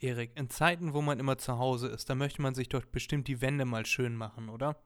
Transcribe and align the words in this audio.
Erik, 0.00 0.32
in 0.34 0.48
Zeiten, 0.48 0.94
wo 0.94 1.02
man 1.02 1.18
immer 1.18 1.36
zu 1.36 1.58
Hause 1.58 1.88
ist, 1.88 2.08
da 2.08 2.14
möchte 2.14 2.40
man 2.40 2.54
sich 2.54 2.68
doch 2.68 2.84
bestimmt 2.86 3.28
die 3.28 3.40
Wände 3.40 3.64
mal 3.64 3.84
schön 3.84 4.16
machen, 4.16 4.48
oder? 4.48 4.76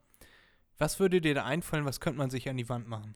Was 0.76 0.98
würde 0.98 1.20
dir 1.20 1.34
da 1.34 1.44
einfallen, 1.44 1.84
was 1.84 2.00
könnte 2.00 2.18
man 2.18 2.30
sich 2.30 2.48
an 2.48 2.56
die 2.56 2.68
Wand 2.68 2.88
machen? 2.88 3.14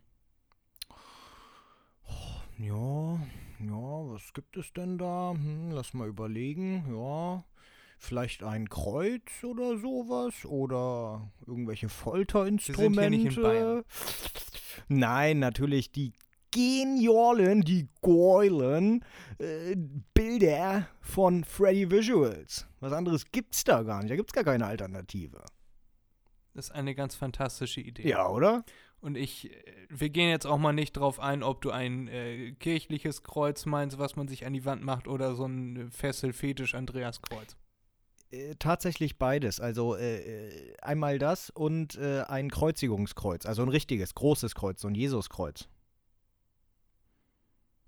Ja, 2.59 3.21
ja, 3.61 4.13
was 4.13 4.33
gibt 4.33 4.57
es 4.57 4.73
denn 4.73 4.99
da? 4.99 5.33
Hm, 5.33 5.71
lass 5.73 5.95
mal 5.95 6.09
überlegen. 6.09 6.85
Ja, 6.93 7.45
vielleicht 7.99 8.43
ein 8.43 8.69
Kreuz 8.69 9.43
oder 9.43 9.79
sowas 9.79 10.45
oder 10.45 11.31
irgendwelche 11.47 11.89
Folterinstrumente. 11.89 13.01
Wir 13.01 13.11
sind 13.11 13.13
hier 13.13 13.25
nicht 13.25 13.37
in 13.37 13.43
Bayern. 13.43 13.85
Nein, 14.89 15.39
natürlich 15.41 15.93
die 15.93 16.13
genialen, 16.51 17.63
die 17.63 17.89
geilen 18.01 19.05
äh, 19.39 19.77
Bilder 20.15 20.89
von 21.01 21.45
Freddy 21.45 21.91
Visuals. 21.91 22.67
Was 22.81 22.93
anderes 22.93 23.31
gibt's 23.31 23.65
da 23.65 23.83
gar 23.83 24.01
nicht. 24.01 24.11
Da 24.11 24.17
gibt's 24.17 24.33
gar 24.33 24.45
keine 24.45 24.67
Alternative. 24.67 25.45
Das 26.55 26.67
ist 26.67 26.71
eine 26.73 26.95
ganz 26.95 27.15
fantastische 27.15 27.81
Idee. 27.81 28.09
Ja, 28.09 28.29
oder? 28.29 28.65
Und 29.01 29.17
ich, 29.17 29.53
äh, 29.53 29.73
wir 29.89 30.11
gehen 30.11 30.29
jetzt 30.29 30.47
auch 30.47 30.59
mal 30.59 30.73
nicht 30.73 30.93
drauf 30.93 31.21
ein, 31.21 31.43
ob 31.43 31.61
du 31.63 31.71
ein 31.71 32.09
äh, 32.09 32.53
kirchliches 32.53 33.23
Kreuz 33.23 33.67
meinst, 33.67 33.99
was 33.99 34.17
man 34.17 34.29
sich 34.29 34.45
an 34.45 34.53
die 34.53 34.65
Wand 34.65 34.83
macht, 34.83 35.07
oder 35.07 35.35
so 35.35 35.45
ein 35.47 35.91
Fessel-Fetisch-Andreas-Kreuz. 35.91 37.57
Äh, 38.31 38.57
tatsächlich 38.59 39.19
beides. 39.19 39.61
Also 39.61 39.97
äh, 39.97 40.17
äh 40.19 40.77
einmal 40.83 41.19
das 41.19 41.51
und 41.51 41.97
äh, 41.97 42.23
ein 42.23 42.51
Kreuzigungskreuz. 42.51 43.47
Also 43.47 43.63
ein 43.63 43.69
richtiges, 43.69 44.15
großes 44.15 44.55
Kreuz, 44.55 44.81
so 44.81 44.89
ein 44.89 44.95
Jesuskreuz. 44.95 45.69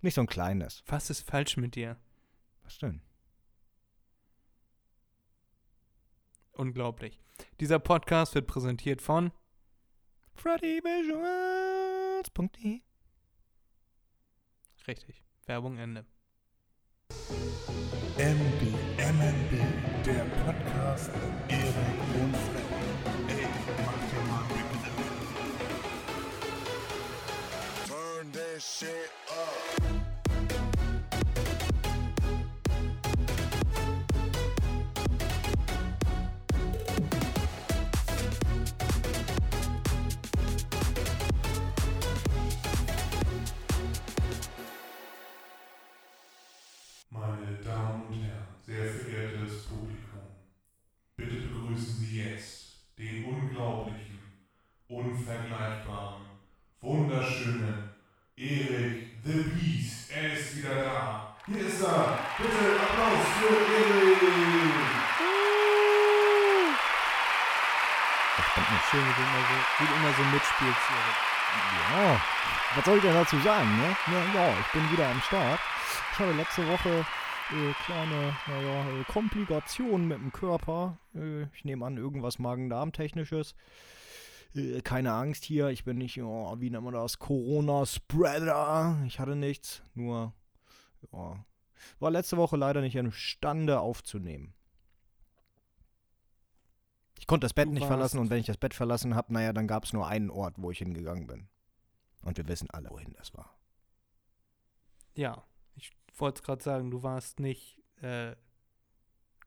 Nicht 0.03 0.15
so 0.15 0.23
ein 0.23 0.27
kleines. 0.27 0.83
Was 0.87 1.11
ist 1.11 1.29
falsch 1.29 1.57
mit 1.57 1.75
dir? 1.75 1.97
Was 2.63 2.79
denn? 2.79 3.03
Unglaublich. 6.53 7.21
Dieser 7.59 7.79
Podcast 7.79 8.35
wird 8.35 8.47
präsentiert 8.47 9.01
von 9.03 9.33
freddyvisuals.de 10.35 12.81
Richtig. 14.87 15.23
Werbung 15.47 15.79
Ende. 15.79 16.05
MB, 18.17 18.63
MNB, 18.99 19.53
der 20.05 20.25
Podcast 20.45 21.11
mit 21.15 21.53
Erik 21.53 22.15
und 22.21 22.37
Freddy. 22.37 22.65
Ey, 23.29 23.47
mach 23.85 24.11
dir 24.11 24.23
mal. 24.29 24.47
Turn 27.87 28.33
that 28.33 28.61
shit 28.61 29.11
up. 29.29 29.90
Begrüßen 51.71 51.95
Sie 52.01 52.23
jetzt 52.23 52.75
den 52.99 53.25
unglaublichen, 53.25 54.19
unvergleichbaren, 54.89 56.23
wunderschönen 56.81 57.91
Erik 58.37 59.11
the 59.25 59.43
Beast. 59.55 60.11
Er 60.11 60.33
ist 60.33 60.57
wieder 60.57 60.75
da. 60.75 61.37
Hier 61.47 61.67
ist 61.67 61.83
er. 61.83 62.19
Bitte 62.39 62.81
Applaus 62.81 63.27
für 63.39 63.55
Erik. 63.55 64.21
Schön, 68.91 69.01
wie 69.01 69.15
du 69.15 69.23
immer 69.23 69.43
so, 69.47 69.55
wie 69.79 69.87
du 69.87 69.95
immer 69.95 70.13
so 70.17 70.23
mitspielst, 70.25 70.81
Erik. 70.91 71.19
Ja, 71.95 72.21
was 72.75 72.85
soll 72.85 72.97
ich 72.97 73.03
denn 73.03 73.15
dazu 73.15 73.39
sagen, 73.41 73.77
ne? 73.77 73.97
Ja, 74.07 74.43
ja, 74.43 74.55
ich 74.59 74.73
bin 74.73 74.91
wieder 74.91 75.09
am 75.09 75.21
Start. 75.21 75.61
Ich 76.13 76.19
habe 76.19 76.33
letzte 76.33 76.67
Woche 76.67 77.07
äh, 77.53 77.73
kleine, 77.85 78.37
naja, 78.47 79.01
äh, 79.01 79.05
Komplikationen 79.05 80.09
mit 80.09 80.19
dem 80.19 80.33
Körper. 80.33 80.99
Äh, 81.15 81.45
ich 81.55 81.65
nehme 81.65 81.85
an, 81.85 81.97
irgendwas 81.97 82.39
Magen-Darm-technisches. 82.39 83.55
Äh, 84.55 84.81
keine 84.83 85.13
Angst 85.13 85.45
hier, 85.45 85.69
ich 85.69 85.85
bin 85.85 85.99
nicht, 85.99 86.21
oh, 86.23 86.57
wie 86.59 86.71
nennt 86.71 86.85
man 86.85 86.95
das, 86.95 87.19
Corona-Spreader. 87.19 89.03
Ich 89.07 89.19
hatte 89.19 89.37
nichts, 89.37 89.83
nur, 89.95 90.33
ja, 91.13 91.45
war 91.99 92.11
letzte 92.11 92.37
Woche 92.37 92.57
leider 92.57 92.81
nicht 92.81 92.97
imstande 92.97 93.81
aufzunehmen. 93.81 94.55
Ich 97.19 97.27
konnte 97.27 97.45
das 97.45 97.55
Bett 97.55 97.69
Du 97.69 97.73
nicht 97.73 97.87
verlassen 97.87 98.19
und 98.19 98.31
wenn 98.31 98.41
ich 98.41 98.47
das 98.47 98.57
Bett 98.57 98.75
verlassen 98.75 99.15
habe, 99.15 99.33
naja, 99.33 99.53
dann 99.53 99.67
gab 99.67 99.85
es 99.85 99.93
nur 99.93 100.07
einen 100.07 100.31
Ort, 100.31 100.55
wo 100.57 100.71
ich 100.71 100.79
hingegangen 100.79 101.27
bin. 101.27 101.49
Und 102.23 102.37
wir 102.37 102.49
wissen 102.49 102.71
alle, 102.71 102.91
wohin 102.91 103.13
das 103.13 103.35
war. 103.35 103.55
Ja, 105.15 105.43
wollte 106.17 106.41
es 106.41 106.43
gerade 106.43 106.63
sagen, 106.63 106.91
du 106.91 107.03
warst 107.03 107.41
nicht 107.41 107.81
äh, 108.03 108.35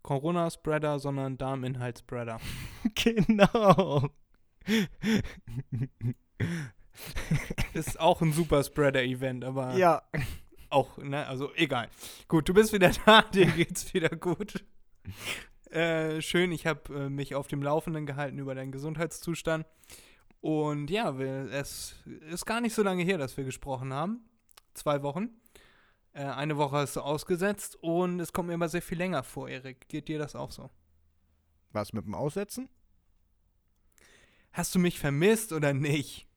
Corona-Spreader, 0.02 1.00
sondern 1.00 1.38
Darminhalt-Spreader. 1.38 2.40
genau. 2.96 4.10
Ist 7.74 8.00
auch 8.00 8.22
ein 8.22 8.34
super 8.34 8.64
Spreader-Event, 8.64 9.44
aber 9.44 9.76
ja. 9.76 10.04
auch, 10.70 10.98
ne, 10.98 11.26
also 11.28 11.54
egal. 11.56 11.90
Gut, 12.28 12.48
du 12.48 12.54
bist 12.54 12.74
wieder 12.74 12.92
da, 13.06 13.24
dir 13.24 13.48
geht's 13.48 13.94
wieder 13.94 14.10
gut. 14.10 14.64
Äh, 15.70 16.22
schön, 16.22 16.52
ich 16.52 16.68
habe 16.68 16.94
äh, 16.94 17.10
mich 17.10 17.34
auf 17.34 17.48
dem 17.48 17.64
Laufenden 17.64 18.06
gehalten 18.06 18.38
über 18.38 18.54
deinen 18.54 18.72
Gesundheitszustand. 18.72 19.66
Und 20.40 20.90
ja, 20.90 21.18
wir, 21.18 21.50
es 21.52 21.96
ist 22.30 22.46
gar 22.46 22.60
nicht 22.60 22.76
so 22.76 22.84
lange 22.84 23.04
her, 23.04 23.18
dass 23.18 23.38
wir 23.38 23.46
gesprochen 23.46 23.94
haben. 23.94 24.30
Zwei 24.74 25.02
Wochen. 25.02 25.30
Äh, 26.14 26.26
eine 26.26 26.58
Woche 26.58 26.78
hast 26.78 26.96
du 26.96 27.02
ausgesetzt 27.02 27.76
und 27.82 28.20
es 28.20 28.34
kommt 28.34 28.48
mir 28.48 28.54
immer 28.54 28.70
sehr 28.70 28.82
viel 28.82 28.98
länger 28.98 29.24
vor, 29.24 29.50
Erik. 29.50 29.88
Geht 29.90 30.08
dir 30.08 30.20
das 30.20 30.36
auch 30.36 30.52
so? 30.52 30.70
Was 31.72 31.94
mit 31.94 32.06
dem 32.06 32.14
Aussetzen? 32.16 32.70
Hast 34.52 34.76
du 34.76 34.80
mich 34.80 35.00
vermisst 35.00 35.52
oder 35.52 35.74
nicht? 35.74 36.28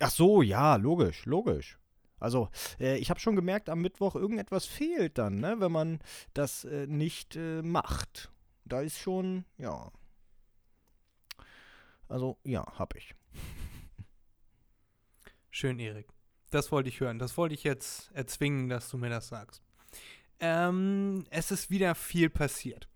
Ach 0.00 0.10
so, 0.10 0.42
ja, 0.42 0.76
logisch, 0.76 1.24
logisch. 1.24 1.78
Also, 2.20 2.48
äh, 2.78 2.96
ich 2.98 3.10
habe 3.10 3.20
schon 3.20 3.34
gemerkt, 3.36 3.68
am 3.68 3.80
Mittwoch 3.80 4.14
irgendetwas 4.14 4.66
fehlt 4.66 5.18
dann, 5.18 5.40
ne, 5.40 5.56
wenn 5.58 5.72
man 5.72 5.98
das 6.32 6.64
äh, 6.64 6.86
nicht 6.86 7.36
äh, 7.36 7.62
macht. 7.62 8.30
Da 8.64 8.80
ist 8.80 8.98
schon, 8.98 9.44
ja. 9.58 9.90
Also, 12.08 12.38
ja, 12.44 12.64
hab 12.78 12.94
ich. 12.94 13.14
Schön, 15.50 15.78
Erik. 15.78 16.15
Das 16.50 16.72
wollte 16.72 16.88
ich 16.88 17.00
hören. 17.00 17.18
Das 17.18 17.36
wollte 17.36 17.54
ich 17.54 17.64
jetzt 17.64 18.10
erzwingen, 18.12 18.68
dass 18.68 18.88
du 18.90 18.98
mir 18.98 19.10
das 19.10 19.28
sagst. 19.28 19.62
Ähm, 20.40 21.24
es 21.30 21.50
ist 21.50 21.70
wieder 21.70 21.94
viel 21.94 22.30
passiert. 22.30 22.88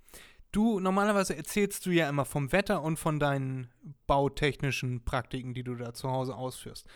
Du, 0.52 0.80
normalerweise 0.80 1.36
erzählst 1.36 1.86
du 1.86 1.90
ja 1.90 2.08
immer 2.08 2.24
vom 2.24 2.50
Wetter 2.52 2.82
und 2.82 2.98
von 2.98 3.20
deinen 3.20 3.70
bautechnischen 4.06 5.04
Praktiken, 5.04 5.54
die 5.54 5.62
du 5.62 5.76
da 5.76 5.94
zu 5.94 6.10
Hause 6.10 6.34
ausführst. 6.34 6.86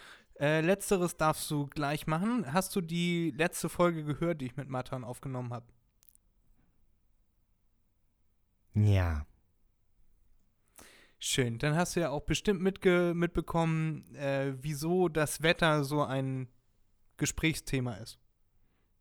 Äh, 0.40 0.60
letzteres 0.62 1.16
darfst 1.16 1.48
du 1.50 1.66
gleich 1.68 2.08
machen. 2.08 2.52
Hast 2.52 2.74
du 2.74 2.80
die 2.80 3.32
letzte 3.36 3.68
Folge 3.68 4.04
gehört, 4.04 4.40
die 4.40 4.46
ich 4.46 4.56
mit 4.56 4.68
Matan 4.68 5.04
aufgenommen 5.04 5.52
habe? 5.52 5.66
Ja. 8.74 9.24
Schön. 11.18 11.58
Dann 11.58 11.74
hast 11.74 11.96
du 11.96 12.00
ja 12.00 12.10
auch 12.10 12.22
bestimmt 12.22 12.60
mitge 12.60 13.12
mitbekommen, 13.14 14.14
äh, 14.14 14.52
wieso 14.60 15.08
das 15.08 15.42
Wetter 15.42 15.84
so 15.84 16.02
ein 16.02 16.48
Gesprächsthema 17.16 17.94
ist. 17.94 18.18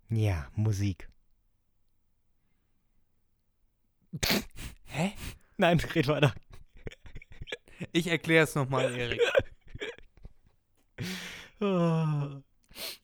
Ja, 0.10 0.48
Musik. 0.56 1.10
Hä? 4.86 5.14
Nein, 5.58 5.80
red 5.80 6.08
weiter. 6.08 6.34
Ich 7.92 8.08
erkläre 8.08 8.44
es 8.44 8.56
nochmal, 8.56 8.94
Erik. 8.96 9.20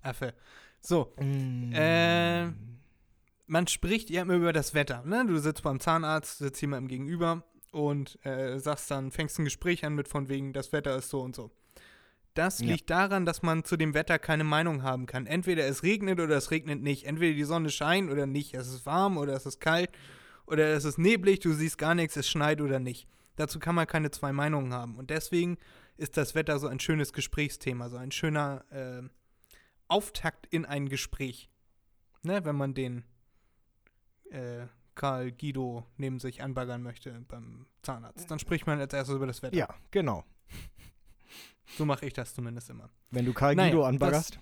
Affe. 0.01 0.33
So, 0.81 1.13
Äh, 1.19 2.48
man 3.48 3.68
spricht 3.68 4.10
ja 4.10 4.22
immer 4.22 4.36
über 4.36 4.54
das 4.54 4.74
Wetter. 4.74 5.04
Ne? 5.04 5.25
Du 5.25 5.38
sitzt 5.39 5.63
beim 5.63 5.80
Zahnarzt, 5.80 6.38
sitzt 6.38 6.62
jemandem 6.62 6.88
gegenüber 6.88 7.44
und 7.71 8.24
äh, 8.25 8.60
sagst 8.60 8.89
dann, 8.92 9.12
fängst 9.12 9.39
ein 9.39 9.45
Gespräch 9.45 9.86
an 9.86 9.95
mit 9.95 10.07
von 10.07 10.30
wegen, 10.30 10.54
das 10.54 10.71
Wetter 10.71 10.95
ist 10.95 11.10
so 11.10 11.21
und 11.21 11.36
so. 11.36 11.51
Das 12.33 12.60
Ja. 12.60 12.68
liegt 12.68 12.89
daran, 12.89 13.25
dass 13.25 13.42
man 13.42 13.63
zu 13.63 13.75
dem 13.75 13.94
Wetter 13.94 14.18
keine 14.19 14.44
Meinung 14.44 14.83
haben 14.83 15.06
kann. 15.07 15.25
Entweder 15.25 15.68
es 15.68 15.83
regnet 15.83 16.19
oder 16.19 16.38
es 16.38 16.51
regnet 16.51 16.81
nicht. 16.81 17.06
Entweder 17.06 17.33
die 17.36 17.44
Sonne 17.44 17.69
scheint 17.69 18.10
oder 18.12 18.25
nicht. 18.27 18.54
Es 18.54 18.68
ist 18.68 18.86
warm 18.86 19.18
oder 19.18 19.33
es 19.33 19.45
ist 19.45 19.60
kalt 19.60 19.89
oder 20.45 20.68
es 20.74 20.86
ist 20.86 20.98
neblig, 20.98 21.39
du 21.39 21.54
siehst 21.54 21.77
gar 21.77 21.95
nichts, 21.95 22.16
es 22.16 22.30
schneit 22.30 22.62
oder 22.62 22.80
nicht. 22.80 23.07
Dazu 23.36 23.60
kann 23.60 23.75
man 23.75 23.88
keine 23.88 24.12
zwei 24.12 24.31
Meinungen 24.31 24.74
haben. 24.74 24.95
Und 24.98 25.10
deswegen 25.10 25.57
ist 25.98 26.18
das 26.18 26.33
Wetter 26.36 26.60
so 26.60 26.68
ein 26.68 26.80
schönes 26.80 27.13
Gesprächsthema, 27.13 27.89
so 27.89 27.98
ein 27.98 28.12
schöner 28.12 28.63
äh, 28.71 29.01
Auftakt 29.88 30.45
in 30.48 30.66
ein 30.66 30.88
Gespräch. 30.88 31.50
Ne, 32.21 32.44
wenn 32.45 32.56
man 32.56 32.74
den 32.74 33.04
äh, 34.30 34.68
Karl 35.00 35.31
Guido 35.31 35.86
neben 35.96 36.19
sich 36.19 36.44
anbaggern 36.44 36.84
möchte 36.84 37.12
beim 37.30 37.66
Zahnarzt. 37.84 38.30
Dann 38.30 38.38
spricht 38.38 38.68
man 38.68 38.80
als 38.81 38.94
erstes 38.94 39.16
über 39.16 39.28
das 39.28 39.42
Wetter. 39.42 39.56
Ja, 39.56 39.68
genau. 39.92 40.25
So 41.78 41.86
mache 41.86 42.07
ich 42.07 42.13
das 42.13 42.34
zumindest 42.34 42.69
immer. 42.72 42.90
Wenn 43.12 43.25
du 43.25 43.31
Karl 43.34 43.54
Naja, 43.56 43.69
Guido 43.69 43.81
das- 43.84 43.90
anbaggerst. 43.90 44.40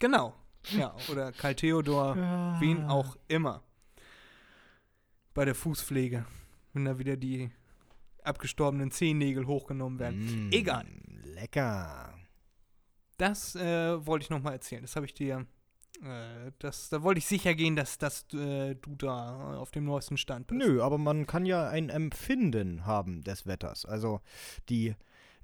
Genau. 0.00 0.34
Ja, 0.76 0.94
oder 1.10 1.30
Karl 1.30 1.54
Theodor, 1.54 2.16
wen 2.60 2.82
Ah. 2.82 2.90
auch 2.90 3.16
immer. 3.28 3.62
Bei 5.32 5.44
der 5.44 5.54
Fußpflege. 5.54 6.26
Wenn 6.72 6.84
da 6.86 6.98
wieder 6.98 7.16
die 7.16 7.50
abgestorbenen 8.24 8.90
Zehennägel 8.90 9.46
hochgenommen 9.46 10.00
werden. 10.00 10.48
Mm, 10.48 10.52
Egal. 10.52 10.86
Lecker. 11.22 12.12
Das 13.16 13.54
äh, 13.54 14.04
wollte 14.04 14.24
ich 14.24 14.30
nochmal 14.30 14.54
erzählen. 14.54 14.82
Das 14.82 14.96
habe 14.96 15.06
ich 15.06 15.14
dir. 15.14 15.46
Äh, 16.02 16.52
das, 16.58 16.88
da 16.88 17.02
wollte 17.02 17.18
ich 17.18 17.26
sicher 17.26 17.54
gehen, 17.54 17.76
dass, 17.76 17.98
dass 17.98 18.22
äh, 18.34 18.74
du 18.74 18.94
da 18.96 19.58
auf 19.58 19.70
dem 19.70 19.84
neuesten 19.84 20.16
Stand 20.16 20.46
bist. 20.46 20.58
Nö, 20.58 20.82
aber 20.82 20.98
man 20.98 21.26
kann 21.26 21.46
ja 21.46 21.68
ein 21.68 21.88
Empfinden 21.88 22.86
haben 22.86 23.22
des 23.22 23.46
Wetters. 23.46 23.84
Also 23.84 24.20
die 24.68 24.94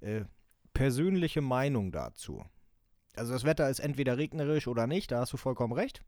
äh, 0.00 0.24
persönliche 0.74 1.40
Meinung 1.40 1.92
dazu. 1.92 2.44
Also 3.14 3.32
das 3.32 3.44
Wetter 3.44 3.68
ist 3.68 3.80
entweder 3.80 4.16
regnerisch 4.16 4.66
oder 4.66 4.86
nicht, 4.86 5.10
da 5.10 5.20
hast 5.20 5.32
du 5.32 5.36
vollkommen 5.36 5.74
recht. 5.74 6.02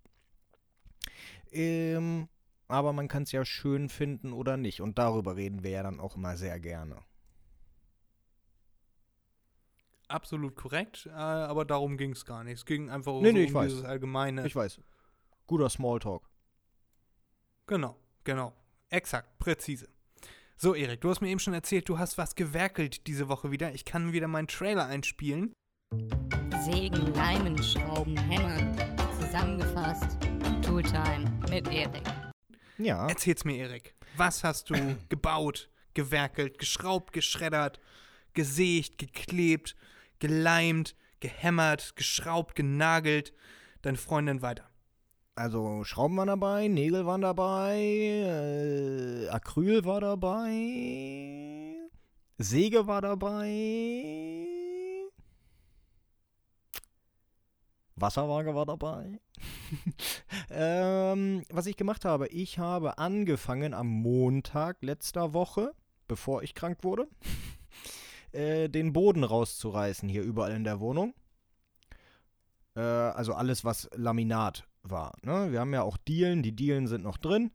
Ähm, 1.53 2.29
aber 2.67 2.93
man 2.93 3.09
kann 3.09 3.25
es 3.25 3.33
ja 3.33 3.45
schön 3.45 3.89
finden 3.89 4.33
oder 4.33 4.57
nicht. 4.57 4.81
Und 4.81 4.99
darüber 4.99 5.37
reden 5.37 5.63
wir 5.63 5.71
ja 5.71 5.83
dann 5.83 6.01
auch 6.01 6.17
immer 6.17 6.37
sehr 6.37 6.59
gerne. 6.61 6.97
Absolut 10.09 10.55
korrekt, 10.55 11.07
äh, 11.07 11.11
aber 11.13 11.65
darum 11.65 11.97
ging 11.97 12.13
es 12.13 12.25
gar 12.25 12.45
nicht. 12.45 12.55
Es 12.59 12.67
ging 12.67 12.91
einfach 12.91 13.13
Nee, 13.21 13.29
so 13.29 13.33
nee, 13.33 13.43
ich 13.45 13.49
um 13.49 13.55
weiß. 13.55 13.73
dieses 13.73 13.85
allgemeine. 13.85 14.47
Ich 14.47 14.55
weiß. 14.55 14.81
Guter 15.47 15.69
Smalltalk. 15.71 16.29
Genau, 17.67 17.97
genau. 18.25 18.53
Exakt, 18.91 19.39
präzise. 19.39 19.89
So, 20.57 20.75
Erik, 20.75 21.01
du 21.01 21.11
hast 21.11 21.21
mir 21.21 21.29
eben 21.29 21.41
schon 21.41 21.55
erzählt, 21.55 21.89
du 21.89 21.99
hast 21.99 22.17
was 22.19 22.35
gewerkelt 22.35 23.07
diese 23.07 23.29
Woche 23.29 23.51
wieder. 23.51 23.73
Ich 23.75 23.85
kann 23.85 24.13
wieder 24.13 24.29
meinen 24.29 24.47
Trailer 24.47 24.87
einspielen. 24.87 25.53
Sägen, 26.65 27.13
Leimen, 27.15 27.61
Schrauben, 27.63 28.17
Hämmern. 28.17 28.77
Zusammengefasst. 29.21 30.19
Tooltime 30.63 31.31
mit 31.51 31.67
Erik. 31.69 32.03
Ja. 32.79 33.09
Erzähl's 33.09 33.45
mir, 33.45 33.57
Erik. 33.57 33.95
Was 34.17 34.45
hast 34.45 34.71
du 34.71 34.75
gebaut, 35.09 35.71
gewerkelt, 35.95 36.59
geschraubt, 36.59 37.13
geschreddert, 37.13 37.81
gesägt, 38.35 38.99
geklebt, 38.99 39.75
geleimt, 40.25 40.97
gehämmert, 41.21 41.97
geschraubt, 41.97 42.55
genagelt? 42.55 43.35
Deine 43.83 43.99
Freundin 43.99 44.41
weiter. 44.41 44.65
Also 45.35 45.85
Schrauben 45.85 46.17
waren 46.17 46.29
dabei, 46.29 46.67
Nägel 46.67 47.05
waren 47.05 47.21
dabei, 47.21 47.77
äh, 47.77 49.29
Acryl 49.29 49.85
war 49.85 50.01
dabei, 50.01 51.77
Säge 52.39 52.87
war 52.87 53.03
dabei, 53.03 54.47
Wasserwaage 57.97 58.55
war 58.55 58.65
dabei. 58.65 59.21
ähm, 60.51 61.43
was 61.51 61.67
ich 61.67 61.77
gemacht 61.77 62.07
habe, 62.07 62.29
ich 62.29 62.59
habe 62.59 62.97
angefangen 62.97 63.75
am 63.75 63.89
Montag 63.89 64.79
letzter 64.81 65.35
Woche, 65.35 65.75
bevor 66.09 66.43
ich 66.43 66.55
krank 66.55 66.79
wurde, 66.83 67.09
äh, 68.35 68.69
den 68.69 68.93
Boden 68.93 69.25
rauszureißen 69.25 70.09
hier 70.09 70.23
überall 70.23 70.53
in 70.53 70.65
der 70.65 70.81
Wohnung. 70.81 71.15
Äh, 72.77 72.81
also 72.81 73.35
alles, 73.35 73.65
was 73.65 73.89
Laminat 73.95 74.67
war. 74.83 75.15
Ne? 75.23 75.53
Wir 75.53 75.61
haben 75.61 75.73
ja 75.73 75.83
auch 75.83 75.97
Dielen, 75.97 76.43
die 76.43 76.53
Dielen 76.53 76.87
sind 76.87 77.05
noch 77.05 77.17
drin 77.17 77.51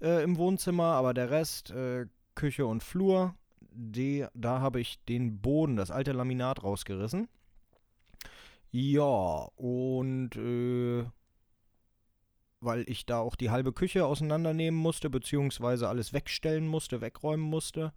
äh, 0.00 0.22
im 0.22 0.36
Wohnzimmer, 0.36 0.94
aber 0.94 1.14
der 1.14 1.30
Rest, 1.30 1.70
äh, 1.70 2.06
Küche 2.34 2.66
und 2.66 2.82
Flur, 2.82 3.34
die, 3.60 4.26
da 4.34 4.60
habe 4.60 4.80
ich 4.80 5.02
den 5.04 5.40
Boden, 5.40 5.76
das 5.76 5.90
alte 5.90 6.12
Laminat 6.12 6.62
rausgerissen. 6.62 7.28
Ja, 8.70 9.48
und 9.56 10.36
äh, 10.36 11.04
weil 12.60 12.84
ich 12.88 13.06
da 13.06 13.20
auch 13.20 13.36
die 13.36 13.50
halbe 13.50 13.72
Küche 13.72 14.04
auseinandernehmen 14.04 14.78
musste, 14.78 15.10
beziehungsweise 15.10 15.88
alles 15.88 16.12
wegstellen 16.12 16.66
musste, 16.66 17.00
wegräumen 17.00 17.46
musste, 17.46 17.92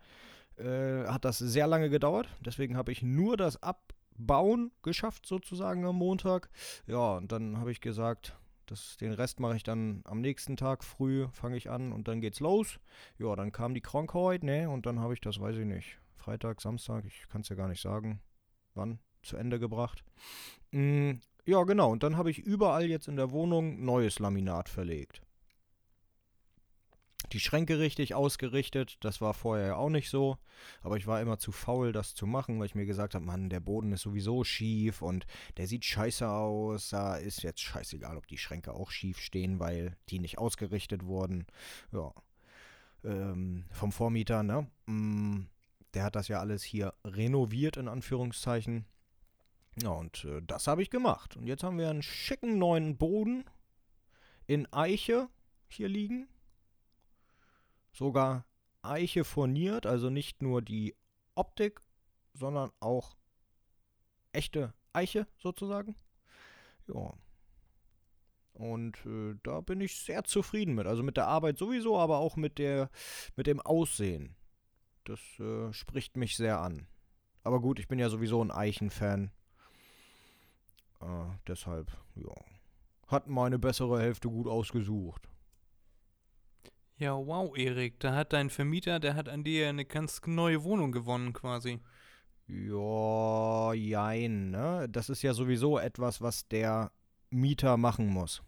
äh, 0.61 1.07
hat 1.07 1.25
das 1.25 1.39
sehr 1.39 1.67
lange 1.67 1.89
gedauert. 1.89 2.27
Deswegen 2.45 2.77
habe 2.77 2.91
ich 2.91 3.01
nur 3.01 3.37
das 3.37 3.61
Abbauen 3.61 4.71
geschafft, 4.83 5.25
sozusagen 5.25 5.85
am 5.85 5.97
Montag. 5.97 6.49
Ja, 6.87 7.17
und 7.17 7.31
dann 7.31 7.57
habe 7.57 7.71
ich 7.71 7.81
gesagt, 7.81 8.37
das, 8.71 8.97
den 8.97 9.11
Rest 9.11 9.39
mache 9.39 9.57
ich 9.57 9.63
dann 9.63 10.01
am 10.05 10.21
nächsten 10.21 10.55
Tag 10.55 10.83
früh, 10.83 11.27
fange 11.33 11.57
ich 11.57 11.69
an 11.69 11.91
und 11.91 12.07
dann 12.07 12.21
geht's 12.21 12.39
los. 12.39 12.79
Ja, 13.19 13.35
dann 13.35 13.51
kam 13.51 13.73
die 13.73 13.81
Krankheit, 13.81 14.43
ne, 14.43 14.69
und 14.69 14.85
dann 14.85 14.99
habe 14.99 15.13
ich 15.13 15.21
das, 15.21 15.39
weiß 15.39 15.57
ich 15.57 15.65
nicht, 15.65 15.99
Freitag, 16.15 16.61
Samstag, 16.61 17.03
ich 17.05 17.27
kann 17.29 17.41
es 17.41 17.49
ja 17.49 17.55
gar 17.55 17.67
nicht 17.67 17.81
sagen, 17.81 18.21
wann, 18.73 18.99
zu 19.23 19.37
Ende 19.37 19.59
gebracht. 19.59 20.03
Mm, 20.71 21.13
ja, 21.45 21.63
genau, 21.63 21.91
und 21.91 22.03
dann 22.03 22.17
habe 22.17 22.31
ich 22.31 22.39
überall 22.39 22.85
jetzt 22.85 23.07
in 23.07 23.17
der 23.17 23.31
Wohnung 23.31 23.83
neues 23.83 24.19
Laminat 24.19 24.69
verlegt. 24.69 25.21
Die 27.31 27.39
Schränke 27.39 27.79
richtig 27.79 28.13
ausgerichtet, 28.13 28.97
das 29.01 29.21
war 29.21 29.33
vorher 29.33 29.67
ja 29.67 29.75
auch 29.75 29.89
nicht 29.89 30.09
so, 30.09 30.37
aber 30.81 30.97
ich 30.97 31.07
war 31.07 31.21
immer 31.21 31.39
zu 31.39 31.51
faul, 31.51 31.93
das 31.93 32.13
zu 32.13 32.27
machen, 32.27 32.59
weil 32.59 32.65
ich 32.65 32.75
mir 32.75 32.85
gesagt 32.85 33.15
habe, 33.15 33.25
Mann, 33.25 33.49
der 33.49 33.61
Boden 33.61 33.93
ist 33.93 34.01
sowieso 34.01 34.43
schief 34.43 35.01
und 35.01 35.25
der 35.57 35.67
sieht 35.67 35.85
scheiße 35.85 36.29
aus, 36.29 36.89
da 36.89 37.15
ist 37.15 37.43
jetzt 37.43 37.61
scheißegal, 37.61 38.17
ob 38.17 38.27
die 38.27 38.37
Schränke 38.37 38.73
auch 38.73 38.91
schief 38.91 39.19
stehen, 39.19 39.59
weil 39.59 39.95
die 40.09 40.19
nicht 40.19 40.39
ausgerichtet 40.39 41.05
wurden. 41.05 41.45
Ja. 41.91 42.13
Ähm, 43.03 43.65
vom 43.71 43.91
Vormieter, 43.91 44.43
ne? 44.43 44.67
Mm, 44.85 45.45
der 45.93 46.03
hat 46.03 46.15
das 46.15 46.27
ja 46.27 46.39
alles 46.39 46.63
hier 46.63 46.93
renoviert, 47.03 47.77
in 47.77 47.87
Anführungszeichen. 47.87 48.85
Ja, 49.81 49.89
und 49.89 50.25
äh, 50.25 50.41
das 50.45 50.67
habe 50.67 50.81
ich 50.81 50.89
gemacht. 50.89 51.37
Und 51.37 51.47
jetzt 51.47 51.63
haben 51.63 51.77
wir 51.77 51.89
einen 51.89 52.03
schicken 52.03 52.57
neuen 52.57 52.97
Boden 52.97 53.45
in 54.47 54.71
Eiche 54.73 55.29
hier 55.67 55.87
liegen. 55.87 56.27
Sogar 57.91 58.45
Eiche 58.81 59.23
furniert, 59.23 59.85
also 59.85 60.09
nicht 60.09 60.41
nur 60.41 60.61
die 60.61 60.95
Optik, 61.35 61.81
sondern 62.33 62.71
auch 62.79 63.15
echte 64.31 64.73
Eiche 64.93 65.27
sozusagen. 65.37 65.95
Ja. 66.87 67.13
Und 68.53 69.05
äh, 69.05 69.35
da 69.43 69.61
bin 69.61 69.81
ich 69.81 69.99
sehr 69.99 70.23
zufrieden 70.23 70.75
mit. 70.75 70.85
Also 70.87 71.03
mit 71.03 71.17
der 71.17 71.27
Arbeit 71.27 71.57
sowieso, 71.57 71.97
aber 71.97 72.17
auch 72.17 72.35
mit 72.35 72.57
der, 72.57 72.89
mit 73.35 73.47
dem 73.47 73.59
Aussehen. 73.59 74.35
Das 75.03 75.19
äh, 75.39 75.71
spricht 75.73 76.17
mich 76.17 76.35
sehr 76.35 76.59
an. 76.59 76.87
Aber 77.43 77.59
gut, 77.59 77.79
ich 77.79 77.87
bin 77.87 77.97
ja 77.97 78.09
sowieso 78.09 78.43
ein 78.43 78.51
Eichenfan. 78.51 79.31
Äh, 81.01 81.25
deshalb, 81.47 81.91
ja. 82.15 82.33
Hat 83.07 83.27
meine 83.27 83.57
bessere 83.57 83.99
Hälfte 83.99 84.29
gut 84.29 84.47
ausgesucht. 84.47 85.30
Ja, 87.01 87.15
wow, 87.17 87.57
Erik, 87.57 87.99
da 87.99 88.13
hat 88.13 88.31
dein 88.31 88.51
Vermieter, 88.51 88.99
der 88.99 89.15
hat 89.15 89.27
an 89.27 89.43
dir 89.43 89.67
eine 89.69 89.85
ganz 89.85 90.21
neue 90.27 90.63
Wohnung 90.63 90.91
gewonnen 90.91 91.33
quasi. 91.33 91.79
Ja, 92.45 93.73
jein, 93.73 94.51
ne? 94.51 94.87
Das 94.87 95.09
ist 95.09 95.23
ja 95.23 95.33
sowieso 95.33 95.79
etwas, 95.79 96.21
was 96.21 96.47
der 96.47 96.91
Mieter 97.31 97.75
machen 97.77 98.05
muss. 98.05 98.43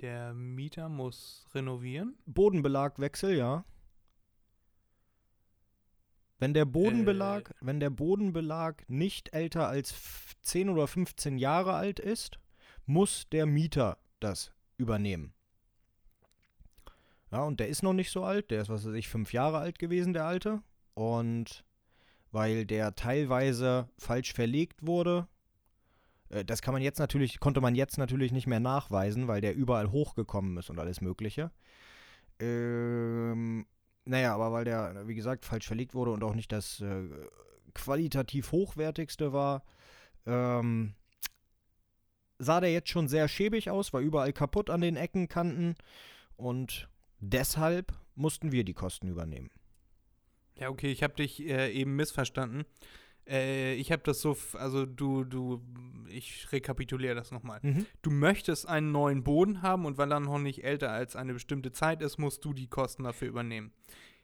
Der 0.00 0.32
Mieter 0.32 0.88
muss 0.88 1.46
renovieren. 1.54 2.16
Bodenbelagwechsel, 2.24 3.36
ja. 3.36 3.66
Wenn 6.38 6.54
der 6.54 6.64
Bodenbelag, 6.64 7.54
wenn 7.60 7.80
der 7.80 7.90
Bodenbelag 7.90 8.88
nicht 8.88 9.34
älter 9.34 9.68
als 9.68 9.90
f- 9.90 10.34
10 10.40 10.70
oder 10.70 10.86
15 10.86 11.36
Jahre 11.36 11.74
alt 11.74 12.00
ist, 12.00 12.38
muss 12.86 13.28
der 13.28 13.44
Mieter 13.44 13.98
das 14.24 14.52
übernehmen. 14.76 15.32
Ja, 17.30 17.42
und 17.44 17.60
der 17.60 17.68
ist 17.68 17.82
noch 17.82 17.94
nicht 17.94 18.10
so 18.10 18.24
alt, 18.24 18.50
der 18.50 18.62
ist, 18.62 18.68
was 18.68 18.86
weiß 18.86 18.94
ich, 18.94 19.08
fünf 19.08 19.32
Jahre 19.32 19.58
alt 19.58 19.78
gewesen, 19.78 20.12
der 20.12 20.26
alte. 20.26 20.62
Und 20.94 21.64
weil 22.30 22.66
der 22.66 22.94
teilweise 22.94 23.88
falsch 23.96 24.34
verlegt 24.34 24.86
wurde, 24.86 25.28
äh, 26.28 26.44
das 26.44 26.62
kann 26.62 26.74
man 26.74 26.82
jetzt 26.82 26.98
natürlich, 26.98 27.40
konnte 27.40 27.60
man 27.60 27.74
jetzt 27.74 27.98
natürlich 27.98 28.32
nicht 28.32 28.46
mehr 28.46 28.60
nachweisen, 28.60 29.28
weil 29.28 29.40
der 29.40 29.54
überall 29.54 29.90
hochgekommen 29.90 30.56
ist 30.58 30.70
und 30.70 30.78
alles 30.78 31.00
Mögliche. 31.00 31.50
Ähm, 32.38 33.66
naja, 34.04 34.34
aber 34.34 34.52
weil 34.52 34.64
der, 34.64 35.06
wie 35.06 35.14
gesagt, 35.14 35.44
falsch 35.44 35.66
verlegt 35.66 35.94
wurde 35.94 36.10
und 36.10 36.24
auch 36.24 36.34
nicht 36.34 36.50
das 36.52 36.80
äh, 36.80 37.08
qualitativ 37.74 38.52
hochwertigste 38.52 39.32
war, 39.32 39.62
ähm, 40.26 40.94
sah 42.42 42.60
der 42.60 42.72
jetzt 42.72 42.88
schon 42.88 43.08
sehr 43.08 43.28
schäbig 43.28 43.70
aus, 43.70 43.92
war 43.92 44.00
überall 44.00 44.32
kaputt 44.32 44.70
an 44.70 44.80
den 44.80 44.96
Ecken, 44.96 45.28
Kanten 45.28 45.74
und 46.36 46.88
deshalb 47.20 47.92
mussten 48.14 48.52
wir 48.52 48.64
die 48.64 48.74
Kosten 48.74 49.08
übernehmen. 49.08 49.50
Ja, 50.58 50.68
okay, 50.68 50.90
ich 50.92 51.02
habe 51.02 51.14
dich 51.14 51.40
äh, 51.46 51.72
eben 51.72 51.96
missverstanden. 51.96 52.64
Äh, 53.26 53.74
ich 53.74 53.90
habe 53.92 54.02
das 54.04 54.20
so, 54.20 54.36
also 54.54 54.84
du, 54.84 55.24
du, 55.24 55.62
ich 56.08 56.50
rekapituliere 56.52 57.14
das 57.14 57.30
nochmal. 57.30 57.60
Mhm. 57.62 57.86
Du 58.02 58.10
möchtest 58.10 58.68
einen 58.68 58.92
neuen 58.92 59.22
Boden 59.24 59.62
haben 59.62 59.86
und 59.86 59.96
weil 59.98 60.12
er 60.12 60.20
noch 60.20 60.38
nicht 60.38 60.62
älter 60.64 60.90
als 60.90 61.16
eine 61.16 61.32
bestimmte 61.32 61.72
Zeit 61.72 62.02
ist, 62.02 62.18
musst 62.18 62.44
du 62.44 62.52
die 62.52 62.66
Kosten 62.66 63.04
dafür 63.04 63.28
übernehmen. 63.28 63.72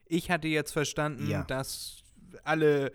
Ich 0.06 0.30
hatte 0.30 0.48
jetzt 0.48 0.72
verstanden, 0.72 1.28
Ja. 1.30 1.44
dass 1.44 2.02
alle, 2.44 2.92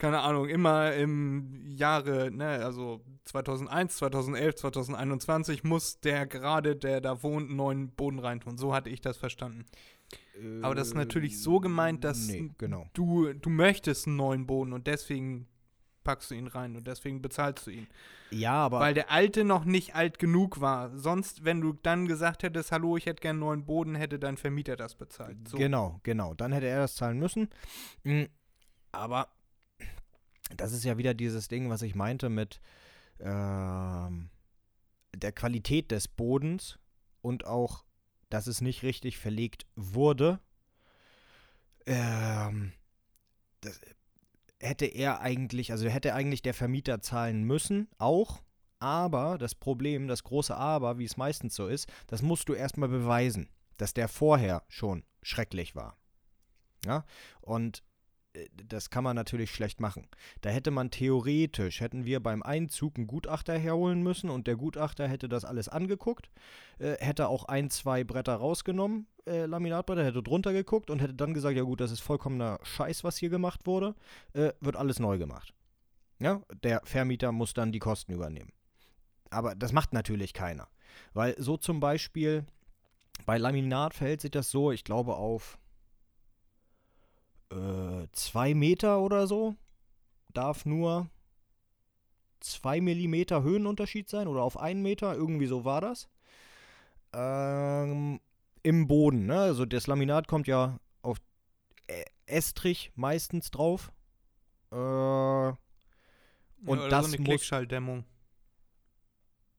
keine 0.00 0.20
Ahnung, 0.20 0.48
immer 0.48 0.94
im 0.94 1.66
Jahre, 1.66 2.30
ne, 2.30 2.48
also 2.64 3.02
2001, 3.26 3.96
2011, 3.96 4.54
2021 4.56 5.62
muss 5.62 6.00
der 6.00 6.26
gerade, 6.26 6.74
der 6.74 7.02
da 7.02 7.22
wohnt, 7.22 7.48
einen 7.48 7.56
neuen 7.56 7.90
Boden 7.90 8.18
reintun. 8.18 8.56
So 8.56 8.74
hatte 8.74 8.88
ich 8.88 9.02
das 9.02 9.18
verstanden. 9.18 9.66
Aber 10.62 10.74
das 10.74 10.88
ist 10.88 10.94
natürlich 10.94 11.42
so 11.42 11.60
gemeint, 11.60 12.02
dass 12.02 12.28
Nee, 12.28 12.50
genau. 12.56 12.86
du, 12.94 13.32
du 13.34 13.50
möchtest 13.50 14.06
einen 14.06 14.16
neuen 14.16 14.46
Boden 14.46 14.72
und 14.72 14.86
deswegen 14.86 15.46
packst 16.02 16.30
du 16.30 16.34
ihn 16.34 16.46
rein 16.46 16.76
und 16.76 16.86
deswegen 16.86 17.20
bezahlst 17.20 17.66
du 17.66 17.70
ihn. 17.70 17.86
Ja, 18.30 18.54
aber. 18.54 18.80
Weil 18.80 18.94
der 18.94 19.10
alte 19.10 19.44
noch 19.44 19.66
nicht 19.66 19.94
alt 19.94 20.18
genug 20.18 20.62
war. 20.62 20.96
Sonst, 20.96 21.44
wenn 21.44 21.60
du 21.60 21.74
dann 21.74 22.08
gesagt 22.08 22.42
hättest, 22.42 22.72
hallo, 22.72 22.96
ich 22.96 23.04
hätte 23.04 23.20
gerne 23.20 23.36
einen 23.36 23.40
neuen 23.40 23.66
Boden, 23.66 23.94
hätte 23.96 24.18
dein 24.18 24.38
Vermieter 24.38 24.76
das 24.76 24.94
bezahlt. 24.94 25.36
So. 25.46 25.58
Genau, 25.58 26.00
genau. 26.04 26.32
Dann 26.32 26.52
hätte 26.52 26.68
er 26.68 26.78
das 26.78 26.94
zahlen 26.94 27.18
müssen. 27.18 27.50
Mm, 28.04 28.24
Aber 28.92 29.28
das 30.56 30.72
ist 30.72 30.84
ja 30.84 30.98
wieder 30.98 31.14
dieses 31.14 31.48
Ding, 31.48 31.70
was 31.70 31.82
ich 31.82 31.94
meinte 31.94 32.28
mit 32.28 32.60
ähm, 33.20 34.30
der 35.14 35.32
Qualität 35.32 35.90
des 35.90 36.08
Bodens 36.08 36.78
und 37.22 37.46
auch, 37.46 37.84
dass 38.28 38.46
es 38.46 38.60
nicht 38.60 38.82
richtig 38.82 39.18
verlegt 39.18 39.66
wurde. 39.76 40.40
Ähm, 41.86 42.72
das 43.60 43.80
hätte 44.60 44.86
er 44.86 45.20
eigentlich, 45.20 45.72
also 45.72 45.88
hätte 45.88 46.14
eigentlich 46.14 46.42
der 46.42 46.54
Vermieter 46.54 47.00
zahlen 47.00 47.44
müssen, 47.44 47.88
auch. 47.98 48.42
Aber 48.78 49.36
das 49.36 49.54
Problem, 49.54 50.08
das 50.08 50.24
große 50.24 50.56
Aber, 50.56 50.98
wie 50.98 51.04
es 51.04 51.18
meistens 51.18 51.54
so 51.54 51.66
ist, 51.66 51.86
das 52.06 52.22
musst 52.22 52.48
du 52.48 52.54
erstmal 52.54 52.88
beweisen, 52.88 53.50
dass 53.76 53.92
der 53.92 54.08
vorher 54.08 54.62
schon 54.68 55.04
schrecklich 55.22 55.74
war. 55.74 55.98
Ja, 56.86 57.04
und 57.42 57.80
äh, 57.80 57.89
das 58.68 58.90
kann 58.90 59.04
man 59.04 59.16
natürlich 59.16 59.50
schlecht 59.50 59.80
machen. 59.80 60.06
Da 60.40 60.50
hätte 60.50 60.70
man 60.70 60.90
theoretisch, 60.90 61.80
hätten 61.80 62.04
wir 62.04 62.20
beim 62.20 62.42
Einzug 62.42 62.96
einen 62.96 63.06
Gutachter 63.06 63.58
herholen 63.58 64.02
müssen 64.02 64.30
und 64.30 64.46
der 64.46 64.56
Gutachter 64.56 65.08
hätte 65.08 65.28
das 65.28 65.44
alles 65.44 65.68
angeguckt, 65.68 66.30
äh, 66.78 66.96
hätte 66.98 67.28
auch 67.28 67.44
ein, 67.46 67.70
zwei 67.70 68.04
Bretter 68.04 68.34
rausgenommen, 68.34 69.06
äh, 69.26 69.46
Laminatbretter, 69.46 70.04
hätte 70.04 70.22
drunter 70.22 70.52
geguckt 70.52 70.90
und 70.90 71.00
hätte 71.00 71.14
dann 71.14 71.34
gesagt, 71.34 71.56
ja 71.56 71.62
gut, 71.62 71.80
das 71.80 71.90
ist 71.90 72.00
vollkommener 72.00 72.58
Scheiß, 72.62 73.04
was 73.04 73.16
hier 73.16 73.30
gemacht 73.30 73.66
wurde, 73.66 73.94
äh, 74.32 74.52
wird 74.60 74.76
alles 74.76 74.98
neu 74.98 75.18
gemacht. 75.18 75.52
Ja, 76.20 76.42
der 76.62 76.82
Vermieter 76.84 77.32
muss 77.32 77.54
dann 77.54 77.72
die 77.72 77.78
Kosten 77.78 78.12
übernehmen. 78.12 78.52
Aber 79.30 79.54
das 79.54 79.72
macht 79.72 79.92
natürlich 79.92 80.34
keiner. 80.34 80.68
Weil 81.14 81.34
so 81.38 81.56
zum 81.56 81.80
Beispiel 81.80 82.44
bei 83.26 83.38
Laminat 83.38 83.94
verhält 83.94 84.20
sich 84.20 84.30
das 84.30 84.50
so, 84.50 84.72
ich 84.72 84.84
glaube 84.84 85.16
auf 85.16 85.58
äh, 87.50 88.06
zwei 88.12 88.54
Meter 88.54 89.00
oder 89.00 89.26
so 89.26 89.54
darf 90.32 90.64
nur 90.64 91.08
zwei 92.40 92.80
Millimeter 92.80 93.42
Höhenunterschied 93.42 94.08
sein 94.08 94.28
oder 94.28 94.42
auf 94.42 94.56
einen 94.56 94.82
Meter, 94.82 95.14
irgendwie 95.14 95.46
so 95.46 95.64
war 95.64 95.80
das. 95.80 96.08
Ähm, 97.12 98.20
Im 98.62 98.86
Boden, 98.86 99.26
ne? 99.26 99.40
Also 99.40 99.66
das 99.66 99.86
Laminat 99.86 100.28
kommt 100.28 100.46
ja 100.46 100.78
auf 101.02 101.18
Ä- 101.88 102.04
Estrich 102.26 102.92
meistens 102.94 103.50
drauf. 103.50 103.92
Äh, 104.72 104.76
Ja, 104.76 105.58
und 106.66 106.78
oder 106.78 106.88
das 106.88 107.06
so 107.06 107.12
eine 107.12 107.18
muss- 107.18 107.26
Klickschalldämmung. 107.28 108.04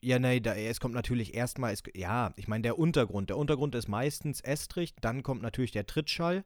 Ja, 0.04 0.18
nee, 0.18 0.40
da, 0.40 0.56
es 0.56 0.80
kommt 0.80 0.96
natürlich 0.96 1.36
erstmal, 1.36 1.74
es, 1.74 1.84
ja, 1.94 2.34
ich 2.36 2.48
meine 2.48 2.64
der 2.64 2.80
Untergrund. 2.80 3.30
Der 3.30 3.38
Untergrund 3.38 3.76
ist 3.76 3.88
meistens 3.88 4.42
Estrich, 4.42 4.96
dann 5.00 5.22
kommt 5.22 5.44
natürlich 5.44 5.72
der 5.72 5.86
Trittschall 5.86 6.44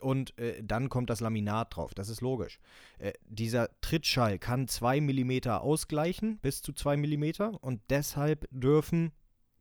und 0.00 0.38
äh, 0.38 0.62
dann 0.62 0.88
kommt 0.88 1.10
das 1.10 1.18
Laminat 1.18 1.74
drauf. 1.74 1.94
Das 1.94 2.08
ist 2.08 2.20
logisch. 2.20 2.60
Äh, 2.98 3.12
dieser 3.26 3.70
Trittschall 3.80 4.38
kann 4.38 4.68
2 4.68 5.00
mm 5.00 5.48
ausgleichen, 5.48 6.38
bis 6.38 6.62
zu 6.62 6.72
2 6.72 6.96
mm 6.96 7.56
und 7.60 7.80
deshalb 7.90 8.46
dürfen 8.52 9.10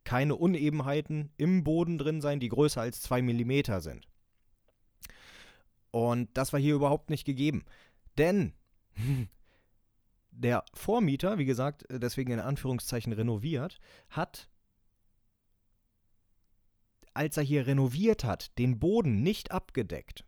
keine 0.03 0.35
Unebenheiten 0.35 1.31
im 1.37 1.63
Boden 1.63 1.97
drin 1.97 2.21
sein, 2.21 2.39
die 2.39 2.49
größer 2.49 2.81
als 2.81 3.01
2 3.01 3.23
mm 3.23 3.79
sind. 3.79 4.07
Und 5.89 6.29
das 6.35 6.53
war 6.53 6.59
hier 6.59 6.75
überhaupt 6.75 7.09
nicht 7.09 7.25
gegeben. 7.25 7.65
Denn 8.19 8.53
der 10.31 10.63
Vormieter, 10.73 11.37
wie 11.37 11.45
gesagt, 11.45 11.89
äh, 11.89 11.99
deswegen 11.99 12.31
in 12.31 12.39
Anführungszeichen 12.39 13.13
renoviert, 13.13 13.79
hat, 14.09 14.49
als 17.13 17.37
er 17.37 17.43
hier 17.43 17.67
renoviert 17.67 18.23
hat, 18.23 18.57
den 18.57 18.79
Boden 18.79 19.21
nicht 19.21 19.51
abgedeckt. 19.51 20.25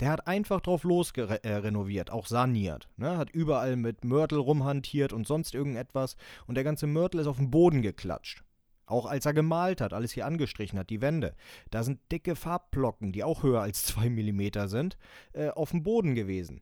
Der 0.00 0.10
hat 0.10 0.26
einfach 0.26 0.60
drauf 0.60 0.84
los 0.84 1.12
äh, 1.16 2.10
auch 2.10 2.26
saniert. 2.26 2.88
Ne? 2.96 3.16
Hat 3.16 3.30
überall 3.30 3.76
mit 3.76 4.04
Mörtel 4.04 4.38
rumhantiert 4.38 5.12
und 5.12 5.26
sonst 5.26 5.54
irgendetwas. 5.54 6.16
Und 6.46 6.56
der 6.56 6.64
ganze 6.64 6.86
Mörtel 6.86 7.20
ist 7.20 7.26
auf 7.26 7.36
den 7.36 7.50
Boden 7.50 7.80
geklatscht. 7.80 8.44
Auch 8.86 9.06
als 9.06 9.24
er 9.24 9.32
gemalt 9.32 9.80
hat, 9.80 9.94
alles 9.94 10.12
hier 10.12 10.26
angestrichen 10.26 10.78
hat, 10.78 10.90
die 10.90 11.00
Wände. 11.00 11.34
Da 11.70 11.82
sind 11.82 12.00
dicke 12.12 12.36
Farbblocken, 12.36 13.12
die 13.12 13.24
auch 13.24 13.42
höher 13.42 13.62
als 13.62 13.82
2 13.86 14.10
mm 14.10 14.66
sind, 14.66 14.98
äh, 15.32 15.48
auf 15.48 15.70
dem 15.70 15.82
Boden 15.82 16.14
gewesen. 16.14 16.60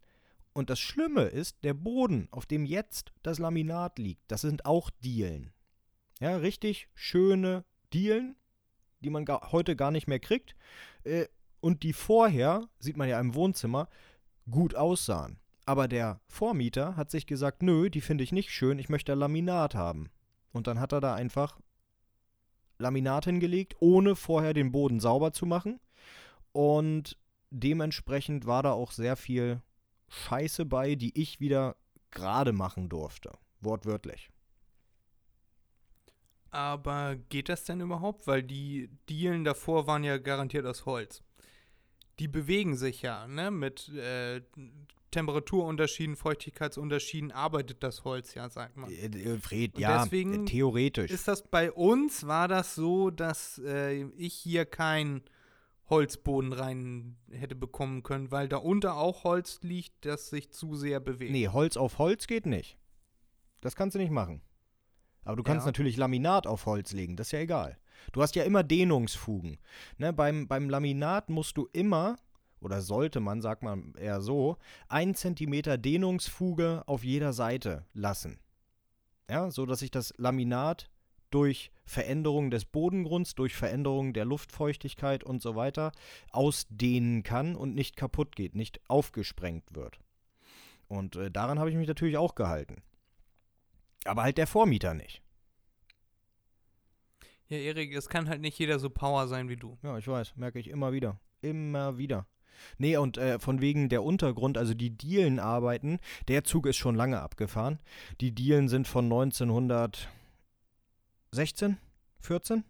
Und 0.53 0.69
das 0.69 0.81
Schlimme 0.81 1.23
ist, 1.23 1.65
der 1.65 1.75
Boden, 1.75 2.29
auf 2.31 2.47
dem 2.47 2.65
jetzt 2.65 3.13
das 3.23 3.39
Laminat 3.39 3.99
liegt, 3.99 4.23
das 4.29 4.43
sind 4.43 4.67
auch 4.67 4.91
Dielen. 5.03 5.53
Ja, 6.21 6.37
richtig 6.37 6.89
schöne 6.95 7.65
Dielen, 7.93 8.37
die 9.01 9.11
man 9.11 9.25
gar, 9.25 9.53
heute 9.53 9.77
gar 9.77 9.91
nicht 9.91 10.07
mehr 10.07 10.21
kriegt. 10.21 10.55
Äh, 11.05 11.27
und 11.61 11.83
die 11.83 11.93
vorher, 11.93 12.69
sieht 12.79 12.97
man 12.97 13.09
ja 13.09 13.19
im 13.21 13.35
Wohnzimmer, 13.35 13.89
gut 14.51 14.75
aussahen. 14.75 15.39
Aber 15.65 15.89
der 15.89 16.21
Vormieter 16.27 16.97
hat 16.97 17.11
sich 17.11 17.27
gesagt, 17.27 17.63
nö, 17.63 17.89
die 17.89 18.01
finde 18.01 18.25
ich 18.25 18.33
nicht 18.33 18.51
schön, 18.51 18.79
ich 18.79 18.89
möchte 18.89 19.15
Laminat 19.15 19.75
haben. 19.75 20.11
Und 20.53 20.67
dann 20.67 20.81
hat 20.81 20.93
er 20.93 21.01
da 21.01 21.15
einfach 21.15 21.61
Laminat 22.79 23.25
hingelegt, 23.25 23.77
ohne 23.81 24.17
vorher 24.17 24.55
den 24.55 24.73
Boden 24.73 25.01
sauber 25.01 25.33
zu 25.33 25.47
machen. 25.47 25.81
Und 26.53 27.17
dementsprechend 27.51 28.45
war 28.47 28.63
da 28.63 28.73
auch 28.73 28.91
sehr 28.91 29.17
viel 29.17 29.63
Scheiße 30.13 30.67
bei, 30.67 30.95
die 30.95 31.19
ich 31.21 31.41
wieder 31.41 31.77
gerade 32.11 32.53
machen 32.53 32.89
durfte. 32.89 33.33
Wortwörtlich. 33.61 34.31
Aber 36.51 37.17
geht 37.31 37.49
das 37.49 37.65
denn 37.65 37.81
überhaupt? 37.81 38.27
Weil 38.27 38.43
die 38.43 38.91
Dielen 39.09 39.45
davor 39.45 39.87
waren 39.87 40.05
ja 40.05 40.19
garantiert 40.19 40.67
aus 40.67 40.85
Holz. 40.85 41.23
Die 42.19 42.29
bewegen 42.29 42.77
sich 42.77 43.01
ja, 43.01 43.27
ne? 43.27 43.51
Mit 43.51 43.89
äh, 43.89 44.43
Temperaturunterschieden, 45.11 46.17
Feuchtigkeitsunterschieden 46.17 47.33
arbeitet 47.33 47.83
das 47.83 48.05
Holz 48.05 48.35
ja, 48.35 48.51
sagt 48.51 48.77
man. 48.77 48.91
Äh, 48.91 49.07
äh, 49.07 49.39
Fred, 49.39 49.75
Und 49.75 49.81
ja, 49.81 50.03
deswegen 50.03 50.45
theoretisch. 50.45 51.11
Ist 51.11 51.27
das 51.27 51.43
bei 51.43 51.73
uns, 51.73 52.27
war 52.27 52.49
das 52.49 52.75
so, 52.75 53.11
dass 53.11 53.59
äh, 53.65 54.03
ich 54.17 54.35
hier 54.35 54.67
keinen 54.67 55.23
Holzboden 55.91 56.53
rein 56.53 57.17
hätte 57.31 57.55
bekommen 57.55 58.03
können, 58.03 58.31
weil 58.31 58.49
da 58.49 58.57
unter 58.59 58.97
auch 58.97 59.25
Holz 59.25 59.61
liegt, 59.63 60.05
das 60.05 60.31
sich 60.31 60.51
zu 60.51 60.75
sehr 60.75 61.01
bewegt? 61.01 61.33
Nee, 61.33 61.49
Holz 61.49 61.77
auf 61.77 61.99
Holz 61.99 62.27
geht 62.27 62.47
nicht. 62.47 62.79
Das 63.61 63.77
kannst 63.77 63.95
du 63.95 63.99
nicht 63.99 64.11
machen. 64.11 64.41
Aber 65.25 65.37
du 65.37 65.43
kannst 65.43 65.65
Ja. 65.65 65.69
natürlich 65.69 65.97
Laminat 65.97 66.47
auf 66.47 66.67
Holz 66.67 66.93
legen, 66.93 67.17
das 67.17 67.29
ist 67.29 67.33
ja 67.33 67.41
egal. 67.41 67.79
Du 68.13 68.23
hast 68.23 68.35
ja 68.35 68.43
immer 68.43 68.65
Dehnungsfugen. 68.65 69.59
Ne, 69.99 70.13
beim, 70.13 70.49
beim 70.49 70.69
Laminat 70.69 71.31
musst 71.31 71.57
du 71.57 71.69
immer, 71.73 72.17
oder 72.61 72.81
sollte 72.83 73.21
man, 73.21 73.41
sagt 73.41 73.63
man 73.63 73.95
eher 73.95 74.21
so, 74.21 74.57
ein 74.89 75.15
Zentimeter 75.15 75.79
Dehnungsfuge 75.79 76.83
auf 76.87 77.05
jeder 77.05 77.33
Seite 77.33 77.87
lassen. 77.93 78.41
Ja, 79.31 79.51
so 79.51 79.67
dass 79.67 79.79
sich 79.81 79.91
das 79.93 80.13
Laminat 80.17 80.91
durch 81.35 81.71
Veränderung 81.85 82.51
des 82.51 82.65
Bodengrunds, 82.65 83.35
durch 83.35 83.55
Veränderung 83.55 84.13
der 84.13 84.25
Luftfeuchtigkeit 84.25 85.25
und 85.25 85.43
so 85.43 85.57
weiter 85.57 85.93
ausdehnen 86.31 87.23
kann 87.23 87.57
und 87.57 87.75
nicht 87.75 87.97
kaputt 87.97 88.37
geht, 88.37 88.55
nicht 88.55 88.81
aufgesprengt 88.89 89.75
wird. 89.75 89.99
Und 90.89 91.17
äh, 91.17 91.31
daran 91.31 91.59
habe 91.59 91.71
ich 91.71 91.77
mich 91.77 91.89
natürlich 91.89 92.17
auch 92.17 92.35
gehalten. 92.35 92.83
Aber 94.05 94.23
halt 94.23 94.39
der 94.39 94.47
Vormieter 94.47 94.95
nicht. 94.95 95.23
Ja, 97.49 97.59
Erik, 97.59 97.95
es 97.95 98.09
kann 98.09 98.29
halt 98.29 98.41
nicht 98.41 98.59
jeder 98.59 98.79
so 98.79 98.91
Power 98.91 99.29
sein 99.29 99.49
wie 99.49 99.57
du. 99.57 99.77
Ja, 99.83 99.99
ich 99.99 100.09
weiß, 100.09 100.37
merke 100.37 100.59
ich 100.59 100.69
immer 100.69 100.93
wieder. 100.93 101.19
Immer 101.41 101.99
wieder. 101.99 102.27
Nee, 102.79 102.97
und 102.97 103.19
äh, 103.19 103.39
von 103.39 103.61
wegen 103.61 103.89
der 103.89 104.03
Untergrund, 104.03 104.59
also 104.59 104.75
die 104.75 104.91
Dielenarbeiten, 104.91 105.99
der 106.29 106.45
Zug 106.45 106.67
ist 106.67 106.77
schon 106.77 106.95
lange 106.95 107.21
abgefahren. 107.21 107.79
Die 108.21 108.33
Dielen 108.33 108.69
sind 108.69 108.87
von 108.87 109.09
1916, 111.35 111.79
14? 112.21 112.65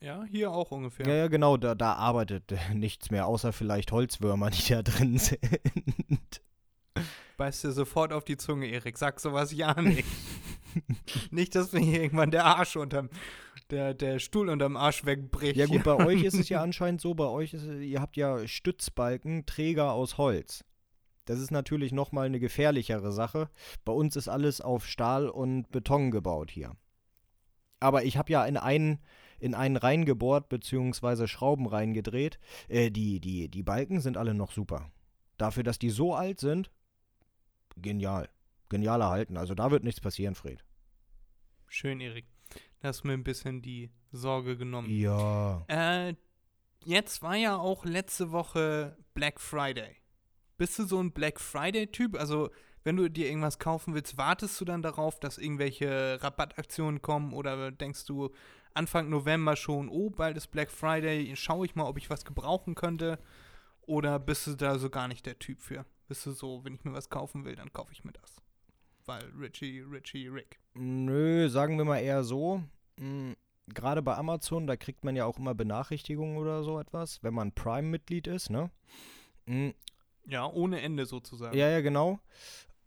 Ja, 0.00 0.24
hier 0.24 0.50
auch 0.50 0.70
ungefähr. 0.70 1.06
Ja, 1.06 1.14
ja, 1.14 1.28
genau, 1.28 1.58
da, 1.58 1.74
da 1.74 1.92
arbeitet 1.94 2.52
äh, 2.52 2.56
nichts 2.74 3.10
mehr, 3.10 3.26
außer 3.26 3.52
vielleicht 3.52 3.92
Holzwürmer, 3.92 4.48
die 4.48 4.66
da 4.66 4.82
drin 4.82 5.18
sind. 5.18 6.42
Beißt 7.36 7.64
dir 7.64 7.72
sofort 7.72 8.14
auf 8.14 8.24
die 8.24 8.38
Zunge, 8.38 8.66
Erik. 8.66 8.96
Sag 8.96 9.20
sowas 9.20 9.52
ja 9.52 9.74
nicht. 9.82 10.08
nicht, 11.30 11.54
dass 11.54 11.72
mir 11.72 11.80
hier 11.80 12.02
irgendwann 12.02 12.30
der 12.30 12.46
Arsch 12.46 12.76
unterm, 12.76 13.10
der, 13.70 13.92
der 13.92 14.18
Stuhl 14.18 14.48
unterm 14.48 14.78
Arsch 14.78 15.04
wegbricht. 15.04 15.56
Ja 15.56 15.66
gut, 15.66 15.84
bei 15.84 15.96
euch 15.96 16.22
ist 16.22 16.34
es 16.34 16.48
ja 16.48 16.62
anscheinend 16.62 17.02
so, 17.02 17.14
bei 17.14 17.26
euch 17.26 17.52
ist 17.52 17.64
es, 17.64 17.82
ihr 17.82 18.00
habt 18.00 18.16
ja 18.16 18.48
Stützbalken, 18.48 19.44
Träger 19.44 19.92
aus 19.92 20.16
Holz. 20.16 20.64
Das 21.28 21.40
ist 21.40 21.50
natürlich 21.50 21.92
nochmal 21.92 22.24
eine 22.24 22.40
gefährlichere 22.40 23.12
Sache. 23.12 23.50
Bei 23.84 23.92
uns 23.92 24.16
ist 24.16 24.28
alles 24.28 24.62
auf 24.62 24.86
Stahl 24.86 25.28
und 25.28 25.70
Beton 25.70 26.10
gebaut 26.10 26.50
hier. 26.50 26.74
Aber 27.80 28.04
ich 28.04 28.16
habe 28.16 28.32
ja 28.32 28.46
in 28.46 28.56
einen, 28.56 28.98
in 29.38 29.54
einen 29.54 29.76
reingebohrt, 29.76 30.48
beziehungsweise 30.48 31.28
Schrauben 31.28 31.66
reingedreht. 31.66 32.38
Äh, 32.68 32.90
die, 32.90 33.20
die, 33.20 33.50
die 33.50 33.62
Balken 33.62 34.00
sind 34.00 34.16
alle 34.16 34.32
noch 34.32 34.52
super. 34.52 34.90
Dafür, 35.36 35.64
dass 35.64 35.78
die 35.78 35.90
so 35.90 36.14
alt 36.14 36.40
sind, 36.40 36.70
genial. 37.76 38.30
Genial 38.70 39.02
erhalten. 39.02 39.36
Also 39.36 39.54
da 39.54 39.70
wird 39.70 39.84
nichts 39.84 40.00
passieren, 40.00 40.34
Fred. 40.34 40.64
Schön, 41.66 42.00
Erik. 42.00 42.24
Da 42.80 42.88
hast 42.88 43.04
du 43.04 43.08
mir 43.08 43.12
ein 43.12 43.22
bisschen 43.22 43.60
die 43.60 43.90
Sorge 44.12 44.56
genommen. 44.56 44.88
Ja. 44.88 45.62
Äh, 45.68 46.14
jetzt 46.86 47.20
war 47.20 47.36
ja 47.36 47.58
auch 47.58 47.84
letzte 47.84 48.32
Woche 48.32 48.96
Black 49.12 49.42
Friday. 49.42 49.96
Bist 50.58 50.78
du 50.78 50.84
so 50.84 51.00
ein 51.00 51.12
Black 51.12 51.40
Friday-Typ? 51.40 52.18
Also, 52.18 52.50
wenn 52.82 52.96
du 52.96 53.08
dir 53.08 53.28
irgendwas 53.28 53.60
kaufen 53.60 53.94
willst, 53.94 54.18
wartest 54.18 54.60
du 54.60 54.64
dann 54.64 54.82
darauf, 54.82 55.20
dass 55.20 55.38
irgendwelche 55.38 56.18
Rabattaktionen 56.20 57.00
kommen 57.00 57.32
oder 57.32 57.70
denkst 57.70 58.04
du 58.06 58.30
Anfang 58.74 59.08
November 59.08 59.54
schon, 59.56 59.88
oh, 59.88 60.10
bald 60.10 60.36
ist 60.36 60.48
Black 60.48 60.70
Friday, 60.70 61.34
schaue 61.36 61.64
ich 61.64 61.76
mal, 61.76 61.86
ob 61.86 61.96
ich 61.96 62.10
was 62.10 62.24
gebrauchen 62.24 62.74
könnte? 62.74 63.18
Oder 63.82 64.18
bist 64.18 64.46
du 64.48 64.54
da 64.54 64.78
so 64.78 64.90
gar 64.90 65.06
nicht 65.08 65.26
der 65.26 65.38
Typ 65.38 65.60
für? 65.60 65.86
Bist 66.08 66.26
du 66.26 66.32
so, 66.32 66.64
wenn 66.64 66.74
ich 66.74 66.84
mir 66.84 66.92
was 66.92 67.08
kaufen 67.08 67.44
will, 67.44 67.54
dann 67.54 67.72
kaufe 67.72 67.92
ich 67.92 68.04
mir 68.04 68.12
das? 68.12 68.42
Weil 69.06 69.24
Richie, 69.38 69.80
Richie, 69.80 70.28
Rick. 70.28 70.58
Nö, 70.74 71.48
sagen 71.48 71.78
wir 71.78 71.84
mal 71.84 72.00
eher 72.00 72.24
so. 72.24 72.62
mh, 72.98 73.34
Gerade 73.68 74.02
bei 74.02 74.16
Amazon, 74.16 74.66
da 74.66 74.76
kriegt 74.76 75.04
man 75.04 75.14
ja 75.14 75.24
auch 75.24 75.38
immer 75.38 75.54
Benachrichtigungen 75.54 76.38
oder 76.38 76.62
so 76.64 76.80
etwas, 76.80 77.22
wenn 77.22 77.34
man 77.34 77.52
Prime-Mitglied 77.52 78.26
ist, 78.26 78.50
ne? 78.50 78.70
Ja, 80.28 80.46
ohne 80.46 80.82
Ende 80.82 81.06
sozusagen. 81.06 81.56
Ja, 81.56 81.68
ja, 81.68 81.80
genau. 81.80 82.20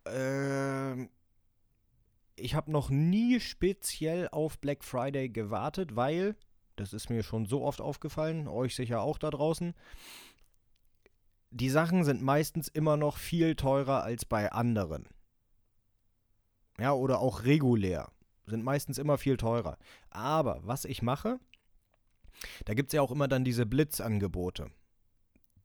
Ähm, 0.06 1.10
ich 2.36 2.54
habe 2.54 2.70
noch 2.70 2.88
nie 2.88 3.40
speziell 3.40 4.28
auf 4.28 4.58
Black 4.58 4.84
Friday 4.84 5.28
gewartet, 5.28 5.96
weil, 5.96 6.36
das 6.76 6.92
ist 6.92 7.10
mir 7.10 7.22
schon 7.22 7.46
so 7.46 7.62
oft 7.62 7.80
aufgefallen, 7.80 8.46
euch 8.46 8.76
sicher 8.76 9.02
auch 9.02 9.18
da 9.18 9.30
draußen, 9.30 9.74
die 11.50 11.68
Sachen 11.68 12.04
sind 12.04 12.22
meistens 12.22 12.68
immer 12.68 12.96
noch 12.96 13.18
viel 13.18 13.56
teurer 13.56 14.02
als 14.02 14.24
bei 14.24 14.50
anderen. 14.52 15.08
Ja, 16.78 16.92
oder 16.92 17.18
auch 17.18 17.44
regulär. 17.44 18.10
Sind 18.46 18.64
meistens 18.64 18.98
immer 18.98 19.18
viel 19.18 19.36
teurer. 19.36 19.76
Aber 20.10 20.60
was 20.62 20.84
ich 20.84 21.02
mache, 21.02 21.38
da 22.64 22.74
gibt 22.74 22.88
es 22.88 22.94
ja 22.94 23.02
auch 23.02 23.10
immer 23.10 23.28
dann 23.28 23.44
diese 23.44 23.66
Blitzangebote. 23.66 24.70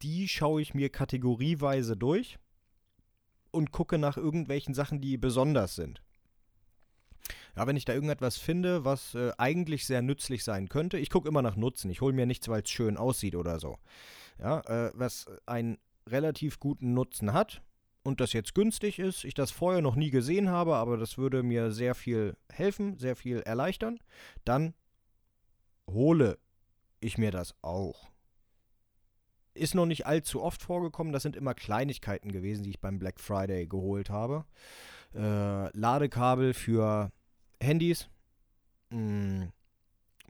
Die 0.01 0.27
schaue 0.27 0.61
ich 0.61 0.73
mir 0.73 0.89
kategorieweise 0.89 1.97
durch 1.97 2.37
und 3.51 3.71
gucke 3.71 3.97
nach 3.97 4.17
irgendwelchen 4.17 4.73
Sachen, 4.73 5.01
die 5.01 5.17
besonders 5.17 5.75
sind. 5.75 6.01
Ja, 7.55 7.65
wenn 7.65 7.75
ich 7.75 7.85
da 7.85 7.93
irgendetwas 7.93 8.37
finde, 8.37 8.85
was 8.85 9.15
äh, 9.15 9.31
eigentlich 9.37 9.87
sehr 9.87 10.03
nützlich 10.03 10.43
sein 10.43 10.69
könnte, 10.69 10.99
ich 10.99 11.09
gucke 11.09 11.27
immer 11.27 11.41
nach 11.41 11.55
Nutzen. 11.55 11.89
Ich 11.89 12.01
hole 12.01 12.13
mir 12.13 12.27
nichts, 12.27 12.47
weil 12.47 12.61
es 12.61 12.69
schön 12.69 12.97
aussieht 12.97 13.35
oder 13.35 13.59
so. 13.59 13.77
Ja, 14.39 14.59
äh, 14.61 14.91
was 14.93 15.25
einen 15.47 15.79
relativ 16.07 16.59
guten 16.59 16.93
Nutzen 16.93 17.33
hat 17.33 17.63
und 18.03 18.21
das 18.21 18.33
jetzt 18.33 18.53
günstig 18.53 18.99
ist, 18.99 19.23
ich 19.23 19.33
das 19.33 19.51
vorher 19.51 19.81
noch 19.81 19.95
nie 19.95 20.11
gesehen 20.11 20.49
habe, 20.49 20.75
aber 20.75 20.97
das 20.97 21.17
würde 21.17 21.41
mir 21.43 21.71
sehr 21.71 21.95
viel 21.95 22.37
helfen, 22.51 22.97
sehr 22.99 23.15
viel 23.15 23.39
erleichtern, 23.39 23.99
dann 24.45 24.73
hole 25.89 26.37
ich 26.99 27.17
mir 27.17 27.31
das 27.31 27.55
auch. 27.61 28.09
Ist 29.57 29.75
noch 29.75 29.85
nicht 29.85 30.05
allzu 30.05 30.43
oft 30.43 30.61
vorgekommen. 30.61 31.13
Das 31.13 31.23
sind 31.23 31.35
immer 31.35 31.53
Kleinigkeiten 31.53 32.31
gewesen, 32.31 32.63
die 32.63 32.69
ich 32.69 32.79
beim 32.79 32.99
Black 32.99 33.19
Friday 33.19 33.67
geholt 33.67 34.09
habe. 34.09 34.45
Äh, 35.13 35.77
Ladekabel 35.77 36.53
für 36.53 37.11
Handys, 37.61 38.07
mh, 38.89 39.51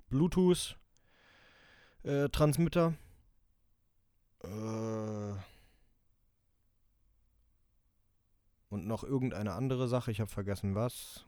Bluetooth-Transmitter. 0.10 2.94
Äh, 4.44 5.34
und 8.70 8.88
noch 8.88 9.04
irgendeine 9.04 9.54
andere 9.54 9.88
Sache. 9.88 10.12
Ich 10.12 10.20
habe 10.20 10.32
vergessen, 10.32 10.76
was. 10.76 11.26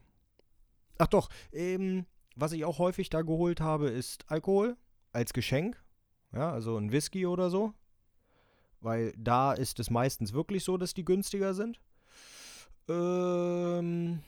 Ach 0.98 1.08
doch, 1.08 1.30
ähm, 1.52 2.06
was 2.36 2.52
ich 2.52 2.66
auch 2.66 2.80
häufig 2.80 3.10
da 3.10 3.22
geholt 3.22 3.62
habe, 3.62 3.90
ist 3.90 4.30
Alkohol 4.30 4.78
als 5.12 5.34
Geschenk. 5.34 5.82
Ja, 6.32 6.52
also 6.52 6.78
ein 6.78 6.92
Whisky 6.92 7.26
oder 7.26 7.50
so. 7.50 7.74
Weil 8.82 9.14
da 9.18 9.54
ist 9.54 9.80
es 9.80 9.90
meistens 9.90 10.34
wirklich 10.34 10.64
so, 10.64 10.78
dass 10.78 10.94
die 10.94 11.06
günstiger 11.06 11.54
sind. 11.54 11.80
Ähm. 12.88 14.20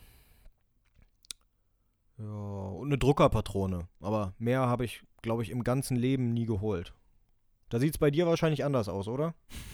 Ja, 2.17 2.25
und 2.25 2.87
eine 2.87 2.97
Druckerpatrone. 2.97 3.87
Aber 3.99 4.33
mehr 4.37 4.61
habe 4.61 4.85
ich, 4.85 5.03
glaube 5.21 5.43
ich, 5.43 5.49
im 5.49 5.63
ganzen 5.63 5.95
Leben 5.95 6.33
nie 6.33 6.45
geholt. 6.45 6.93
Da 7.69 7.79
sieht 7.79 7.93
es 7.95 7.97
bei 7.97 8.11
dir 8.11 8.27
wahrscheinlich 8.27 8.63
anders 8.63 8.89
aus, 8.89 9.07
oder? 9.07 9.33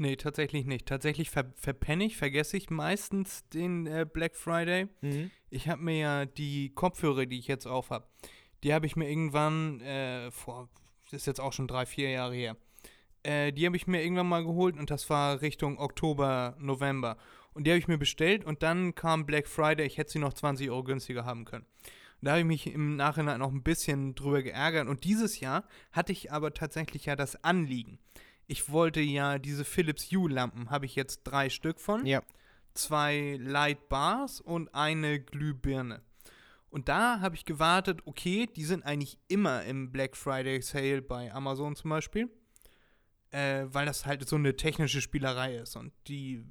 Nee, 0.00 0.16
tatsächlich 0.16 0.64
nicht. 0.64 0.86
Tatsächlich 0.86 1.28
ver 1.28 1.52
verpenne 1.56 2.04
ich, 2.04 2.16
vergesse 2.16 2.56
ich 2.56 2.70
meistens 2.70 3.46
den 3.50 3.86
äh, 3.86 4.06
Black 4.10 4.34
Friday. 4.34 4.88
Mhm. 5.02 5.30
Ich 5.50 5.68
habe 5.68 5.82
mir 5.82 5.98
ja 5.98 6.24
die 6.24 6.70
Kopfhörer, 6.70 7.26
die 7.26 7.38
ich 7.38 7.48
jetzt 7.48 7.66
auf 7.66 7.90
habe, 7.90 8.06
die 8.64 8.72
habe 8.72 8.86
ich 8.86 8.96
mir 8.96 9.10
irgendwann 9.10 9.82
äh, 9.82 10.30
vor, 10.30 10.70
das 11.04 11.20
ist 11.20 11.26
jetzt 11.26 11.38
auch 11.38 11.52
schon 11.52 11.68
drei, 11.68 11.84
vier 11.84 12.08
Jahre 12.08 12.34
her, 12.34 12.56
äh, 13.22 13.52
die 13.52 13.66
habe 13.66 13.76
ich 13.76 13.86
mir 13.86 14.02
irgendwann 14.02 14.28
mal 14.28 14.44
geholt 14.44 14.76
und 14.78 14.90
das 14.90 15.08
war 15.10 15.40
Richtung 15.42 15.78
Oktober, 15.78 16.56
November. 16.58 17.16
Und 17.52 17.66
die 17.66 17.70
habe 17.70 17.78
ich 17.78 17.88
mir 17.88 17.98
bestellt 17.98 18.44
und 18.44 18.62
dann 18.62 18.94
kam 18.94 19.26
Black 19.26 19.48
Friday, 19.48 19.86
ich 19.86 19.98
hätte 19.98 20.12
sie 20.12 20.18
noch 20.18 20.32
20 20.32 20.70
Euro 20.70 20.84
günstiger 20.84 21.24
haben 21.24 21.44
können. 21.44 21.66
Und 22.20 22.26
da 22.26 22.32
habe 22.32 22.40
ich 22.40 22.46
mich 22.46 22.72
im 22.72 22.96
Nachhinein 22.96 23.42
auch 23.42 23.50
ein 23.50 23.62
bisschen 23.62 24.14
drüber 24.14 24.42
geärgert. 24.42 24.88
Und 24.88 25.04
dieses 25.04 25.40
Jahr 25.40 25.64
hatte 25.90 26.12
ich 26.12 26.30
aber 26.32 26.52
tatsächlich 26.54 27.06
ja 27.06 27.16
das 27.16 27.42
Anliegen. 27.42 27.98
Ich 28.46 28.70
wollte 28.70 29.00
ja 29.00 29.38
diese 29.38 29.64
Philips 29.64 30.10
Hue-Lampen, 30.12 30.70
habe 30.70 30.86
ich 30.86 30.96
jetzt 30.96 31.22
drei 31.24 31.48
Stück 31.50 31.80
von 31.80 32.04
Ja. 32.06 32.22
zwei 32.74 33.36
Light 33.40 33.88
Bars 33.88 34.40
und 34.40 34.74
eine 34.74 35.20
Glühbirne. 35.20 36.02
Und 36.68 36.88
da 36.88 37.20
habe 37.20 37.34
ich 37.34 37.44
gewartet, 37.44 38.02
okay, 38.04 38.46
die 38.54 38.64
sind 38.64 38.84
eigentlich 38.84 39.18
immer 39.28 39.64
im 39.64 39.90
Black 39.90 40.16
Friday 40.16 40.62
Sale 40.62 41.02
bei 41.02 41.32
Amazon 41.32 41.74
zum 41.74 41.90
Beispiel, 41.90 42.30
äh, 43.30 43.66
weil 43.68 43.86
das 43.86 44.06
halt 44.06 44.28
so 44.28 44.36
eine 44.36 44.56
technische 44.56 45.00
Spielerei 45.00 45.56
ist 45.56 45.76
und 45.76 45.92
die 46.08 46.44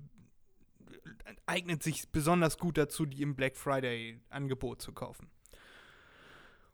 eignet 1.45 1.83
sich 1.83 2.09
besonders 2.09 2.57
gut 2.57 2.77
dazu, 2.77 3.05
die 3.05 3.21
im 3.21 3.35
Black 3.35 3.57
Friday 3.57 4.19
Angebot 4.29 4.81
zu 4.81 4.93
kaufen. 4.93 5.29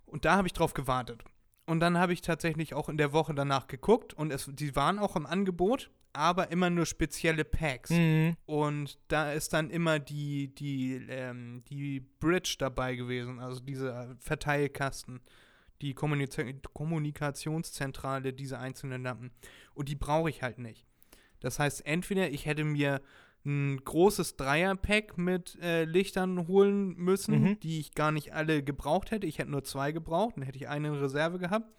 Und 0.06 0.26
da 0.26 0.36
habe 0.36 0.48
ich 0.48 0.54
drauf 0.54 0.74
gewartet. 0.74 1.24
Und 1.66 1.80
dann 1.80 1.98
habe 1.98 2.14
ich 2.14 2.22
tatsächlich 2.22 2.74
auch 2.74 2.90
in 2.90 2.98
der 2.98 3.12
Woche 3.12 3.34
danach 3.34 3.68
geguckt 3.68 4.14
und 4.14 4.32
es, 4.32 4.50
die 4.54 4.76
waren 4.76 5.00
auch 5.00 5.16
im 5.16 5.26
Angebot, 5.26 5.90
aber 6.14 6.52
immer 6.52 6.70
nur 6.70 6.86
spezielle 6.86 7.44
Packs. 7.44 7.90
Mhm. 7.90 8.38
Und 8.46 9.00
da 9.08 9.32
ist 9.32 9.52
dann 9.54 9.72
immer 9.72 9.98
die, 10.00 10.54
die, 10.54 11.02
ähm, 11.10 11.64
die 11.70 12.02
Bridge 12.20 12.56
dabei 12.60 12.96
gewesen, 12.96 13.40
also 13.40 13.60
dieser 13.60 14.16
Verteilkasten, 14.20 15.22
die 15.82 15.94
Kommunika 15.94 16.44
Kommunikationszentrale 16.74 18.34
dieser 18.34 18.60
einzelnen 18.60 19.04
Lampen. 19.04 19.32
Und 19.74 19.90
die 19.90 19.96
brauche 19.96 20.30
ich 20.30 20.42
halt 20.42 20.58
nicht. 20.58 20.86
Das 21.40 21.60
heißt, 21.60 21.86
entweder 21.86 22.30
ich 22.30 22.46
hätte 22.46 22.64
mir 22.64 23.02
ein 23.46 23.78
großes 23.84 24.38
Dreierpack 24.38 25.18
mit 25.20 25.60
äh, 25.62 25.84
Lichtern 25.86 26.48
holen 26.48 26.96
müssen, 26.96 27.42
Mhm. 27.42 27.60
die 27.60 27.80
ich 27.80 27.94
gar 27.94 28.12
nicht 28.12 28.34
alle 28.34 28.64
gebraucht 28.64 29.12
hätte. 29.12 29.28
Ich 29.28 29.38
hätte 29.38 29.52
nur 29.52 29.64
zwei 29.64 29.92
gebraucht, 29.92 30.38
dann 30.38 30.44
hätte 30.44 30.58
ich 30.58 30.68
eine 30.68 30.88
in 30.88 30.96
Reserve 30.96 31.38
gehabt. 31.38 31.70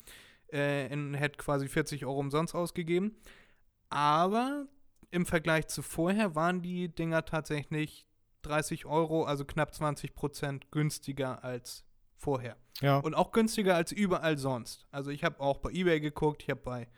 Äh, 0.53 0.93
und 0.93 1.15
hätte 1.15 1.39
quasi 1.39 1.67
40 1.67 2.07
Euro 2.07 2.21
umsonst 2.21 2.55
ausgegeben. 2.55 3.17
Aber 3.89 4.67
im 5.11 5.27
Vergleich 5.27 5.67
zu 5.67 5.83
vorher 5.83 6.37
waren 6.37 6.63
die 6.63 6.89
Dinger 6.89 7.25
tatsächlich 7.25 8.07
30 8.43 8.87
Euro, 8.87 9.25
also 9.25 9.45
knapp 9.45 9.75
20 9.75 10.15
Prozent 10.15 10.71
günstiger 10.71 11.43
als 11.43 11.85
vorher. 12.17 12.57
Ja. 12.81 12.99
Und 12.99 13.15
auch 13.15 13.33
günstiger 13.33 13.75
als 13.75 13.93
überall 13.93 14.39
sonst. 14.39 14.87
Also 14.91 15.11
ich 15.11 15.25
habe 15.25 15.41
auch 15.41 15.59
bei 15.59 15.71
eBay 15.71 16.01
geguckt, 16.01 16.43
ich 16.43 16.51
habe 16.51 16.61
bei 16.61 16.89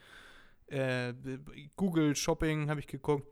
äh, 0.67 1.15
Google 1.77 2.15
Shopping 2.17 2.71
habe 2.71 2.81
ich 2.81 2.87
geguckt. 2.87 3.27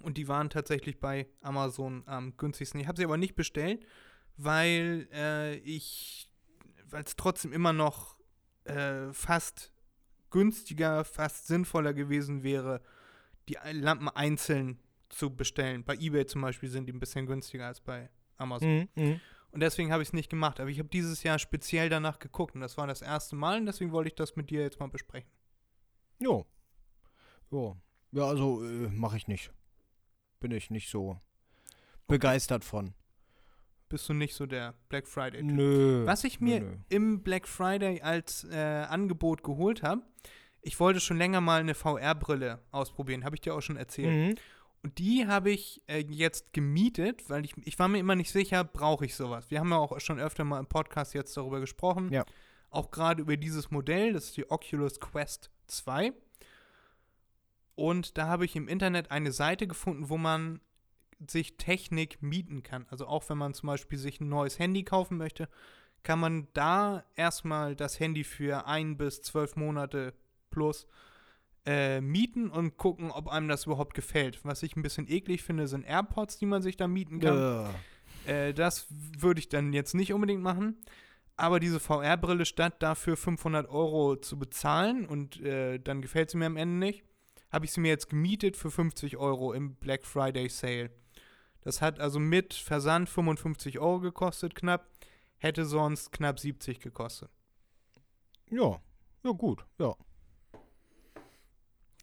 Und 0.00 0.16
die 0.16 0.28
waren 0.28 0.50
tatsächlich 0.50 1.00
bei 1.00 1.26
Amazon 1.40 2.04
am 2.06 2.36
günstigsten. 2.36 2.80
Ich 2.80 2.86
habe 2.86 2.96
sie 2.96 3.04
aber 3.04 3.16
nicht 3.16 3.34
bestellt, 3.34 3.84
weil 4.36 5.08
äh, 5.12 5.56
ich 5.56 6.28
weil 6.90 7.04
es 7.04 7.16
trotzdem 7.16 7.52
immer 7.52 7.72
noch 7.72 8.16
äh, 8.64 9.12
fast 9.12 9.72
günstiger, 10.30 11.04
fast 11.04 11.46
sinnvoller 11.46 11.94
gewesen 11.94 12.42
wäre, 12.42 12.80
die 13.48 13.56
Lampen 13.72 14.08
einzeln 14.08 14.78
zu 15.08 15.34
bestellen. 15.34 15.84
Bei 15.84 15.94
eBay 15.96 16.26
zum 16.26 16.42
Beispiel 16.42 16.68
sind 16.68 16.86
die 16.86 16.92
ein 16.92 17.00
bisschen 17.00 17.26
günstiger 17.26 17.66
als 17.66 17.80
bei 17.80 18.10
Amazon. 18.36 18.88
Mhm. 18.94 19.02
Mhm. 19.02 19.20
Und 19.58 19.62
deswegen 19.62 19.90
habe 19.90 20.04
ich 20.04 20.10
es 20.10 20.12
nicht 20.12 20.30
gemacht. 20.30 20.60
Aber 20.60 20.70
ich 20.70 20.78
habe 20.78 20.88
dieses 20.88 21.24
Jahr 21.24 21.40
speziell 21.40 21.88
danach 21.88 22.20
geguckt 22.20 22.54
und 22.54 22.60
das 22.60 22.76
war 22.76 22.86
das 22.86 23.02
erste 23.02 23.34
Mal 23.34 23.58
und 23.58 23.66
deswegen 23.66 23.90
wollte 23.90 24.06
ich 24.06 24.14
das 24.14 24.36
mit 24.36 24.50
dir 24.50 24.62
jetzt 24.62 24.78
mal 24.78 24.88
besprechen. 24.88 25.28
Jo. 26.20 26.46
Jo. 27.50 27.76
Ja, 28.12 28.28
also 28.28 28.62
äh, 28.62 28.88
mache 28.88 29.16
ich 29.16 29.26
nicht. 29.26 29.50
Bin 30.38 30.52
ich 30.52 30.70
nicht 30.70 30.88
so 30.88 31.18
begeistert 32.06 32.64
von. 32.64 32.94
Bist 33.88 34.08
du 34.08 34.14
nicht 34.14 34.36
so 34.36 34.46
der 34.46 34.74
Black 34.90 35.08
Friday? 35.08 35.40
-Typ. 35.40 35.52
Nö. 35.52 36.06
Was 36.06 36.22
ich 36.22 36.38
nö, 36.38 36.46
mir 36.46 36.60
nö. 36.60 36.76
im 36.88 37.24
Black 37.24 37.48
Friday 37.48 38.00
als 38.00 38.44
äh, 38.44 38.54
Angebot 38.88 39.42
geholt 39.42 39.82
habe, 39.82 40.02
ich 40.62 40.78
wollte 40.78 41.00
schon 41.00 41.18
länger 41.18 41.40
mal 41.40 41.58
eine 41.58 41.74
VR-Brille 41.74 42.60
ausprobieren, 42.70 43.24
habe 43.24 43.34
ich 43.34 43.40
dir 43.40 43.56
auch 43.56 43.60
schon 43.60 43.76
erzählt. 43.76 44.14
Mhm. 44.14 44.34
Und 44.82 44.98
die 44.98 45.26
habe 45.26 45.50
ich 45.50 45.82
äh, 45.86 46.04
jetzt 46.08 46.52
gemietet, 46.52 47.28
weil 47.28 47.44
ich, 47.44 47.54
ich 47.64 47.78
war 47.78 47.88
mir 47.88 47.98
immer 47.98 48.14
nicht 48.14 48.30
sicher, 48.30 48.64
brauche 48.64 49.04
ich 49.04 49.14
sowas. 49.14 49.50
Wir 49.50 49.60
haben 49.60 49.70
ja 49.70 49.78
auch 49.78 49.98
schon 50.00 50.20
öfter 50.20 50.44
mal 50.44 50.60
im 50.60 50.66
Podcast 50.66 51.14
jetzt 51.14 51.36
darüber 51.36 51.60
gesprochen. 51.60 52.12
Ja. 52.12 52.24
Auch 52.70 52.90
gerade 52.90 53.22
über 53.22 53.36
dieses 53.36 53.70
Modell, 53.70 54.12
das 54.12 54.26
ist 54.26 54.36
die 54.36 54.50
Oculus 54.50 55.00
Quest 55.00 55.50
2. 55.66 56.12
Und 57.74 58.18
da 58.18 58.26
habe 58.26 58.44
ich 58.44 58.56
im 58.56 58.68
Internet 58.68 59.10
eine 59.10 59.32
Seite 59.32 59.66
gefunden, 59.66 60.08
wo 60.08 60.18
man 60.18 60.60
sich 61.26 61.56
Technik 61.56 62.22
mieten 62.22 62.62
kann. 62.62 62.86
Also 62.90 63.06
auch 63.06 63.28
wenn 63.28 63.38
man 63.38 63.54
zum 63.54 63.66
Beispiel 63.66 63.98
sich 63.98 64.20
ein 64.20 64.28
neues 64.28 64.58
Handy 64.58 64.84
kaufen 64.84 65.16
möchte, 65.16 65.48
kann 66.02 66.20
man 66.20 66.48
da 66.54 67.04
erstmal 67.16 67.74
das 67.74 67.98
Handy 67.98 68.24
für 68.24 68.66
ein 68.66 68.96
bis 68.96 69.22
zwölf 69.22 69.56
Monate 69.56 70.14
plus 70.50 70.86
äh, 71.68 72.00
mieten 72.00 72.48
und 72.48 72.78
gucken, 72.78 73.10
ob 73.10 73.28
einem 73.28 73.46
das 73.46 73.66
überhaupt 73.66 73.92
gefällt. 73.92 74.40
Was 74.42 74.62
ich 74.62 74.74
ein 74.74 74.82
bisschen 74.82 75.06
eklig 75.06 75.42
finde, 75.42 75.68
sind 75.68 75.84
AirPods, 75.84 76.38
die 76.38 76.46
man 76.46 76.62
sich 76.62 76.78
da 76.78 76.88
mieten 76.88 77.20
kann. 77.20 77.36
Äh, 78.26 78.54
das 78.54 78.86
würde 78.90 79.38
ich 79.40 79.50
dann 79.50 79.74
jetzt 79.74 79.94
nicht 79.94 80.14
unbedingt 80.14 80.42
machen. 80.42 80.78
Aber 81.36 81.60
diese 81.60 81.78
VR-Brille 81.78 82.46
statt 82.46 82.76
dafür 82.82 83.18
500 83.18 83.68
Euro 83.68 84.16
zu 84.16 84.38
bezahlen 84.38 85.04
und 85.04 85.42
äh, 85.42 85.78
dann 85.78 86.00
gefällt 86.00 86.30
sie 86.30 86.38
mir 86.38 86.46
am 86.46 86.56
Ende 86.56 86.86
nicht, 86.86 87.04
habe 87.52 87.66
ich 87.66 87.72
sie 87.72 87.80
mir 87.80 87.88
jetzt 87.88 88.08
gemietet 88.08 88.56
für 88.56 88.70
50 88.70 89.18
Euro 89.18 89.52
im 89.52 89.74
Black 89.74 90.06
Friday 90.06 90.48
Sale. 90.48 90.90
Das 91.60 91.82
hat 91.82 92.00
also 92.00 92.18
mit 92.18 92.54
Versand 92.54 93.10
55 93.10 93.78
Euro 93.78 94.00
gekostet 94.00 94.54
knapp, 94.54 94.88
hätte 95.36 95.66
sonst 95.66 96.12
knapp 96.12 96.40
70 96.40 96.80
gekostet. 96.80 97.30
ja. 98.50 98.80
Ja, 99.24 99.32
gut. 99.32 99.66
Ja. 99.78 99.96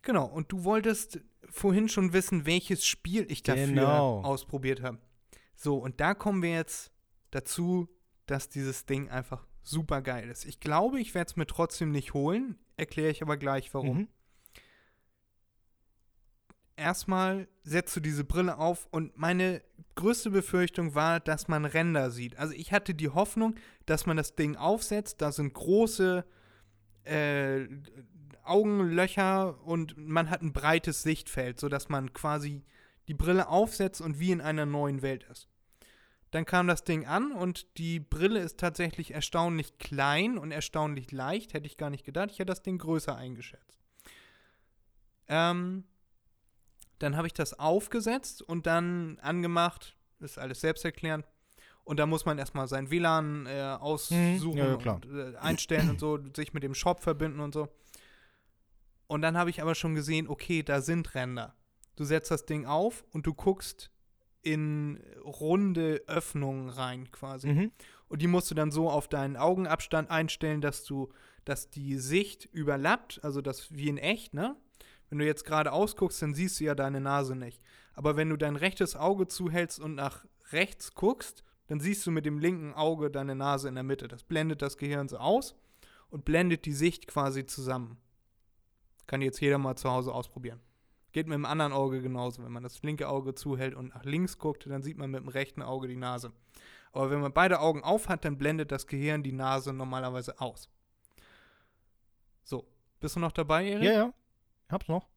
Genau, 0.05 0.25
und 0.25 0.51
du 0.51 0.63
wolltest 0.63 1.19
vorhin 1.49 1.89
schon 1.89 2.13
wissen, 2.13 2.45
welches 2.45 2.85
Spiel 2.85 3.25
ich 3.29 3.43
dafür 3.43 3.65
Genau. 3.67 4.21
ausprobiert 4.21 4.81
habe. 4.81 4.99
So, 5.55 5.77
und 5.77 5.99
da 5.99 6.13
kommen 6.13 6.41
wir 6.43 6.51
jetzt 6.51 6.91
dazu, 7.31 7.89
dass 8.27 8.47
dieses 8.47 8.85
Ding 8.85 9.09
einfach 9.09 9.45
super 9.63 10.01
geil 10.01 10.29
ist. 10.29 10.45
Ich 10.45 10.59
glaube, 10.59 10.99
ich 10.99 11.15
werde 11.15 11.29
es 11.31 11.35
mir 11.35 11.47
trotzdem 11.47 11.91
nicht 11.91 12.13
holen, 12.13 12.57
erkläre 12.77 13.09
ich 13.09 13.23
aber 13.23 13.35
gleich 13.35 13.73
warum. 13.73 13.97
Mhm. 13.97 14.07
Erstmal 16.77 17.47
setzt 17.63 17.95
du 17.95 17.99
diese 17.99 18.25
Brille 18.25 18.57
auf 18.59 18.87
und 18.91 19.17
meine 19.17 19.63
größte 19.95 20.29
Befürchtung 20.29 20.93
war, 20.93 21.19
dass 21.19 21.47
man 21.47 21.65
Ränder 21.65 22.11
sieht. 22.11 22.37
Also 22.37 22.53
ich 22.53 22.73
hatte 22.73 22.93
die 22.93 23.09
Hoffnung, 23.09 23.55
dass 23.85 24.05
man 24.05 24.17
das 24.17 24.35
Ding 24.35 24.55
aufsetzt, 24.55 25.21
da 25.21 25.31
sind 25.31 25.53
große 25.53 26.25
äh, 27.05 27.67
Augenlöcher 28.47 29.61
und 29.65 29.97
man 29.97 30.29
hat 30.29 30.41
ein 30.41 30.53
breites 30.53 31.03
Sichtfeld, 31.03 31.59
sodass 31.59 31.89
man 31.89 32.13
quasi 32.13 32.63
die 33.07 33.13
Brille 33.13 33.47
aufsetzt 33.47 34.01
und 34.01 34.19
wie 34.19 34.31
in 34.31 34.41
einer 34.41 34.65
neuen 34.65 35.01
Welt 35.01 35.23
ist. 35.31 35.47
Dann 36.31 36.45
kam 36.45 36.67
das 36.67 36.83
Ding 36.83 37.05
an 37.05 37.31
und 37.31 37.77
die 37.77 37.99
Brille 37.99 38.39
ist 38.39 38.59
tatsächlich 38.59 39.11
erstaunlich 39.13 39.77
klein 39.77 40.37
und 40.37 40.51
erstaunlich 40.51 41.11
leicht. 41.11 41.53
Hätte 41.53 41.67
ich 41.67 41.77
gar 41.77 41.89
nicht 41.89 42.03
gedacht. 42.03 42.29
Ich 42.31 42.39
hätte 42.39 42.47
das 42.51 42.61
Ding 42.61 42.77
größer 42.77 43.15
eingeschätzt. 43.15 43.79
Ähm, 45.27 45.85
dann 46.99 47.15
habe 47.15 47.27
ich 47.27 47.33
das 47.33 47.57
aufgesetzt 47.57 48.41
und 48.41 48.65
dann 48.65 49.17
angemacht. 49.21 49.95
Ist 50.19 50.37
alles 50.37 50.61
selbsterklärend. 50.61 51.25
Und 51.85 51.97
da 51.99 52.05
muss 52.05 52.25
man 52.25 52.39
erstmal 52.39 52.67
sein 52.67 52.89
WLAN 52.89 53.45
äh, 53.45 53.77
aussuchen 53.79 54.39
Mhm. 54.41 54.57
Ja, 54.57 54.77
ja, 54.77 54.91
und 54.93 55.05
äh, 55.05 55.37
einstellen 55.37 55.89
und 55.91 55.99
so, 55.99 56.19
sich 56.35 56.53
mit 56.53 56.63
dem 56.63 56.73
Shop 56.73 57.01
verbinden 57.01 57.39
und 57.39 57.53
so. 57.53 57.69
Und 59.07 59.21
dann 59.21 59.37
habe 59.37 59.49
ich 59.49 59.61
aber 59.61 59.75
schon 59.75 59.95
gesehen, 59.95 60.27
okay, 60.27 60.63
da 60.63 60.81
sind 60.81 61.15
Ränder. 61.15 61.55
Du 61.95 62.03
setzt 62.03 62.31
das 62.31 62.45
Ding 62.45 62.65
auf 62.65 63.05
und 63.11 63.25
du 63.25 63.33
guckst 63.33 63.91
in 64.41 65.01
runde 65.23 66.03
Öffnungen 66.07 66.69
rein 66.69 67.11
quasi. 67.11 67.47
Mhm. 67.47 67.71
Und 68.07 68.21
die 68.21 68.27
musst 68.27 68.51
du 68.51 68.55
dann 68.55 68.71
so 68.71 68.89
auf 68.89 69.07
deinen 69.07 69.37
Augenabstand 69.37 70.11
einstellen, 70.11 70.61
dass 70.61 70.83
du, 70.83 71.11
dass 71.45 71.69
die 71.69 71.97
Sicht 71.97 72.45
überlappt, 72.45 73.23
also 73.23 73.41
das 73.41 73.73
wie 73.73 73.89
in 73.89 73.97
echt, 73.97 74.33
ne? 74.33 74.55
Wenn 75.09 75.19
du 75.19 75.25
jetzt 75.25 75.45
gerade 75.45 75.71
ausguckst, 75.71 76.21
dann 76.21 76.33
siehst 76.33 76.59
du 76.59 76.65
ja 76.65 76.75
deine 76.75 76.99
Nase 76.99 77.35
nicht. 77.35 77.61
Aber 77.93 78.17
wenn 78.17 78.29
du 78.29 78.37
dein 78.37 78.55
rechtes 78.55 78.95
Auge 78.95 79.27
zuhältst 79.27 79.79
und 79.79 79.95
nach 79.95 80.25
rechts 80.51 80.93
guckst, 80.93 81.43
dann 81.67 81.79
siehst 81.79 82.05
du 82.05 82.11
mit 82.11 82.25
dem 82.25 82.39
linken 82.39 82.73
Auge 82.73 83.09
deine 83.09 83.35
Nase 83.35 83.67
in 83.67 83.75
der 83.75 83.83
Mitte. 83.83 84.07
Das 84.07 84.23
blendet 84.23 84.61
das 84.61 84.77
Gehirn 84.77 85.07
so 85.07 85.17
aus 85.17 85.55
und 86.09 86.25
blendet 86.25 86.65
die 86.65 86.73
Sicht 86.73 87.07
quasi 87.07 87.45
zusammen. 87.45 87.97
Kann 89.07 89.21
jetzt 89.21 89.39
jeder 89.39 89.57
mal 89.57 89.75
zu 89.75 89.89
Hause 89.89 90.13
ausprobieren. 90.13 90.59
Geht 91.11 91.27
mit 91.27 91.35
dem 91.35 91.45
anderen 91.45 91.71
Auge 91.71 92.01
genauso. 92.01 92.43
Wenn 92.43 92.51
man 92.51 92.63
das 92.63 92.81
linke 92.83 93.07
Auge 93.07 93.35
zuhält 93.35 93.75
und 93.75 93.93
nach 93.93 94.03
links 94.03 94.37
guckt, 94.37 94.65
dann 94.67 94.83
sieht 94.83 94.97
man 94.97 95.11
mit 95.11 95.21
dem 95.21 95.29
rechten 95.29 95.61
Auge 95.61 95.87
die 95.87 95.95
Nase. 95.95 96.33
Aber 96.91 97.09
wenn 97.09 97.21
man 97.21 97.33
beide 97.33 97.59
Augen 97.59 97.83
auf 97.83 98.09
hat, 98.09 98.25
dann 98.25 98.37
blendet 98.37 98.71
das 98.71 98.87
Gehirn 98.87 99.23
die 99.23 99.31
Nase 99.31 99.73
normalerweise 99.73 100.39
aus. 100.39 100.69
So, 102.43 102.67
bist 102.99 103.15
du 103.15 103.19
noch 103.19 103.31
dabei, 103.31 103.65
Erik? 103.67 103.83
Ja, 103.83 103.91
ja. 103.91 104.13
Hab's 104.69 104.87
noch. 104.87 105.07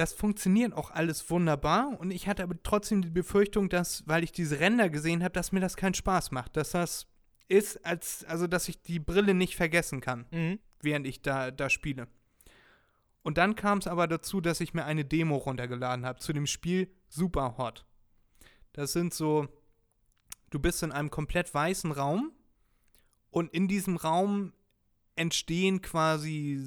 Das 0.00 0.14
funktioniert 0.14 0.72
auch 0.72 0.90
alles 0.90 1.28
wunderbar 1.28 2.00
und 2.00 2.10
ich 2.10 2.26
hatte 2.26 2.42
aber 2.42 2.54
trotzdem 2.62 3.02
die 3.02 3.10
Befürchtung, 3.10 3.68
dass, 3.68 4.02
weil 4.08 4.24
ich 4.24 4.32
diese 4.32 4.58
Ränder 4.58 4.88
gesehen 4.88 5.22
habe, 5.22 5.32
dass 5.32 5.52
mir 5.52 5.60
das 5.60 5.76
keinen 5.76 5.92
Spaß 5.92 6.30
macht. 6.30 6.56
Dass 6.56 6.70
das 6.70 7.06
ist, 7.50 7.84
als, 7.84 8.24
also 8.24 8.46
dass 8.46 8.68
ich 8.68 8.80
die 8.80 9.00
Brille 9.00 9.34
nicht 9.34 9.56
vergessen 9.56 10.00
kann, 10.00 10.26
Mhm. 10.30 10.58
während 10.80 11.06
ich 11.06 11.20
da, 11.20 11.50
da 11.50 11.68
spiele. 11.68 12.06
Und 13.22 13.36
dann 13.36 13.54
kam 13.56 13.78
es 13.78 13.86
aber 13.86 14.06
dazu, 14.06 14.40
dass 14.40 14.60
ich 14.60 14.72
mir 14.72 14.84
eine 14.84 15.04
Demo 15.04 15.36
runtergeladen 15.36 16.06
habe 16.06 16.20
zu 16.20 16.32
dem 16.32 16.46
Spiel 16.46 16.90
Super 17.08 17.58
Hot. 17.58 17.84
Das 18.72 18.92
sind 18.92 19.12
so, 19.12 19.48
du 20.50 20.58
bist 20.60 20.82
in 20.82 20.92
einem 20.92 21.10
komplett 21.10 21.52
weißen 21.52 21.92
Raum 21.92 22.32
und 23.30 23.52
in 23.52 23.68
diesem 23.68 23.96
Raum 23.96 24.52
entstehen 25.16 25.82
quasi, 25.82 26.62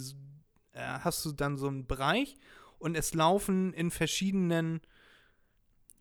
äh, 0.74 0.82
hast 1.00 1.24
du 1.26 1.32
dann 1.32 1.58
so 1.58 1.68
einen 1.68 1.88
Bereich 1.88 2.36
und 2.78 2.96
es 2.96 3.14
laufen 3.14 3.74
in 3.74 3.90
verschiedenen, 3.90 4.82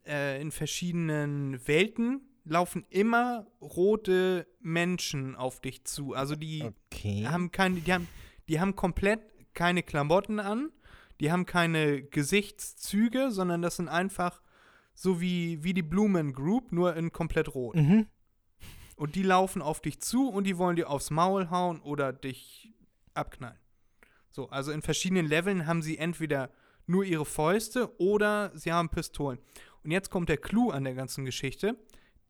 äh, 0.04 0.40
in 0.42 0.50
verschiedenen 0.50 1.66
Welten 1.66 2.20
laufen 2.44 2.84
immer 2.90 3.46
rote 3.60 4.46
Menschen 4.60 5.36
auf 5.36 5.60
dich 5.60 5.84
zu. 5.84 6.14
Also 6.14 6.34
die 6.36 6.62
Okay. 6.92 7.26
haben 7.26 7.50
keine, 7.52 7.80
die 7.80 7.92
haben, 7.92 8.08
die 8.48 8.60
haben 8.60 8.74
komplett 8.76 9.20
keine 9.54 9.82
Klamotten 9.82 10.40
an, 10.40 10.70
die 11.20 11.30
haben 11.30 11.46
keine 11.46 12.02
Gesichtszüge, 12.02 13.30
sondern 13.30 13.62
das 13.62 13.76
sind 13.76 13.88
einfach 13.88 14.42
so 14.94 15.20
wie, 15.20 15.62
wie 15.62 15.72
die 15.74 15.82
Blumen 15.82 16.32
Group, 16.32 16.72
nur 16.72 16.96
in 16.96 17.12
komplett 17.12 17.54
rot. 17.54 17.76
Mhm. 17.76 18.06
Und 18.96 19.14
die 19.14 19.22
laufen 19.22 19.62
auf 19.62 19.80
dich 19.80 20.00
zu 20.00 20.28
und 20.28 20.44
die 20.44 20.58
wollen 20.58 20.76
dir 20.76 20.90
aufs 20.90 21.10
Maul 21.10 21.50
hauen 21.50 21.80
oder 21.80 22.12
dich 22.12 22.72
abknallen. 23.14 23.58
So, 24.30 24.48
also 24.48 24.70
in 24.72 24.82
verschiedenen 24.82 25.26
Leveln 25.26 25.66
haben 25.66 25.82
sie 25.82 25.98
entweder 25.98 26.50
nur 26.86 27.04
ihre 27.04 27.24
Fäuste 27.24 27.90
oder 28.00 28.50
sie 28.54 28.72
haben 28.72 28.88
Pistolen. 28.88 29.38
Und 29.82 29.90
jetzt 29.90 30.10
kommt 30.10 30.28
der 30.28 30.36
Clou 30.38 30.70
an 30.70 30.84
der 30.84 30.94
ganzen 30.94 31.24
Geschichte. 31.24 31.76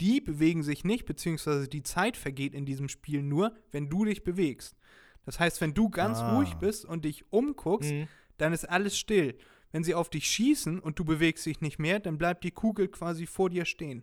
Die 0.02 0.20
bewegen 0.20 0.62
sich 0.64 0.82
nicht, 0.84 1.04
beziehungsweise 1.06 1.68
die 1.68 1.84
Zeit 1.84 2.16
vergeht 2.16 2.54
in 2.54 2.66
diesem 2.66 2.88
Spiel 2.88 3.22
nur, 3.22 3.54
wenn 3.70 3.88
du 3.88 4.04
dich 4.04 4.24
bewegst. 4.24 4.76
Das 5.24 5.38
heißt, 5.38 5.60
wenn 5.60 5.74
du 5.74 5.88
ganz 5.88 6.18
Ah. 6.18 6.36
ruhig 6.36 6.54
bist 6.54 6.84
und 6.84 7.04
dich 7.04 7.24
umguckst, 7.30 7.92
Mhm. 7.92 8.08
dann 8.38 8.52
ist 8.52 8.68
alles 8.68 8.98
still. 8.98 9.38
Wenn 9.70 9.84
sie 9.84 9.94
auf 9.94 10.10
dich 10.10 10.26
schießen 10.26 10.80
und 10.80 10.98
du 10.98 11.04
bewegst 11.04 11.46
dich 11.46 11.60
nicht 11.60 11.78
mehr, 11.78 12.00
dann 12.00 12.18
bleibt 12.18 12.42
die 12.42 12.50
Kugel 12.50 12.88
quasi 12.88 13.26
vor 13.26 13.48
dir 13.48 13.64
stehen. 13.64 14.02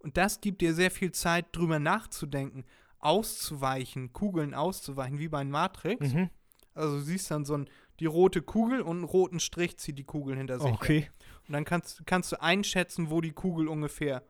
Und 0.00 0.16
das 0.16 0.40
gibt 0.40 0.60
dir 0.60 0.74
sehr 0.74 0.90
viel 0.90 1.12
Zeit, 1.12 1.46
drüber 1.52 1.78
nachzudenken, 1.78 2.64
auszuweichen, 2.98 4.12
Kugeln 4.12 4.54
auszuweichen, 4.54 5.18
wie 5.18 5.28
bei 5.28 5.44
Matrix. 5.44 6.12
Mhm. 6.12 6.30
Also 6.74 6.96
du 6.98 7.02
siehst 7.02 7.30
dann 7.30 7.44
so 7.44 7.54
ein, 7.54 7.68
die 8.00 8.06
rote 8.06 8.42
Kugel 8.42 8.80
und 8.82 8.96
einen 8.98 9.04
roten 9.04 9.40
Strich 9.40 9.76
zieht 9.78 9.98
die 9.98 10.04
Kugel 10.04 10.36
hinter 10.36 10.58
sich. 10.60 10.70
Okay. 10.72 11.08
Und 11.46 11.52
dann 11.52 11.64
kannst, 11.64 12.06
kannst 12.06 12.32
du 12.32 12.40
einschätzen, 12.42 13.10
wo 13.10 13.20
die 13.20 13.32
Kugel 13.32 13.66
ungefähr 13.68 14.22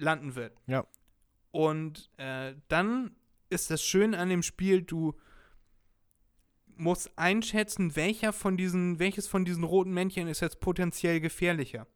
landen 0.00 0.34
wird. 0.34 0.56
Ja. 0.66 0.86
Und 1.50 2.10
äh, 2.16 2.54
dann 2.68 3.16
ist 3.48 3.70
das 3.70 3.82
Schöne 3.82 4.18
an 4.18 4.28
dem 4.28 4.42
Spiel, 4.42 4.82
du 4.82 5.14
musst 6.76 7.16
einschätzen, 7.18 7.94
welcher 7.96 8.32
von 8.32 8.56
diesen, 8.56 8.98
welches 8.98 9.26
von 9.26 9.44
diesen 9.44 9.64
roten 9.64 9.92
Männchen 9.92 10.28
ist 10.28 10.40
jetzt 10.40 10.60
potenziell 10.60 11.20
gefährlicher. 11.20 11.86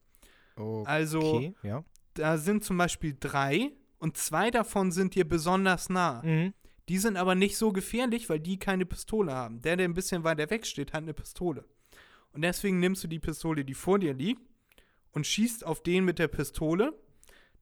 Also, 0.85 1.21
okay, 1.21 1.55
ja. 1.63 1.85
da 2.15 2.39
sind 2.39 2.65
zum 2.65 2.77
Beispiel 2.77 3.17
drei 3.19 3.73
und 3.99 4.17
zwei 4.17 4.51
davon 4.51 4.93
sind 4.93 5.15
dir 5.15 5.27
besonders 5.27 5.89
nah. 5.89 6.23
Mhm. 6.23 6.53
Die 6.89 6.99
sind 6.99 7.17
aber 7.17 7.35
nicht 7.35 7.57
so 7.57 7.73
gefährlich, 7.73 8.29
weil 8.29 8.41
die 8.41 8.59
keine 8.59 8.85
Pistole 8.85 9.33
haben. 9.33 9.63
Der, 9.63 9.77
der 9.77 9.89
ein 9.89 9.95
bisschen 9.95 10.23
weiter 10.23 10.51
weg 10.51 10.67
steht, 10.67 10.93
hat 10.93 11.03
eine 11.03 11.15
Pistole. 11.15 11.65
Und 12.33 12.43
deswegen 12.43 12.79
nimmst 12.79 13.03
du 13.03 13.09
die 13.09 13.19
Pistole, 13.21 13.65
die 13.65 13.75
vor 13.75 13.99
dir 13.99 14.13
liegt, 14.13 14.43
und 15.13 15.27
schießt 15.27 15.65
auf 15.65 15.83
den 15.83 16.05
mit 16.05 16.19
der 16.19 16.29
Pistole. 16.29 16.93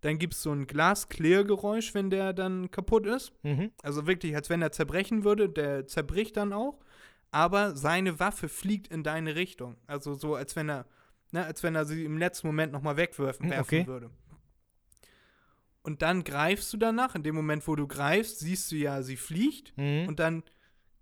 Dann 0.02 0.18
gibt 0.18 0.34
es 0.34 0.42
so 0.42 0.52
ein 0.52 0.66
Glas-Clear-Geräusch, 0.66 1.94
wenn 1.94 2.10
der 2.10 2.32
dann 2.32 2.70
kaputt 2.70 3.06
ist. 3.06 3.32
Mhm. 3.44 3.70
Also 3.82 4.06
wirklich, 4.06 4.34
als 4.34 4.50
wenn 4.50 4.60
er 4.60 4.72
zerbrechen 4.72 5.24
würde. 5.24 5.48
Der 5.48 5.86
zerbricht 5.86 6.36
dann 6.36 6.52
auch. 6.52 6.80
Aber 7.30 7.74
seine 7.76 8.18
Waffe 8.20 8.48
fliegt 8.48 8.88
in 8.88 9.04
deine 9.04 9.36
Richtung. 9.36 9.76
Also 9.86 10.14
so, 10.14 10.34
als 10.34 10.54
wenn 10.56 10.68
er, 10.68 10.86
ne, 11.30 11.44
als 11.44 11.62
wenn 11.62 11.76
er 11.76 11.86
sie 11.86 12.04
im 12.04 12.18
letzten 12.18 12.48
Moment 12.48 12.72
nochmal 12.72 12.96
wegwerfen 12.96 13.44
Hm, 13.44 13.50
werfen 13.52 13.64
okay. 13.64 13.86
würde. 13.86 14.10
Und 15.82 16.02
dann 16.02 16.24
greifst 16.24 16.72
du 16.72 16.76
danach. 16.76 17.14
In 17.14 17.22
dem 17.22 17.34
Moment, 17.36 17.66
wo 17.66 17.76
du 17.76 17.86
greifst, 17.86 18.40
siehst 18.40 18.72
du 18.72 18.76
ja, 18.76 19.02
sie 19.02 19.16
fliegt. 19.16 19.72
Mhm. 19.78 20.08
Und 20.08 20.18
dann 20.18 20.42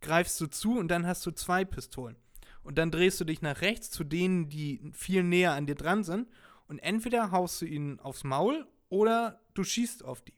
greifst 0.03 0.39
du 0.43 0.47
zu 0.47 0.79
und 0.79 0.89
dann 0.89 1.07
hast 1.07 1.25
du 1.25 1.31
zwei 1.31 1.65
Pistolen. 1.65 2.17
Und 2.63 2.77
dann 2.77 2.91
drehst 2.91 3.19
du 3.19 3.25
dich 3.25 3.41
nach 3.41 3.63
rechts 3.63 3.91
zu 3.91 4.05
denen, 4.05 4.51
die 4.51 4.93
viel 4.93 5.23
näher 5.23 5.53
an 5.53 5.67
dir 5.67 5.75
dran 5.75 6.05
sind. 6.05 6.29
Und 6.69 6.79
entweder 6.81 7.31
haust 7.31 7.63
du 7.63 7.67
ihnen 7.67 7.99
aufs 8.01 8.25
Maul 8.25 8.67
oder 8.91 9.41
du 9.55 9.65
schießt 9.65 10.05
auf 10.05 10.21
die. 10.21 10.35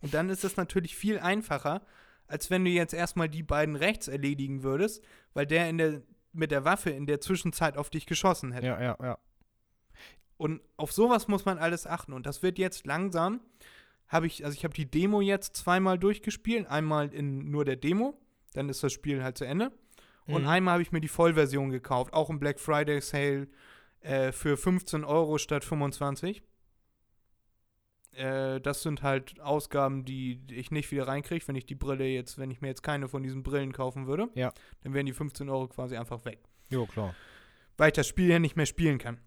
Und 0.00 0.12
dann 0.14 0.28
ist 0.30 0.42
es 0.42 0.56
natürlich 0.56 0.96
viel 0.96 1.20
einfacher, 1.20 1.82
als 2.26 2.50
wenn 2.50 2.64
du 2.64 2.70
jetzt 2.70 2.92
erstmal 2.94 3.28
die 3.28 3.44
beiden 3.44 3.76
rechts 3.76 4.08
erledigen 4.08 4.64
würdest, 4.64 5.04
weil 5.34 5.46
der, 5.46 5.68
in 5.68 5.78
der 5.78 6.02
mit 6.32 6.50
der 6.50 6.64
Waffe 6.64 6.90
in 6.90 7.06
der 7.06 7.20
Zwischenzeit 7.20 7.76
auf 7.76 7.90
dich 7.90 8.06
geschossen 8.06 8.52
hätte. 8.52 8.66
ja, 8.66 8.80
ja, 8.82 8.96
ja. 9.00 9.18
Und 10.38 10.60
auf 10.76 10.90
sowas 10.90 11.28
muss 11.28 11.44
man 11.44 11.58
alles 11.58 11.86
achten. 11.86 12.12
Und 12.12 12.26
das 12.26 12.42
wird 12.42 12.58
jetzt 12.58 12.86
langsam, 12.86 13.40
habe 14.08 14.26
ich, 14.26 14.44
also 14.44 14.56
ich 14.56 14.64
habe 14.64 14.74
die 14.74 14.90
Demo 14.90 15.20
jetzt 15.20 15.54
zweimal 15.56 15.98
durchgespielt. 15.98 16.66
Einmal 16.66 17.12
in 17.14 17.50
nur 17.50 17.64
der 17.64 17.76
Demo, 17.76 18.18
dann 18.54 18.68
ist 18.68 18.82
das 18.82 18.92
Spiel 18.92 19.22
halt 19.22 19.38
zu 19.38 19.44
Ende. 19.44 19.70
Und 20.26 20.42
Mhm. 20.42 20.48
einmal 20.48 20.72
habe 20.74 20.82
ich 20.82 20.90
mir 20.90 21.00
die 21.00 21.08
Vollversion 21.08 21.70
gekauft, 21.70 22.12
auch 22.14 22.30
im 22.30 22.40
Black 22.40 22.58
Friday 22.58 23.00
Sale 23.00 23.48
äh, 24.00 24.32
für 24.32 24.56
15 24.56 25.04
Euro 25.04 25.38
statt 25.38 25.64
25. 25.64 26.42
Äh, 28.12 28.60
das 28.60 28.82
sind 28.82 29.02
halt 29.02 29.40
Ausgaben, 29.40 30.04
die 30.04 30.40
ich 30.50 30.70
nicht 30.70 30.90
wieder 30.90 31.08
reinkriege, 31.08 31.46
wenn 31.48 31.56
ich 31.56 31.66
die 31.66 31.74
Brille 31.74 32.06
jetzt, 32.06 32.38
wenn 32.38 32.50
ich 32.50 32.60
mir 32.60 32.68
jetzt 32.68 32.82
keine 32.82 33.08
von 33.08 33.22
diesen 33.22 33.42
Brillen 33.42 33.72
kaufen 33.72 34.06
würde. 34.06 34.28
Ja. 34.34 34.52
Dann 34.82 34.94
wären 34.94 35.06
die 35.06 35.12
15 35.12 35.48
Euro 35.48 35.68
quasi 35.68 35.96
einfach 35.96 36.24
weg 36.24 36.40
Jo, 36.70 36.86
klar. 36.86 37.14
weil 37.76 37.88
ich 37.88 37.94
das 37.94 38.06
Spiel 38.06 38.28
ja 38.28 38.38
nicht 38.38 38.56
mehr 38.56 38.66
spielen 38.66 38.98
kann. 38.98 39.18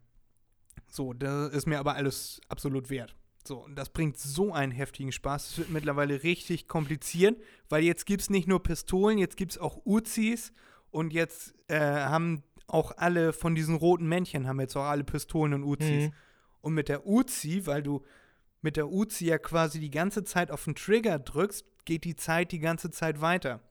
So, 0.88 1.14
das 1.14 1.52
ist 1.52 1.66
mir 1.66 1.80
aber 1.80 1.96
alles 1.96 2.40
absolut 2.48 2.90
wert. 2.90 3.16
So, 3.48 3.60
und 3.64 3.76
das 3.76 3.90
bringt 3.90 4.18
so 4.18 4.54
einen 4.54 4.72
heftigen 4.72 5.12
Spaß. 5.12 5.52
Es 5.52 5.58
wird 5.58 5.70
mittlerweile 5.70 6.24
richtig 6.24 6.68
kompliziert, 6.68 7.40
weil 7.70 7.84
jetzt 7.84 8.06
gibt 8.06 8.22
es 8.22 8.30
nicht 8.30 8.48
nur 8.48 8.62
Pistolen, 8.64 9.18
jetzt 9.18 9.38
gibt 9.38 9.52
es 9.52 9.58
auch 9.58 9.86
Uzis 9.86 10.52
und 10.90 11.14
jetzt 11.14 11.54
äh, 11.68 11.80
haben 11.80 12.44
auch 12.68 12.92
alle 12.98 13.34
von 13.34 13.54
diesen 13.54 13.76
roten 13.76 14.08
Männchen 14.08 14.48
haben 14.48 14.60
jetzt 14.60 14.76
auch 14.76 14.86
alle 14.86 15.04
Pistolen 15.04 15.54
und 15.54 15.64
Uzis. 15.64 16.08
Mhm. 16.08 16.14
Und 16.62 16.74
mit 16.74 16.90
der 16.90 17.06
Uzi, 17.06 17.68
weil 17.68 17.84
du 17.84 18.04
mit 18.66 18.78
der 18.78 18.90
Uzi 18.92 19.26
ja 19.28 19.38
quasi 19.38 19.80
die 19.80 19.92
ganze 19.92 20.24
Zeit 20.24 20.50
auf 20.50 20.64
den 20.64 20.74
Trigger 20.74 21.20
drückst, 21.20 21.66
geht 21.86 22.04
die 22.04 22.16
Zeit 22.16 22.52
die 22.52 22.58
ganze 22.60 22.90
Zeit 22.90 23.22
weiter. 23.22 23.62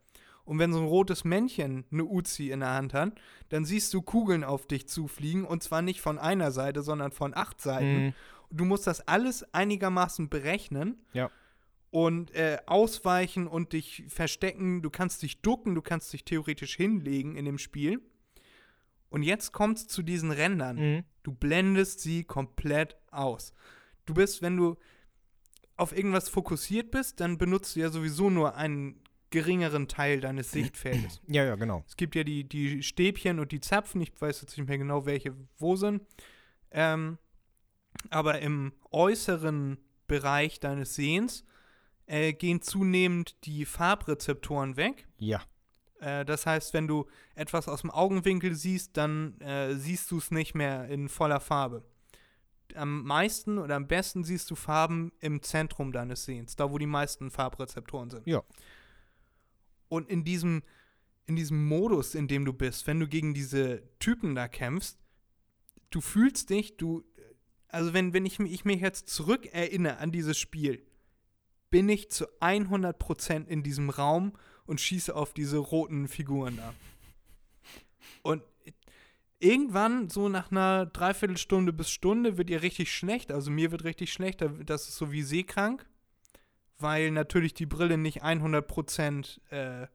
Und 0.45 0.61
wenn 0.61 0.73
so 0.73 0.79
ein 0.79 0.87
rotes 0.87 1.25
Männchen 1.25 1.85
eine 1.91 2.05
Uzi 2.05 2.51
in 2.51 2.61
der 2.61 2.75
Hand 2.75 2.95
hat, 2.95 3.21
dann 3.49 3.65
siehst 3.65 3.93
du 3.93 4.03
Kugeln 4.03 4.45
auf 4.45 4.69
dich 4.69 4.87
zufliegen 4.89 5.45
und 5.45 5.65
zwar 5.65 5.83
nicht 5.83 6.01
von 6.01 6.17
einer 6.21 6.53
Seite, 6.53 6.83
sondern 6.83 7.11
von 7.11 7.35
acht 7.35 7.61
Seiten. 7.61 8.05
Mhm. 8.07 8.15
Du 8.53 8.65
musst 8.65 8.87
das 8.87 9.01
alles 9.09 9.43
einigermaßen 9.53 10.29
berechnen 10.29 11.05
Ja. 11.13 11.29
und 11.91 12.31
äh, 12.37 12.59
ausweichen 12.67 13.49
und 13.49 13.73
dich 13.73 14.05
verstecken. 14.07 14.81
Du 14.81 14.91
kannst 14.91 15.23
dich 15.23 15.41
ducken, 15.43 15.75
du 15.75 15.83
kannst 15.83 16.13
dich 16.13 16.25
theoretisch 16.25 16.77
hinlegen 16.77 17.35
in 17.35 17.47
dem 17.47 17.59
Spiel. 17.59 18.01
Und 19.09 19.25
jetzt 19.25 19.51
kommt 19.51 19.79
es 19.79 19.89
zu 19.89 20.03
diesen 20.05 20.31
Rändern. 20.31 20.77
Mhm. 20.77 21.05
Du 21.25 21.33
blendest 21.33 21.99
sie 21.99 22.23
komplett 22.23 22.97
aus. 23.11 23.55
Du 24.07 24.15
bist, 24.15 24.43
wenn 24.43 24.57
du 24.57 24.77
auf 25.77 25.97
irgendwas 25.97 26.29
fokussiert 26.29 26.91
bist, 26.91 27.21
dann 27.21 27.39
benutzt 27.39 27.77
du 27.77 27.81
ja 27.81 27.91
sowieso 27.91 28.31
nur 28.31 28.57
einen 28.57 29.03
geringeren 29.31 29.89
Teil 29.89 30.21
deines 30.21 30.53
Sichtfeldes. 30.53 31.21
Ja, 31.27 31.45
ja, 31.45 31.57
genau. 31.57 31.85
Es 31.89 31.97
gibt 31.97 32.15
ja 32.15 32.23
die, 32.23 32.49
die 32.49 32.83
Stäbchen 32.83 33.41
und 33.41 33.51
die 33.51 33.61
Zapfen, 33.61 34.01
ich 34.01 34.13
weiß 34.21 34.43
jetzt 34.43 34.57
nicht 34.57 34.69
mehr 34.69 34.79
genau, 34.79 35.07
welche 35.07 35.35
wo 35.59 35.75
sind. 35.75 36.03
Ähm, 36.71 37.19
aber 38.11 38.41
im 38.41 38.73
äußeren 38.91 39.79
Bereich 40.07 40.61
deines 40.61 40.95
Sehens 40.95 41.45
äh, 42.07 42.33
gehen 42.33 42.63
zunehmend 42.63 43.45
die 43.45 43.65
Farbrezeptoren 43.65 44.77
weg. 44.77 45.09
Ja. 45.19 45.43
Äh, 46.01 46.25
das 46.25 46.47
heißt, 46.47 46.75
wenn 46.75 46.87
du 46.87 47.07
etwas 47.35 47.67
aus 47.67 47.81
dem 47.81 47.91
Augenwinkel 47.91 48.55
siehst, 48.55 48.97
dann 48.97 49.41
äh, 49.41 49.75
siehst 49.75 50.11
du 50.11 50.19
es 50.19 50.31
nicht 50.31 50.55
mehr 50.55 50.87
in 50.89 51.09
voller 51.09 51.41
Farbe. 51.41 51.85
Am 52.75 53.05
meisten 53.05 53.59
oder 53.59 53.77
am 53.77 53.87
besten 53.87 54.25
siehst 54.25 54.51
du 54.51 54.55
Farben 54.55 55.13
im 55.21 55.43
Zentrum 55.43 55.93
deines 55.93 56.25
Sehens, 56.25 56.57
da 56.57 56.71
wo 56.71 56.79
die 56.79 56.87
meisten 56.87 57.31
Farbrezeptoren 57.31 58.11
sind. 58.11 58.27
Ja. 58.27 58.43
Und 59.89 60.09
in 60.09 60.25
diesem, 60.25 60.63
in 61.27 61.37
diesem 61.37 61.65
Modus, 61.67 62.15
in 62.15 62.29
dem 62.29 62.45
du 62.45 62.53
bist, 62.53 62.87
wenn 62.87 63.01
du 63.01 63.07
gegen 63.07 63.35
diese 63.35 63.83
Typen 63.99 64.35
da 64.35 64.49
kämpfst, 64.49 64.99
du 65.91 66.01
fühlst 66.01 66.51
dich, 66.51 66.77
du, 66.77 67.05
also 67.69 67.93
wenn, 67.93 68.13
wenn 68.13 68.27
ich, 68.27 68.41
ich 68.41 68.65
mich 68.65 68.81
jetzt 68.81 69.09
zurück 69.09 69.47
erinnere 69.53 69.99
an 69.99 70.11
dieses 70.11 70.39
Spiel, 70.39 70.85
bin 71.71 71.89
ich 71.89 72.11
zu 72.11 72.27
100% 72.41 73.47
in 73.47 73.63
diesem 73.63 73.91
Raum 73.91 74.33
und 74.67 74.81
schieße 74.81 75.15
auf 75.15 75.35
diese 75.35 75.59
roten 75.59 76.09
Figuren 76.09 76.57
da. 76.57 76.75
Und 78.23 78.43
irgendwann, 79.41 80.09
so 80.11 80.29
nach 80.29 80.51
einer 80.51 80.87
Dreiviertelstunde 80.87 81.73
bis 81.73 81.91
Stunde, 81.91 82.39
wird 82.39 82.51
ihr 82.51 82.63
richtig 82.63 82.93
schlecht. 82.95 83.31
Also 83.33 83.51
mir 83.51 83.71
wird 83.73 83.85
richtig 83.85 84.13
schlecht. 84.13 84.41
da- 84.41 84.49
Das 84.49 84.89
ist 84.89 84.97
so 84.97 85.13
wie 85.13 85.23
seekrank. 85.23 85.87
Weil 86.79 87.11
natürlich 87.13 87.55
die 87.55 87.67
Brille 87.67 87.97
nicht 87.99 88.23
100% 88.25 89.41
äh, 89.51 89.87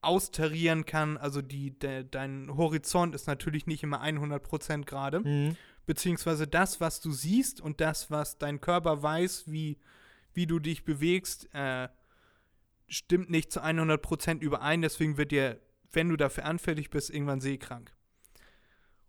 austarieren 0.00 0.84
kann. 0.86 1.16
Also 1.16 1.42
die, 1.42 1.76
de, 1.78 2.04
dein 2.08 2.56
Horizont 2.56 3.14
ist 3.14 3.26
natürlich 3.26 3.66
nicht 3.66 3.82
immer 3.82 4.00
100% 4.02 4.84
gerade 4.86 5.20
Mhm. 5.20 5.56
beziehungsweise 5.86 6.46
das, 6.46 6.80
was 6.80 7.00
du 7.00 7.10
siehst 7.12 7.60
und 7.60 7.80
das, 7.80 8.10
was 8.10 8.38
dein 8.38 8.60
Körper 8.60 9.02
weiß, 9.02 9.44
wie, 9.50 9.78
wie 10.34 10.46
du 10.46 10.58
dich 10.58 10.84
bewegst, 10.84 11.48
äh, 11.54 11.88
stimmt 12.88 13.30
nicht 13.30 13.50
zu 13.52 13.62
100% 13.62 14.42
überein. 14.42 14.82
Deswegen 14.82 15.16
wird 15.16 15.32
dir, 15.32 15.60
wenn 15.92 16.08
du 16.08 16.16
dafür 16.16 16.44
anfällig 16.44 16.90
bist, 16.90 17.10
irgendwann 17.10 17.40
seekrank. 17.40 17.92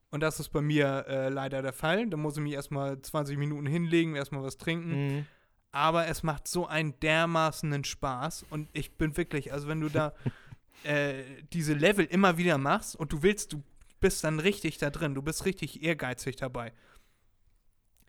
Und 0.10 0.22
das 0.22 0.39
ist 0.39 0.50
bei 0.50 0.62
mir 0.62 1.06
äh, 1.08 1.30
leider 1.30 1.62
der 1.62 1.74
Fall. 1.74 2.08
Da 2.08 2.17
muss 2.17 2.38
ich 2.38 2.43
mich 2.43 2.54
erstmal 2.54 3.02
20 3.02 3.38
Minuten 3.38 3.65
hinlegen, 3.65 4.15
erstmal 4.15 4.43
was 4.43 4.58
trinken. 4.58 4.89
Mhm. 4.89 5.26
Aber 5.72 6.08
es 6.08 6.24
macht 6.24 6.48
so 6.48 6.65
einen 6.65 6.98
dermaßenen 7.02 7.84
Spaß. 7.84 8.46
Und 8.50 8.70
ich 8.74 8.93
bin 8.93 9.17
wirklich, 9.17 9.52
also 9.52 9.67
wenn 9.67 9.82
du 9.82 9.89
da 9.89 10.13
äh, 10.84 11.24
diese 11.52 11.74
Level 11.74 12.06
immer 12.06 12.38
wieder 12.38 12.58
machst 12.58 12.96
und 12.96 13.12
du 13.12 13.22
willst, 13.22 13.54
du 13.54 13.63
bist 14.00 14.24
dann 14.24 14.39
richtig 14.39 14.78
da 14.78 14.89
drin, 14.89 15.15
du 15.15 15.22
bist 15.22 15.46
richtig 15.46 15.84
ehrgeizig 15.84 16.38
dabei. 16.38 16.72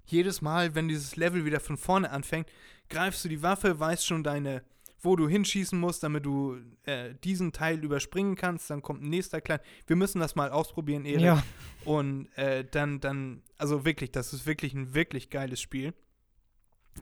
Jedes 0.07 0.41
Mal, 0.41 0.75
wenn 0.75 0.89
dieses 0.89 1.17
Level 1.17 1.45
wieder 1.45 1.61
von 1.61 1.77
vorne 1.77 2.11
anfängt, 2.11 2.49
greifst 2.89 3.25
du 3.25 3.29
die 3.29 3.43
Waffe, 3.43 3.79
weißt 3.79 4.07
schon 4.07 4.23
deine, 4.23 4.63
wo 5.01 5.17
du 5.17 5.29
hinschießen 5.29 5.79
musst, 5.79 6.03
damit 6.03 6.27
du 6.27 6.59
äh, 6.85 7.15
diesen 7.23 7.53
Teil 7.53 7.85
überspringen 7.85 8.35
kannst. 8.35 8.71
Dann 8.71 8.83
kommt 8.83 9.03
ein 9.03 9.11
nächster 9.11 9.41
klein. 9.41 9.61
Wir 9.87 9.97
müssen 9.97 10.21
das 10.21 10.35
mal 10.35 10.51
ausprobieren, 10.51 11.05
Erik. 11.05 11.23
Ja. 11.23 11.43
Und 11.85 12.27
äh, 12.37 12.65
dann, 12.65 13.01
dann, 13.01 13.43
also 13.57 13.85
wirklich, 13.85 14.11
das 14.11 14.33
ist 14.33 14.47
wirklich 14.47 14.75
ein 14.75 14.95
wirklich 14.95 15.31
geiles 15.31 15.61
Spiel. 15.61 15.95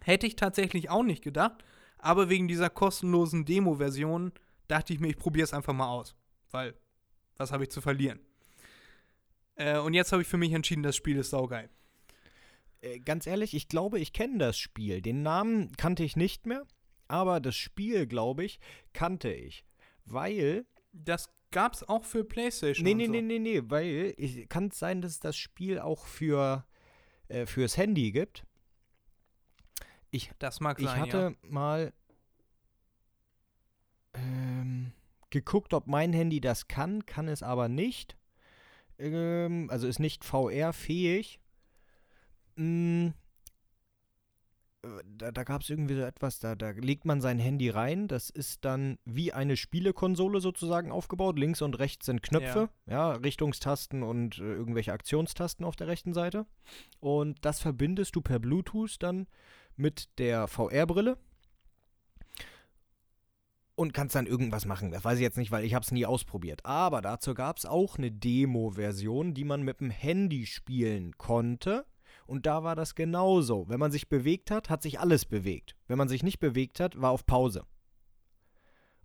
Hätte 0.03 0.27
ich 0.27 0.37
tatsächlich 0.37 0.91
auch 0.91 1.03
nicht 1.03 1.23
gedacht, 1.23 1.65
aber 1.99 2.29
wegen 2.29 2.49
dieser 2.49 2.69
kostenlosen 2.69 3.47
Demo-Version 3.47 4.33
dachte 4.69 4.93
ich 4.93 5.01
mir, 5.01 5.09
ich 5.09 5.17
probiere 5.17 5.45
es 5.45 5.55
einfach 5.55 5.73
mal 5.73 5.89
aus. 5.89 6.15
Weil, 6.51 6.75
was 7.37 7.51
habe 7.51 7.65
ich 7.65 7.71
zu 7.71 7.81
verlieren? 7.81 8.21
Äh, 9.55 9.79
und 9.79 9.95
jetzt 9.95 10.13
habe 10.13 10.23
ich 10.23 10.29
für 10.29 10.37
mich 10.37 10.53
entschieden, 10.53 10.83
das 10.83 10.97
Spiel 10.97 11.17
ist 11.17 11.31
saugeil. 11.31 11.71
Äh, 12.83 13.01
ganz 13.01 13.27
ehrlich, 13.27 13.55
ich 13.55 13.69
glaube, 13.69 13.99
ich 13.99 14.13
kenne 14.13 14.39
das 14.39 14.59
Spiel. 14.59 15.01
Den 15.01 15.23
Namen 15.23 15.73
kannte 15.77 16.05
ich 16.05 16.17
nicht 16.17 16.47
mehr, 16.47 16.67
aber 17.09 17.41
das 17.41 17.57
Spiel, 17.57 18.07
glaube 18.07 18.45
ich, 18.45 18.61
kannte 18.93 19.33
ich. 19.33 19.65
Weil 20.05 20.67
Das 20.93 21.31
gab 21.51 21.75
es 21.75 21.89
auch 21.89 22.05
für 22.05 22.25
PlayStation. 22.25 22.85
Nee, 22.85 22.95
nee, 22.95 23.07
so. 23.07 23.13
nee, 23.13 23.23
nee, 23.23 23.39
nee, 23.39 23.63
weil 23.65 24.15
ich, 24.17 24.49
kann 24.49 24.69
es 24.69 24.79
sein, 24.79 25.01
dass 25.03 25.13
es 25.13 25.21
das 25.21 25.37
Spiel 25.37 25.79
auch 25.79 26.07
für 26.07 26.67
äh, 27.29 27.47
fürs 27.47 27.77
Handy 27.77 28.13
gibt. 28.13 28.45
Ich, 30.11 30.31
Das 30.39 30.61
mag 30.61 30.81
ich 30.81 30.87
sein, 30.87 31.01
hatte 31.01 31.37
mal 31.43 31.93
ähm, 34.15 34.93
geguckt, 35.31 35.75
ob 35.75 35.87
mein 35.87 36.13
Handy 36.13 36.41
das 36.41 36.69
kann, 36.69 37.05
kann 37.07 37.29
es 37.29 37.43
aber 37.43 37.69
nicht. 37.69 38.17
Ähm, 38.99 39.69
also 39.71 39.87
ist 39.87 39.99
nicht 39.99 40.25
VR-fähig. 40.25 41.41
Äh, 42.57 43.11
da, 45.05 45.33
da 45.33 45.45
gab 45.45 45.63
es 45.63 45.71
irgendwie 45.71 45.95
so 45.95 46.03
etwas, 46.03 46.39
da, 46.39 46.55
da 46.55 46.71
legt 46.71 47.05
man 47.05 47.21
sein 47.21 47.39
Handy 47.39 47.71
rein, 47.71 48.09
das 48.09 48.31
ist 48.31 48.65
dann 48.65 48.99
wie 49.05 49.33
eine 49.33 49.57
Spielekonsole 49.57 50.41
sozusagen 50.41 50.91
aufgebaut. 50.91 51.39
Links 51.39 51.63
und 51.63 51.79
rechts 51.79 52.07
sind 52.07 52.23
Knöpfe, 52.23 52.69
ja, 52.87 53.13
Richtungstasten 53.13 54.03
und 54.03 54.39
äh, 54.39 54.43
irgendwelche 54.43 54.93
Aktionstasten 54.93 55.65
auf 55.65 55.77
der 55.77 55.89
rechten 55.89 56.15
Seite. 56.15 56.47
Und 57.01 57.45
das 57.45 57.61
verbindest 57.61 58.17
du 58.17 58.21
per 58.21 58.39
Bluetooth 58.39 58.97
dann 59.01 59.27
mit 59.77 60.19
der 60.19 60.49
VR-Brille 60.49 61.19
und 63.77 63.93
kannst 63.93 64.15
dann 64.15 64.27
irgendwas 64.27 64.65
machen. 64.65 64.91
Das 64.91 65.05
weiß 65.05 65.17
ich 65.17 65.23
jetzt 65.23 65.39
nicht, 65.39 65.53
weil 65.53 65.65
ich 65.65 65.75
habe 65.75 65.85
es 65.85 65.93
nie 65.93 66.07
ausprobiert. 66.07 66.65
Aber 66.65 67.03
dazu 67.03 67.35
gab 67.35 67.59
es 67.59 67.67
auch 67.67 67.99
eine 67.99 68.11
Demo-Version, 68.11 69.35
die 69.35 69.45
man 69.45 69.63
mit 69.63 69.81
dem 69.81 69.91
Handy 69.91 70.47
spielen 70.47 71.17
konnte. 71.19 71.85
Und 72.27 72.47
da 72.47 72.65
war 72.65 72.75
das 72.75 72.95
genauso. 72.95 73.69
Wenn 73.69 73.79
man 73.81 73.93
sich 73.93 74.09
bewegt 74.09 74.51
hat, 74.51 74.69
hat 74.69 74.83
sich 74.83 74.99
alles 75.01 75.25
bewegt. 75.25 75.77
Wenn 75.87 75.97
man 75.99 76.09
sich 76.09 76.23
nicht 76.23 76.41
bewegt 76.41 76.81
hat, 76.81 77.01
war 77.01 77.11
auf 77.11 77.25
Pause. 77.25 77.65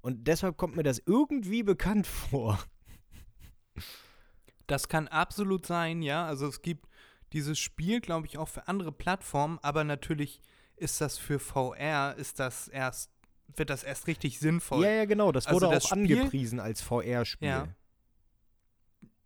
Und 0.02 0.28
deshalb 0.28 0.58
kommt 0.58 0.76
mir 0.76 0.84
das 0.84 1.00
irgendwie 1.06 1.62
bekannt 1.64 2.08
vor. 2.30 2.58
Das 4.68 4.88
kann 4.88 5.08
absolut 5.08 5.66
sein, 5.66 6.02
ja. 6.02 6.26
Also 6.26 6.48
es 6.48 6.62
gibt 6.62 6.88
dieses 7.34 7.60
Spiel, 7.60 8.02
glaube 8.02 8.28
ich, 8.28 8.38
auch 8.38 8.48
für 8.50 8.68
andere 8.68 8.92
Plattformen, 8.92 9.60
aber 9.62 9.84
natürlich 9.84 10.42
ist 10.76 11.00
das 11.02 11.18
für 11.18 11.40
VR, 11.40 12.16
ist 12.18 12.40
das 12.40 12.68
erst, 12.68 13.12
wird 13.56 13.70
das 13.70 13.84
erst 13.84 14.08
richtig 14.08 14.40
sinnvoll. 14.40 14.84
Ja, 14.84 14.92
ja, 14.92 15.06
genau. 15.06 15.32
Das 15.32 15.46
Also 15.46 15.62
wurde 15.62 15.74
das 15.76 15.86
auch 15.86 15.90
Spiel- 15.90 16.18
angepriesen 16.18 16.60
als 16.60 16.82
VR-Spiel. 16.82 17.48
Ja. 17.48 17.68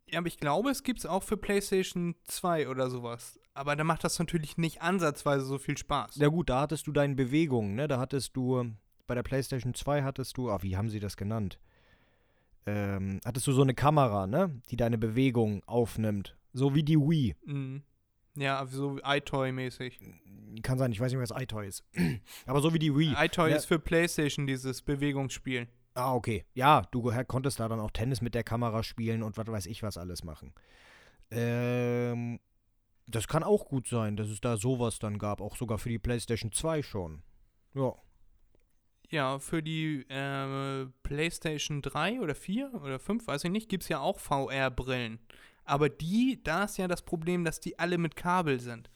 Ja, 0.07 0.19
aber 0.19 0.27
ich 0.27 0.37
glaube, 0.37 0.69
es 0.69 0.83
gibt 0.83 0.99
es 0.99 1.05
auch 1.07 1.23
für 1.23 1.35
PlayStation 1.37 2.15
2 2.25 2.67
oder 2.69 2.89
sowas. 2.91 3.39
Aber 3.55 3.75
da 3.77 3.85
macht 3.85 4.03
das 4.03 4.19
natürlich 4.19 4.57
nicht 4.57 4.81
ansatzweise 4.81 5.45
so 5.45 5.57
viel 5.57 5.77
Spaß. 5.77 6.17
Ja 6.17 6.27
gut, 6.27 6.49
da 6.49 6.61
hattest 6.61 6.87
du 6.87 6.91
deine 6.91 7.15
Bewegungen, 7.15 7.75
ne? 7.75 7.87
Da 7.87 7.99
hattest 7.99 8.35
du, 8.35 8.69
bei 9.07 9.15
der 9.15 9.23
PlayStation 9.23 9.73
2 9.73 10.03
hattest 10.03 10.35
du, 10.37 10.51
ah, 10.51 10.61
wie 10.61 10.75
haben 10.75 10.89
sie 10.89 10.99
das 10.99 11.15
genannt? 11.15 11.57
Ähm, 12.67 13.21
hattest 13.23 13.47
du 13.47 13.53
so 13.53 13.61
eine 13.61 13.73
Kamera, 13.73 14.27
ne? 14.27 14.61
Die 14.69 14.75
deine 14.75 14.97
Bewegung 14.97 15.63
aufnimmt. 15.67 16.35
So 16.51 16.75
wie 16.75 16.83
die 16.83 16.97
Wii. 16.97 17.35
Mhm. 17.45 17.83
Ja, 18.35 18.65
so 18.65 18.97
iToy-mäßig. 18.97 19.99
Kann 20.61 20.77
sein, 20.77 20.91
ich 20.91 20.99
weiß 20.99 21.13
nicht, 21.13 21.21
was 21.21 21.41
iToy 21.41 21.65
ist. 21.65 21.85
Aber 22.45 22.59
so 22.59 22.73
wie 22.73 22.79
die 22.79 22.93
Wii. 22.93 23.15
iToy 23.17 23.51
Ja. 23.51 23.55
ist 23.55 23.65
für 23.65 23.79
PlayStation 23.79 24.47
dieses 24.47 24.81
Bewegungsspiel. 24.81 25.67
Ah, 25.93 26.13
okay. 26.13 26.43
Ja, 26.53 26.81
du 26.91 27.09
konntest 27.27 27.61
da 27.61 27.69
dann 27.69 27.79
auch 27.79 27.91
Tennis 27.91 28.19
mit 28.19 28.35
der 28.35 28.43
Kamera 28.43 28.83
spielen 28.83 29.23
und 29.23 29.37
was 29.37 29.47
weiß 29.47 29.65
ich 29.67 29.81
was 29.81 29.97
alles 29.97 30.25
machen. 30.25 30.53
Ähm, 31.31 32.39
das 33.07 33.27
kann 33.27 33.43
auch 33.43 33.65
gut 33.65 33.87
sein, 33.87 34.15
dass 34.17 34.29
es 34.29 34.41
da 34.41 34.57
sowas 34.57 34.99
dann 34.99 35.17
gab, 35.19 35.41
auch 35.41 35.55
sogar 35.55 35.77
für 35.77 35.89
die 35.89 35.99
PlayStation 35.99 36.51
2 36.51 36.81
schon. 36.83 37.21
Ja. 37.73 37.93
Ja, 39.11 39.37
für 39.39 39.61
die 39.61 40.03
äh, 40.09 40.87
PlayStation 41.03 41.81
3 41.83 42.21
oder 42.21 42.33
4 42.33 42.73
oder 42.73 42.97
5, 42.99 43.27
weiß 43.27 43.43
ich 43.43 43.51
nicht, 43.51 43.69
gibt 43.69 43.83
es 43.83 43.89
ja 43.89 43.99
auch 43.99 44.19
VR-Brillen. 44.19 45.19
Aber 45.63 45.89
die, 45.89 46.41
da 46.43 46.63
ist 46.63 46.77
ja 46.77 46.87
das 46.87 47.03
Problem, 47.03 47.43
dass 47.45 47.59
die 47.59 47.77
alle 47.77 47.97
mit 47.97 48.15
Kabel 48.15 48.59
sind. 48.59 48.89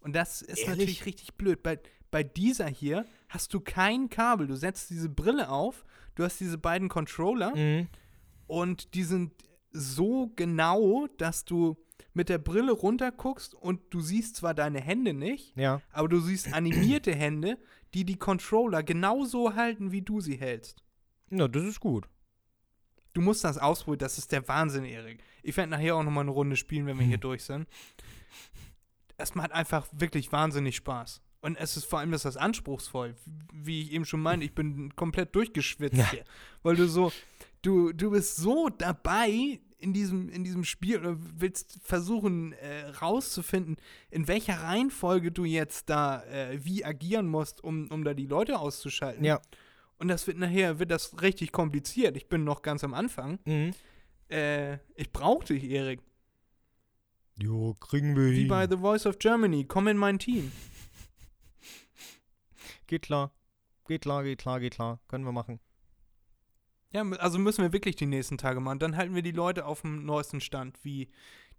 Und 0.00 0.14
das 0.14 0.42
ist 0.42 0.58
Ehrlich? 0.60 0.68
natürlich 0.68 1.06
richtig 1.06 1.34
blöd. 1.34 1.62
Bei, 1.62 1.78
bei 2.10 2.22
dieser 2.22 2.66
hier 2.68 3.06
hast 3.30 3.54
du 3.54 3.60
kein 3.60 4.10
Kabel. 4.10 4.46
Du 4.46 4.54
setzt 4.54 4.90
diese 4.90 5.08
Brille 5.08 5.48
auf, 5.48 5.84
du 6.14 6.24
hast 6.24 6.40
diese 6.40 6.58
beiden 6.58 6.88
Controller 6.90 7.54
Mhm. 7.56 7.88
und 8.46 8.94
die 8.94 9.02
sind 9.04 9.32
so 9.72 10.30
genau, 10.36 11.08
dass 11.16 11.44
du 11.46 11.76
mit 12.14 12.28
der 12.28 12.38
Brille 12.38 12.72
runterguckst 12.72 13.54
und 13.54 13.80
du 13.90 14.00
siehst 14.00 14.36
zwar 14.36 14.54
deine 14.54 14.80
Hände 14.80 15.12
nicht, 15.12 15.56
Ja. 15.56 15.82
aber 15.92 16.08
du 16.08 16.20
siehst 16.20 16.52
animierte 16.52 17.14
Hände, 17.14 17.58
die 17.92 18.04
die 18.04 18.16
Controller 18.16 18.82
genauso 18.82 19.54
halten, 19.54 19.92
wie 19.92 20.02
du 20.02 20.20
sie 20.20 20.36
hältst. 20.36 20.82
Ja, 21.30 21.48
das 21.48 21.64
ist 21.64 21.80
gut. 21.80 22.08
Du 23.12 23.20
musst 23.20 23.44
das 23.44 23.58
ausprobieren, 23.58 23.98
das 24.00 24.18
ist 24.18 24.32
der 24.32 24.46
Wahnsinn, 24.48 24.84
Erik. 24.84 25.22
Ich 25.42 25.56
werde 25.56 25.70
nachher 25.70 25.94
auch 25.96 26.02
nochmal 26.02 26.22
eine 26.22 26.30
Runde 26.32 26.56
spielen, 26.56 26.86
wenn 26.86 26.98
wir 26.98 27.06
hier 27.06 27.18
durch 27.18 27.44
sind. 27.44 27.68
Es 29.16 29.34
macht 29.34 29.52
einfach 29.52 29.86
wirklich 29.92 30.32
wahnsinnig 30.32 30.76
Spaß. 30.76 31.20
Und 31.40 31.56
es 31.56 31.76
ist 31.76 31.84
vor 31.84 31.98
allem 31.98 32.12
ist 32.14 32.24
das 32.24 32.36
anspruchsvoll. 32.36 33.14
Wie 33.52 33.82
ich 33.82 33.92
eben 33.92 34.04
schon 34.04 34.20
meinte, 34.22 34.44
ich 34.46 34.54
bin 34.54 34.96
komplett 34.96 35.34
durchgeschwitzt 35.34 35.96
Ja. 35.96 36.10
hier. 36.10 36.24
Weil 36.62 36.74
du 36.76 36.88
so, 36.88 37.12
du, 37.64 37.92
du 37.92 38.10
bist 38.10 38.36
so 38.36 38.68
dabei 38.68 39.60
in 39.78 39.92
diesem, 39.92 40.28
in 40.30 40.44
diesem 40.44 40.64
Spiel 40.64 40.98
oder 40.98 41.16
willst 41.18 41.78
versuchen 41.82 42.52
äh, 42.54 42.86
rauszufinden, 42.88 43.76
in 44.10 44.28
welcher 44.28 44.62
Reihenfolge 44.62 45.30
du 45.30 45.44
jetzt 45.44 45.90
da 45.90 46.22
äh, 46.24 46.64
wie 46.64 46.84
agieren 46.84 47.26
musst, 47.26 47.62
um, 47.62 47.88
um 47.90 48.04
da 48.04 48.14
die 48.14 48.26
Leute 48.26 48.58
auszuschalten. 48.58 49.24
Ja. 49.24 49.40
Und 49.98 50.08
das 50.08 50.26
wird 50.26 50.38
nachher, 50.38 50.78
wird 50.78 50.90
das 50.90 51.20
richtig 51.22 51.52
kompliziert. 51.52 52.16
Ich 52.16 52.28
bin 52.28 52.44
noch 52.44 52.62
ganz 52.62 52.82
am 52.82 52.94
Anfang. 52.94 53.38
Mhm. 53.44 53.74
Äh, 54.30 54.78
ich 54.94 55.12
brauche 55.12 55.44
dich, 55.46 55.64
Erik. 55.64 56.00
Jo, 57.36 57.74
kriegen 57.80 58.16
wir 58.16 58.30
Wie 58.30 58.40
hin. 58.40 58.48
bei 58.48 58.66
The 58.68 58.78
Voice 58.78 59.06
of 59.06 59.18
Germany. 59.18 59.64
Komm 59.64 59.88
in 59.88 59.96
mein 59.96 60.18
Team. 60.18 60.52
Geht 62.86 63.02
klar. 63.02 63.32
Geht 63.86 64.02
klar, 64.02 64.24
geht 64.24 64.38
klar, 64.38 64.60
geht 64.60 64.74
klar. 64.74 65.00
Können 65.08 65.24
wir 65.24 65.32
machen. 65.32 65.60
Ja, 66.94 67.02
also 67.18 67.38
müssen 67.38 67.62
wir 67.62 67.72
wirklich 67.72 67.96
die 67.96 68.06
nächsten 68.06 68.38
Tage 68.38 68.60
machen. 68.60 68.78
Dann 68.78 68.96
halten 68.96 69.16
wir 69.16 69.22
die 69.22 69.32
Leute 69.32 69.66
auf 69.66 69.80
dem 69.80 70.06
neuesten 70.06 70.40
Stand, 70.40 70.78
wie 70.84 71.08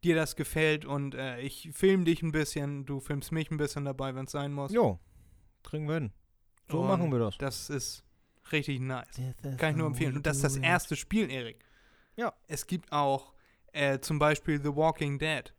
dir 0.02 0.16
das 0.16 0.38
gefällt. 0.38 0.86
Und 0.86 1.14
äh, 1.14 1.42
ich 1.42 1.72
film 1.74 2.06
dich 2.06 2.24
ein 2.24 2.32
bisschen, 2.32 2.86
du 2.86 3.02
filmst 3.02 3.34
mich 3.34 3.52
ein 3.52 3.58
bisschen 3.58 3.84
dabei, 3.84 4.16
wenn 4.16 4.26
es 4.26 4.32
sein 4.32 4.54
muss. 4.54 4.72
Jo, 4.72 4.98
kriegen 5.62 5.88
wir 5.90 5.96
hin. 5.96 6.12
So 6.72 6.80
Und 6.80 6.88
machen 6.88 7.12
wir 7.12 7.20
das. 7.20 7.38
Das 7.38 7.70
ist 7.70 8.06
richtig 8.54 8.80
nice. 8.80 9.20
Kann 9.58 9.72
ich 9.72 9.76
nur 9.76 9.88
empfehlen. 9.88 10.16
Und 10.16 10.26
das 10.26 10.38
ist 10.38 10.44
das 10.44 10.58
erste 10.58 10.96
Spiel, 10.96 11.30
Erik. 11.30 11.60
Ja. 12.16 12.34
Es 12.48 12.66
gibt 12.66 12.94
auch 12.94 13.34
äh, 13.74 14.00
zum 14.00 14.20
Beispiel 14.20 14.62
The 14.62 14.74
Walking 14.74 15.20
Dead. 15.20 15.54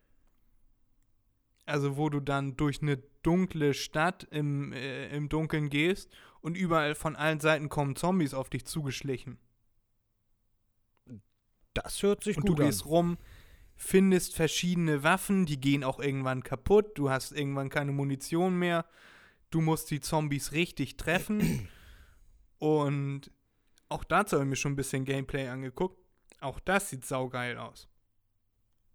Also 1.67 1.99
wo 1.99 2.09
du 2.09 2.21
dann 2.21 2.57
durch 2.57 2.81
eine 2.81 2.97
dunkle 3.23 3.75
Stadt 3.75 4.27
im, 4.31 4.73
äh, 4.73 5.09
im 5.09 5.29
Dunkeln 5.29 5.69
gehst 5.69 6.11
und 6.41 6.57
überall 6.57 6.95
von 6.95 7.15
allen 7.15 7.41
Seiten 7.41 7.69
kommen 7.69 7.95
Zombies 7.95 8.33
auf 8.33 8.49
dich 8.49 8.65
zugeschlichen. 8.65 9.39
Das 11.77 12.03
hört 12.03 12.25
sich 12.25 12.39
Und 12.39 12.49
du 12.49 12.53
gut 12.53 12.61
an. 12.61 12.67
gehst 12.67 12.87
rum, 12.87 13.19
findest 13.77 14.35
verschiedene 14.35 15.03
Waffen, 15.03 15.45
die 15.45 15.61
gehen 15.61 15.85
auch 15.85 16.01
irgendwann 16.01 16.43
kaputt, 16.43 16.97
du 16.97 17.11
hast 17.11 17.33
irgendwann 17.33 17.69
keine 17.69 17.93
Munition 17.93 18.59
mehr, 18.59 18.87
du 19.51 19.61
musst 19.61 19.91
die 19.91 20.01
Zombies 20.01 20.53
richtig 20.53 20.97
treffen. 20.97 21.69
Und 22.59 23.31
auch 23.91 24.05
dazu 24.05 24.37
habe 24.37 24.45
ich 24.45 24.51
mir 24.51 24.57
schon 24.57 24.73
ein 24.73 24.77
bisschen 24.77 25.05
Gameplay 25.05 25.49
angeguckt. 25.49 25.99
Auch 26.41 26.59
das 26.61 26.89
sieht 26.89 27.05
saugeil 27.05 27.59
aus. 27.59 27.89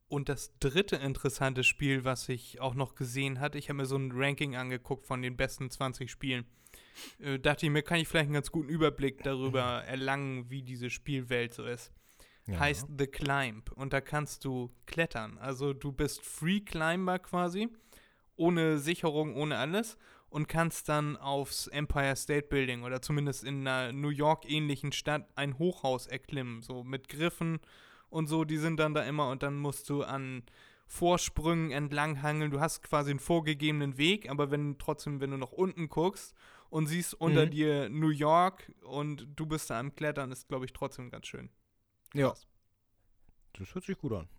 Und 0.07 0.27
das 0.27 0.57
dritte 0.57 0.95
interessante 0.95 1.63
Spiel, 1.63 2.03
was 2.03 2.27
ich 2.29 2.59
auch 2.59 2.73
noch 2.73 2.95
gesehen 2.95 3.39
hatte, 3.39 3.59
ich 3.59 3.69
habe 3.69 3.77
mir 3.77 3.85
so 3.85 3.95
ein 3.95 4.11
Ranking 4.11 4.55
angeguckt 4.55 5.05
von 5.05 5.21
den 5.21 5.37
besten 5.37 5.69
20 5.69 6.09
Spielen. 6.09 6.45
Äh, 7.19 7.37
dachte 7.37 7.67
ich 7.67 7.71
mir, 7.71 7.83
kann 7.83 7.99
ich 7.99 8.07
vielleicht 8.07 8.25
einen 8.25 8.33
ganz 8.33 8.51
guten 8.51 8.69
Überblick 8.69 9.21
darüber 9.21 9.83
erlangen, 9.85 10.49
wie 10.49 10.63
diese 10.63 10.89
Spielwelt 10.89 11.53
so 11.53 11.63
ist 11.63 11.93
ja. 12.47 12.59
heißt 12.59 12.87
The 12.97 13.07
Climb 13.07 13.71
und 13.73 13.93
da 13.93 14.01
kannst 14.01 14.45
du 14.45 14.71
klettern. 14.85 15.37
Also 15.37 15.73
du 15.73 15.91
bist 15.91 16.21
Free 16.23 16.59
Climber 16.61 17.19
quasi, 17.19 17.69
ohne 18.35 18.79
Sicherung, 18.79 19.35
ohne 19.35 19.57
alles 19.57 19.97
und 20.29 20.47
kannst 20.47 20.87
dann 20.89 21.17
aufs 21.17 21.67
Empire 21.67 22.15
State 22.15 22.47
Building 22.47 22.83
oder 22.83 23.01
zumindest 23.01 23.43
in 23.43 23.67
einer 23.67 23.91
New 23.91 24.09
York 24.09 24.49
ähnlichen 24.49 24.91
Stadt 24.91 25.27
ein 25.35 25.59
Hochhaus 25.59 26.07
erklimmen, 26.07 26.61
so 26.61 26.83
mit 26.83 27.09
Griffen 27.09 27.59
und 28.09 28.27
so, 28.27 28.43
die 28.45 28.57
sind 28.57 28.79
dann 28.79 28.93
da 28.93 29.03
immer 29.03 29.29
und 29.29 29.43
dann 29.43 29.57
musst 29.57 29.89
du 29.89 30.03
an 30.03 30.43
Vorsprüngen 30.87 31.71
entlang 31.71 32.21
hangeln. 32.21 32.51
Du 32.51 32.59
hast 32.59 32.83
quasi 32.83 33.11
einen 33.11 33.19
vorgegebenen 33.19 33.97
Weg, 33.97 34.29
aber 34.29 34.51
wenn 34.51 34.77
trotzdem, 34.77 35.21
wenn 35.21 35.31
du 35.31 35.37
nach 35.37 35.51
unten 35.53 35.87
guckst 35.87 36.35
und 36.69 36.87
siehst 36.87 37.13
unter 37.13 37.45
Mhm. 37.45 37.51
dir 37.51 37.89
New 37.89 38.09
York 38.09 38.71
und 38.83 39.27
du 39.37 39.45
bist 39.45 39.69
da 39.69 39.79
am 39.79 39.95
Klettern, 39.95 40.31
ist 40.33 40.49
glaube 40.49 40.65
ich 40.65 40.73
trotzdem 40.73 41.09
ganz 41.09 41.27
schön. 41.27 41.49
Ja. 42.13 42.33
Das 43.53 43.73
hört 43.73 43.85
sich 43.85 43.97
gut 43.97 44.13
an. 44.13 44.27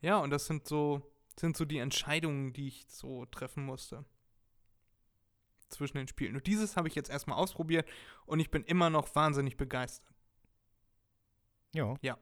Ja, 0.00 0.18
und 0.18 0.30
das 0.30 0.46
sind 0.46 0.68
so, 0.68 1.02
sind 1.36 1.56
so 1.56 1.64
die 1.64 1.78
Entscheidungen, 1.78 2.52
die 2.52 2.68
ich 2.68 2.86
so 2.86 3.26
treffen 3.26 3.64
musste. 3.64 4.04
Zwischen 5.70 5.96
den 5.96 6.06
Spielen. 6.06 6.36
Und 6.36 6.46
dieses 6.46 6.76
habe 6.76 6.86
ich 6.86 6.94
jetzt 6.94 7.10
erstmal 7.10 7.36
ausprobiert 7.36 7.88
und 8.24 8.38
ich 8.38 8.52
bin 8.52 8.62
immer 8.62 8.90
noch 8.90 9.12
wahnsinnig 9.16 9.56
begeistert. 9.56 10.14
Ja. 12.00 12.16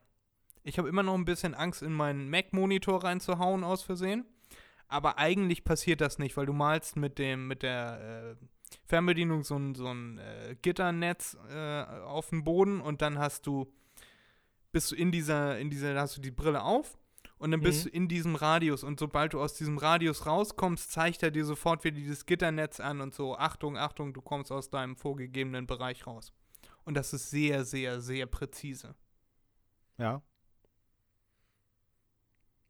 Ich 0.63 0.79
habe 0.79 0.89
immer 0.89 1.03
noch 1.03 1.15
ein 1.15 1.27
bisschen 1.27 1.55
Angst, 1.55 1.83
in 1.83 1.93
meinen 1.93 2.29
Mac-Monitor 2.31 3.05
reinzuhauen 3.05 3.63
aus 3.63 3.83
Versehen. 3.83 4.25
Aber 4.89 5.19
eigentlich 5.19 5.65
passiert 5.65 6.01
das 6.01 6.19
nicht, 6.19 6.37
weil 6.37 6.47
du 6.47 6.53
malst 6.53 6.97
mit 6.97 7.19
dem, 7.19 7.47
mit 7.47 7.63
der 7.63 8.37
äh, 8.41 8.47
Fernbedienung 8.87 9.45
so 9.45 9.57
ein, 9.57 9.75
so 9.75 9.89
ein 9.89 10.19
äh, 10.19 10.57
Gitternetz 10.63 11.37
äh, 11.51 11.83
auf 11.83 12.31
dem 12.31 12.45
Boden 12.45 12.81
und 12.81 13.03
dann 13.03 13.19
hast 13.19 13.47
du, 13.47 13.73
bist 14.77 14.93
du 14.93 14.95
in 14.95 15.11
dieser, 15.11 15.59
in 15.59 15.71
dieser, 15.71 15.95
da 15.95 16.03
hast 16.03 16.19
du 16.19 16.21
die 16.21 16.31
Brille 16.31 16.63
auf 16.63 16.99
und 17.39 17.51
dann 17.51 17.63
bist 17.63 17.87
Mhm. 17.87 17.89
du 17.89 17.97
in 17.97 18.09
diesem 18.09 18.35
Radius 18.35 18.85
und 18.85 19.01
sobald 19.01 19.33
du 19.33 19.41
aus 19.41 19.55
diesem 19.55 19.79
Radius 19.79 20.27
rauskommst, 20.27 20.93
zeigt 20.93 21.23
er 21.23 21.31
dir 21.31 21.47
sofort 21.47 21.83
wieder 21.83 21.97
dieses 21.97 22.27
Gitternetz 22.27 22.79
an 22.79 23.01
und 23.01 23.15
so, 23.15 23.39
Achtung, 23.39 23.79
Achtung, 23.79 24.13
du 24.13 24.21
kommst 24.21 24.53
aus 24.53 24.69
deinem 24.69 24.95
vorgegebenen 24.95 25.67
Bereich 25.67 26.07
raus. 26.07 26.35
Und 26.85 26.93
das 26.93 27.15
ist 27.15 27.31
sehr, 27.31 27.65
sehr, 27.65 28.03
sehr 28.03 28.27
präzise. 28.27 28.95
Ja. 29.97 30.21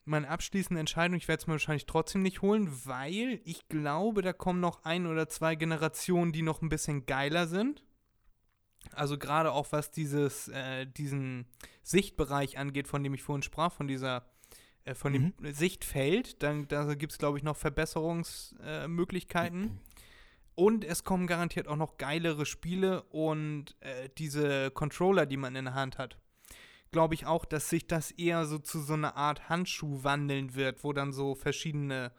Meine 0.04 0.28
abschließende 0.28 0.78
Entscheidung, 0.78 1.16
ich 1.16 1.26
werde 1.26 1.40
es 1.40 1.46
mir 1.48 1.54
wahrscheinlich 1.54 1.86
trotzdem 1.86 2.22
nicht 2.22 2.40
holen, 2.40 2.70
weil 2.84 3.40
ich 3.44 3.66
glaube, 3.66 4.22
da 4.22 4.32
kommen 4.32 4.60
noch 4.60 4.84
ein 4.84 5.08
oder 5.08 5.28
zwei 5.28 5.56
Generationen, 5.56 6.30
die 6.30 6.42
noch 6.42 6.62
ein 6.62 6.68
bisschen 6.68 7.04
geiler 7.04 7.48
sind. 7.48 7.82
Also 8.92 9.18
gerade 9.18 9.52
auch 9.52 9.72
was 9.72 9.90
dieses, 9.90 10.48
äh, 10.48 10.86
diesen 10.86 11.46
Sichtbereich 11.82 12.58
angeht, 12.58 12.88
von 12.88 13.02
dem 13.02 13.14
ich 13.14 13.22
vorhin 13.22 13.42
sprach, 13.42 13.72
von 13.72 13.88
dieser, 13.88 14.24
äh, 14.84 14.94
von 14.94 15.12
dem 15.12 15.32
Sichtfeld, 15.40 16.42
dann 16.42 16.68
da 16.68 16.94
gibt 16.94 17.12
es, 17.12 17.18
glaube 17.18 17.38
ich, 17.38 17.44
noch 17.44 17.56
Verbesserungsmöglichkeiten. 17.56 18.94
Möglichkeiten. 18.94 19.80
Und 20.56 20.84
es 20.84 21.04
kommen 21.04 21.26
garantiert 21.26 21.68
auch 21.68 21.76
noch 21.76 21.98
geilere 21.98 22.46
Spiele 22.46 23.02
und 23.04 23.76
äh, 23.80 24.08
diese 24.16 24.70
Controller, 24.70 25.26
die 25.26 25.36
man 25.36 25.54
in 25.54 25.66
der 25.66 25.74
Hand 25.74 25.98
hat. 25.98 26.16
Glaube 26.92 27.14
ich 27.14 27.26
auch, 27.26 27.44
dass 27.44 27.68
sich 27.68 27.86
das 27.86 28.10
eher 28.10 28.46
so 28.46 28.58
zu 28.58 28.80
so 28.80 28.94
einer 28.94 29.16
Art 29.16 29.50
Handschuh 29.50 30.02
wandeln 30.02 30.54
wird, 30.54 30.82
wo 30.82 30.94
dann 30.94 31.12
so 31.12 31.34
verschiedene 31.34 32.10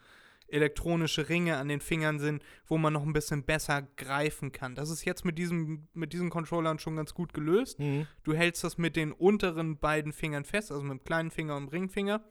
elektronische 0.49 1.27
Ringe 1.29 1.57
an 1.57 1.67
den 1.67 1.81
Fingern 1.81 2.19
sind, 2.19 2.41
wo 2.67 2.77
man 2.77 2.93
noch 2.93 3.03
ein 3.03 3.13
bisschen 3.13 3.43
besser 3.43 3.81
greifen 3.97 4.51
kann. 4.51 4.75
Das 4.75 4.89
ist 4.89 5.03
jetzt 5.05 5.25
mit, 5.25 5.37
diesem, 5.37 5.87
mit 5.93 6.13
diesen 6.13 6.29
Controllern 6.29 6.79
schon 6.79 6.95
ganz 6.95 7.13
gut 7.13 7.33
gelöst. 7.33 7.79
Mhm. 7.79 8.07
Du 8.23 8.33
hältst 8.33 8.63
das 8.63 8.77
mit 8.77 8.95
den 8.95 9.11
unteren 9.11 9.77
beiden 9.77 10.13
Fingern 10.13 10.45
fest, 10.45 10.71
also 10.71 10.83
mit 10.83 10.99
dem 10.99 11.03
kleinen 11.03 11.31
Finger 11.31 11.57
und 11.57 11.65
dem 11.67 11.69
Ringfinger. 11.69 12.21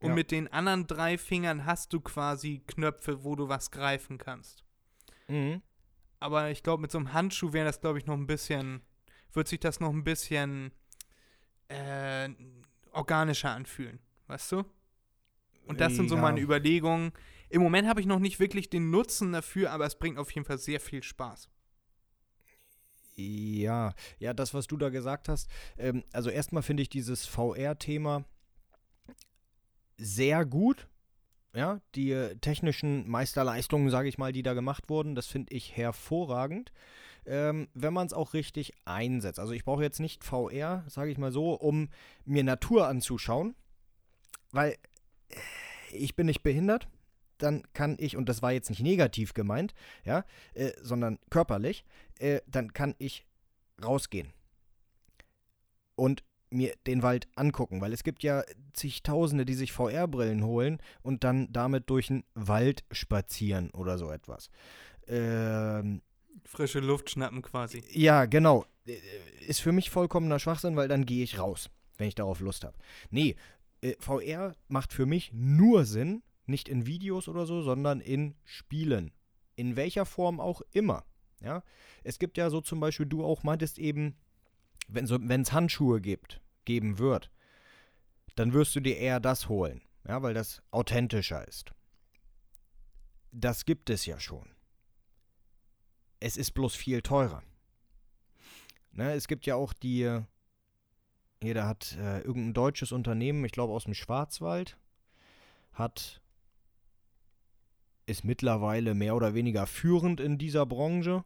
Und 0.00 0.08
Ja. 0.10 0.14
mit 0.14 0.30
den 0.30 0.48
anderen 0.50 0.86
drei 0.86 1.18
Fingern 1.18 1.66
hast 1.66 1.92
du 1.92 2.00
quasi 2.00 2.62
Knöpfe, 2.66 3.22
wo 3.24 3.36
du 3.36 3.48
was 3.48 3.70
greifen 3.70 4.16
kannst. 4.16 4.64
Mhm. 5.28 5.60
Aber 6.18 6.50
ich 6.50 6.62
glaube, 6.62 6.80
mit 6.80 6.90
so 6.90 6.98
einem 6.98 7.12
Handschuh 7.12 7.52
wäre 7.52 7.66
das, 7.66 7.80
glaube 7.80 7.98
ich, 7.98 8.06
noch 8.06 8.14
ein 8.16 8.26
bisschen, 8.26 8.80
wird 9.32 9.48
sich 9.48 9.60
das 9.60 9.80
noch 9.80 9.90
ein 9.90 10.04
bisschen 10.04 10.72
äh, 11.68 12.28
organischer 12.92 13.50
anfühlen, 13.50 14.00
weißt 14.26 14.52
du? 14.52 14.64
Und 15.66 15.80
das 15.80 15.94
sind 15.94 16.08
so 16.08 16.16
Ja. 16.16 16.22
meine 16.22 16.40
Überlegungen. 16.40 17.12
Im 17.50 17.62
Moment 17.62 17.88
habe 17.88 18.00
ich 18.00 18.06
noch 18.06 18.20
nicht 18.20 18.38
wirklich 18.40 18.70
den 18.70 18.90
Nutzen 18.90 19.32
dafür, 19.32 19.72
aber 19.72 19.84
es 19.84 19.98
bringt 19.98 20.18
auf 20.18 20.30
jeden 20.30 20.46
Fall 20.46 20.58
sehr 20.58 20.80
viel 20.80 21.02
Spaß. 21.02 21.50
Ja, 23.16 23.92
ja, 24.18 24.32
das, 24.32 24.54
was 24.54 24.66
du 24.66 24.76
da 24.76 24.88
gesagt 24.88 25.28
hast. 25.28 25.50
Ähm, 25.76 26.04
also 26.12 26.30
erstmal 26.30 26.62
finde 26.62 26.82
ich 26.82 26.88
dieses 26.88 27.26
VR-Thema 27.26 28.24
sehr 29.96 30.46
gut. 30.46 30.88
Ja, 31.52 31.80
die 31.96 32.12
äh, 32.12 32.36
technischen 32.36 33.08
Meisterleistungen, 33.08 33.90
sage 33.90 34.08
ich 34.08 34.18
mal, 34.18 34.32
die 34.32 34.44
da 34.44 34.54
gemacht 34.54 34.88
wurden, 34.88 35.16
das 35.16 35.26
finde 35.26 35.52
ich 35.52 35.76
hervorragend. 35.76 36.72
Ähm, 37.26 37.68
wenn 37.74 37.92
man 37.92 38.06
es 38.06 38.12
auch 38.12 38.32
richtig 38.32 38.72
einsetzt. 38.84 39.40
Also 39.40 39.52
ich 39.52 39.64
brauche 39.64 39.82
jetzt 39.82 39.98
nicht 39.98 40.22
VR, 40.22 40.84
sage 40.86 41.10
ich 41.10 41.18
mal 41.18 41.32
so, 41.32 41.54
um 41.54 41.90
mir 42.24 42.44
Natur 42.44 42.86
anzuschauen, 42.86 43.56
weil 44.52 44.76
ich 45.92 46.14
bin 46.14 46.26
nicht 46.26 46.42
behindert. 46.42 46.88
Dann 47.42 47.62
kann 47.72 47.96
ich, 47.98 48.16
und 48.16 48.28
das 48.28 48.42
war 48.42 48.52
jetzt 48.52 48.70
nicht 48.70 48.82
negativ 48.82 49.34
gemeint, 49.34 49.74
ja, 50.04 50.24
äh, 50.54 50.72
sondern 50.82 51.18
körperlich, 51.30 51.84
äh, 52.18 52.40
dann 52.46 52.72
kann 52.72 52.94
ich 52.98 53.26
rausgehen 53.82 54.32
und 55.96 56.24
mir 56.50 56.74
den 56.86 57.02
Wald 57.02 57.28
angucken, 57.36 57.80
weil 57.80 57.92
es 57.92 58.02
gibt 58.02 58.22
ja 58.22 58.42
zigtausende, 58.72 59.44
die 59.44 59.54
sich 59.54 59.72
VR-Brillen 59.72 60.44
holen 60.44 60.78
und 61.02 61.22
dann 61.24 61.52
damit 61.52 61.88
durch 61.90 62.08
den 62.08 62.24
Wald 62.34 62.84
spazieren 62.90 63.70
oder 63.70 63.98
so 63.98 64.10
etwas. 64.10 64.50
Ähm, 65.06 66.02
Frische 66.44 66.80
Luft 66.80 67.10
schnappen 67.10 67.42
quasi. 67.42 67.82
ja, 67.90 68.24
genau. 68.24 68.64
Äh, 68.86 68.96
Ist 69.46 69.60
für 69.60 69.72
mich 69.72 69.90
vollkommener 69.90 70.38
Schwachsinn, 70.38 70.76
weil 70.76 70.88
dann 70.88 71.06
gehe 71.06 71.22
ich 71.22 71.38
raus, 71.38 71.70
wenn 71.98 72.08
ich 72.08 72.14
darauf 72.14 72.40
Lust 72.40 72.64
habe. 72.64 72.76
Nee, 73.10 73.36
äh, 73.82 73.94
VR 73.98 74.56
macht 74.68 74.92
für 74.92 75.06
mich 75.06 75.32
nur 75.32 75.84
Sinn, 75.84 76.22
nicht 76.50 76.68
in 76.68 76.86
Videos 76.86 77.28
oder 77.28 77.46
so, 77.46 77.62
sondern 77.62 78.00
in 78.00 78.34
Spielen. 78.44 79.12
In 79.56 79.76
welcher 79.76 80.06
Form 80.06 80.40
auch 80.40 80.62
immer. 80.72 81.04
Ja, 81.40 81.62
es 82.04 82.18
gibt 82.18 82.36
ja 82.36 82.50
so 82.50 82.60
zum 82.60 82.80
Beispiel, 82.80 83.06
du 83.06 83.24
auch 83.24 83.42
meintest 83.42 83.78
eben, 83.78 84.16
wenn 84.88 85.06
so, 85.06 85.16
es 85.16 85.52
Handschuhe 85.52 86.00
gibt, 86.00 86.42
geben 86.66 86.98
wird, 86.98 87.30
dann 88.34 88.52
wirst 88.52 88.74
du 88.76 88.80
dir 88.80 88.96
eher 88.96 89.20
das 89.20 89.48
holen, 89.48 89.82
ja, 90.06 90.22
weil 90.22 90.34
das 90.34 90.62
authentischer 90.70 91.46
ist. 91.48 91.72
Das 93.32 93.64
gibt 93.64 93.90
es 93.90 94.06
ja 94.06 94.20
schon. 94.20 94.54
Es 96.18 96.36
ist 96.36 96.52
bloß 96.52 96.74
viel 96.74 97.00
teurer. 97.00 97.42
Ne, 98.92 99.12
es 99.12 99.28
gibt 99.28 99.46
ja 99.46 99.54
auch 99.54 99.72
die, 99.72 100.20
da 101.54 101.66
hat 101.66 101.96
äh, 101.96 102.20
irgendein 102.20 102.54
deutsches 102.54 102.92
Unternehmen, 102.92 103.44
ich 103.44 103.52
glaube 103.52 103.72
aus 103.72 103.84
dem 103.84 103.94
Schwarzwald, 103.94 104.76
hat 105.72 106.19
ist 108.06 108.24
mittlerweile 108.24 108.94
mehr 108.94 109.14
oder 109.14 109.34
weniger 109.34 109.66
führend 109.66 110.20
in 110.20 110.38
dieser 110.38 110.66
Branche, 110.66 111.24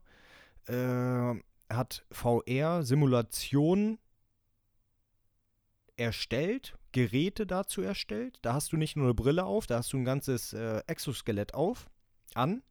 äh, 0.66 1.34
hat 1.68 2.04
VR-Simulationen 2.10 3.98
erstellt, 5.96 6.76
Geräte 6.92 7.46
dazu 7.46 7.82
erstellt. 7.82 8.38
Da 8.42 8.54
hast 8.54 8.72
du 8.72 8.76
nicht 8.76 8.96
nur 8.96 9.06
eine 9.06 9.14
Brille 9.14 9.44
auf, 9.44 9.66
da 9.66 9.78
hast 9.78 9.92
du 9.92 9.98
ein 9.98 10.04
ganzes 10.04 10.52
äh, 10.52 10.82
Exoskelett 10.86 11.54
auf, 11.54 11.88
an. 12.34 12.62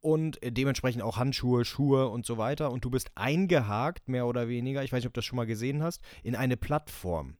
Und 0.00 0.38
dementsprechend 0.42 1.02
auch 1.02 1.16
Handschuhe, 1.16 1.64
Schuhe 1.64 2.08
und 2.08 2.24
so 2.24 2.38
weiter. 2.38 2.70
Und 2.70 2.84
du 2.84 2.90
bist 2.90 3.10
eingehakt, 3.16 4.08
mehr 4.08 4.26
oder 4.26 4.48
weniger, 4.48 4.84
ich 4.84 4.92
weiß 4.92 4.98
nicht, 4.98 5.08
ob 5.08 5.14
du 5.14 5.18
das 5.18 5.24
schon 5.24 5.36
mal 5.36 5.46
gesehen 5.46 5.82
hast, 5.82 6.02
in 6.22 6.36
eine 6.36 6.56
Plattform. 6.56 7.36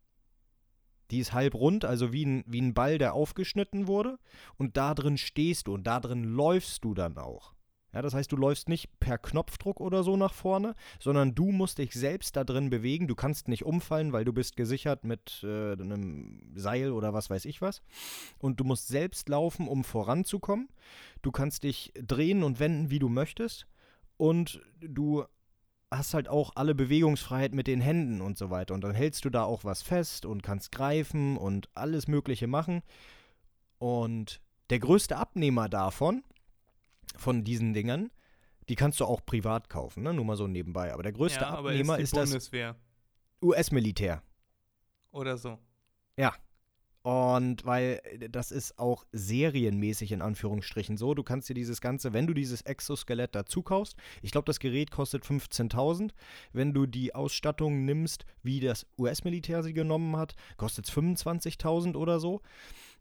Die 1.11 1.19
ist 1.21 1.33
halb 1.33 1.55
rund, 1.55 1.85
also 1.85 2.13
wie 2.13 2.25
ein, 2.25 2.45
wie 2.47 2.61
ein 2.61 2.75
Ball, 2.75 2.99
der 2.99 3.15
aufgeschnitten 3.15 3.87
wurde. 3.87 4.19
Und 4.57 4.77
da 4.77 4.95
drin 4.95 5.19
stehst 5.19 5.67
du 5.67 5.75
und 5.75 5.87
da 5.87 6.01
drin 6.01 6.25
läufst 6.25 6.85
du 6.85 6.95
dann 6.95 7.17
auch. 7.19 7.55
Ja, 7.95 8.03
das 8.03 8.13
heißt, 8.13 8.31
du 8.31 8.37
läufst 8.37 8.69
nicht 8.69 9.01
per 9.01 9.17
Knopfdruck 9.17 9.81
oder 9.81 10.03
so 10.03 10.17
nach 10.19 10.35
vorne, 10.35 10.75
sondern 11.01 11.35
du 11.35 11.51
musst 11.53 11.79
dich 11.79 11.95
selbst 11.95 12.37
da 12.37 12.45
drin 12.45 12.69
bewegen. 12.69 13.09
Du 13.09 13.15
kannst 13.15 13.49
nicht 13.49 13.65
umfallen, 13.65 14.13
weil 14.13 14.27
du 14.27 14.33
bist 14.35 14.57
gesichert 14.57 15.05
mit 15.05 15.41
äh, 15.43 15.73
einem 15.73 16.53
Seil 16.55 16.93
oder 16.93 17.15
was 17.15 17.31
weiß 17.31 17.47
ich 17.47 17.63
was. 17.63 17.81
Und 18.39 18.61
du 18.61 18.65
musst 18.65 18.89
selbst 18.89 19.31
laufen, 19.31 19.69
um 19.69 19.85
voranzukommen. 19.85 20.69
Du 21.23 21.33
kannst 21.33 21.63
dich 21.63 21.93
drehen 21.95 22.43
und 22.43 22.61
wenden, 22.61 22.91
wie 22.91 22.99
du 22.99 23.09
möchtest. 23.09 23.67
Und 24.19 24.61
du 24.81 25.25
hast 25.91 26.14
halt 26.14 26.28
auch 26.28 26.53
alle 26.55 26.74
Bewegungsfreiheit 26.74 27.55
mit 27.55 27.66
den 27.66 27.80
Händen 27.80 28.20
und 28.20 28.36
so 28.36 28.51
weiter. 28.51 28.74
Und 28.74 28.82
dann 28.82 28.95
hältst 28.95 29.24
du 29.24 29.30
da 29.30 29.45
auch 29.45 29.64
was 29.64 29.82
fest 29.82 30.26
und 30.26 30.43
kannst 30.43 30.72
greifen 30.72 31.36
und 31.36 31.68
alles 31.74 32.09
Mögliche 32.09 32.47
machen. 32.47 32.82
Und 33.78 34.41
der 34.70 34.80
größte 34.80 35.16
Abnehmer 35.16 35.68
davon, 35.68 36.22
von 37.16 37.45
diesen 37.45 37.72
Dingern, 37.72 38.11
die 38.68 38.74
kannst 38.74 39.01
du 39.01 39.07
auch 39.07 39.24
privat 39.24 39.70
kaufen, 39.70 40.03
ne? 40.03 40.12
nur 40.12 40.24
mal 40.24 40.36
so 40.36 40.47
nebenbei. 40.47 40.93
Aber 40.93 41.03
der 41.03 41.12
größte 41.12 41.41
ja, 41.41 41.49
aber 41.49 41.70
Abnehmer 41.70 41.99
ist, 41.99 42.12
ist, 42.12 42.34
das 42.34 42.51
US-Militär. 43.43 44.22
oder 45.11 45.39
so. 45.39 45.59
Und 47.03 47.64
weil 47.64 48.01
äh, 48.05 48.28
das 48.28 48.51
ist 48.51 48.78
auch 48.78 49.07
serienmäßig 49.12 50.12
in 50.12 50.20
Anführungsstrichen 50.20 50.96
so, 50.96 51.14
du 51.14 51.22
kannst 51.22 51.49
dir 51.49 51.55
dieses 51.55 51.80
Ganze, 51.80 52.12
wenn 52.12 52.26
du 52.26 52.34
dieses 52.34 52.62
Exoskelett 52.62 53.34
dazu 53.34 53.62
kaufst, 53.62 53.96
ich 54.20 54.30
glaube, 54.30 54.46
das 54.46 54.59
Gerät 54.59 54.90
kostet 54.90 55.24
15.000. 55.24 56.11
Wenn 56.53 56.74
du 56.74 56.86
die 56.86 57.14
Ausstattung 57.14 57.84
nimmst, 57.84 58.26
wie 58.42 58.61
das 58.61 58.86
US-Militär 58.99 59.62
sie 59.62 59.72
genommen 59.72 60.16
hat, 60.16 60.34
kostet 60.57 60.86
es 60.86 60.92
25.000 60.92 61.96
oder 61.96 62.20
so, 62.20 62.42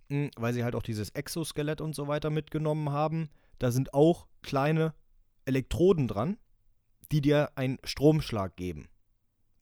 Mm, 0.09 0.27
weil 0.37 0.53
sie 0.53 0.63
halt 0.63 0.75
auch 0.75 0.83
dieses 0.83 1.09
Exoskelett 1.11 1.81
und 1.81 1.95
so 1.95 2.07
weiter 2.07 2.29
mitgenommen 2.29 2.91
haben. 2.91 3.29
Da 3.59 3.71
sind 3.71 3.93
auch 3.93 4.27
kleine 4.41 4.93
Elektroden 5.45 6.07
dran, 6.07 6.37
die 7.11 7.21
dir 7.21 7.51
einen 7.55 7.77
Stromschlag 7.83 8.55
geben 8.55 8.89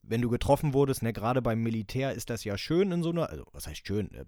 wenn 0.08 0.22
du 0.22 0.30
getroffen 0.30 0.74
wurdest, 0.74 1.04
ne, 1.04 1.14
gerade 1.14 1.42
beim 1.42 1.62
Militär 1.62 2.14
ist 2.14 2.30
das 2.30 2.44
ja 2.44 2.58
schön 2.58 2.92
in 2.92 3.04
so 3.04 3.10
einer, 3.10 3.30
also 3.30 3.46
was 3.52 3.68
heißt 3.68 3.86
schön, 3.86 4.14
äh, 4.14 4.26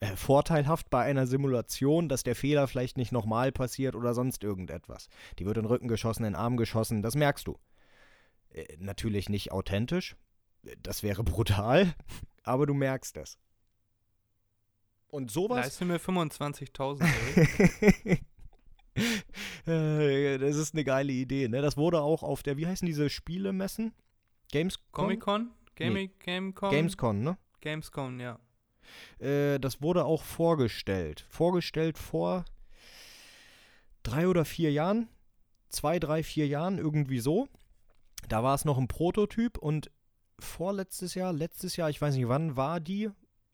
äh, 0.00 0.16
vorteilhaft 0.16 0.88
bei 0.90 1.02
einer 1.02 1.26
Simulation, 1.26 2.08
dass 2.08 2.22
der 2.22 2.34
Fehler 2.34 2.66
vielleicht 2.66 2.96
nicht 2.96 3.12
nochmal 3.12 3.52
passiert 3.52 3.94
oder 3.94 4.14
sonst 4.14 4.42
irgendetwas. 4.42 5.08
Die 5.38 5.46
wird 5.46 5.58
in 5.58 5.64
den 5.64 5.68
Rücken 5.68 5.88
geschossen, 5.88 6.24
in 6.24 6.32
den 6.32 6.40
Arm 6.40 6.56
geschossen, 6.56 7.02
das 7.02 7.14
merkst 7.14 7.46
du. 7.46 7.58
Äh, 8.50 8.64
natürlich 8.78 9.28
nicht 9.28 9.52
authentisch, 9.52 10.16
äh, 10.64 10.74
das 10.82 11.02
wäre 11.02 11.22
brutal, 11.24 11.94
aber 12.42 12.66
du 12.66 12.74
merkst 12.74 13.16
es. 13.18 13.38
Und 15.08 15.30
sowas. 15.30 15.64
Leiste 15.64 15.84
mir 15.84 15.98
25.000 15.98 17.06
Erik. 17.36 18.24
Äh, 19.66 20.38
das 20.38 20.56
ist 20.56 20.74
eine 20.74 20.84
geile 20.84 21.12
Idee, 21.12 21.48
ne? 21.48 21.62
Das 21.62 21.76
wurde 21.76 22.02
auch 22.02 22.22
auf 22.22 22.42
der, 22.42 22.56
wie 22.56 22.66
heißen 22.66 22.84
diese 22.84 23.08
Spielemessen? 23.08 23.94
Gamescom? 24.50 24.92
Comic-Con? 24.92 25.50
Gaming, 25.76 26.10
Gamecom? 26.18 26.70
Gamescom, 26.70 27.22
ne? 27.22 27.38
Gamescom, 27.60 28.20
ja. 28.20 28.38
Äh, 29.18 29.58
das 29.58 29.80
wurde 29.80 30.04
auch 30.04 30.22
vorgestellt. 30.22 31.26
Vorgestellt 31.28 31.98
vor 31.98 32.44
drei 34.02 34.28
oder 34.28 34.44
vier 34.44 34.72
Jahren. 34.72 35.08
Zwei, 35.68 35.98
drei, 35.98 36.22
vier 36.22 36.46
Jahren, 36.48 36.78
irgendwie 36.78 37.20
so. 37.20 37.48
Da 38.28 38.42
war 38.42 38.54
es 38.54 38.64
noch 38.64 38.76
ein 38.76 38.88
Prototyp 38.88 39.56
und 39.56 39.90
vorletztes 40.38 41.14
Jahr, 41.14 41.32
letztes 41.32 41.76
Jahr, 41.76 41.90
ich 41.90 42.00
weiß 42.00 42.16
nicht 42.16 42.28
wann, 42.28 42.56
war 42.56 42.80
die. 42.80 43.10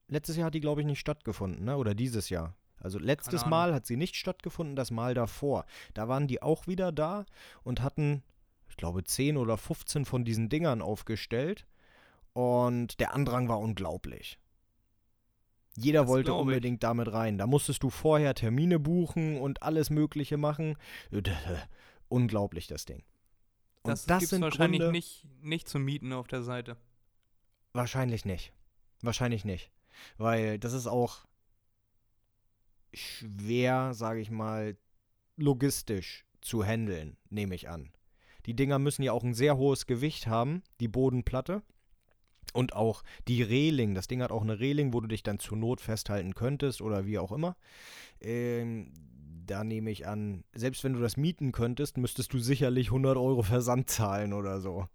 Letztes 0.08 0.36
Jahr 0.36 0.46
hat 0.46 0.54
die, 0.54 0.60
glaube 0.60 0.80
ich, 0.80 0.86
nicht 0.86 1.00
stattgefunden, 1.00 1.64
ne? 1.64 1.76
Oder 1.76 1.94
dieses 1.94 2.30
Jahr. 2.30 2.56
Also 2.78 2.98
letztes 2.98 3.46
Mal 3.46 3.74
hat 3.74 3.86
sie 3.86 3.96
nicht 3.96 4.16
stattgefunden, 4.16 4.76
das 4.76 4.90
Mal 4.90 5.14
davor. 5.14 5.64
Da 5.94 6.08
waren 6.08 6.28
die 6.28 6.42
auch 6.42 6.66
wieder 6.66 6.92
da 6.92 7.24
und 7.64 7.82
hatten, 7.82 8.22
ich 8.76 8.78
glaube, 8.78 9.04
10 9.04 9.38
oder 9.38 9.56
15 9.56 10.04
von 10.04 10.26
diesen 10.26 10.50
Dingern 10.50 10.82
aufgestellt. 10.82 11.66
Und 12.34 13.00
der 13.00 13.14
Andrang 13.14 13.48
war 13.48 13.58
unglaublich. 13.58 14.38
Jeder 15.76 16.00
Das 16.00 16.08
wollte 16.08 16.26
glaub 16.26 16.40
ich. 16.40 16.42
unbedingt 16.42 16.82
damit 16.82 17.10
rein. 17.10 17.38
Da 17.38 17.46
musstest 17.46 17.82
du 17.82 17.88
vorher 17.88 18.34
Termine 18.34 18.78
buchen 18.78 19.40
und 19.40 19.62
alles 19.62 19.88
Mögliche 19.88 20.36
machen. 20.36 20.76
Unglaublich, 22.10 22.66
das 22.66 22.84
Ding. 22.84 23.02
Und 23.82 23.92
Das, 23.92 24.04
das, 24.04 24.28
sind 24.28 24.42
wahrscheinlich 24.42 24.80
Gründe, 24.80 24.92
nicht, 24.92 25.26
nicht 25.40 25.68
zu 25.70 25.78
mieten 25.78 26.12
auf 26.12 26.28
der 26.28 26.42
Seite. 26.42 26.76
Wahrscheinlich 27.72 28.26
nicht. 28.26 28.52
Wahrscheinlich 29.00 29.46
nicht. 29.46 29.70
Weil 30.18 30.58
das 30.58 30.74
ist 30.74 30.86
auch 30.86 31.24
schwer, 32.92 33.94
sage 33.94 34.20
ich 34.20 34.30
mal, 34.30 34.76
logistisch 35.38 36.26
zu 36.42 36.62
handeln, 36.62 37.16
nehme 37.30 37.54
ich 37.54 37.70
an. 37.70 37.90
Die 38.46 38.54
Dinger 38.54 38.78
müssen 38.78 39.02
ja 39.02 39.12
auch 39.12 39.24
ein 39.24 39.34
sehr 39.34 39.56
hohes 39.56 39.86
Gewicht 39.86 40.26
haben, 40.26 40.62
die 40.80 40.88
Bodenplatte. 40.88 41.62
Und 42.52 42.74
auch 42.74 43.02
die 43.28 43.42
Reling. 43.42 43.94
Das 43.94 44.06
Ding 44.06 44.22
hat 44.22 44.30
auch 44.30 44.42
eine 44.42 44.60
Reling, 44.60 44.92
wo 44.92 45.00
du 45.00 45.08
dich 45.08 45.22
dann 45.22 45.38
zur 45.38 45.58
Not 45.58 45.80
festhalten 45.80 46.34
könntest 46.34 46.80
oder 46.80 47.04
wie 47.04 47.18
auch 47.18 47.32
immer. 47.32 47.56
Ähm, 48.20 48.92
da 49.46 49.64
nehme 49.64 49.90
ich 49.90 50.06
an, 50.06 50.44
selbst 50.54 50.84
wenn 50.84 50.94
du 50.94 51.00
das 51.00 51.16
mieten 51.16 51.52
könntest, 51.52 51.98
müsstest 51.98 52.32
du 52.32 52.38
sicherlich 52.38 52.88
100 52.88 53.16
Euro 53.16 53.42
Versand 53.42 53.90
zahlen 53.90 54.32
oder 54.32 54.60
so. 54.60 54.88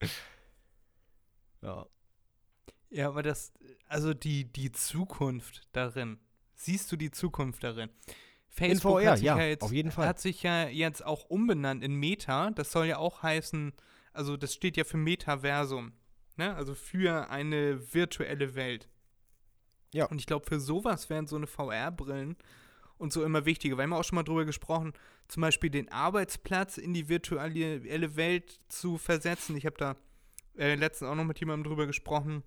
ja. 1.62 1.86
Ja, 2.90 3.08
aber 3.08 3.22
das, 3.22 3.52
also 3.86 4.12
die, 4.12 4.44
die 4.44 4.72
Zukunft 4.72 5.62
darin. 5.72 6.18
Siehst 6.54 6.92
du 6.92 6.96
die 6.96 7.10
Zukunft 7.10 7.64
darin? 7.64 7.88
Facebook 8.52 9.00
VR, 9.00 9.12
hat 9.12 9.18
sich 9.18 9.26
ja, 9.26 9.38
ja, 9.38 9.44
jetzt, 9.46 9.62
auf 9.62 9.72
jeden 9.72 9.90
Fall. 9.90 10.06
hat 10.06 10.20
sich 10.20 10.42
ja 10.42 10.68
jetzt 10.68 11.04
auch 11.04 11.24
umbenannt 11.24 11.82
in 11.82 11.94
Meta. 11.94 12.50
Das 12.50 12.70
soll 12.70 12.86
ja 12.86 12.98
auch 12.98 13.22
heißen, 13.22 13.72
also 14.12 14.36
das 14.36 14.52
steht 14.52 14.76
ja 14.76 14.84
für 14.84 14.98
Metaversum. 14.98 15.92
Ne? 16.36 16.54
Also 16.54 16.74
für 16.74 17.30
eine 17.30 17.94
virtuelle 17.94 18.54
Welt. 18.54 18.88
Ja. 19.94 20.06
Und 20.06 20.18
ich 20.18 20.26
glaube, 20.26 20.46
für 20.46 20.60
sowas 20.60 21.08
wären 21.10 21.26
so 21.26 21.36
eine 21.36 21.46
VR-Brillen 21.46 22.36
und 22.98 23.12
so 23.12 23.24
immer 23.24 23.46
wichtiger. 23.46 23.76
Wir 23.76 23.84
haben 23.84 23.92
auch 23.94 24.04
schon 24.04 24.16
mal 24.16 24.22
drüber 24.22 24.44
gesprochen, 24.44 24.92
zum 25.28 25.40
Beispiel 25.40 25.70
den 25.70 25.90
Arbeitsplatz 25.90 26.76
in 26.76 26.92
die 26.94 27.08
virtuelle 27.08 28.16
Welt 28.16 28.60
zu 28.68 28.98
versetzen. 28.98 29.56
Ich 29.56 29.66
habe 29.66 29.76
da 29.78 29.96
äh, 30.58 30.74
letztens 30.74 31.10
auch 31.10 31.14
noch 31.14 31.24
mit 31.24 31.40
jemandem 31.40 31.70
drüber 31.70 31.86
gesprochen. 31.86 32.42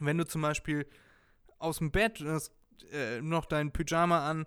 Wenn 0.00 0.18
du 0.18 0.26
zum 0.26 0.42
Beispiel 0.42 0.86
aus 1.58 1.78
dem 1.78 1.90
Bett 1.90 2.22
hast, 2.24 2.52
äh, 2.90 3.20
noch 3.20 3.44
dein 3.44 3.70
Pyjama 3.70 4.28
an 4.28 4.46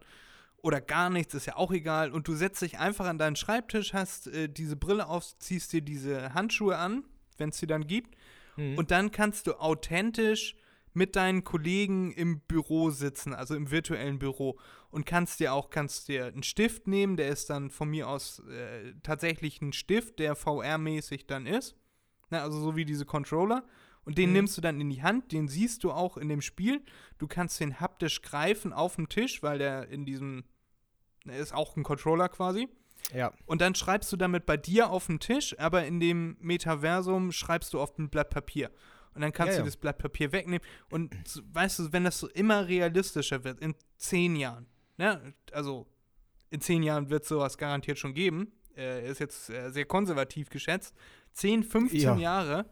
oder 0.62 0.82
gar 0.82 1.10
nichts, 1.10 1.34
ist 1.34 1.46
ja 1.46 1.56
auch 1.56 1.72
egal, 1.72 2.12
und 2.12 2.28
du 2.28 2.36
setzt 2.36 2.62
dich 2.62 2.80
einfach 2.80 3.06
an 3.06 3.18
deinen 3.18 3.36
Schreibtisch, 3.36 3.94
hast 3.94 4.28
äh, 4.28 4.50
diese 4.50 4.76
Brille 4.76 5.08
auf, 5.08 5.38
ziehst 5.40 5.72
dir 5.74 5.82
diese 5.82 6.34
Handschuhe 6.34 6.78
an, 6.78 7.04
wenn 7.38 7.50
es 7.50 7.58
sie 7.58 7.68
dann 7.68 7.88
gibt, 7.88 8.16
Mhm. 8.58 8.78
und 8.78 8.90
dann 8.92 9.12
kannst 9.12 9.46
du 9.48 9.54
authentisch 9.60 10.56
mit 10.94 11.16
deinen 11.16 11.44
Kollegen 11.44 12.12
im 12.12 12.40
Büro 12.40 12.90
sitzen, 12.90 13.36
also 13.36 13.54
im 13.56 13.70
virtuellen 13.70 14.18
Büro. 14.18 14.58
Und 14.90 15.06
kannst 15.06 15.40
dir 15.40 15.54
auch 15.54 15.70
kannst 15.70 16.08
dir 16.08 16.26
einen 16.26 16.42
Stift 16.42 16.88
nehmen, 16.88 17.18
der 17.18 17.28
ist 17.30 17.52
dann 17.52 17.70
von 17.70 17.88
mir 17.90 18.08
aus 18.10 18.40
äh, 18.50 18.94
tatsächlich 19.04 19.62
ein 19.62 19.74
Stift, 19.74 20.18
der 20.18 20.36
VR-mäßig 20.36 21.28
dann 21.28 21.46
ist, 21.46 21.76
Na, 22.32 22.42
also 22.42 22.60
so 22.60 22.76
wie 22.76 22.84
diese 22.86 23.06
Controller 23.06 23.64
und 24.08 24.18
den 24.18 24.30
Mhm. 24.30 24.34
nimmst 24.38 24.58
du 24.58 24.62
dann 24.62 24.80
in 24.82 24.90
die 24.90 25.04
Hand, 25.04 25.32
den 25.34 25.48
siehst 25.50 25.84
du 25.84 25.92
auch 25.92 26.16
in 26.18 26.30
dem 26.30 26.42
Spiel. 26.42 26.82
Du 27.20 27.28
kannst 27.28 27.60
den 27.60 27.80
haptisch 27.82 28.22
greifen 28.22 28.72
auf 28.74 28.96
dem 28.96 29.10
Tisch, 29.10 29.44
weil 29.44 29.60
der 29.60 29.90
in 29.90 30.06
diesem 30.06 30.46
er 31.26 31.40
ist 31.40 31.54
auch 31.54 31.76
ein 31.76 31.84
Controller 31.84 32.30
quasi. 32.30 32.70
Ja. 33.14 33.34
Und 33.46 33.60
dann 33.60 33.76
schreibst 33.76 34.10
du 34.14 34.16
damit 34.18 34.46
bei 34.46 34.56
dir 34.56 34.90
auf 34.90 35.08
dem 35.08 35.20
Tisch, 35.20 35.60
aber 35.60 35.86
in 35.86 36.00
dem 36.00 36.38
Metaversum 36.40 37.34
schreibst 37.34 37.74
du 37.74 37.82
auf 37.82 37.98
ein 38.00 38.10
Blatt 38.10 38.30
Papier. 38.30 38.72
Und 39.14 39.20
dann 39.22 39.34
kannst 39.34 39.52
Ja, 39.52 39.58
du 39.58 39.62
ja. 39.64 39.66
das 39.66 39.76
Blatt 39.76 39.98
Papier 39.98 40.32
wegnehmen. 40.32 40.66
Und 40.90 41.14
weißt 41.54 41.80
du, 41.80 41.92
wenn 41.92 42.06
das 42.06 42.18
so 42.20 42.30
immer 42.30 42.66
realistischer 42.70 43.44
wird, 43.44 43.60
in 43.60 43.76
zehn 43.98 44.38
Jahren, 44.38 44.68
ne? 44.98 45.34
also 45.52 45.86
in 46.50 46.62
zehn 46.62 46.82
Jahren 46.82 47.10
wird 47.10 47.24
es 47.24 47.30
sowas 47.30 47.58
garantiert 47.58 48.00
schon 48.00 48.14
geben, 48.14 48.54
äh, 48.78 49.10
ist 49.10 49.20
jetzt 49.20 49.50
äh, 49.50 49.70
sehr 49.70 49.86
konservativ 49.86 50.50
geschätzt, 50.50 50.96
10, 51.34 51.64
15 51.64 52.00
Ja. 52.00 52.16
Jahre, 52.16 52.70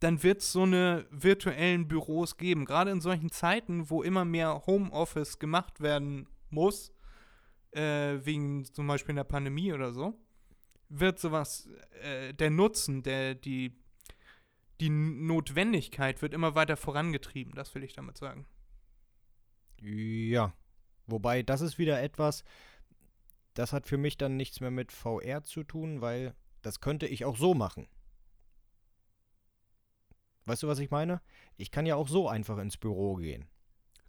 dann 0.00 0.22
wird 0.22 0.40
es 0.40 0.52
so 0.52 0.62
eine 0.62 1.06
virtuellen 1.10 1.86
Büros 1.86 2.36
geben. 2.36 2.64
Gerade 2.64 2.90
in 2.90 3.00
solchen 3.00 3.30
Zeiten, 3.30 3.90
wo 3.90 4.02
immer 4.02 4.24
mehr 4.24 4.66
Homeoffice 4.66 5.38
gemacht 5.38 5.80
werden 5.80 6.26
muss, 6.48 6.92
äh, 7.72 8.18
wegen 8.24 8.64
zum 8.64 8.86
Beispiel 8.86 9.12
einer 9.12 9.24
Pandemie 9.24 9.72
oder 9.72 9.92
so, 9.92 10.18
wird 10.88 11.18
sowas, 11.18 11.68
äh, 12.02 12.34
der 12.34 12.50
Nutzen, 12.50 13.02
der, 13.02 13.34
die, 13.34 13.78
die 14.80 14.90
Notwendigkeit 14.90 16.22
wird 16.22 16.34
immer 16.34 16.54
weiter 16.54 16.76
vorangetrieben, 16.76 17.54
das 17.54 17.74
will 17.74 17.84
ich 17.84 17.92
damit 17.92 18.16
sagen. 18.16 18.46
Ja. 19.80 20.52
Wobei, 21.06 21.42
das 21.42 21.60
ist 21.60 21.78
wieder 21.78 22.00
etwas, 22.00 22.44
das 23.54 23.72
hat 23.72 23.86
für 23.86 23.98
mich 23.98 24.16
dann 24.16 24.36
nichts 24.36 24.60
mehr 24.60 24.70
mit 24.70 24.92
VR 24.92 25.42
zu 25.42 25.64
tun, 25.64 26.00
weil 26.00 26.34
das 26.62 26.80
könnte 26.80 27.06
ich 27.06 27.24
auch 27.24 27.36
so 27.36 27.54
machen. 27.54 27.88
Weißt 30.46 30.62
du, 30.62 30.68
was 30.68 30.78
ich 30.78 30.90
meine? 30.90 31.20
Ich 31.56 31.70
kann 31.70 31.86
ja 31.86 31.96
auch 31.96 32.08
so 32.08 32.28
einfach 32.28 32.58
ins 32.58 32.76
Büro 32.76 33.16
gehen. 33.16 33.46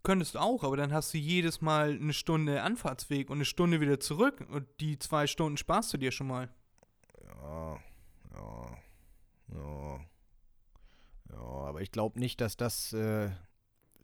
Könntest 0.04 0.34
du 0.34 0.40
auch, 0.40 0.64
aber 0.64 0.78
dann 0.78 0.94
hast 0.94 1.14
du 1.14 1.20
jedes 1.20 1.62
Mal 1.62 1.92
eine 1.92 2.14
Stunde 2.14 2.64
Anfahrtsweg 2.64 3.30
und 3.30 3.38
eine 3.38 3.46
Stunde 3.46 3.82
wieder 3.82 4.00
zurück 4.00 4.46
und 4.50 4.66
die 4.80 4.98
zwei 4.98 5.28
Stunden 5.28 5.58
sparst 5.58 5.94
du 5.94 5.98
dir 5.98 6.12
schon 6.12 6.28
mal. 6.28 6.50
Ja, 7.24 7.78
ja, 8.34 8.78
ja. 9.54 10.00
Ja, 11.32 11.38
aber 11.38 11.82
ich 11.82 11.92
glaube 11.92 12.20
nicht, 12.20 12.42
dass 12.42 12.58
das. 12.58 12.94
Äh, 12.94 13.30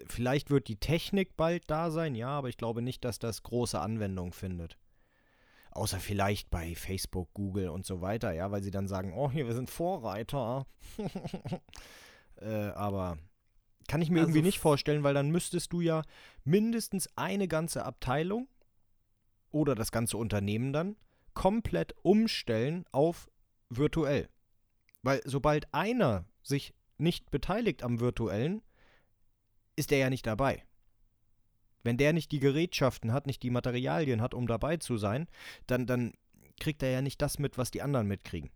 vielleicht 0.05 0.51
wird 0.51 0.67
die 0.67 0.79
Technik 0.79 1.35
bald 1.35 1.63
da 1.67 1.89
sein, 1.89 2.13
ja, 2.13 2.29
aber 2.29 2.49
ich 2.49 2.57
glaube 2.57 2.83
nicht, 2.83 3.03
dass 3.03 3.17
das 3.17 3.41
große 3.41 3.79
Anwendung 3.79 4.33
findet. 4.33 4.77
Außer 5.71 5.99
vielleicht 5.99 6.49
bei 6.49 6.75
Facebook, 6.75 7.33
Google 7.33 7.69
und 7.69 7.85
so 7.85 8.01
weiter, 8.01 8.33
ja, 8.33 8.51
weil 8.51 8.63
sie 8.63 8.71
dann 8.71 8.87
sagen, 8.87 9.13
oh, 9.15 9.31
hier, 9.31 9.47
wir 9.47 9.53
sind 9.55 9.69
Vorreiter. 9.69 10.65
äh, 12.41 12.71
aber 12.75 13.17
kann 13.87 14.01
ich 14.01 14.09
mir 14.09 14.19
Also 14.19 14.29
irgendwie 14.29 14.45
nicht 14.45 14.59
vorstellen, 14.59 15.03
weil 15.03 15.13
dann 15.13 15.29
müsstest 15.29 15.71
du 15.73 15.81
ja 15.81 16.03
mindestens 16.43 17.09
eine 17.15 17.47
ganze 17.47 17.85
Abteilung 17.85 18.47
oder 19.51 19.75
das 19.75 19.91
ganze 19.91 20.17
Unternehmen 20.17 20.73
dann 20.73 20.97
komplett 21.33 21.95
umstellen 22.01 22.85
auf 22.91 23.29
virtuell. 23.69 24.29
Weil 25.03 25.21
sobald 25.23 25.73
einer 25.73 26.25
sich 26.41 26.73
nicht 26.97 27.31
beteiligt 27.31 27.83
am 27.83 27.99
virtuellen, 27.99 28.61
ist 29.75 29.91
er 29.91 29.99
ja 29.99 30.09
nicht 30.09 30.25
dabei. 30.25 30.63
Wenn 31.83 31.97
der 31.97 32.11
nicht 32.11 32.31
die 32.31 32.39
Gerätschaften 32.39 33.13
hat, 33.13 33.27
nicht 33.27 33.43
die 33.43 33.51
Materialien 33.51 34.21
hat, 34.21 34.33
um 34.33 34.47
dabei 34.47 34.77
zu 34.77 34.97
sein, 34.97 35.27
dann, 35.67 35.85
dann 35.85 36.13
kriegt 36.59 36.83
er 36.83 36.89
ja 36.89 37.01
nicht 37.01 37.21
das 37.21 37.39
mit, 37.39 37.57
was 37.57 37.71
die 37.71 37.81
anderen 37.81 38.07
mitkriegen. 38.07 38.49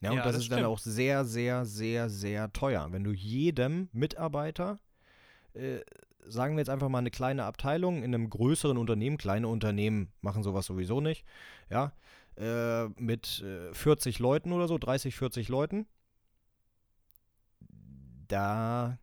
Ja, 0.00 0.10
und 0.10 0.16
Ja, 0.16 0.24
das, 0.24 0.34
das 0.34 0.42
ist 0.44 0.50
dann 0.52 0.58
stimmt. 0.60 0.72
auch 0.72 0.78
sehr, 0.78 1.24
sehr, 1.24 1.64
sehr, 1.66 2.08
sehr 2.08 2.52
teuer. 2.52 2.88
Wenn 2.90 3.04
du 3.04 3.12
jedem 3.12 3.88
Mitarbeiter, 3.92 4.78
äh, 5.54 5.80
sagen 6.26 6.54
wir 6.54 6.60
jetzt 6.60 6.70
einfach 6.70 6.88
mal 6.88 6.98
eine 6.98 7.10
kleine 7.10 7.44
Abteilung 7.44 7.98
in 8.02 8.14
einem 8.14 8.30
größeren 8.30 8.78
Unternehmen, 8.78 9.18
kleine 9.18 9.48
Unternehmen 9.48 10.12
machen 10.20 10.42
sowas 10.42 10.66
sowieso 10.66 11.00
nicht, 11.00 11.24
ja, 11.70 11.92
äh, 12.36 12.88
mit 12.96 13.40
äh, 13.42 13.74
40 13.74 14.18
Leuten 14.18 14.52
oder 14.52 14.68
so, 14.68 14.78
30, 14.78 15.16
40 15.16 15.48
Leuten, 15.48 15.86
da 18.28 18.98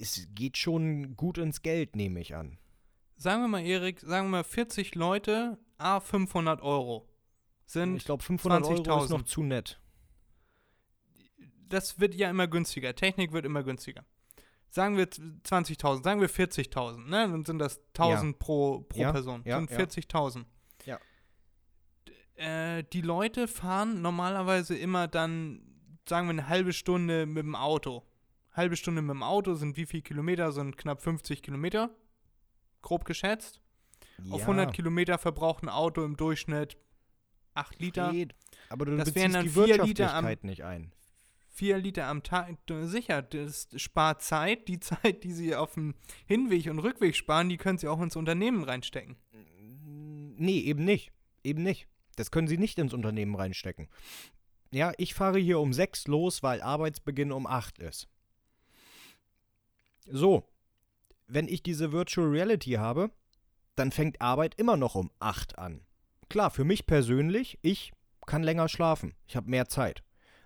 es 0.00 0.26
geht 0.34 0.56
schon 0.56 1.14
gut 1.16 1.36
ins 1.38 1.62
Geld, 1.62 1.94
nehme 1.94 2.20
ich 2.20 2.34
an. 2.34 2.58
Sagen 3.16 3.42
wir 3.42 3.48
mal, 3.48 3.64
Erik, 3.64 4.00
sagen 4.00 4.26
wir 4.28 4.38
mal 4.38 4.44
40 4.44 4.94
Leute, 4.94 5.58
a 5.76 6.00
500 6.00 6.62
Euro. 6.62 7.06
Sind 7.70 7.96
Ich 7.98 8.04
glaube, 8.04 8.22
500 8.24 8.64
Euro 8.64 8.74
ist 8.74 8.80
20.000. 8.88 9.10
noch 9.10 9.22
zu 9.22 9.44
nett. 9.44 9.80
das 11.68 12.00
wird 12.00 12.16
ja 12.16 12.28
immer 12.28 12.48
günstiger. 12.48 12.96
Technik 12.96 13.32
wird 13.32 13.44
immer 13.44 13.62
günstiger. 13.62 14.04
Sagen 14.70 14.96
wir 14.96 15.06
20.000, 15.08 16.02
sagen 16.02 16.20
wir 16.20 16.28
40.000, 16.28 17.08
ne? 17.08 17.28
Dann 17.28 17.44
sind 17.44 17.60
das 17.60 17.80
1.000 17.94 18.38
pro, 18.38 18.80
pro 18.80 18.98
Ja, 19.00 19.12
Person. 19.12 19.42
ja, 19.44 19.58
sind 19.58 19.70
ja. 19.70 19.78
40.000. 19.78 20.44
Ja. 20.84 20.98
Äh, 22.34 22.82
die 22.92 23.02
Leute 23.02 23.46
fahren 23.46 24.02
normalerweise 24.02 24.76
immer 24.76 25.06
dann, 25.06 25.62
sagen 26.08 26.26
wir, 26.26 26.30
eine 26.32 26.48
halbe 26.48 26.72
Stunde 26.72 27.24
mit 27.26 27.44
dem 27.44 27.54
Auto. 27.54 28.04
Halbe 28.52 28.74
Stunde 28.76 29.00
mit 29.02 29.10
dem 29.10 29.22
Auto 29.22 29.54
sind 29.54 29.76
wie 29.76 29.86
viel 29.86 30.02
Kilometer? 30.02 30.50
Sind 30.50 30.76
knapp 30.76 31.02
50 31.02 31.40
Kilometer. 31.40 31.90
Grob 32.82 33.04
geschätzt. 33.04 33.60
Auf 34.30 34.40
100 34.42 34.72
Kilometer 34.72 35.18
verbraucht 35.18 35.62
ein 35.62 35.68
Auto 35.68 36.04
im 36.04 36.16
Durchschnitt 36.16 36.76
8 37.54 37.78
Liter. 37.80 38.12
Geht. 38.12 38.34
Aber 38.68 38.84
du 38.86 38.96
Das 38.96 39.14
wären 39.14 39.32
dann 39.32 39.44
die 39.44 39.50
vier 39.50 39.82
Liter 39.84 40.14
am- 40.14 40.24
Wirtschaftlichkeit 40.24 40.44
nicht 40.44 40.64
ein. 40.64 40.92
4 41.52 41.78
Liter 41.78 42.06
am 42.06 42.22
Tag, 42.22 42.56
sicher, 42.82 43.20
das 43.22 43.68
spart 43.76 44.22
Zeit. 44.22 44.68
Die 44.68 44.80
Zeit, 44.80 45.24
die 45.24 45.32
sie 45.32 45.54
auf 45.56 45.74
dem 45.74 45.94
Hinweg 46.26 46.66
und 46.70 46.78
Rückweg 46.78 47.14
sparen, 47.16 47.48
die 47.48 47.56
können 47.58 47.78
sie 47.78 47.88
auch 47.88 48.00
ins 48.00 48.16
Unternehmen 48.16 48.62
reinstecken. 48.64 49.16
Nee, 50.36 50.60
eben 50.60 50.84
nicht. 50.84 51.12
Eben 51.44 51.62
nicht. 51.62 51.86
Das 52.16 52.30
können 52.30 52.48
sie 52.48 52.58
nicht 52.58 52.78
ins 52.78 52.94
Unternehmen 52.94 53.34
reinstecken. 53.34 53.88
Ja, 54.72 54.92
ich 54.98 55.14
fahre 55.14 55.38
hier 55.38 55.58
um 55.60 55.72
sechs 55.72 56.06
los, 56.06 56.42
weil 56.42 56.62
Arbeitsbeginn 56.62 57.32
um 57.32 57.46
acht 57.46 57.78
ist. 57.78 58.08
So, 60.06 60.44
wenn 61.26 61.48
ich 61.48 61.62
diese 61.62 61.92
Virtual 61.92 62.28
Reality 62.28 62.72
habe, 62.72 63.10
dann 63.76 63.92
fängt 63.92 64.20
Arbeit 64.20 64.54
immer 64.56 64.76
noch 64.76 64.94
um 64.94 65.10
acht 65.18 65.58
an. 65.58 65.80
Klar, 66.30 66.50
für 66.50 66.64
mich 66.64 66.86
persönlich, 66.86 67.58
ich 67.60 67.92
kann 68.24 68.44
länger 68.44 68.68
schlafen. 68.68 69.14
Ich 69.26 69.34
habe 69.34 69.50
mehr 69.50 69.68
Zeit. 69.68 70.04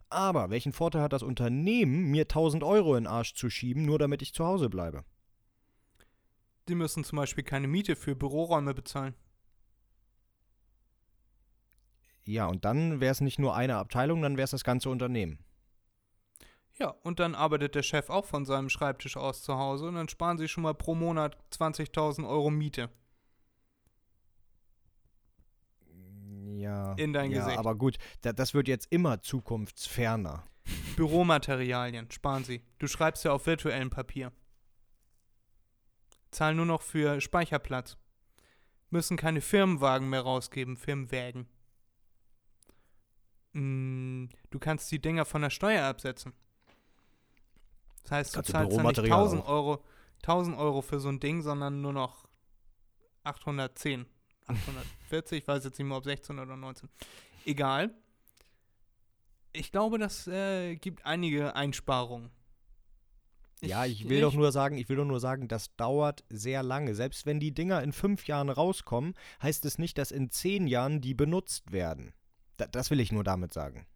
Aber 0.08 0.48
welchen 0.48 0.72
Vorteil 0.72 1.02
hat 1.02 1.12
das 1.12 1.22
Unternehmen, 1.22 2.10
mir 2.10 2.22
1000 2.22 2.64
Euro 2.64 2.96
in 2.96 3.04
den 3.04 3.12
Arsch 3.12 3.34
zu 3.34 3.50
schieben, 3.50 3.84
nur 3.84 3.98
damit 3.98 4.22
ich 4.22 4.32
zu 4.32 4.46
Hause 4.46 4.70
bleibe? 4.70 5.04
Sie 6.66 6.74
müssen 6.74 7.04
zum 7.04 7.16
Beispiel 7.16 7.44
keine 7.44 7.68
Miete 7.68 7.96
für 7.96 8.16
Büroräume 8.16 8.72
bezahlen. 8.72 9.14
Ja, 12.24 12.46
und 12.46 12.64
dann 12.64 13.00
wäre 13.00 13.12
es 13.12 13.20
nicht 13.20 13.38
nur 13.38 13.54
eine 13.54 13.76
Abteilung, 13.76 14.22
dann 14.22 14.38
wäre 14.38 14.44
es 14.44 14.52
das 14.52 14.64
ganze 14.64 14.88
Unternehmen. 14.88 15.44
Ja, 16.78 16.94
und 17.02 17.20
dann 17.20 17.34
arbeitet 17.34 17.74
der 17.74 17.82
Chef 17.82 18.08
auch 18.08 18.24
von 18.24 18.46
seinem 18.46 18.70
Schreibtisch 18.70 19.18
aus 19.18 19.42
zu 19.42 19.58
Hause 19.58 19.88
und 19.88 19.96
dann 19.96 20.08
sparen 20.08 20.38
sie 20.38 20.48
schon 20.48 20.62
mal 20.62 20.74
pro 20.74 20.94
Monat 20.94 21.36
20.000 21.52 22.26
Euro 22.26 22.48
Miete. 22.48 22.88
Ja. 26.96 27.04
In 27.04 27.12
dein 27.12 27.30
ja, 27.30 27.40
Gesicht. 27.40 27.58
Aber 27.58 27.74
gut, 27.74 27.96
da, 28.22 28.32
das 28.32 28.54
wird 28.54 28.68
jetzt 28.68 28.90
immer 28.90 29.20
zukunftsferner. 29.20 30.44
Büromaterialien 30.96 32.10
sparen 32.10 32.44
sie. 32.44 32.62
Du 32.78 32.86
schreibst 32.86 33.24
ja 33.24 33.32
auf 33.32 33.46
virtuellem 33.46 33.90
Papier. 33.90 34.32
Zahlen 36.30 36.56
nur 36.56 36.66
noch 36.66 36.82
für 36.82 37.20
Speicherplatz. 37.20 37.96
Müssen 38.90 39.16
keine 39.16 39.40
Firmenwagen 39.40 40.08
mehr 40.08 40.22
rausgeben, 40.22 40.76
Firmenwägen. 40.76 41.48
Mm, 43.52 44.26
du 44.50 44.58
kannst 44.58 44.90
die 44.90 45.00
Dinger 45.00 45.24
von 45.24 45.42
der 45.42 45.50
Steuer 45.50 45.84
absetzen. 45.84 46.32
Das 48.02 48.12
heißt, 48.12 48.34
du 48.34 48.36
Kannst 48.36 48.48
du 48.48 48.52
zahlst 48.52 48.76
dann 48.76 48.86
nicht 48.86 48.96
Büromaterial 48.96 49.18
1000 49.18 49.42
auch. 49.42 49.48
Euro, 49.48 49.84
1000 50.22 50.58
Euro 50.58 50.82
für 50.82 51.00
so 51.00 51.08
ein 51.08 51.20
Ding, 51.20 51.42
sondern 51.42 51.80
nur 51.80 51.92
noch 51.92 52.26
810. 53.22 54.06
840, 54.46 55.38
ich 55.38 55.48
weiß 55.48 55.64
jetzt 55.64 55.78
nicht 55.78 55.88
mehr, 55.88 55.96
ob 55.96 56.04
16 56.04 56.38
oder 56.38 56.56
19. 56.56 56.88
Egal. 57.46 57.94
Ich 59.52 59.70
glaube, 59.70 59.98
das 59.98 60.26
äh, 60.26 60.76
gibt 60.76 61.06
einige 61.06 61.54
Einsparungen. 61.54 62.30
ja, 63.62 63.86
ich 63.86 64.08
will 64.08 64.20
doch 64.20 64.34
nur 64.34 64.50
sagen, 64.52 64.76
ich 64.76 64.88
will 64.88 64.96
doch 64.96 65.04
nur 65.04 65.20
sagen, 65.20 65.48
das 65.48 65.74
dauert 65.76 66.24
sehr 66.28 66.62
lange. 66.62 66.94
Selbst 66.94 67.24
wenn 67.24 67.40
die 67.40 67.52
Dinger 67.54 67.82
in 67.82 67.92
fünf 67.92 68.26
Jahren 68.26 68.50
rauskommen, 68.50 69.14
heißt 69.42 69.64
es 69.64 69.78
nicht, 69.78 69.96
dass 69.96 70.10
in 70.10 70.30
zehn 70.30 70.66
Jahren 70.66 71.00
die 71.00 71.14
benutzt 71.14 71.72
werden. 71.72 72.12
Da, 72.56 72.66
das 72.66 72.90
will 72.90 73.00
ich 73.00 73.12
nur 73.12 73.24
damit 73.24 73.54
sagen. 73.54 73.86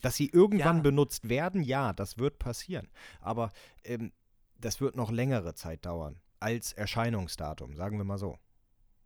Dass 0.00 0.16
sie 0.16 0.28
irgendwann 0.28 0.76
Ja. 0.78 0.82
benutzt 0.82 1.28
werden, 1.28 1.62
ja, 1.62 1.92
das 1.92 2.18
wird 2.18 2.38
passieren. 2.38 2.88
Aber 3.20 3.52
ähm, 3.84 4.12
das 4.58 4.80
wird 4.80 4.96
noch 4.96 5.10
längere 5.10 5.54
Zeit 5.54 5.84
dauern 5.86 6.20
als 6.40 6.72
Erscheinungsdatum, 6.72 7.74
sagen 7.76 7.98
wir 7.98 8.04
mal 8.04 8.18
so. 8.18 8.38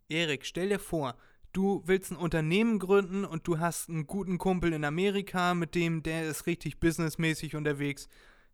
Erik, 0.09 0.45
stell 0.45 0.69
dir 0.69 0.79
vor, 0.79 1.15
du 1.53 1.81
willst 1.85 2.11
ein 2.11 2.17
Unternehmen 2.17 2.79
gründen 2.79 3.25
und 3.25 3.47
du 3.47 3.59
hast 3.59 3.89
einen 3.89 4.07
guten 4.07 4.37
Kumpel 4.37 4.73
in 4.73 4.85
Amerika, 4.85 5.53
mit 5.53 5.75
dem, 5.75 6.03
der 6.03 6.27
ist 6.27 6.47
richtig 6.47 6.79
businessmäßig 6.79 7.55
unterwegs. 7.55 8.07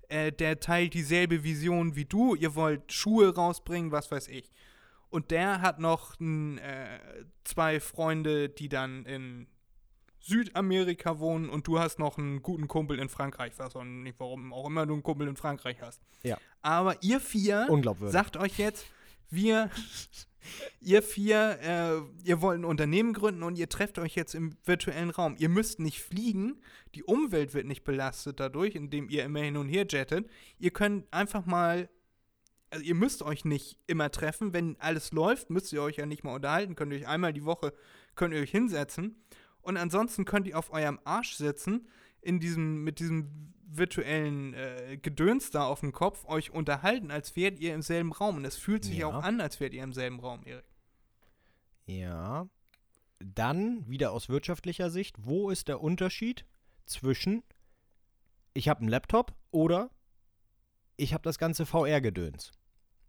Äh, 0.10 0.32
der 0.32 0.60
teilt 0.60 0.94
dieselbe 0.94 1.44
Vision 1.44 1.96
wie 1.96 2.06
du. 2.06 2.36
Ihr 2.36 2.56
wollt 2.56 2.92
Schuhe 2.92 3.34
rausbringen, 3.34 3.92
was 3.92 4.12
weiß 4.12 4.28
ich. 4.28 4.52
Und 5.10 5.32
der 5.32 5.62
hat 5.62 5.80
noch 5.80 6.20
n, 6.20 6.58
äh, 6.60 7.00
zwei 7.44 7.80
Freunde, 7.80 8.50
die 8.50 8.70
dann 8.70 9.06
in 9.06 9.48
Südamerika 10.20 11.20
wohnen 11.20 11.50
und 11.50 11.66
du 11.68 11.80
hast 11.80 11.98
noch 11.98 12.18
einen 12.18 12.42
guten 12.42 12.68
Kumpel 12.68 13.00
in 13.00 13.10
Frankreich. 13.10 13.54
Ich 13.54 13.60
weiß 13.60 13.76
auch 13.76 13.84
nicht, 13.84 14.20
warum 14.20 14.52
auch 14.54 14.68
immer 14.68 14.86
du 14.86 14.94
einen 14.94 15.04
Kumpel 15.04 15.28
in 15.28 15.36
Frankreich 15.36 15.78
hast. 15.82 16.02
Ja. 16.24 16.38
Aber 16.62 17.02
ihr 17.02 17.20
vier 17.20 17.68
sagt 18.08 18.36
euch 18.38 18.58
jetzt, 18.58 18.86
wir, 19.30 19.70
ihr 20.82 21.02
vier, 21.02 21.60
äh, 21.62 22.28
ihr 22.28 22.42
wollt 22.42 22.60
ein 22.60 22.66
Unternehmen 22.66 23.14
gründen 23.14 23.44
und 23.44 23.58
ihr 23.58 23.70
trefft 23.70 24.00
euch 24.00 24.16
jetzt 24.16 24.36
im 24.36 24.56
virtuellen 24.66 25.10
Raum. 25.10 25.36
Ihr 25.38 25.50
müsst 25.50 25.80
nicht 25.80 26.02
fliegen, 26.02 26.62
die 26.96 27.04
Umwelt 27.04 27.54
wird 27.54 27.66
nicht 27.66 27.84
belastet 27.84 28.40
dadurch, 28.40 28.76
indem 28.76 29.10
ihr 29.10 29.24
immer 29.24 29.42
hin 29.42 29.58
und 29.58 29.70
her 29.70 29.86
jettet. 29.90 30.30
Ihr 30.58 30.72
könnt 30.72 31.12
einfach 31.14 31.46
mal, 31.46 31.90
also 32.70 32.84
ihr 32.84 32.96
müsst 32.96 33.22
euch 33.22 33.46
nicht 33.46 33.80
immer 33.88 34.12
treffen. 34.12 34.54
Wenn 34.54 34.76
alles 34.80 35.12
läuft, 35.12 35.50
müsst 35.50 35.74
ihr 35.74 35.82
euch 35.82 35.98
ja 35.98 36.06
nicht 36.06 36.24
mal 36.24 36.36
unterhalten. 36.36 36.76
Könnt 36.76 36.94
ihr 36.94 37.00
euch 37.00 37.08
einmal 37.08 37.34
die 37.34 37.46
Woche, 37.46 37.74
könnt 38.16 38.34
ihr 38.34 38.42
euch 38.42 38.52
hinsetzen. 38.52 39.24
Und 39.62 39.78
ansonsten 39.78 40.26
könnt 40.26 40.48
ihr 40.48 40.58
auf 40.58 40.72
eurem 40.72 41.00
Arsch 41.04 41.36
sitzen, 41.36 41.88
in 42.22 42.40
diesem, 42.40 42.84
mit 42.84 43.00
diesem 43.00 43.54
virtuellen 43.72 44.54
äh, 44.54 44.98
Gedöns 45.02 45.52
da 45.52 45.66
auf 45.66 45.80
dem 45.82 45.92
Kopf, 45.92 46.26
euch 46.26 46.52
unterhalten, 46.52 47.12
als 47.12 47.36
wärt 47.36 47.60
ihr 47.60 47.74
im 47.74 47.82
selben 47.82 48.12
Raum. 48.12 48.38
Und 48.38 48.46
es 48.46 48.58
fühlt 48.58 48.84
sich 48.84 48.98
Ja. 48.98 49.08
auch 49.08 49.24
an, 49.24 49.42
als 49.42 49.60
wärt 49.60 49.74
ihr 49.74 49.84
im 49.84 49.94
selben 49.94 50.20
Raum, 50.20 50.42
Erik. 50.46 50.66
Ja. 51.86 52.48
Dann 53.20 53.88
wieder 53.90 54.12
aus 54.12 54.30
wirtschaftlicher 54.30 54.90
Sicht, 54.90 55.16
wo 55.20 55.50
ist 55.50 55.68
der 55.68 55.82
Unterschied 55.82 56.46
zwischen 56.86 57.44
ich 58.54 58.68
habe 58.68 58.80
einen 58.82 58.90
Laptop 58.90 59.34
oder 59.52 59.90
ich 60.98 61.14
habe 61.14 61.24
das 61.24 61.38
ganze 61.38 61.66
VR-Gedöns? 61.66 62.52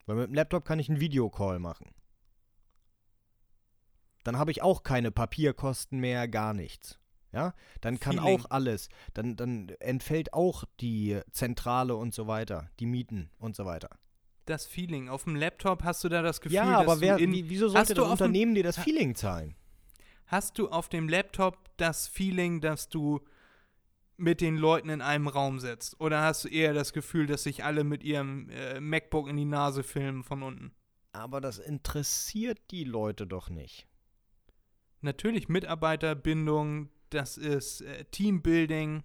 Weil 0.06 0.16
mit 0.16 0.28
dem 0.28 0.34
Laptop 0.34 0.64
kann 0.64 0.78
ich 0.78 0.88
einen 0.88 1.00
Videocall 1.00 1.58
machen. 1.58 1.90
Dann 4.22 4.36
habe 4.38 4.50
ich 4.50 4.62
auch 4.62 4.82
keine 4.82 5.10
Papierkosten 5.10 5.98
mehr, 5.98 6.28
gar 6.28 6.52
nichts. 6.52 6.99
Ja, 7.32 7.54
dann 7.80 8.00
kann 8.00 8.18
Feeling. 8.18 8.40
auch 8.40 8.50
alles, 8.50 8.88
dann, 9.14 9.36
dann 9.36 9.68
entfällt 9.78 10.32
auch 10.32 10.64
die 10.80 11.20
Zentrale 11.30 11.94
und 11.94 12.12
so 12.12 12.26
weiter, 12.26 12.70
die 12.80 12.86
Mieten 12.86 13.30
und 13.38 13.54
so 13.54 13.64
weiter. 13.64 13.90
Das 14.46 14.66
Feeling. 14.66 15.08
Auf 15.08 15.24
dem 15.24 15.36
Laptop 15.36 15.84
hast 15.84 16.02
du 16.02 16.08
da 16.08 16.22
das 16.22 16.40
Gefühl, 16.40 16.56
ja, 16.56 16.82
dass 16.82 16.90
aber 16.90 17.00
wer, 17.00 17.18
du 17.18 17.22
in, 17.22 17.32
wie, 17.32 17.48
wieso 17.48 17.68
sollte 17.68 17.94
du 17.94 18.02
das 18.02 18.10
Unternehmen 18.10 18.54
dir 18.54 18.64
das 18.64 18.78
Feeling 18.78 19.14
zahlen? 19.14 19.54
Hast 20.26 20.58
du 20.58 20.70
auf 20.70 20.88
dem 20.88 21.08
Laptop 21.08 21.70
das 21.76 22.08
Feeling, 22.08 22.60
dass 22.60 22.88
du 22.88 23.20
mit 24.16 24.40
den 24.40 24.56
Leuten 24.56 24.88
in 24.88 25.00
einem 25.00 25.28
Raum 25.28 25.60
sitzt? 25.60 26.00
Oder 26.00 26.22
hast 26.22 26.44
du 26.44 26.48
eher 26.48 26.74
das 26.74 26.92
Gefühl, 26.92 27.26
dass 27.26 27.44
sich 27.44 27.64
alle 27.64 27.84
mit 27.84 28.02
ihrem 28.02 28.48
äh, 28.50 28.80
MacBook 28.80 29.28
in 29.28 29.36
die 29.36 29.44
Nase 29.44 29.82
filmen 29.82 30.22
von 30.22 30.42
unten? 30.42 30.72
Aber 31.12 31.40
das 31.40 31.58
interessiert 31.58 32.58
die 32.70 32.84
Leute 32.84 33.26
doch 33.26 33.50
nicht. 33.50 33.88
Natürlich 35.00 35.48
Mitarbeiterbindung, 35.48 36.90
das 37.10 37.36
ist 37.36 37.82
äh, 37.82 38.04
Teambuilding. 38.06 39.02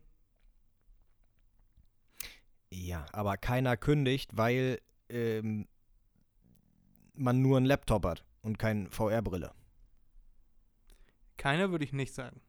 Ja, 2.71 3.05
aber 3.11 3.37
keiner 3.37 3.77
kündigt, 3.77 4.35
weil 4.35 4.81
ähm, 5.09 5.67
man 7.13 7.41
nur 7.41 7.57
einen 7.57 7.65
Laptop 7.65 8.05
hat 8.05 8.25
und 8.41 8.57
keine 8.57 8.89
VR-Brille. 8.91 9.53
Keiner 11.37 11.71
würde 11.71 11.85
ich 11.85 11.93
nicht 11.93 12.13
sagen. 12.13 12.41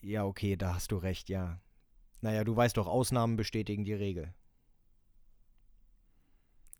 Ja, 0.00 0.24
okay, 0.24 0.56
da 0.56 0.74
hast 0.74 0.92
du 0.92 0.96
recht, 0.96 1.28
ja. 1.28 1.60
Naja, 2.20 2.44
du 2.44 2.54
weißt 2.54 2.76
doch, 2.76 2.86
Ausnahmen 2.86 3.36
bestätigen 3.36 3.84
die 3.84 3.94
Regel. 3.94 4.34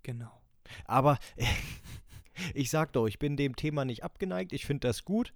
Genau. 0.03 0.43
Aber 0.85 1.19
ich 2.55 2.71
sag 2.71 2.93
doch, 2.93 3.07
ich 3.07 3.19
bin 3.19 3.37
dem 3.37 3.57
Thema 3.57 3.85
nicht 3.85 4.05
abgeneigt. 4.05 4.53
Ich 4.53 4.67
finde 4.67 4.87
das 4.87 5.05
gut. 5.05 5.33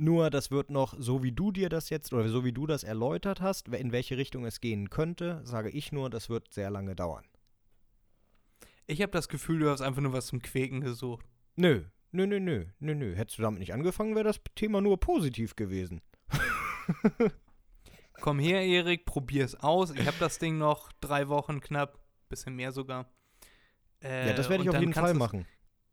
Nur, 0.00 0.30
das 0.30 0.50
wird 0.50 0.70
noch, 0.70 0.94
so 0.98 1.22
wie 1.22 1.30
du 1.30 1.52
dir 1.52 1.68
das 1.68 1.90
jetzt 1.90 2.14
oder 2.14 2.26
so 2.30 2.42
wie 2.42 2.52
du 2.52 2.66
das 2.66 2.84
erläutert 2.84 3.42
hast, 3.42 3.68
in 3.68 3.92
welche 3.92 4.16
Richtung 4.16 4.46
es 4.46 4.62
gehen 4.62 4.88
könnte, 4.88 5.42
sage 5.44 5.68
ich 5.68 5.92
nur, 5.92 6.08
das 6.08 6.30
wird 6.30 6.50
sehr 6.54 6.70
lange 6.70 6.96
dauern. 6.96 7.26
Ich 8.86 9.02
habe 9.02 9.12
das 9.12 9.28
Gefühl, 9.28 9.58
du 9.58 9.68
hast 9.68 9.82
einfach 9.82 10.00
nur 10.00 10.14
was 10.14 10.28
zum 10.28 10.40
Quäken 10.40 10.80
gesucht. 10.80 11.26
Nö, 11.56 11.84
nö, 12.12 12.26
nö, 12.26 12.40
nö, 12.40 12.64
nö, 12.78 12.94
nö. 12.94 13.14
Hättest 13.14 13.36
du 13.36 13.42
damit 13.42 13.60
nicht 13.60 13.74
angefangen, 13.74 14.14
wäre 14.14 14.24
das 14.24 14.40
Thema 14.54 14.80
nur 14.80 14.98
positiv 14.98 15.54
gewesen. 15.54 16.00
Komm 18.22 18.38
her, 18.38 18.62
Erik, 18.62 19.04
probier's 19.04 19.54
aus. 19.56 19.90
Ich 19.90 20.06
habe 20.06 20.16
das 20.18 20.38
Ding 20.38 20.56
noch 20.56 20.92
drei 21.02 21.28
Wochen 21.28 21.60
knapp, 21.60 21.98
bisschen 22.30 22.56
mehr 22.56 22.72
sogar. 22.72 23.12
Äh, 24.02 24.28
ja, 24.28 24.32
das 24.32 24.48
werde 24.48 24.64
ich 24.64 24.70
auf 24.70 24.80
jeden 24.80 24.94
Fall 24.94 25.12
machen. 25.12 25.44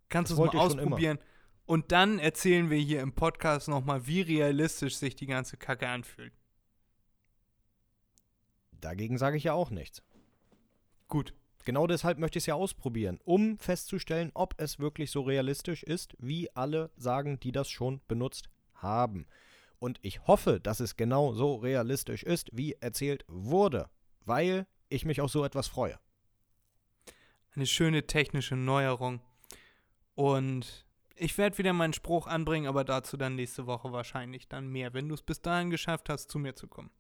Kannst 0.08 0.32
du 0.32 0.36
es 0.36 0.54
mal 0.54 0.70
schon 0.70 0.80
immer. 0.80 1.20
Und 1.68 1.92
dann 1.92 2.18
erzählen 2.18 2.70
wir 2.70 2.78
hier 2.78 3.02
im 3.02 3.12
Podcast 3.12 3.68
nochmal, 3.68 4.08
wie 4.08 4.22
realistisch 4.22 4.96
sich 4.96 5.16
die 5.18 5.26
ganze 5.26 5.58
Kacke 5.58 5.90
anfühlt. 5.90 6.32
Dagegen 8.72 9.18
sage 9.18 9.36
ich 9.36 9.44
ja 9.44 9.54
auch 9.54 9.70
nichts. 9.70 10.02
Gut. 11.10 11.34
Genau 11.66 11.86
deshalb 11.86 12.20
möchte 12.20 12.38
ich 12.38 12.44
es 12.44 12.46
ja 12.46 12.56
ausprobieren, 12.56 13.20
um 13.26 13.60
festzustellen, 13.60 14.32
ob 14.34 14.54
es 14.58 14.80
wirklich 14.80 15.12
so 15.12 15.20
realistisch 15.24 15.84
ist, 15.84 16.16
wie 16.18 16.50
alle 16.56 16.90
sagen, 16.96 17.42
die 17.42 17.52
das 17.52 17.70
schon 17.70 18.00
benutzt 18.08 18.50
haben. 18.76 19.28
Und 19.78 20.00
ich 20.02 20.26
hoffe, 20.26 20.62
dass 20.62 20.80
es 20.80 20.96
genau 20.96 21.34
so 21.34 21.56
realistisch 21.56 22.24
ist, 22.24 22.50
wie 22.54 22.78
erzählt 22.80 23.26
wurde, 23.28 23.90
weil 24.24 24.66
ich 24.88 25.04
mich 25.04 25.20
auf 25.20 25.30
so 25.30 25.44
etwas 25.44 25.68
freue. 25.68 26.00
Eine 27.54 27.66
schöne 27.66 28.08
technische 28.08 28.56
Neuerung. 28.56 29.20
Und 30.16 30.87
ich 31.18 31.38
werde 31.38 31.58
wieder 31.58 31.74
meinen 31.74 31.94
Spruch 31.94 32.28
anbringen, 32.28 32.68
aber 32.68 32.84
dazu 32.84 33.18
dann 33.18 33.36
nächste 33.36 33.66
Woche 33.68 33.92
wahrscheinlich 33.92 34.48
dann 34.48 34.68
mehr, 34.68 34.94
wenn 34.94 35.08
du 35.10 35.16
es 35.16 35.22
bis 35.22 35.42
dahin 35.42 35.70
geschafft 35.70 36.10
hast, 36.10 36.30
zu 36.30 36.40
mir 36.40 36.56
zu 36.56 36.68
kommen. 36.68 36.92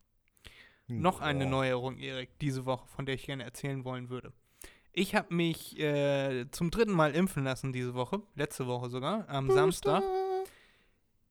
Noch 0.87 1.19
eine. 1.19 1.45
Neuerung, 1.45 1.97
Erik, 1.97 2.39
diese 2.39 2.65
Woche, 2.65 2.87
von 2.87 3.05
der 3.05 3.15
ich 3.15 3.25
gerne 3.25 3.43
erzählen 3.43 3.83
wollen 3.83 4.09
würde. 4.09 4.31
Ich 4.93 5.15
habe 5.15 5.33
mich 5.33 5.77
äh, 5.77 6.49
zum 6.51 6.71
dritten 6.71 6.93
Mal 6.93 7.13
impfen 7.13 7.43
lassen 7.43 7.73
diese 7.73 7.93
Woche, 7.93 8.21
letzte 8.35 8.67
Woche 8.67 8.89
sogar, 8.89 9.27
am 9.29 9.51
Samstag. 9.51 10.01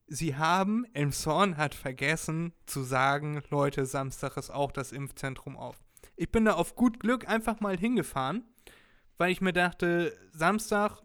Sie 0.05 0.35
haben, 0.35 0.85
Elmshorn 0.93 1.57
hat 1.57 1.75
vergessen 1.75 2.53
zu 2.65 2.83
sagen, 2.83 3.43
Leute, 3.49 3.85
Samstag 3.85 4.37
ist 4.37 4.51
auch 4.51 4.71
das 4.71 4.93
Impfzentrum 4.93 5.57
auf. 5.57 5.75
Ich 6.15 6.31
bin 6.31 6.45
da 6.45 6.53
auf 6.53 6.75
gut 6.75 6.99
Glück 7.01 7.27
einfach 7.27 7.59
mal 7.59 7.77
hingefahren, 7.77 8.45
weil 9.17 9.31
ich 9.31 9.41
mir 9.41 9.53
dachte, 9.53 10.15
Samstag 10.31 11.01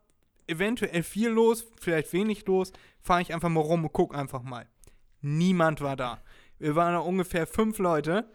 eventuell 0.46 1.02
viel 1.02 1.28
los, 1.28 1.66
vielleicht 1.80 2.12
wenig 2.12 2.46
los, 2.46 2.72
fahre 3.00 3.22
ich 3.22 3.32
einfach 3.32 3.48
mal 3.48 3.60
rum 3.60 3.84
und 3.84 3.92
guck 3.92 4.14
einfach 4.14 4.42
mal. 4.42 4.66
Niemand 5.20 5.80
war 5.80 5.96
da. 5.96 6.22
Wir 6.58 6.76
waren 6.76 6.94
da 6.94 7.00
ungefähr 7.00 7.46
fünf 7.46 7.78
Leute 7.78 8.30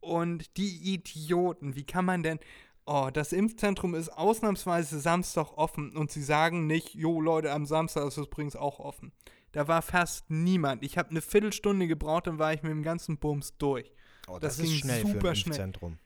und 0.00 0.56
die 0.56 0.94
Idioten, 0.94 1.74
wie 1.76 1.84
kann 1.84 2.04
man 2.04 2.22
denn, 2.22 2.38
oh, 2.86 3.10
das 3.12 3.32
Impfzentrum 3.32 3.94
ist 3.94 4.08
ausnahmsweise 4.10 5.00
Samstag 5.00 5.52
offen 5.56 5.96
und 5.96 6.10
sie 6.10 6.22
sagen 6.22 6.66
nicht, 6.66 6.94
jo 6.94 7.20
Leute, 7.20 7.52
am 7.52 7.66
Samstag 7.66 8.06
ist 8.06 8.16
es 8.16 8.26
übrigens 8.26 8.56
auch 8.56 8.78
offen. 8.78 9.12
Da 9.52 9.68
war 9.68 9.82
fast 9.82 10.30
niemand. 10.30 10.82
Ich 10.82 10.98
habe 10.98 11.10
eine 11.10 11.22
Viertelstunde 11.22 11.86
gebraucht, 11.86 12.26
dann 12.26 12.38
war 12.38 12.52
ich 12.52 12.62
mit 12.62 12.70
dem 12.70 12.82
ganzen 12.82 13.18
Bums 13.18 13.56
durch. 13.58 13.92
Oh, 14.28 14.38
das 14.38 14.56
das, 14.56 14.58
ist 14.58 14.70
ging 14.70 14.78
schnell 14.80 15.00
für 15.02 15.08
super 15.08 15.30
ein 15.30 15.36
schnell. 15.36 15.56
Impfzentrum. 15.56 15.98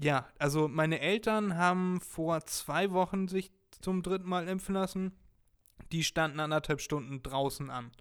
Ja, 0.00 0.28
also 0.38 0.68
meine 0.68 1.00
Eltern 1.00 1.56
haben 1.56 2.00
vor 2.00 2.44
zwei 2.46 2.90
Wochen 2.92 3.28
sich 3.28 3.50
zum 3.80 4.02
dritten 4.02 4.28
Mal 4.28 4.48
impfen 4.48 4.74
lassen. 4.74 5.12
Die 5.92 6.04
standen 6.04 6.40
anderthalb 6.40 6.80
Stunden 6.80 7.22
draußen 7.22 7.70
an. 7.70 7.92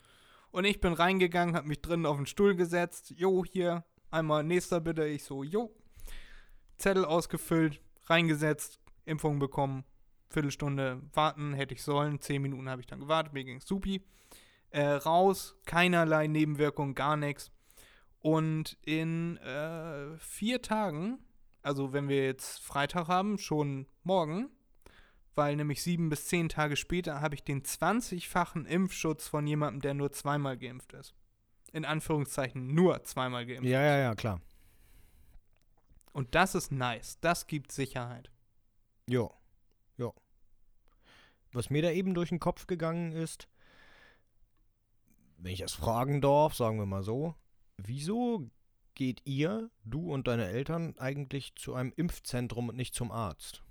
Und 0.52 0.66
ich 0.66 0.80
bin 0.80 0.94
reingegangen, 0.94 1.56
habe 1.56 1.68
mich 1.68 1.82
drinnen 1.82 2.06
auf 2.06 2.18
den 2.18 2.26
Stuhl 2.26 2.56
gesetzt. 2.56 3.14
Jo, 3.16 3.44
hier, 3.46 3.86
einmal 4.10 4.44
nächster 4.44 4.80
bitte. 4.80 5.06
Ich 5.06 5.24
so, 5.24 5.44
jo. 5.44 5.76
Zettel 6.78 7.06
ausgefüllt, 7.06 7.82
reingesetzt, 8.06 8.80
Impfung 9.06 9.40
bekommen. 9.40 9.84
Viertelstunde 10.30 11.02
warten 11.14 11.54
hätte 11.54 11.74
ich 11.74 11.84
sollen. 11.84 12.20
Zehn 12.20 12.42
Minuten 12.42 12.70
habe 12.70 12.82
ich 12.82 12.88
dann 12.88 13.00
gewartet, 13.00 13.34
mir 13.34 13.44
ging's 13.44 13.68
supi. 13.68 14.02
Äh, 14.70 14.84
raus, 14.84 15.56
keinerlei 15.66 16.28
Nebenwirkungen, 16.28 16.94
gar 16.94 17.16
nichts. 17.16 17.52
Und 18.20 18.78
in 18.82 19.38
äh, 19.38 20.18
vier 20.18 20.62
Tagen 20.62 21.20
also 21.68 21.92
wenn 21.92 22.08
wir 22.08 22.24
jetzt 22.24 22.64
Freitag 22.64 23.10
haben, 23.10 23.38
schon 23.38 23.88
morgen, 24.04 24.50
weil 25.38 25.56
nämlich 25.56 25.84
sieben 25.84 26.10
bis 26.10 26.28
zehn 26.28 26.50
Tage 26.50 26.76
später 26.76 27.22
habe 27.22 27.36
ich 27.36 27.44
den 27.44 27.64
20-fachen 27.64 28.66
Impfschutz 28.66 29.28
von 29.28 29.46
jemandem, 29.46 29.82
der 29.82 29.94
nur 29.94 30.12
zweimal 30.12 30.58
geimpft 30.58 30.94
ist. 30.94 31.14
In 31.72 31.86
Anführungszeichen 31.86 32.74
nur 32.74 33.04
zweimal 33.04 33.46
geimpft. 33.46 33.66
Ja, 33.66 33.82
ja, 33.82 33.98
ja, 33.98 34.16
klar. 34.16 34.42
Und 36.12 36.34
das 36.34 36.56
ist 36.56 36.72
nice. 36.72 37.20
Das 37.22 37.46
gibt 37.46 37.72
Sicherheit. 37.72 38.32
Jo. 39.08 39.32
Jo. 39.98 40.16
Was 41.52 41.70
mir 41.70 41.84
da 41.84 41.92
eben 41.92 42.16
durch 42.16 42.30
den 42.30 42.40
Kopf 42.40 42.66
gegangen 42.66 43.12
ist, 43.12 43.48
wenn 45.38 45.54
ich 45.54 45.62
es 45.62 45.74
fragen 45.74 46.20
darf, 46.20 46.56
sagen 46.56 46.80
wir 46.80 46.88
mal 46.88 47.04
so, 47.04 47.36
wieso 47.78 48.50
geht 48.96 49.22
ihr, 49.26 49.70
du 49.84 50.12
und 50.12 50.28
deine 50.28 50.48
Eltern, 50.48 50.98
eigentlich 50.98 51.54
zu 51.56 51.76
einem 51.76 51.94
Impfzentrum 51.96 52.70
und 52.70 52.76
nicht 52.76 52.96
zum 52.96 53.12
Arzt? 53.12 53.64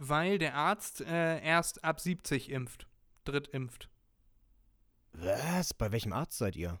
Weil 0.00 0.38
der 0.38 0.54
Arzt 0.54 1.00
äh, 1.00 1.42
erst 1.42 1.82
ab 1.84 2.00
70 2.00 2.50
impft. 2.50 2.86
Drittimpft. 3.24 3.90
Was? 5.12 5.74
Bei 5.74 5.90
welchem 5.92 6.12
Arzt 6.12 6.38
seid 6.38 6.54
ihr? 6.56 6.78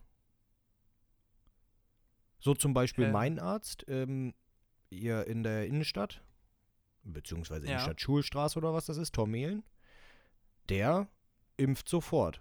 So 2.38 2.54
zum 2.54 2.72
Beispiel 2.74 3.06
Äh. 3.06 3.10
mein 3.12 3.38
Arzt, 3.38 3.84
ähm, 3.88 4.34
ihr 4.90 5.26
in 5.26 5.42
der 5.42 5.66
Innenstadt, 5.66 6.22
beziehungsweise 7.02 7.66
Ja. 7.66 7.72
Innenstadt 7.72 8.00
Schulstraße 8.00 8.58
oder 8.58 8.72
was 8.72 8.86
das 8.86 8.96
ist, 8.96 9.14
Tormelen, 9.14 9.64
der 10.68 11.08
impft 11.56 11.88
sofort. 11.88 12.40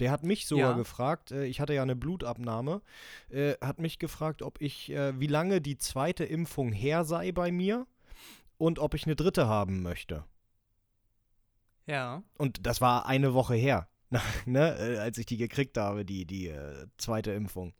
Der 0.00 0.10
hat 0.10 0.24
mich 0.24 0.46
sogar 0.46 0.70
Ja. 0.72 0.76
gefragt, 0.76 1.30
äh, 1.30 1.44
ich 1.44 1.60
hatte 1.60 1.74
ja 1.74 1.82
eine 1.82 1.94
Blutabnahme, 1.94 2.82
äh, 3.28 3.54
hat 3.60 3.78
mich 3.78 3.98
gefragt, 3.98 4.42
ob 4.42 4.60
ich, 4.60 4.90
äh, 4.90 5.18
wie 5.20 5.26
lange 5.28 5.60
die 5.60 5.76
zweite 5.78 6.24
Impfung 6.24 6.72
her 6.72 7.04
sei 7.04 7.30
bei 7.32 7.52
mir 7.52 7.86
und 8.60 8.78
ob 8.78 8.92
ich 8.92 9.06
eine 9.06 9.16
dritte 9.16 9.48
haben 9.48 9.82
möchte. 9.82 10.24
Ja. 11.86 12.22
Und 12.36 12.66
das 12.66 12.82
war 12.82 13.06
eine 13.06 13.32
Woche 13.32 13.54
her, 13.54 13.88
ne, 14.44 14.76
äh, 14.78 14.98
als 14.98 15.16
ich 15.16 15.26
die 15.26 15.38
gekriegt 15.38 15.78
habe, 15.78 16.04
die, 16.04 16.26
die 16.26 16.48
äh, 16.48 16.86
zweite 16.98 17.32
Impfung. 17.32 17.72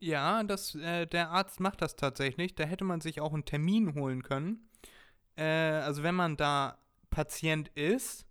Ja, 0.00 0.42
das, 0.42 0.74
äh, 0.74 1.06
der 1.06 1.30
Arzt 1.30 1.60
macht 1.60 1.82
das 1.82 1.94
tatsächlich. 1.94 2.54
Da 2.56 2.64
hätte 2.64 2.84
man 2.84 3.00
sich 3.00 3.20
auch 3.20 3.32
einen 3.32 3.44
Termin 3.44 3.94
holen 3.94 4.22
können. 4.22 4.68
Äh, 5.36 5.44
also 5.44 6.02
wenn 6.02 6.14
man 6.16 6.36
da 6.36 6.78
Patient 7.10 7.68
ist, 7.76 8.26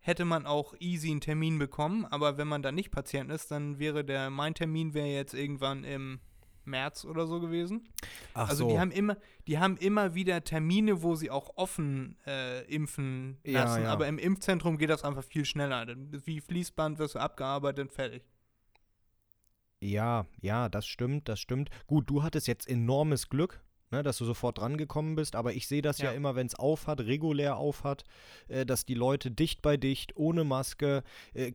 hätte 0.00 0.26
man 0.26 0.44
auch 0.44 0.74
easy 0.80 1.10
einen 1.10 1.22
Termin 1.22 1.58
bekommen. 1.58 2.04
Aber 2.04 2.36
wenn 2.36 2.48
man 2.48 2.62
da 2.62 2.72
nicht 2.72 2.90
Patient 2.90 3.30
ist, 3.30 3.50
dann 3.50 3.78
wäre 3.78 4.04
der, 4.04 4.28
mein 4.28 4.54
Termin 4.54 4.92
wäre 4.92 5.06
jetzt 5.06 5.32
irgendwann 5.32 5.84
im 5.84 6.20
März 6.66 7.04
oder 7.04 7.26
so 7.26 7.40
gewesen. 7.40 7.88
Ach 8.34 8.48
also 8.48 8.68
die 8.68 8.78
haben 8.78 8.90
immer, 8.90 9.16
die 9.46 9.58
haben 9.58 9.76
immer 9.76 10.14
wieder 10.14 10.42
Termine, 10.44 11.02
wo 11.02 11.14
sie 11.14 11.30
auch 11.30 11.50
offen 11.56 12.16
äh, 12.26 12.62
impfen 12.72 13.38
Ja, 13.44 13.64
lassen. 13.64 13.82
ja. 13.84 13.90
Aber 13.92 14.06
im 14.08 14.18
Impfzentrum 14.18 14.78
geht 14.78 14.90
das 14.90 15.04
einfach 15.04 15.24
viel 15.24 15.44
schneller. 15.44 15.86
Wie 16.24 16.40
Fließband 16.40 16.98
wirst 16.98 17.14
du 17.14 17.18
abgearbeitet, 17.20 17.92
fertig. 17.92 18.22
Ja, 19.80 20.26
ja, 20.40 20.68
das 20.68 20.86
stimmt, 20.86 21.28
das 21.28 21.40
stimmt. 21.40 21.68
Gut, 21.86 22.08
du 22.08 22.22
hattest 22.22 22.46
jetzt 22.46 22.66
enormes 22.68 23.28
Glück, 23.28 23.62
ne, 23.90 24.02
dass 24.02 24.16
du 24.18 24.24
sofort 24.24 24.58
drangekommen 24.58 25.14
bist, 25.14 25.36
aber 25.36 25.52
ich 25.52 25.68
sehe 25.68 25.82
das 25.82 25.98
ja, 25.98 26.06
Ja. 26.10 26.12
immer, 26.12 26.34
wenn 26.36 26.46
es 26.46 26.54
aufhat, 26.54 27.00
regulär 27.00 27.56
aufhat, 27.58 28.04
äh, 28.48 28.64
dass 28.64 28.86
die 28.86 28.94
Leute 28.94 29.30
dicht 29.30 29.60
bei 29.60 29.76
dicht, 29.76 30.16
ohne 30.16 30.44
Maske, 30.44 31.02
äh, 31.34 31.52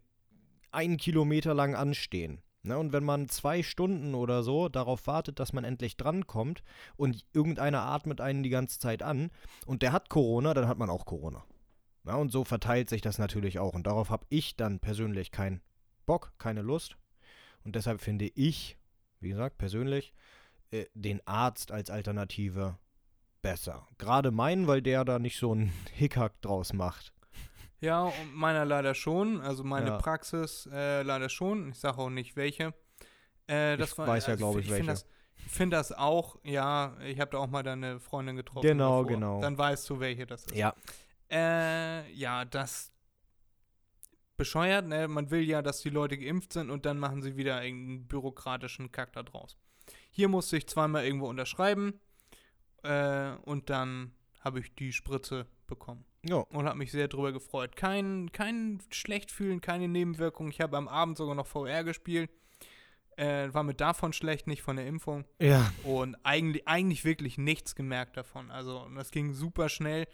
einen 0.72 0.98
Kilometer 0.98 1.56
lang 1.56 1.74
anstehen. 1.74 2.44
Ne, 2.70 2.78
und 2.78 2.94
wenn 2.94 3.04
man 3.04 3.28
zwei 3.30 3.64
Stunden 3.64 4.14
oder 4.14 4.44
so 4.44 4.70
darauf 4.70 5.08
wartet, 5.08 5.40
dass 5.40 5.54
man 5.54 5.64
endlich 5.64 5.98
drankommt 5.98 6.62
und 6.98 7.26
irgendeiner 7.34 7.82
atmet 7.82 8.22
einen 8.22 8.44
die 8.44 8.52
ganze 8.52 8.78
Zeit 8.78 9.02
an 9.02 9.32
und 9.66 9.82
der 9.82 9.92
hat 9.92 10.08
Corona, 10.10 10.54
dann 10.54 10.68
hat 10.68 10.78
man 10.78 10.92
auch 10.92 11.06
Corona. 11.06 11.44
Ja, 12.06 12.14
und 12.14 12.32
so 12.32 12.44
verteilt 12.44 12.88
sich 12.88 13.02
das 13.02 13.18
natürlich 13.18 13.58
auch. 13.58 13.74
Und 13.74 13.88
darauf 13.88 14.12
habe 14.12 14.28
ich 14.30 14.56
dann 14.56 14.80
persönlich 14.80 15.32
keinen 15.32 15.62
Bock, 16.06 16.34
keine 16.38 16.62
Lust. 16.62 16.96
Und 17.64 17.76
deshalb 17.76 18.02
finde 18.02 18.28
ich, 18.36 18.78
wie 19.20 19.30
gesagt, 19.30 19.58
persönlich, 19.58 20.14
äh, 20.70 20.86
den 20.94 21.26
Arzt 21.26 21.72
als 21.72 21.90
Alternative 21.90 22.78
besser. 23.42 23.88
Gerade 23.98 24.30
meinen, 24.30 24.68
weil 24.68 24.84
der 24.84 25.06
da 25.06 25.18
nicht 25.18 25.40
so 25.40 25.54
einen 25.54 25.74
Hickhack 25.94 26.40
draus 26.42 26.74
macht. 26.74 27.14
Ja, 27.82 28.04
und 28.04 28.36
meiner 28.36 28.66
leider 28.66 28.94
schon. 28.94 29.42
Also 29.42 29.64
meine 29.64 29.92
Ja. 29.92 29.98
Praxis 29.98 30.68
äh, 30.72 31.02
leider 31.04 31.30
schon. 31.30 31.70
Ich 31.70 31.80
sage 31.80 31.98
auch 31.98 32.10
nicht 32.10 32.36
welche. 32.36 32.74
Äh, 33.48 33.78
das 33.78 33.92
Ich 33.92 33.98
weiß 33.98 34.28
ja, 34.28 34.36
glaub 34.36 34.58
ich, 34.58 34.66
find 34.66 34.78
welche. 34.78 34.88
Das, 34.88 35.06
ich 35.38 35.52
finde 35.52 35.78
das 35.78 35.92
auch, 35.92 36.38
ja, 36.44 36.98
ich 37.02 37.20
habe 37.20 37.32
da 37.32 37.38
auch 37.38 37.48
mal 37.48 37.64
deine 37.64 38.00
Freundin 38.00 38.36
getroffen. 38.36 38.68
Genau, 38.68 39.04
davor. 39.04 39.08
genau. 39.08 39.42
Dann 39.42 39.58
weißt 39.58 39.90
du, 39.90 40.00
welche 40.00 40.26
das 40.26 40.46
ist. 40.46 40.56
Ja. 40.56 40.76
Äh, 41.32 42.12
ja, 42.12 42.44
das 42.46 42.92
bescheuert, 44.36 44.88
ne? 44.88 45.08
Man 45.08 45.32
will 45.32 45.42
ja, 45.42 45.62
dass 45.62 45.82
die 45.82 45.90
Leute 45.90 46.18
geimpft 46.18 46.54
sind 46.54 46.70
und 46.70 46.86
dann 46.86 46.98
machen 46.98 47.22
sie 47.22 47.38
wieder 47.38 47.64
irgendeinen 47.64 48.08
bürokratischen 48.08 48.92
Kack 48.92 49.14
da 49.14 49.24
draus. 49.24 49.58
Hier 50.12 50.28
musste 50.28 50.58
ich 50.58 50.68
zweimal 50.68 51.06
irgendwo 51.06 51.28
unterschreiben 51.28 52.00
äh, 52.84 53.32
und 53.44 53.70
dann 53.70 54.14
habe 54.40 54.60
ich 54.60 54.74
die 54.76 54.92
Spritze 54.94 55.46
bekommen 55.68 56.06
Ja. 56.24 56.38
und 56.38 56.66
habe 56.66 56.78
mich 56.78 56.92
sehr 56.92 57.08
drüber 57.08 57.32
gefreut. 57.32 57.76
Kein, 57.76 58.32
kein 58.32 58.82
schlecht 58.90 59.32
fühlen, 59.32 59.62
keine 59.62 59.88
Nebenwirkungen. 59.88 60.52
Ich 60.52 60.62
habe 60.62 60.78
am 60.78 60.88
Abend 60.88 61.18
sogar 61.18 61.36
noch 61.36 61.48
VR 61.48 61.84
gespielt. 61.84 62.30
Äh, 63.18 63.54
war 63.54 63.64
mir 63.64 63.74
davon 63.74 64.14
schlecht, 64.14 64.48
nicht 64.48 64.62
von 64.62 64.78
der 64.78 64.88
Impfung. 64.88 65.26
Ja. 65.42 65.74
Und 65.84 66.16
eigentlich, 66.24 66.68
eigentlich 66.70 67.04
wirklich 67.04 67.38
nichts 67.38 67.76
gemerkt 67.76 68.16
davon. 68.16 68.50
Also, 68.50 68.88
das 68.96 69.12
ging 69.12 69.34
super 69.34 69.68
schnell. 69.68 70.08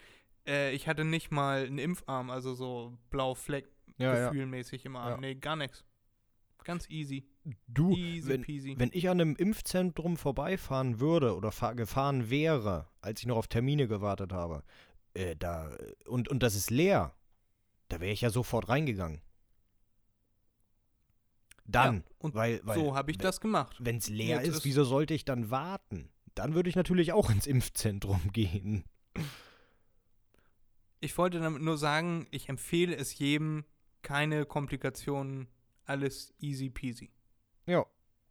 Äh, 0.48 0.72
ich 0.74 0.88
hatte 0.88 1.06
nicht 1.06 1.30
mal 1.32 1.66
einen 1.66 1.78
Impfarm, 1.78 2.32
also 2.32 2.56
so 2.56 2.98
blau 3.12 3.36
Fleck 3.36 3.68
Ja, 3.98 4.16
ja. 4.18 4.28
gefühlmäßig 4.30 4.86
im 4.86 4.96
Arm. 4.96 5.12
Ja. 5.12 5.18
Nee, 5.18 5.36
gar 5.36 5.56
nichts. 5.56 5.84
Ganz 6.64 6.90
easy. 6.90 7.28
Du, 7.68 7.92
Easy 7.96 8.28
wenn, 8.28 8.42
peasy. 8.42 8.74
wenn 8.78 8.90
ich 8.94 9.08
an 9.10 9.22
einem 9.22 9.36
Impfzentrum 9.36 10.18
vorbeifahren 10.18 11.00
würde 11.00 11.36
oder 11.36 11.52
fahr, 11.52 11.76
gefahren 11.76 12.30
wäre, 12.32 12.88
als 13.02 13.20
ich 13.20 13.28
noch 13.28 13.38
auf 13.38 13.48
Termine 13.48 13.88
gewartet 13.88 14.34
habe, 14.34 14.64
äh, 15.14 15.36
da 15.36 15.76
und, 16.08 16.28
und 16.28 16.42
das 16.42 16.56
ist 16.56 16.72
leer, 16.72 17.14
da 17.90 18.00
wäre 18.00 18.12
ich 18.14 18.22
ja 18.22 18.32
sofort 18.32 18.68
reingegangen. 18.70 19.22
Dann, 21.66 21.98
Ja, 21.98 22.04
und 22.20 22.36
weil, 22.36 22.62
weil 22.64 22.80
so 22.80 22.96
habe 22.96 23.12
ich 23.12 23.18
das 23.18 23.42
gemacht. 23.42 23.76
wenn 23.80 23.98
es 23.98 24.08
leer 24.10 24.38
Jetzt 24.38 24.48
ist, 24.50 24.56
ist- 24.58 24.66
wieso 24.66 24.84
sollte 24.84 25.14
ich 25.14 25.26
dann 25.26 25.50
warten? 25.52 26.10
Dann 26.36 26.54
würde 26.54 26.70
ich 26.70 26.76
natürlich 26.76 27.14
auch 27.14 27.30
ins 27.30 27.48
Impfzentrum 27.48 28.22
gehen. 28.34 28.84
Ich 31.00 31.18
wollte 31.18 31.40
damit 31.40 31.62
nur 31.62 31.78
sagen, 31.78 32.28
ich 32.32 32.50
empfehle 32.50 32.96
es 32.96 33.18
jedem, 33.18 33.66
keine 34.02 34.46
Komplikationen, 34.46 35.48
alles 35.86 36.34
easy 36.40 36.70
peasy. 36.70 37.12
Ja, 37.66 37.86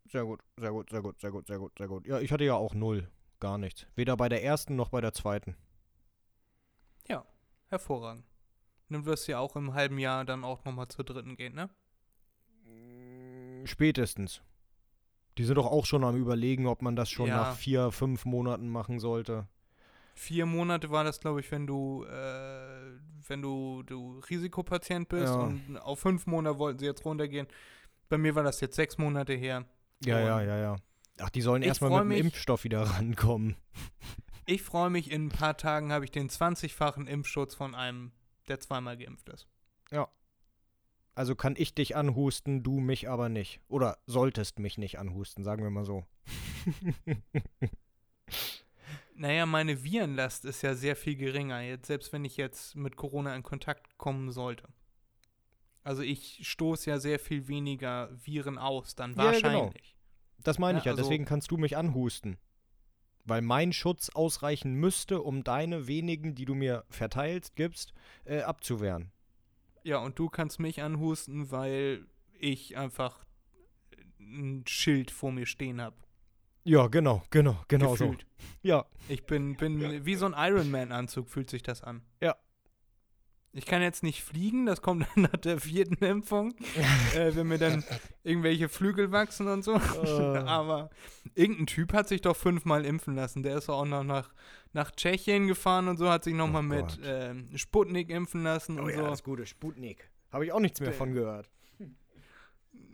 sehr 0.07 0.25
gut, 0.25 0.41
sehr 0.57 0.71
gut, 0.71 0.91
sehr 0.91 1.03
gut, 1.03 1.21
sehr 1.21 1.31
gut, 1.31 1.47
sehr 1.49 1.59
gut, 1.59 1.73
sehr 1.79 1.89
gut. 1.89 2.07
Ja, 2.07 2.21
ich 2.21 2.31
hatte 2.33 2.45
ja 2.45 2.55
auch 2.55 2.75
null, 2.75 3.09
gar 3.41 3.59
nichts. 3.59 3.87
Weder 3.97 4.17
bei 4.17 4.29
der 4.29 4.45
ersten 4.45 4.77
noch 4.77 4.91
bei 4.91 5.01
der 5.01 5.13
zweiten. 5.13 5.57
Hervorragend. 7.75 8.25
Dann 8.89 9.05
wirst 9.05 9.27
du 9.27 9.33
ja 9.33 9.41
auch 9.41 9.57
im 9.57 9.75
halben 9.75 9.99
Jahr 9.99 10.25
dann 10.25 10.45
auch 10.45 10.65
nochmal 10.65 10.87
zur 10.87 11.05
dritten 11.05 11.37
gehen, 11.37 11.55
ne? 11.55 11.71
Spätestens. 13.67 14.43
Die 15.39 15.45
sind 15.45 15.57
doch 15.57 15.67
auch 15.67 15.85
schon 15.85 16.05
am 16.05 16.15
überlegen, 16.17 16.67
ob 16.69 16.83
man 16.83 16.95
das 16.95 17.11
schon 17.11 17.29
Ja. 17.29 17.37
nach 17.39 17.57
vier, 17.57 17.91
fünf 17.91 18.25
Monaten 18.27 18.69
machen 18.69 19.01
sollte. 19.01 19.49
Vier 20.15 20.47
Monate 20.47 20.91
war 20.91 21.03
das, 21.03 21.19
glaube 21.19 21.41
ich, 21.41 21.51
wenn 21.51 21.67
du, 21.67 22.05
äh, 22.05 22.93
wenn 23.27 23.43
du, 23.43 23.83
du 23.83 24.21
Risikopatient 24.31 25.09
bist 25.09 25.35
Ja. 25.35 25.41
und 25.41 25.77
auf 25.79 25.99
fünf 25.99 26.27
Monate 26.29 26.59
wollten 26.61 26.79
sie 26.79 26.87
jetzt 26.87 27.05
runtergehen. 27.05 27.49
Bei 28.09 28.19
mir 28.19 28.35
war 28.35 28.43
das 28.43 28.61
jetzt 28.61 28.77
sechs 28.77 28.99
Monate 28.99 29.33
her. 29.35 29.65
Ja, 30.05 30.21
ja, 30.21 30.43
ja, 30.43 30.59
ja. 30.59 30.77
Ach, 31.21 31.31
die 31.31 31.41
sollen 31.43 31.63
erstmal 31.63 31.91
mit 31.91 32.01
dem 32.01 32.09
mich- 32.09 32.21
Impfstoff 32.21 32.65
wieder 32.65 32.83
rankommen. 32.83 33.57
Ich 34.47 34.61
freue 34.61 34.91
mich, 34.91 35.11
in 35.11 35.29
ein 35.29 35.29
paar 35.31 35.57
Tagen 35.57 35.91
habe 35.91 36.05
ich 36.05 36.11
den 36.11 36.29
20-fachen 36.29 37.07
Impfschutz 37.07 37.55
von 37.55 37.75
einem, 37.75 38.13
der 38.47 38.61
zweimal 38.61 38.99
geimpft 38.99 39.31
ist. 39.31 39.49
Also 41.17 41.37
kann 41.37 41.55
ich 41.57 41.75
dich 41.77 41.95
anhusten, 41.95 42.63
du 42.65 42.81
mich 42.81 43.09
aber 43.09 43.29
nicht. 43.29 43.61
Oder 43.69 43.99
solltest 44.05 44.59
mich 44.59 44.79
nicht 44.79 44.99
anhusten, 44.99 45.45
sagen 45.45 45.63
wir 45.63 45.71
mal 45.71 45.85
so. 45.85 46.05
Naja, 49.17 49.47
meine 49.47 49.85
Virenlast 49.85 50.45
ist 50.45 50.63
ja 50.63 50.75
sehr 50.75 50.97
viel 50.97 51.15
geringer, 51.15 51.61
jetzt, 51.61 51.87
selbst 51.87 52.13
wenn 52.13 52.25
ich 52.25 52.37
jetzt 52.37 52.75
mit 52.75 52.97
Corona 52.97 53.35
in 53.37 53.45
Kontakt 53.45 53.97
kommen 53.97 54.33
sollte. 54.33 54.69
Also 55.85 56.03
ich 56.03 56.41
stoße 56.49 56.91
ja 56.91 56.99
sehr 56.99 57.19
viel 57.19 57.47
weniger 57.47 58.11
Viren 58.25 58.59
aus, 58.59 58.95
dann 58.95 59.11
Ja, 59.15 59.31
genau. 59.33 59.45
wahrscheinlich. 59.45 59.97
Das 60.39 60.59
meine 60.59 60.79
Ja, 60.79 60.81
ich 60.81 60.85
ja, 60.87 60.93
also- 60.93 61.03
deswegen 61.05 61.25
kannst 61.27 61.51
du 61.51 61.57
mich 61.59 61.77
anhusten. 61.77 62.39
Weil 63.27 63.41
mein 63.41 63.73
Schutz 63.73 64.11
ausreichen 64.11 64.75
müsste, 64.75 65.23
um 65.23 65.45
deine 65.45 65.87
wenigen, 65.87 66.35
die 66.35 66.45
du 66.45 66.55
mir 66.55 66.85
verteilst, 66.91 67.57
gibst, 67.57 67.95
äh, 68.25 68.41
abzuwehren. 68.43 69.13
Ja, 69.83 69.99
und 69.99 70.19
du 70.19 70.29
kannst 70.29 70.59
mich 70.61 70.83
anhusten, 70.83 71.51
weil 71.51 72.07
ich 72.39 72.77
einfach 72.77 73.25
ein 74.19 74.65
Schild 74.67 75.11
vor 75.11 75.33
mir 75.33 75.47
stehen 75.47 75.81
habe. 75.81 75.97
Ja, 76.65 76.87
genau, 76.89 77.23
genau, 77.31 77.59
genau 77.69 77.93
gefühlt. 77.93 78.27
so. 78.39 78.47
Ja, 78.63 78.87
Ich 79.09 79.25
bin, 79.27 79.57
bin 79.57 80.05
wie 80.07 80.15
so 80.15 80.25
ein 80.27 80.35
Ironman-Anzug, 80.37 81.29
fühlt 81.29 81.51
sich 81.51 81.63
das 81.63 81.83
an. 81.83 82.03
Ja. 82.23 82.37
Ich 83.57 83.67
kann 83.67 83.83
jetzt 83.83 84.03
nicht 84.03 84.23
fliegen, 84.25 84.67
das 84.67 84.83
kommt 84.83 85.07
dann 85.15 85.23
nach 85.33 85.37
der 85.41 85.61
vierten 85.61 86.05
Impfung, 86.05 86.55
äh, 87.15 87.35
wenn 87.37 87.47
mir 87.47 87.59
dann 87.59 87.85
irgendwelche 88.25 88.69
Flügel 88.69 89.13
wachsen 89.13 89.47
und 89.47 89.63
so. 89.63 89.75
Äh. 89.75 90.39
Aber 90.47 90.91
irgendein 91.35 91.67
Typ 91.67 91.93
hat 91.93 92.09
sich 92.09 92.21
doch 92.21 92.37
fünfmal 92.37 92.85
impfen 92.85 93.15
lassen. 93.15 93.45
Der 93.45 93.57
ist 93.57 93.69
auch 93.71 93.85
noch 93.85 94.03
nach, 94.03 94.35
nach 94.73 94.91
Tschechien 94.91 95.47
gefahren 95.47 95.87
und 95.87 95.99
so, 95.99 96.11
hat 96.11 96.25
sich 96.25 96.35
nochmal 96.35 96.63
Oh 96.63 96.69
mit 96.69 96.99
ähm, 97.05 97.49
Sputnik 97.57 98.11
impfen 98.11 98.43
lassen 98.43 98.81
Oh 98.81 98.83
und 98.83 98.91
ja, 98.91 98.97
so. 98.97 99.07
das 99.07 99.23
gute 99.23 99.47
Sputnik. 99.47 100.11
Habe 100.33 100.47
ich 100.47 100.53
auch 100.53 100.61
nichts 100.61 100.81
mehr 100.81 100.93
von 100.93 101.13
gehört. 101.15 101.49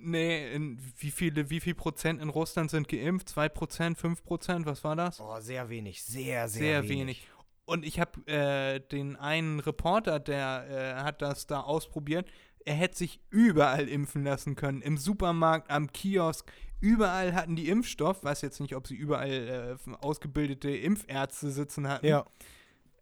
Nee, 0.03 0.53
in 0.55 0.79
wie 0.99 1.11
viele, 1.11 1.51
wie 1.51 1.61
viel 1.61 1.75
Prozent 1.75 2.21
in 2.23 2.29
Russland 2.31 2.71
sind 2.71 2.89
geimpft? 2.89 3.29
2 3.31 3.49
Prozent, 3.51 3.99
5 3.99 4.23
Prozent, 4.25 4.67
was 4.67 4.83
war 4.83 4.97
das? 4.97 5.21
Oh, 5.21 5.39
sehr 5.41 5.69
wenig, 5.69 6.03
sehr, 6.03 6.49
sehr, 6.49 6.61
Sehr 6.61 6.83
wenig. 6.85 6.91
wenig. 6.99 7.30
Und 7.71 7.85
ich 7.85 8.01
habe 8.01 8.27
äh, 8.27 8.81
den 8.81 9.15
einen 9.17 9.61
Reporter, 9.61 10.19
der 10.19 10.67
äh, 10.99 11.03
hat 11.05 11.23
das 11.23 11.47
da 11.47 11.61
ausprobiert. 11.61 12.29
Er 12.65 12.75
hätte 12.75 12.99
sich 12.99 13.21
überall 13.31 13.89
impfen 13.89 14.25
lassen 14.25 14.57
können. 14.57 14.83
Im 14.83 14.99
Supermarkt, 14.99 15.71
am 15.71 15.93
Kiosk. 15.93 16.51
Überall 16.81 17.33
hatten 17.35 17.55
die 17.55 17.69
Impfstoff. 17.69 18.25
Weiß 18.25 18.43
jetzt 18.43 18.59
nicht, 18.61 18.75
ob 18.75 18.87
sie 18.89 18.97
überall 18.97 19.79
äh, 19.89 19.93
ausgebildete 20.01 20.71
Impfärzte 20.71 21.51
sitzen 21.51 21.87
hatten. 21.89 22.07
Ja, 22.07 22.25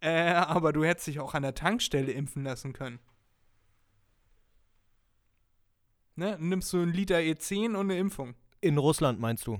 Äh, 0.01 0.31
aber 0.33 0.71
du 0.71 0.83
hättest 0.85 1.07
dich 1.07 1.19
auch 1.19 1.33
an 1.33 1.41
der 1.43 1.55
Tankstelle 1.55 2.11
impfen 2.11 2.43
lassen 2.43 2.71
können. 2.71 2.99
Ne? 6.15 6.37
Nimmst 6.39 6.71
du 6.73 6.77
einen 6.81 6.93
Liter 6.93 7.17
E10 7.17 7.69
und 7.75 7.89
eine 7.89 7.97
Impfung. 7.97 8.35
in 8.61 8.77
Russland 8.77 9.19
meinst 9.19 9.47
du? 9.47 9.59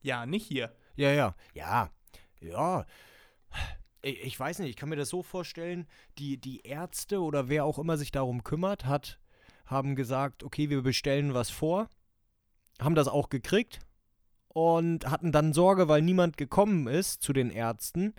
Ja, 0.00 0.26
nicht 0.26 0.46
hier. 0.46 0.74
Ja, 0.96 1.10
ja. 1.10 1.34
Ja, 1.54 1.90
ja. 2.40 2.86
Ich, 4.02 4.22
ich 4.22 4.38
weiß 4.38 4.60
nicht, 4.60 4.70
ich 4.70 4.76
kann 4.76 4.88
mir 4.88 4.96
das 4.96 5.08
so 5.08 5.22
vorstellen, 5.22 5.86
die, 6.18 6.36
die 6.38 6.60
Ärzte 6.60 7.20
oder 7.20 7.48
wer 7.48 7.64
auch 7.64 7.78
immer 7.78 7.96
sich 7.96 8.10
darum 8.10 8.44
kümmert, 8.44 8.86
hat, 8.86 9.18
haben 9.66 9.96
gesagt, 9.96 10.42
okay, 10.42 10.70
wir 10.70 10.82
bestellen 10.82 11.34
was 11.34 11.50
vor, 11.50 11.88
haben 12.80 12.94
das 12.94 13.08
auch 13.08 13.28
gekriegt 13.28 13.80
und 14.48 15.10
hatten 15.10 15.32
dann 15.32 15.52
Sorge, 15.52 15.88
weil 15.88 16.02
niemand 16.02 16.36
gekommen 16.36 16.86
ist 16.86 17.22
zu 17.22 17.32
den 17.32 17.50
Ärzten, 17.50 18.14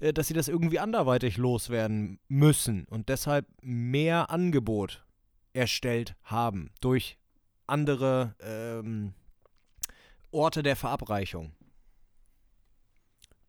äh, 0.00 0.12
dass 0.12 0.28
sie 0.28 0.34
das 0.34 0.48
irgendwie 0.48 0.78
anderweitig 0.78 1.36
loswerden 1.36 2.18
müssen 2.28 2.84
und 2.86 3.08
deshalb 3.08 3.46
mehr 3.62 4.30
Angebot 4.30 5.04
erstellt 5.52 6.16
haben 6.24 6.70
durch 6.80 7.18
andere 7.66 8.34
ähm, 8.40 9.14
Orte 10.30 10.62
der 10.62 10.76
Verabreichung. 10.76 11.52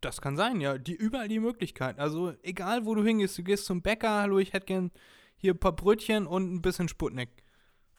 Das 0.06 0.20
kann 0.20 0.36
sein, 0.36 0.60
ja. 0.60 0.78
Die, 0.78 0.94
überall 0.94 1.26
die 1.26 1.40
Möglichkeit. 1.40 1.98
Also, 1.98 2.32
egal 2.44 2.86
wo 2.86 2.94
du 2.94 3.02
hingehst, 3.02 3.36
du 3.38 3.42
gehst 3.42 3.64
zum 3.64 3.82
Bäcker, 3.82 4.20
hallo, 4.20 4.38
ich 4.38 4.52
hätte 4.52 4.66
gern 4.66 4.92
hier 5.36 5.52
ein 5.52 5.58
paar 5.58 5.74
Brötchen 5.74 6.28
und 6.28 6.54
ein 6.54 6.62
bisschen 6.62 6.86
Sputnik. 6.86 7.28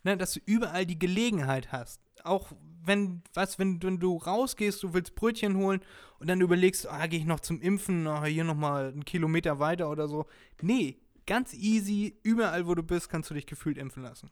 Ne, 0.03 0.16
dass 0.16 0.32
du 0.32 0.39
überall 0.45 0.86
die 0.86 0.97
Gelegenheit 0.97 1.74
hast. 1.74 1.99
Auch 2.24 2.53
wenn, 2.82 3.24
was, 3.34 3.60
wenn, 3.60 3.84
wenn 3.84 3.99
du 3.99 4.16
rausgehst, 4.16 4.84
du 4.84 4.93
willst 4.93 5.16
Brötchen 5.16 5.58
holen 5.58 5.82
und 6.20 6.30
dann 6.30 6.39
überlegst, 6.39 6.88
ah, 6.88 7.08
gehe 7.08 7.20
ich 7.20 7.26
noch 7.26 7.41
zum 7.41 7.60
Impfen, 7.60 8.08
ah, 8.08 8.24
hier 8.24 8.45
nochmal 8.45 8.88
einen 8.88 9.03
Kilometer 9.03 9.60
weiter 9.60 9.89
oder 9.89 10.08
so. 10.08 10.28
Nee, 10.62 11.01
ganz 11.26 11.53
easy, 11.53 12.18
überall 12.24 12.68
wo 12.68 12.74
du 12.74 12.84
bist, 12.84 13.10
kannst 13.10 13.30
du 13.30 13.34
dich 13.34 13.47
gefühlt 13.47 13.78
impfen 13.78 14.03
lassen. 14.03 14.32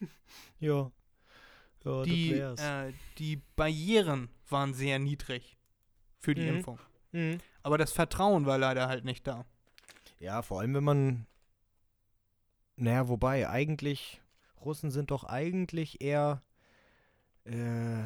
Ja. 0.58 0.90
Ja, 1.84 2.02
Die, 2.04 2.32
äh, 2.32 2.92
die 3.18 3.42
Barrieren 3.56 4.28
waren 4.48 4.74
sehr 4.74 4.98
niedrig 4.98 5.56
für 6.22 6.34
die 6.34 6.42
Mhm. 6.42 6.56
Impfung. 6.56 6.78
Mhm. 7.10 7.38
Aber 7.62 7.76
das 7.76 7.92
Vertrauen 7.92 8.46
war 8.46 8.56
leider 8.56 8.88
halt 8.88 9.04
nicht 9.04 9.26
da. 9.26 9.44
Ja, 10.18 10.40
vor 10.42 10.60
allem 10.60 10.74
wenn 10.74 10.84
man. 10.84 11.26
Naja, 12.76 13.08
wobei, 13.08 13.48
eigentlich. 13.48 14.22
Russen 14.64 14.90
sind 14.90 15.10
doch 15.10 15.24
eigentlich 15.24 16.00
eher. 16.00 16.42
Äh, 17.44 18.04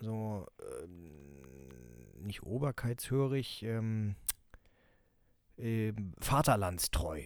so. 0.00 0.46
Ähm, 0.82 2.22
nicht 2.22 2.42
oberkeitshörig, 2.42 3.62
ähm, 3.62 4.16
ähm, 5.58 6.12
Vaterlandstreu. 6.20 7.22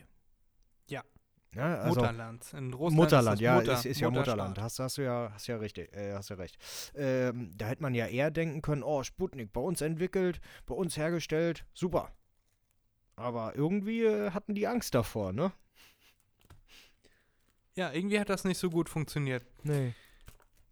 Ja 1.54 1.80
also, 1.80 2.00
Mutterland. 2.00 2.52
In 2.52 2.72
Russland 2.72 2.96
Mutterland, 2.96 3.34
ist 3.34 3.40
das 3.40 3.40
ja, 3.40 3.54
Mutter, 3.56 3.72
ist, 3.72 3.84
ist 3.86 4.00
ja. 4.00 4.10
Mutterland. 4.10 4.60
Hast, 4.60 4.78
hast 4.78 4.98
du 4.98 5.02
ja, 5.02 5.30
hast 5.32 5.46
ja 5.48 5.56
richtig, 5.56 5.92
äh, 5.92 6.14
hast 6.14 6.30
ja 6.30 6.36
recht. 6.36 6.56
Ähm, 6.94 7.50
da 7.56 7.66
hätte 7.66 7.82
man 7.82 7.94
ja 7.94 8.06
eher 8.06 8.30
denken 8.30 8.62
können, 8.62 8.82
oh, 8.82 9.02
Sputnik, 9.02 9.52
bei 9.52 9.60
uns 9.60 9.80
entwickelt, 9.80 10.40
bei 10.66 10.74
uns 10.74 10.96
hergestellt, 10.96 11.64
super. 11.74 12.12
Aber 13.16 13.56
irgendwie 13.56 14.04
äh, 14.04 14.30
hatten 14.30 14.54
die 14.54 14.68
Angst 14.68 14.94
davor, 14.94 15.32
ne? 15.32 15.52
Ja, 17.74 17.92
irgendwie 17.92 18.20
hat 18.20 18.30
das 18.30 18.44
nicht 18.44 18.58
so 18.58 18.70
gut 18.70 18.88
funktioniert. 18.88 19.44
Nee. 19.62 19.94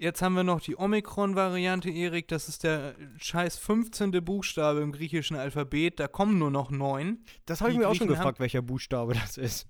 Jetzt 0.01 0.23
haben 0.23 0.35
wir 0.35 0.45
noch 0.45 0.61
die 0.61 0.77
Omikron-Variante, 0.77 1.91
Erik. 1.91 2.29
Das 2.29 2.49
ist 2.49 2.63
der 2.63 2.95
scheiß 3.17 3.59
15. 3.59 4.13
Buchstabe 4.25 4.81
im 4.81 4.93
griechischen 4.93 5.37
Alphabet. 5.37 5.99
Da 5.99 6.07
kommen 6.07 6.39
nur 6.39 6.53
noch 6.53 6.71
neun. 6.71 7.25
Das 7.47 7.61
habe 7.61 7.73
ich 7.73 7.79
mir 7.79 7.89
auch 7.89 7.97
schon 7.97 8.07
gefragt, 8.07 8.39
welcher 8.39 8.63
Buchstabe 8.63 9.15
das 9.15 9.37
ist. 9.37 9.67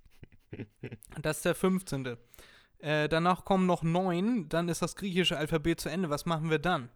Das 1.22 1.38
ist 1.38 1.44
der 1.44 1.54
15. 1.54 2.16
Äh, 2.78 3.08
danach 3.08 3.44
kommen 3.44 3.66
noch 3.66 3.82
neun, 3.82 4.48
dann 4.48 4.68
ist 4.68 4.82
das 4.82 4.94
griechische 4.96 5.36
Alphabet 5.36 5.80
zu 5.80 5.88
Ende. 5.88 6.10
Was 6.10 6.26
machen 6.26 6.50
wir 6.50 6.58
dann? 6.58 6.90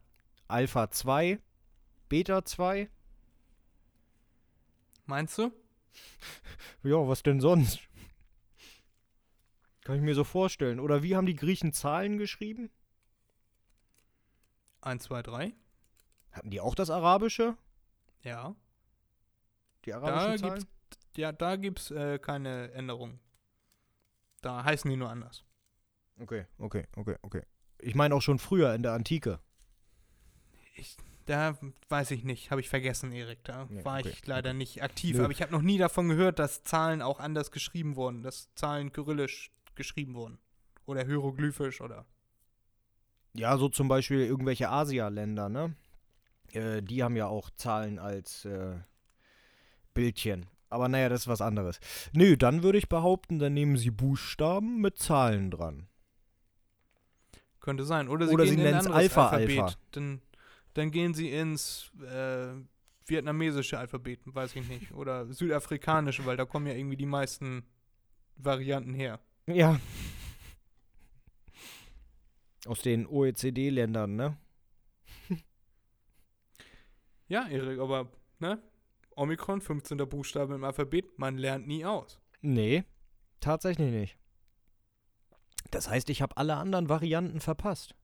Alpha 0.48 0.90
2, 0.90 1.40
Beta 2.08 2.44
2. 2.44 2.88
Meinst 5.06 5.38
du? 5.38 5.50
Ja, 6.84 7.06
was 7.06 7.22
denn 7.22 7.40
sonst? 7.40 7.80
Kann 9.84 9.96
ich 9.96 10.02
mir 10.02 10.14
so 10.14 10.24
vorstellen. 10.24 10.80
Oder 10.80 11.02
wie 11.02 11.16
haben 11.16 11.26
die 11.26 11.36
Griechen 11.36 11.72
Zahlen 11.72 12.18
geschrieben? 12.18 12.70
1, 14.80 15.04
2, 15.04 15.22
3. 15.22 15.52
Hatten 16.32 16.50
die 16.50 16.60
auch 16.60 16.74
das 16.74 16.90
Arabische? 16.90 17.56
Ja. 18.22 18.54
Die 19.84 19.90
Da 19.90 19.98
arabischen 19.98 20.38
Zahlen? 20.38 20.54
gibt's, 20.60 20.68
ja, 21.16 21.32
da 21.32 21.56
gibt's 21.56 21.90
äh, 21.90 22.18
keine 22.18 22.72
Änderung. 22.72 23.20
Da 24.42 24.64
heißen 24.64 24.90
die 24.90 24.96
nur 24.96 25.08
anders. 25.08 25.44
Okay, 26.20 26.46
okay, 26.58 26.86
okay, 26.96 27.16
okay. 27.22 27.42
Ich 27.78 27.94
meine 27.94 28.14
auch 28.14 28.22
schon 28.22 28.38
früher 28.38 28.74
in 28.74 28.82
der 28.82 28.92
Antike. 28.92 29.40
Ich, 30.74 30.96
da 31.26 31.56
weiß 31.88 32.10
ich 32.10 32.24
nicht, 32.24 32.50
habe 32.50 32.60
ich 32.60 32.68
vergessen, 32.68 33.12
Erik. 33.12 33.42
Da 33.44 33.66
Nee, 33.68 33.84
war 33.84 34.00
okay, 34.00 34.10
ich 34.10 34.26
leider 34.26 34.52
nicht 34.52 34.82
aktiv. 34.82 35.16
Nö. 35.16 35.24
Aber 35.24 35.32
ich 35.32 35.42
habe 35.42 35.52
noch 35.52 35.62
nie 35.62 35.78
davon 35.78 36.08
gehört, 36.08 36.38
dass 36.38 36.62
Zahlen 36.62 37.02
auch 37.02 37.18
anders 37.18 37.50
geschrieben 37.50 37.96
wurden, 37.96 38.22
dass 38.22 38.52
Zahlen 38.54 38.92
kyrillisch 38.92 39.52
geschrieben 39.74 40.14
wurden. 40.14 40.38
Oder 40.84 41.04
hieroglyphisch 41.04 41.80
oder. 41.80 42.04
Ja, 43.34 43.56
so 43.56 43.68
zum 43.68 43.88
Beispiel 43.88 44.20
irgendwelche 44.20 44.68
Asialänder, 44.68 45.48
ne? 45.48 45.74
Äh, 46.52 46.82
die 46.82 47.02
haben 47.02 47.16
ja 47.16 47.26
auch 47.26 47.50
Zahlen 47.50 47.98
als 47.98 48.44
äh, 48.44 48.78
Bildchen. 49.94 50.46
Aber 50.72 50.88
naja, 50.88 51.08
das 51.08 51.22
ist 51.22 51.28
was 51.28 51.40
anderes. 51.40 51.78
Nö, 52.12 52.36
dann 52.36 52.62
würde 52.62 52.78
ich 52.78 52.88
behaupten, 52.88 53.38
dann 53.38 53.54
nehmen 53.54 53.76
sie 53.76 53.90
Buchstaben 53.90 54.80
mit 54.80 54.98
Zahlen 54.98 55.50
dran. 55.50 55.86
Könnte 57.60 57.84
sein. 57.84 58.08
Oder 58.08 58.26
sie 58.26 58.34
Oder 58.34 58.44
gehen 58.44 58.56
sie 58.56 58.62
nennen's 58.62 58.86
anderes 58.86 59.04
Alpha, 59.04 59.28
Alphabet. 59.28 59.60
Alpha. 59.60 59.76
Dann, 59.92 60.22
dann 60.74 60.90
gehen 60.90 61.14
sie 61.14 61.30
ins 61.30 61.92
äh, 62.02 62.54
vietnamesische 63.06 63.78
Alphabet, 63.78 64.20
weiß 64.24 64.56
ich 64.56 64.66
nicht. 64.68 64.92
Oder 64.92 65.32
südafrikanische, 65.32 66.24
weil 66.24 66.36
da 66.36 66.44
kommen 66.44 66.66
ja 66.66 66.74
irgendwie 66.74 66.96
die 66.96 67.06
meisten 67.06 67.64
Varianten 68.36 68.94
her. 68.94 69.20
Ja. 69.46 69.78
Aus 72.66 72.80
den 72.80 73.06
OECD-Ländern, 73.06 74.16
ne? 74.16 74.36
Ja, 77.28 77.48
Erik, 77.48 77.80
aber, 77.80 78.08
ne? 78.40 78.62
Omikron, 79.16 79.60
15. 79.60 79.98
Buchstabe 79.98 80.54
im 80.54 80.64
Alphabet, 80.64 81.18
man 81.18 81.38
lernt 81.38 81.66
nie 81.66 81.84
aus. 81.84 82.20
Nee, 82.40 82.84
tatsächlich 83.40 83.92
nicht. 83.92 84.18
Das 85.70 85.88
heißt, 85.88 86.10
ich 86.10 86.22
habe 86.22 86.36
alle 86.36 86.56
anderen 86.56 86.88
Varianten 86.88 87.40
verpasst. 87.40 87.94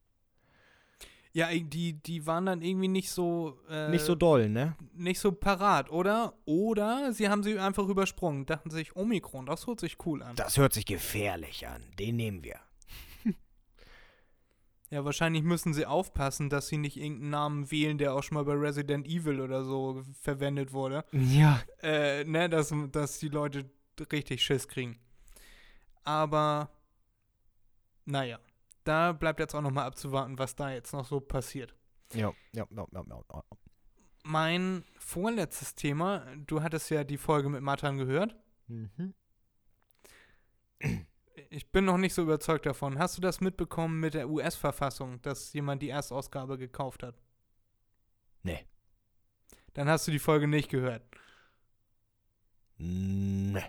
Ja, 1.33 1.49
die, 1.53 2.03
die 2.03 2.27
waren 2.27 2.47
dann 2.47 2.63
irgendwie 2.63 2.89
nicht 2.89 3.11
so. 3.11 3.61
Äh, 3.69 3.91
nicht 3.91 4.05
so 4.05 4.15
doll, 4.15 4.49
ne? 4.49 4.77
Nicht 4.95 5.21
so 5.21 5.31
parat, 5.31 5.91
oder? 5.91 6.35
Oder 6.47 7.13
sie 7.13 7.29
haben 7.29 7.43
sie 7.43 7.59
einfach 7.59 7.87
übersprungen, 7.87 8.47
dachten 8.47 8.71
sich, 8.71 8.97
Omikron, 8.97 9.47
das 9.47 9.67
hört 9.67 9.81
sich 9.81 9.99
cool 10.07 10.23
an. 10.23 10.37
Das 10.37 10.57
hört 10.57 10.73
sich 10.73 10.87
gefährlich 10.87 11.69
an. 11.69 11.85
Den 11.99 12.17
nehmen 12.17 12.43
wir. 12.43 12.59
Ja, 14.91 15.05
wahrscheinlich 15.05 15.43
müssen 15.43 15.75
sie 15.75 15.85
aufpassen, 15.85 16.49
dass 16.49 16.69
sie 16.69 16.79
nicht 16.79 16.97
irgendeinen 16.97 17.31
Namen 17.31 17.71
wählen, 17.71 17.99
der 17.99 18.15
auch 18.15 18.23
schon 18.23 18.37
mal 18.37 18.45
bei 18.45 18.55
Resident 18.55 19.07
Evil 19.07 19.41
oder 19.41 19.65
so 19.65 20.03
verwendet 20.21 20.73
wurde. 20.73 21.05
Ja. 21.13 21.61
Äh, 21.83 22.25
ne, 22.25 22.49
dass, 22.49 22.73
dass 22.91 23.19
die 23.19 23.29
Leute 23.29 23.71
richtig 24.11 24.43
Schiss 24.43 24.67
kriegen. 24.67 24.99
Aber, 26.05 26.71
naja, 28.07 28.39
da 28.85 29.13
bleibt 29.13 29.41
jetzt 29.41 29.55
auch 29.55 29.61
noch 29.61 29.71
mal 29.71 29.85
abzuwarten, 29.85 30.39
was 30.39 30.57
da 30.57 30.71
jetzt 30.71 30.93
noch 30.93 31.05
so 31.05 31.21
passiert. 31.21 31.75
Ja, 32.15 32.33
ja, 32.55 32.67
ja, 32.71 32.87
ja, 32.93 33.05
ja. 33.07 33.23
ja. 33.31 33.43
Mein 34.25 34.85
vorletztes 34.99 35.75
Thema, 35.75 36.25
du 36.47 36.63
hattest 36.63 36.91
ja 36.91 37.05
die 37.05 37.19
Folge 37.19 37.51
mit 37.51 37.61
Matan 37.61 37.99
gehört. 37.99 38.35
Mhm. 38.69 39.15
Ich 41.51 41.71
bin 41.73 41.85
noch 41.87 41.97
nicht 41.97 42.15
so 42.15 42.23
überzeugt 42.23 42.67
davon. 42.67 42.99
Hast 42.99 43.17
du 43.17 43.23
das 43.23 43.41
mitbekommen 43.41 44.01
mit 44.01 44.15
der 44.15 44.29
US-Verfassung, 44.29 45.21
dass 45.23 45.53
jemand 45.55 45.83
die 45.83 45.89
Erstausgabe 45.89 46.59
gekauft 46.59 47.03
hat? 47.03 47.15
Nee. 48.43 48.67
Dann 49.75 49.89
hast 49.89 50.07
du 50.07 50.11
die 50.11 50.19
Folge 50.19 50.47
nicht 50.47 50.69
gehört. 50.69 51.03
Nee. 52.77 53.63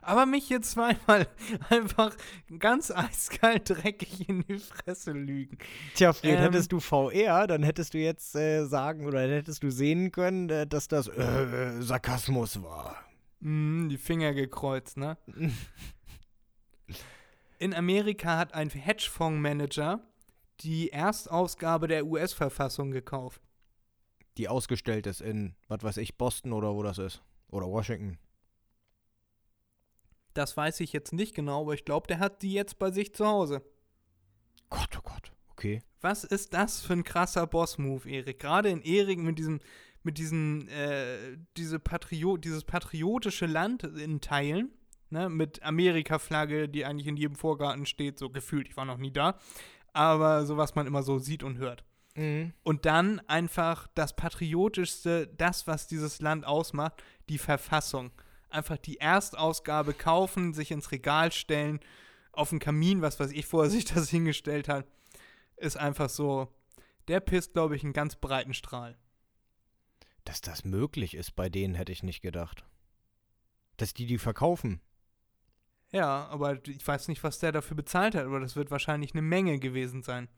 Aber 0.00 0.26
mich 0.26 0.46
hier 0.46 0.62
zweimal 0.62 1.26
einfach 1.68 2.14
ganz 2.58 2.90
eiskalt 2.92 3.68
dreckig 3.68 4.28
in 4.28 4.42
die 4.42 4.58
Fresse 4.58 5.10
lügen. 5.12 5.58
Tja, 5.94 6.12
Fred, 6.12 6.38
Ähm. 6.38 6.42
hättest 6.42 6.70
du 6.70 6.78
VR, 6.78 7.46
dann 7.48 7.64
hättest 7.64 7.94
du 7.94 7.98
jetzt 7.98 8.36
äh, 8.36 8.64
sagen 8.66 9.06
oder 9.06 9.20
hättest 9.22 9.62
du 9.62 9.70
sehen 9.70 10.12
können, 10.12 10.48
äh, 10.50 10.66
dass 10.66 10.86
das 10.86 11.08
äh, 11.08 11.82
Sarkasmus 11.82 12.62
war. 12.62 12.96
Mm, 13.42 13.88
die 13.88 13.98
Finger 13.98 14.34
gekreuzt, 14.34 14.96
ne? 14.96 15.18
In 17.58 17.74
Amerika 17.74 18.38
hat 18.38 18.54
ein 18.54 18.70
Hedgefondsmanager 18.70 20.00
die 20.60 20.90
Erstausgabe 20.90 21.88
der 21.88 22.06
US-Verfassung 22.06 22.92
gekauft. 22.92 23.42
Die 24.36 24.48
ausgestellt 24.48 25.06
ist 25.06 25.20
in, 25.20 25.56
was 25.68 25.82
weiß 25.82 25.96
ich, 25.98 26.16
Boston 26.16 26.52
oder 26.52 26.74
wo 26.74 26.82
das 26.82 26.98
ist. 26.98 27.22
Oder 27.48 27.66
Washington. 27.66 28.18
Das 30.34 30.56
weiß 30.56 30.80
ich 30.80 30.92
jetzt 30.92 31.12
nicht 31.12 31.34
genau, 31.34 31.62
aber 31.62 31.74
ich 31.74 31.84
glaube, 31.84 32.06
der 32.06 32.20
hat 32.20 32.42
die 32.42 32.52
jetzt 32.52 32.78
bei 32.78 32.90
sich 32.90 33.14
zu 33.14 33.26
Hause. 33.26 33.62
Gott, 34.70 34.96
oh 34.96 35.02
Gott. 35.02 35.32
Okay. 35.48 35.82
Was 36.00 36.24
ist 36.24 36.54
das 36.54 36.80
für 36.80 36.94
ein 36.94 37.04
krasser 37.04 37.46
Boss-Move, 37.46 38.08
Erik? 38.08 38.38
Gerade 38.38 38.70
in 38.70 38.82
Erik 38.82 39.18
mit 39.18 39.38
diesem, 39.38 39.60
mit 40.02 40.18
diesen, 40.18 40.68
äh, 40.68 41.36
diese 41.56 41.78
Patrio 41.78 42.36
dieses 42.36 42.64
patriotische 42.64 43.46
Land 43.46 43.84
in 43.84 44.20
Teilen, 44.20 44.70
ne, 45.10 45.28
mit 45.28 45.62
Amerika-Flagge, 45.62 46.68
die 46.68 46.84
eigentlich 46.84 47.06
in 47.06 47.16
jedem 47.16 47.36
Vorgarten 47.36 47.86
steht, 47.86 48.18
so 48.18 48.30
gefühlt, 48.30 48.68
ich 48.68 48.76
war 48.76 48.84
noch 48.84 48.98
nie 48.98 49.12
da, 49.12 49.38
aber 49.92 50.46
so 50.46 50.56
was 50.56 50.74
man 50.74 50.86
immer 50.86 51.02
so 51.02 51.18
sieht 51.18 51.42
und 51.42 51.58
hört. 51.58 51.84
Mhm. 52.14 52.52
Und 52.62 52.84
dann 52.86 53.20
einfach 53.28 53.88
das 53.94 54.14
Patriotischste, 54.16 55.28
das, 55.28 55.66
was 55.66 55.86
dieses 55.86 56.20
Land 56.20 56.46
ausmacht, 56.46 57.02
die 57.28 57.38
Verfassung. 57.38 58.10
Einfach 58.50 58.76
die 58.76 58.98
Erstausgabe 58.98 59.94
kaufen, 59.94 60.52
sich 60.52 60.70
ins 60.70 60.92
Regal 60.92 61.32
stellen, 61.32 61.80
auf 62.32 62.50
den 62.50 62.58
Kamin, 62.58 63.02
was 63.02 63.20
weiß 63.20 63.32
ich, 63.32 63.50
wo 63.52 63.60
er 63.62 63.70
sich 63.70 63.84
das 63.94 64.08
hingestellt 64.08 64.68
hat, 64.68 64.86
ist 65.56 65.76
einfach 65.76 66.08
so, 66.08 66.48
der 67.08 67.20
pisst, 67.20 67.52
glaube 67.52 67.76
ich, 67.76 67.84
einen 67.84 67.92
ganz 67.92 68.16
breiten 68.16 68.54
Strahl. 68.54 68.96
Dass 70.24 70.40
das 70.40 70.64
möglich 70.64 71.14
ist 71.14 71.32
bei 71.32 71.48
denen, 71.48 71.74
hätte 71.74 71.92
ich 71.92 72.02
nicht 72.02 72.22
gedacht. 72.22 72.64
Dass 73.76 73.94
die 73.94 74.06
die 74.06 74.18
verkaufen. 74.18 74.80
Ja, 75.90 76.26
aber 76.28 76.66
ich 76.66 76.86
weiß 76.86 77.08
nicht, 77.08 77.22
was 77.22 77.38
der 77.38 77.52
dafür 77.52 77.76
bezahlt 77.76 78.14
hat, 78.14 78.24
aber 78.24 78.40
das 78.40 78.56
wird 78.56 78.70
wahrscheinlich 78.70 79.12
eine 79.12 79.20
Menge 79.22 79.58
gewesen 79.58 80.02
sein. 80.02 80.28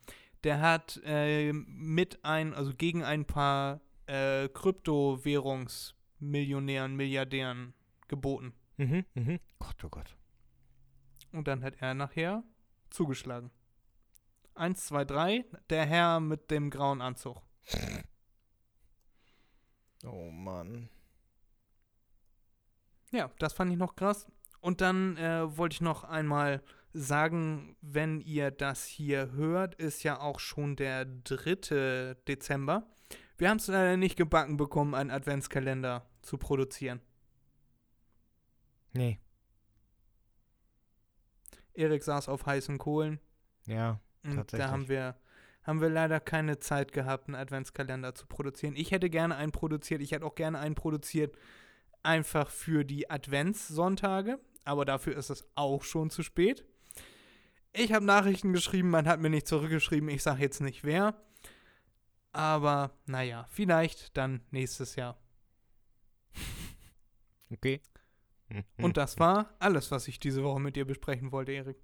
Der 0.43 0.61
hat 0.61 1.01
äh, 1.05 1.53
mit 1.53 2.25
ein, 2.25 2.55
also 2.55 2.75
gegen 2.75 3.05
ein 3.05 3.25
paar 3.25 3.81
äh, 4.07 4.49
Kryptowährungsmillionären, 4.49 6.97
Milliardären 6.97 7.75
geboten. 8.09 8.55
Mhm, 8.77 9.05
mhm. 9.15 9.39
Gott, 9.59 9.83
oh 9.85 9.89
Gott. 9.89 10.17
Und 11.33 11.49
dann 11.49 11.63
hat 11.63 11.81
er 11.81 11.95
nachher 11.95 12.45
zugeschlagen. 12.91 13.51
Eins, 14.55 14.87
zwei, 14.87 15.05
drei, 15.05 15.45
der 15.71 15.87
Herr 15.87 16.21
mit 16.21 16.51
dem 16.51 16.69
grauen 16.71 17.01
Anzug. 17.01 17.41
Oh 20.05 20.31
Mann. 20.31 20.89
Ja, 23.11 23.31
das 23.39 23.53
fand 23.53 23.73
ich 23.73 23.79
noch 23.79 23.97
krass. 23.97 24.27
Und 24.61 24.81
dann 24.81 25.17
äh, 25.17 25.57
wollte 25.57 25.75
ich 25.75 25.81
noch 25.81 26.05
einmal 26.05 26.63
sagen, 26.93 27.77
wenn 27.81 28.21
ihr 28.21 28.51
das 28.51 28.85
hier 28.85 29.33
hört, 29.33 29.75
ist 29.75 30.03
ja 30.05 30.21
auch 30.21 30.41
schon 30.41 30.77
der 30.77 31.05
3. 31.05 32.17
Dezember. 32.27 32.87
Wir 33.37 33.51
haben 33.51 33.59
es 33.59 33.67
leider 33.67 33.97
nicht 33.97 34.17
gebacken 34.17 34.57
bekommen, 34.57 34.95
einen 34.95 35.11
Adventskalender 35.11 36.07
zu 36.23 36.39
produzieren. 36.39 37.01
Nee. 38.93 39.19
Erik 41.75 42.05
saß 42.05 42.29
auf 42.29 42.47
heißen 42.47 42.79
Kohlen. 42.79 43.19
Ja. 43.67 44.01
Und 44.23 44.37
Tatsächlich. 44.37 44.67
da 44.67 44.73
haben 44.73 44.89
wir, 44.89 45.17
haben 45.65 45.81
wir 45.81 45.89
leider 45.89 46.21
keine 46.21 46.59
Zeit 46.61 46.93
gehabt, 46.93 47.29
einen 47.29 47.35
Adventskalender 47.35 48.15
zu 48.15 48.27
produzieren. 48.27 48.77
Ich 48.77 48.91
hätte 48.91 49.11
gerne 49.11 49.37
einen 49.37 49.53
produziert. 49.53 50.03
Ich 50.03 50.13
hätte 50.13 50.27
auch 50.27 50.35
gerne 50.35 50.59
einen 50.59 50.75
produziert, 50.75 51.37
einfach 52.03 52.51
für 52.51 52.85
die 52.85 53.11
Adventssonntage. 53.11 54.39
Aber 54.65 54.85
dafür 54.85 55.17
ist 55.17 55.31
es 55.31 55.47
auch 55.55 55.83
schon 55.83 56.11
zu 56.11 56.23
spät. 56.23 56.65
Ich 57.73 57.93
habe 57.93 58.05
Nachrichten 58.05 58.53
geschrieben, 58.53 58.91
man 58.91 59.09
hat 59.09 59.21
mir 59.21 59.31
nicht 59.31 59.49
zurückgeschrieben. 59.49 60.09
Ich 60.09 60.23
sage 60.23 60.43
jetzt 60.43 60.61
nicht 60.61 60.85
wer. 60.85 61.15
Aber 62.33 62.93
naja, 63.07 63.47
vielleicht 63.49 64.17
dann 64.17 64.43
nächstes 64.51 64.97
Jahr. 64.97 65.19
Okay. 67.51 67.81
Und 68.79 68.97
das 68.97 69.19
war 69.21 69.55
alles, 69.61 69.91
was 69.93 70.09
ich 70.09 70.19
diese 70.19 70.43
Woche 70.43 70.59
mit 70.59 70.75
dir 70.75 70.85
besprechen 70.85 71.31
wollte, 71.31 71.53
Erik. 71.53 71.77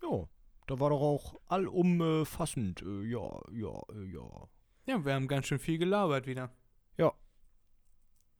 Ja, 0.00 0.26
da 0.66 0.80
war 0.80 0.90
doch 0.90 1.00
auch 1.00 1.40
allumfassend. 1.48 2.82
Äh, 2.82 3.04
ja, 3.04 3.40
ja, 3.52 3.82
äh, 3.92 4.12
ja. 4.12 4.48
Ja, 4.86 5.04
wir 5.04 5.14
haben 5.14 5.28
ganz 5.28 5.46
schön 5.46 5.58
viel 5.58 5.78
gelabert 5.78 6.26
wieder. 6.26 6.50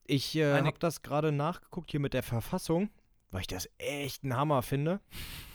Ich 0.07 0.37
äh, 0.37 0.61
habe 0.61 0.79
das 0.79 1.03
gerade 1.03 1.33
nachgeguckt 1.33 1.91
hier 1.91 2.01
mit 2.01 2.15
der 2.15 2.23
Verfassung, 2.23 2.91
weil 3.31 3.41
ich 3.43 3.47
das 3.47 3.69
echt 3.79 4.23
ein 4.25 4.37
Hammer 4.37 4.63
finde. 4.63 5.01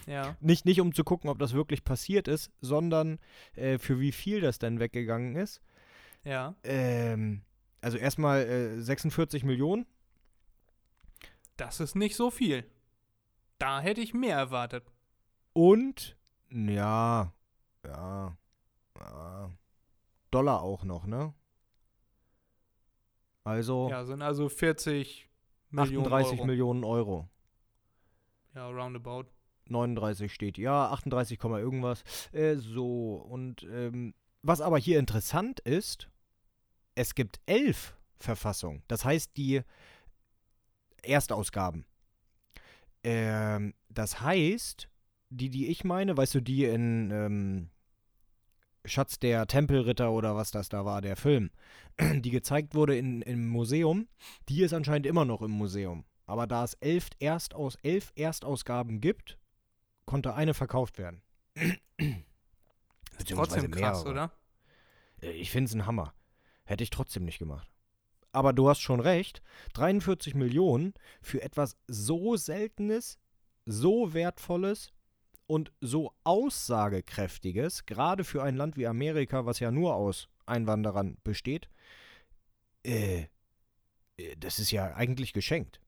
Ja. 0.08 0.36
Nicht, 0.40 0.66
nicht 0.66 0.82
um 0.82 0.92
zu 0.92 1.04
gucken, 1.04 1.30
ob 1.30 1.38
das 1.38 1.54
wirklich 1.54 1.84
passiert 1.84 2.28
ist, 2.28 2.50
sondern 2.62 3.20
äh, 3.54 3.78
für 3.78 4.00
wie 4.00 4.12
viel 4.12 4.42
das 4.42 4.58
denn 4.58 4.80
weggegangen 4.80 5.36
ist. 5.36 5.62
Ja. 6.24 6.56
Ähm, 6.64 7.44
also 7.82 8.00
erstmal 8.00 8.42
äh, 8.42 8.82
46 8.82 9.44
Millionen. 9.44 9.86
Das 11.58 11.80
ist 11.80 11.96
nicht 11.96 12.16
so 12.16 12.32
viel. 12.32 12.66
Da 13.60 13.82
hätte 13.82 14.02
ich 14.02 14.16
mehr 14.16 14.36
erwartet. 14.36 14.84
Und, 15.54 16.18
ja, 16.52 17.34
ja, 17.86 18.38
ja, 19.00 19.52
Dollar 20.32 20.62
auch 20.62 20.84
noch, 20.84 21.06
ne? 21.06 21.34
Also 23.44 23.90
Ja, 23.90 24.06
sind 24.06 24.22
also 24.22 24.50
40 24.50 25.30
Millionen 25.72 26.06
38 26.06 26.40
Euro. 26.40 26.46
Millionen 26.46 26.84
Euro. 26.84 27.30
Ja, 28.56 28.68
roundabout. 28.68 29.26
39 29.66 30.34
steht, 30.34 30.58
ja, 30.58 30.90
38, 30.90 31.38
Komma 31.38 31.60
irgendwas. 31.60 32.04
Äh, 32.32 32.56
so, 32.56 33.16
und 33.16 33.64
ähm, 33.64 34.14
was 34.42 34.62
aber 34.62 34.78
hier 34.78 35.00
interessant 35.00 35.60
ist, 35.60 36.10
es 36.96 37.16
gibt 37.16 37.40
elf 37.46 37.96
Verfassungen. 38.20 38.84
Das 38.88 39.06
heißt, 39.06 39.38
die 39.38 39.62
Erstausgaben. 41.04 41.86
Ähm, 43.04 43.74
das 43.90 44.22
heißt, 44.22 44.90
die, 45.30 45.50
die 45.50 45.68
ich 45.68 45.84
meine, 45.84 46.18
weißt 46.18 46.36
du, 46.36 46.42
die 46.42 46.66
in 46.66 47.12
ähm, 47.12 47.70
Schatz 48.86 49.20
der 49.20 49.48
Tempelritter 49.48 50.12
oder 50.12 50.36
was 50.36 50.52
das 50.52 50.70
da 50.70 50.86
war, 50.86 51.02
der 51.02 51.16
Film, 51.16 51.52
die 52.00 52.32
gezeigt 52.32 52.76
wurde 52.76 52.98
in, 52.98 53.22
im 53.22 53.48
Museum, 53.50 54.08
die 54.48 54.62
ist 54.64 54.74
anscheinend 54.74 55.06
immer 55.06 55.26
noch 55.26 55.42
im 55.42 55.52
Museum. 55.52 56.06
Aber 56.26 56.48
da 56.48 56.64
es 56.64 56.76
elf, 56.76 57.10
Erstaus, 57.20 57.76
elf 57.82 58.12
Erstausgaben 58.16 59.02
gibt, 59.02 59.38
konnte 60.06 60.36
eine 60.36 60.54
verkauft 60.54 60.98
werden. 60.98 61.22
Beziehungsweise 63.18 63.36
Trotzdem 63.36 63.72
krass, 63.72 64.04
mehrere. 64.04 64.12
oder? 64.12 64.32
Äh, 65.22 65.32
Ich 65.32 65.52
finde 65.52 65.70
es 65.70 65.76
ein 65.76 65.86
Hammer. 65.86 66.14
Hätte 66.66 66.84
ich 66.84 66.92
trotzdem 66.92 67.26
nicht 67.26 67.40
gemacht. 67.40 67.68
Aber 68.32 68.54
du 68.54 68.70
hast 68.70 68.80
schon 68.80 69.00
recht. 69.00 69.42
43 69.74 70.36
Millionen 70.36 70.94
für 71.22 71.42
etwas 71.42 71.76
so 71.88 72.38
Seltenes, 72.38 73.18
so 73.66 74.14
Wertvolles 74.14 74.94
und 75.50 75.72
so 75.82 76.14
Aussagekräftiges, 76.24 77.88
gerade 77.88 78.24
für 78.24 78.44
ein 78.44 78.56
Land 78.56 78.78
wie 78.78 78.86
Amerika, 78.86 79.48
was 79.48 79.60
ja 79.60 79.72
nur 79.72 79.96
aus 79.96 80.30
Einwanderern 80.46 81.18
besteht, 81.24 81.70
äh, 82.86 83.26
äh, 84.18 84.36
das 84.38 84.60
ist 84.60 84.70
ja 84.70 84.94
eigentlich 84.94 85.34
geschenkt. 85.34 85.82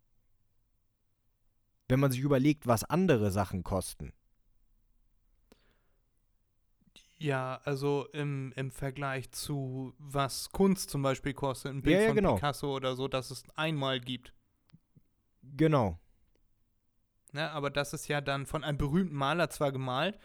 Wenn 1.87 1.99
man 1.99 2.11
sich 2.11 2.21
überlegt, 2.21 2.65
was 2.65 2.83
andere 2.85 3.29
Sachen 3.29 3.63
kosten. 3.63 4.13
Ja, 7.19 7.61
also 7.65 8.07
im, 8.13 8.51
im 8.55 8.71
Vergleich 8.71 9.31
zu 9.31 9.93
was 9.99 10.49
Kunst 10.49 10.89
zum 10.89 11.03
Beispiel 11.03 11.35
kostet, 11.35 11.71
ein 11.71 11.83
Bild 11.83 11.97
Ja, 11.97 12.01
ja, 12.01 12.07
von 12.07 12.15
genau. 12.15 12.35
Picasso 12.35 12.75
oder 12.75 12.95
so, 12.95 13.07
dass 13.07 13.29
es 13.29 13.43
einmal 13.55 13.99
gibt. 13.99 14.33
Genau. 15.43 15.99
Ne? 17.31 17.49
Aber 17.51 17.69
das 17.69 17.93
ist 17.93 18.07
ja 18.07 18.21
dann 18.21 18.45
von 18.45 18.63
einem 18.63 18.77
berühmten 18.77 19.15
Maler 19.15 19.49
zwar 19.49 19.71
gemalt, 19.71 20.17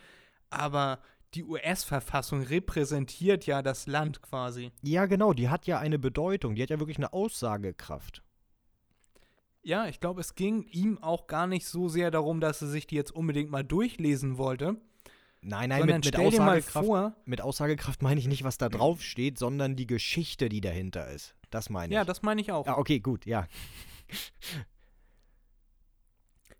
aber 0.51 1.01
die 1.35 1.45
US-Verfassung 1.45 2.43
repräsentiert 2.43 3.47
ja 3.47 3.63
das 3.63 3.87
Land 3.87 4.23
quasi. 4.23 4.73
Ja, 4.83 5.07
genau, 5.07 5.33
die 5.33 5.49
hat 5.49 5.67
ja 5.67 5.79
eine 5.79 5.99
Bedeutung, 5.99 6.55
die 6.55 6.63
hat 6.63 6.71
ja 6.71 6.79
wirklich 6.79 6.99
eine 6.99 7.13
Aussagekraft. 7.13 8.23
Ja, 9.63 9.87
ich 9.87 9.99
glaube, 9.99 10.21
es 10.21 10.37
ging 10.37 10.63
ihm 10.71 10.99
auch 11.03 11.27
gar 11.27 11.47
nicht 11.47 11.67
so 11.67 11.89
sehr 11.89 12.11
darum, 12.11 12.41
dass 12.41 12.63
er 12.63 12.69
sich 12.69 12.87
die 12.87 12.95
jetzt 12.95 13.11
unbedingt 13.11 13.51
mal 13.51 13.65
durchlesen 13.65 14.39
wollte, 14.39 14.77
Nein, 15.43 15.69
nein, 15.69 15.87
mit, 15.87 15.95
mit, 15.95 16.07
stell 16.07 16.31
dir 16.31 16.41
mal 16.41 16.59
Aussagekraft, 16.59 16.87
vor, 16.87 17.17
mit 17.25 17.41
Aussagekraft 17.41 18.03
meine 18.03 18.19
ich 18.19 18.27
nicht, 18.27 18.43
was 18.43 18.59
da 18.59 18.69
drauf 18.69 19.01
steht, 19.01 19.39
sondern 19.39 19.77
die 19.77 19.87
Geschichte, 19.87 20.49
die 20.49 20.61
dahinter 20.61 21.09
ist. 21.09 21.37
Das 21.51 21.71
meine 21.71 21.93
ich. 21.93 21.95
ja, 21.95 22.05
das 22.05 22.23
meine 22.23 22.41
ich 22.41 22.51
auch. 22.51 22.67
ja, 22.67 22.77
okay, 22.77 22.99
gut, 22.99 23.27
ja. 23.27 23.47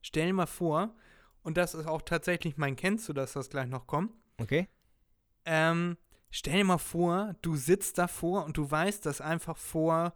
Stell 0.07 0.27
dir 0.29 0.35
mal 0.35 0.47
vor, 0.47 0.95
und 1.43 1.57
das 1.57 1.75
ist 1.75 1.89
auch 1.89 2.01
tatsächlich 2.01 2.57
mein 2.57 2.77
Kennst 2.77 3.09
du, 3.09 3.13
dass 3.13 3.33
das 3.33 3.51
gleich 3.51 3.67
noch 3.67 3.89
kommt. 3.89 4.13
Okay? 4.39 4.69
Ähm, 5.45 5.97
stell 6.31 6.59
dir 6.59 6.65
mal 6.65 6.79
vor, 6.79 7.35
du 7.43 7.57
sitzt 7.57 7.99
davor 7.99 8.45
und 8.45 8.57
du 8.57 8.71
weißt, 8.71 9.05
dass 9.05 9.21
einfach 9.21 9.57
vor 9.57 10.15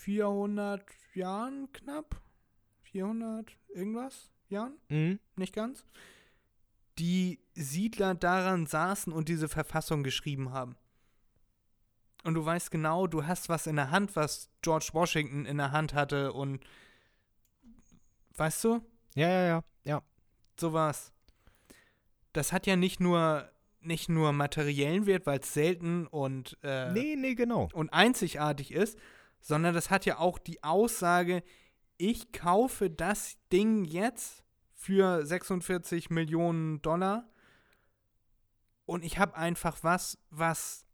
400 0.00 0.84
Jahren 1.14 1.72
knapp, 1.72 2.20
400 2.82 3.56
irgendwas 3.70 4.30
Jahren, 4.50 4.74
Mhm. 4.90 5.18
nicht 5.36 5.54
ganz, 5.54 5.86
die 6.98 7.40
Siedler 7.54 8.14
daran 8.14 8.66
saßen 8.66 9.14
und 9.14 9.30
diese 9.30 9.48
Verfassung 9.48 10.02
geschrieben 10.02 10.52
haben. 10.52 10.76
Und 12.22 12.34
du 12.34 12.44
weißt 12.44 12.70
genau, 12.70 13.06
du 13.06 13.24
hast 13.24 13.48
was 13.48 13.66
in 13.66 13.76
der 13.76 13.90
Hand, 13.90 14.14
was 14.14 14.50
George 14.60 14.90
Washington 14.92 15.46
in 15.46 15.56
der 15.56 15.72
Hand 15.72 15.94
hatte 15.94 16.34
und 16.34 16.62
weißt 18.36 18.64
du, 18.64 18.80
Ja, 19.14 19.28
ja, 19.28 19.46
ja, 19.46 19.64
ja. 19.84 20.02
sowas. 20.58 21.12
Das 22.32 22.52
hat 22.52 22.66
ja 22.66 22.76
nicht 22.76 23.00
nur 23.00 23.50
nicht 23.80 24.08
nur 24.08 24.32
materiellen 24.32 25.04
Wert, 25.04 25.26
weil 25.26 25.40
es 25.40 25.52
selten 25.52 26.06
und 26.06 26.56
äh, 26.62 26.90
Nee, 26.92 27.16
nee, 27.16 27.34
genau. 27.34 27.68
und 27.74 27.92
einzigartig 27.92 28.72
ist, 28.72 28.98
sondern 29.42 29.74
das 29.74 29.90
hat 29.90 30.06
ja 30.06 30.18
auch 30.18 30.38
die 30.38 30.62
Aussage, 30.64 31.42
ich 31.98 32.32
kaufe 32.32 32.88
das 32.88 33.36
Ding 33.52 33.84
jetzt 33.84 34.42
für 34.72 35.26
46 35.26 36.08
Millionen 36.08 36.80
Dollar 36.80 37.28
und 38.86 39.04
ich 39.04 39.18
habe 39.18 39.36
einfach 39.36 39.76
was, 39.82 40.18
was 40.30 40.86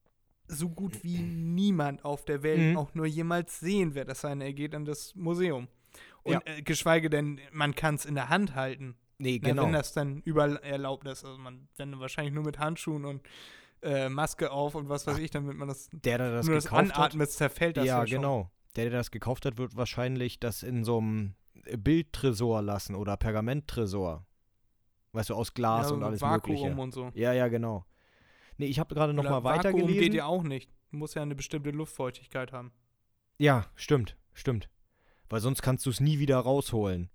so 0.48 0.68
gut 0.68 1.04
wie 1.04 1.18
niemand 1.20 2.04
auf 2.04 2.24
der 2.24 2.42
Welt 2.42 2.72
Mhm. 2.72 2.76
auch 2.76 2.92
nur 2.94 3.06
jemals 3.06 3.60
sehen 3.60 3.94
wird. 3.94 4.08
Das 4.08 4.22
sei 4.22 4.32
er 4.32 4.52
geht 4.52 4.74
in 4.74 4.84
das 4.84 5.14
Museum. 5.14 5.68
Und 6.22 6.32
Ja. 6.34 6.40
äh, 6.44 6.62
geschweige 6.62 7.10
denn, 7.10 7.40
man 7.52 7.74
kann 7.74 7.94
es 7.94 8.04
in 8.04 8.14
der 8.14 8.28
Hand 8.28 8.54
halten. 8.54 8.96
Nee, 9.18 9.38
Na, 9.42 9.50
genau. 9.50 9.64
Wenn 9.64 9.72
das 9.72 9.92
dann 9.92 10.20
überall 10.22 10.56
erlaubt 10.56 11.06
ist. 11.06 11.24
Also 11.24 11.38
man, 11.38 11.68
wenn 11.76 11.98
wahrscheinlich 12.00 12.34
nur 12.34 12.44
mit 12.44 12.58
Handschuhen 12.58 13.04
und 13.04 13.22
äh, 13.82 14.08
Maske 14.08 14.50
auf 14.50 14.74
und 14.74 14.88
was 14.88 15.06
weiß 15.06 15.18
ich, 15.18 15.30
damit 15.30 15.56
man 15.56 15.68
das 15.68 15.88
Der, 15.92 16.18
der 16.18 16.32
das 16.32 16.46
nur 16.46 16.54
das 16.56 16.64
gekauft 16.64 16.82
hat. 16.92 16.96
Anatmen 16.96 17.26
zerfällt 17.28 17.76
das 17.76 17.86
ja, 17.86 17.98
ja, 17.98 18.04
genau. 18.04 18.50
Der, 18.76 18.88
der 18.88 18.98
das 18.98 19.10
gekauft 19.10 19.44
hat, 19.46 19.58
wird 19.58 19.76
wahrscheinlich 19.76 20.38
das 20.40 20.62
in 20.62 20.84
so 20.84 20.98
einem 20.98 21.34
Bildtresor 21.76 22.62
lassen 22.62 22.94
oder 22.94 23.16
Pergamenttresor. 23.16 24.26
Weißt 25.12 25.30
du, 25.30 25.34
aus 25.34 25.54
Glas 25.54 25.88
ja, 25.90 25.96
und 25.96 26.02
alles 26.04 26.20
Vakuum 26.20 26.54
Mögliche. 26.54 26.80
und 26.80 26.94
so. 26.94 27.10
Ja, 27.14 27.32
ja, 27.32 27.48
genau. 27.48 27.84
Nee, 28.58 28.66
ich 28.66 28.78
habe 28.78 28.94
gerade 28.94 29.12
noch 29.12 29.22
Oder 29.24 29.30
mal 29.40 29.44
weitergelesen. 29.44 29.88
Vakuum 29.88 30.00
geht 30.02 30.14
ja 30.14 30.26
auch 30.26 30.42
nicht. 30.42 30.70
Muss 30.90 31.14
ja 31.14 31.22
eine 31.22 31.34
bestimmte 31.34 31.70
Luftfeuchtigkeit 31.70 32.52
haben. 32.52 32.72
Ja, 33.38 33.66
stimmt, 33.74 34.16
stimmt. 34.34 34.68
Weil 35.30 35.40
sonst 35.40 35.62
kannst 35.62 35.86
du 35.86 35.90
es 35.90 36.00
nie 36.00 36.18
wieder 36.18 36.36
rausholen. 36.38 37.08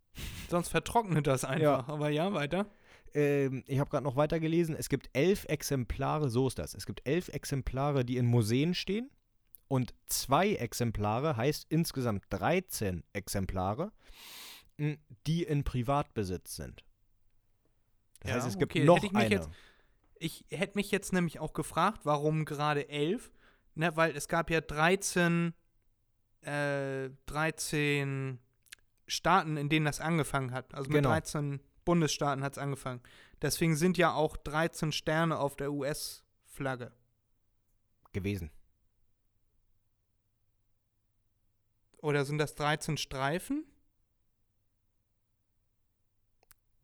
Sonst 0.50 0.70
vertrocknet 0.70 1.28
das 1.28 1.44
einfach. 1.46 1.88
Aber 1.90 2.10
ja, 2.10 2.34
weiter. 2.34 2.66
Ähm, 3.14 3.64
ich 3.68 3.80
habe 3.80 3.90
gerade 3.90 4.04
noch 4.04 4.16
weitergelesen. 4.16 4.76
Es 4.76 4.90
gibt 4.90 5.10
elf 5.14 5.46
Exemplare, 5.46 6.30
so 6.30 6.48
ist 6.48 6.58
das. 6.58 6.74
Es 6.74 6.86
gibt 6.86 7.08
elf 7.08 7.28
Exemplare, 7.30 8.04
die 8.06 8.18
in 8.18 8.26
Museen 8.26 8.74
stehen. 8.74 9.12
Und 9.68 9.94
zwei 10.06 10.54
Exemplare, 10.54 11.36
heißt 11.38 11.66
insgesamt 11.70 12.24
13 12.30 13.04
Exemplare, 13.14 13.92
m, 14.78 14.98
die 15.28 15.44
in 15.44 15.64
Privatbesitz 15.64 16.56
sind. 16.56 16.84
Das 18.22 18.30
Ja, 18.30 18.36
heißt, 18.38 18.48
es 18.48 18.58
gibt 18.58 18.72
okay, 18.74 18.84
noch 18.86 19.04
ich 19.04 19.16
eine. 19.16 19.30
jetzt- 19.30 19.50
Ich 20.20 20.46
hätte 20.50 20.76
mich 20.78 20.92
jetzt 20.92 21.12
nämlich 21.14 21.40
auch 21.40 21.52
gefragt, 21.54 22.02
warum 22.06 22.46
gerade 22.46 22.88
elf? 22.90 23.32
Ne, 23.74 23.96
weil 23.98 24.16
es 24.16 24.28
gab 24.30 24.50
ja 24.50 24.62
13, 24.62 25.54
äh, 26.46 27.10
13 27.28 28.40
Staaten, 29.08 29.58
in 29.58 29.70
denen 29.70 29.86
das 29.86 30.00
angefangen 30.02 30.52
hat. 30.52 30.74
Also 30.74 30.90
mit 30.90 30.98
Genau. 30.98 31.10
13 31.10 31.60
Bundesstaaten 31.86 32.44
hat 32.44 32.54
es 32.54 32.58
angefangen. 32.58 33.02
Deswegen 33.42 33.76
sind 33.76 33.98
ja 33.98 34.14
auch 34.14 34.38
13 34.38 34.92
Sterne 34.92 35.38
auf 35.38 35.56
der 35.56 35.72
US-Flagge. 35.72 36.92
gewesen. 38.14 38.50
Oder 41.98 42.24
sind 42.24 42.38
das 42.38 42.56
13 42.56 42.96
Streifen? 42.98 43.66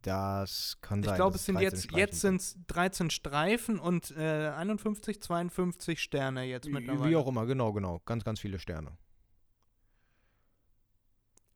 Das 0.02 0.78
kann 0.82 1.04
sein. 1.04 1.14
Ich 1.14 1.16
glaube, 1.16 1.36
es 1.36 1.46
sind 1.46 1.56
13 1.56 1.64
jetzt, 1.72 1.84
Streifen 1.84 2.00
jetzt 2.00 2.22
sind 2.22 2.42
es 2.42 2.58
13 2.68 3.10
Streifen 3.12 3.80
und 3.80 4.12
äh, 4.18 4.50
51, 4.50 5.22
52 5.22 6.02
Sterne 6.02 6.44
jetzt 6.46 6.68
mittlerweile. 6.70 7.10
Wie 7.12 7.16
auch 7.16 7.28
immer, 7.28 7.46
genau, 7.46 7.72
genau. 7.72 8.02
Ganz, 8.06 8.24
ganz 8.24 8.40
viele 8.40 8.58
Sterne. 8.58 8.98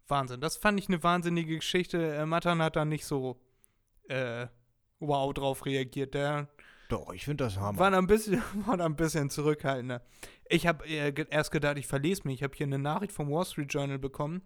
Wahnsinn. 0.07 0.41
Das 0.41 0.57
fand 0.57 0.79
ich 0.79 0.87
eine 0.87 1.01
wahnsinnige 1.03 1.55
Geschichte. 1.55 2.15
Äh, 2.15 2.25
Matan 2.25 2.61
hat 2.61 2.75
da 2.75 2.85
nicht 2.85 3.05
so 3.05 3.39
äh, 4.07 4.47
wow 4.99 5.33
drauf 5.33 5.65
reagiert. 5.65 6.13
Der 6.13 6.47
Doch, 6.89 7.13
ich 7.13 7.25
finde 7.25 7.43
das 7.45 7.57
Hammer. 7.57 7.79
war 7.79 7.91
da 7.91 7.97
ein 7.97 8.07
bisschen, 8.07 8.41
war 8.65 8.77
da 8.77 8.85
ein 8.85 8.95
bisschen 8.95 9.29
zurückhaltender. 9.29 10.01
Ich 10.47 10.67
habe 10.67 10.85
äh, 10.87 11.13
erst 11.29 11.51
gedacht, 11.51 11.77
ich 11.77 11.87
verlese 11.87 12.21
mich. 12.25 12.35
Ich 12.35 12.43
habe 12.43 12.55
hier 12.55 12.67
eine 12.67 12.79
Nachricht 12.79 13.13
vom 13.13 13.29
Wall 13.29 13.45
Street 13.45 13.73
Journal 13.73 13.99
bekommen. 13.99 14.41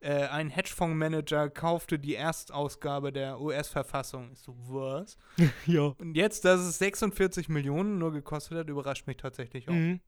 Äh, 0.00 0.26
ein 0.26 0.50
Hedgefondsmanager 0.50 1.48
kaufte 1.50 1.96
die 1.98 2.16
Erstausgabe 2.16 3.12
der 3.12 3.40
US-Verfassung. 3.40 4.30
Ich 4.32 4.40
so, 4.40 4.56
was? 4.58 5.16
ja. 5.66 5.94
Und 5.98 6.16
jetzt, 6.16 6.44
dass 6.44 6.60
es 6.60 6.78
46 6.78 7.48
Millionen 7.48 7.98
nur 7.98 8.12
gekostet 8.12 8.58
hat, 8.58 8.68
überrascht 8.68 9.06
mich 9.06 9.16
tatsächlich 9.16 9.68
auch. 9.68 9.72
Mhm. 9.74 10.00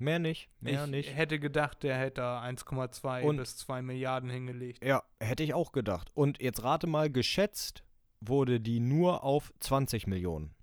Mehr 0.00 0.18
nicht, 0.20 0.48
mehr 0.60 0.84
ich 0.84 0.90
nicht. 0.90 1.16
hätte 1.16 1.40
gedacht, 1.40 1.82
der 1.82 1.98
hätte 1.98 2.20
da 2.20 2.40
1,2 2.42 3.22
Und- 3.24 3.36
bis 3.38 3.56
2 3.56 3.82
Milliarden 3.82 4.30
hingelegt. 4.30 4.84
Ja, 4.84 5.02
hätte 5.20 5.42
ich 5.42 5.54
auch 5.54 5.72
gedacht. 5.72 6.10
Und 6.14 6.40
jetzt 6.40 6.62
rate 6.62 6.86
mal, 6.86 7.10
geschätzt 7.10 7.82
wurde 8.20 8.60
die 8.60 8.78
nur 8.80 9.24
auf 9.24 9.52
20 9.60 10.06
Millionen. 10.06 10.54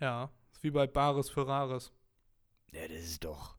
Ja, 0.00 0.30
ist 0.52 0.62
wie 0.62 0.70
bei 0.70 0.86
Bares 0.86 1.30
für 1.30 1.46
Rares. 1.46 1.92
Ja, 2.72 2.82
das 2.88 3.02
ist 3.02 3.24
doch. 3.24 3.56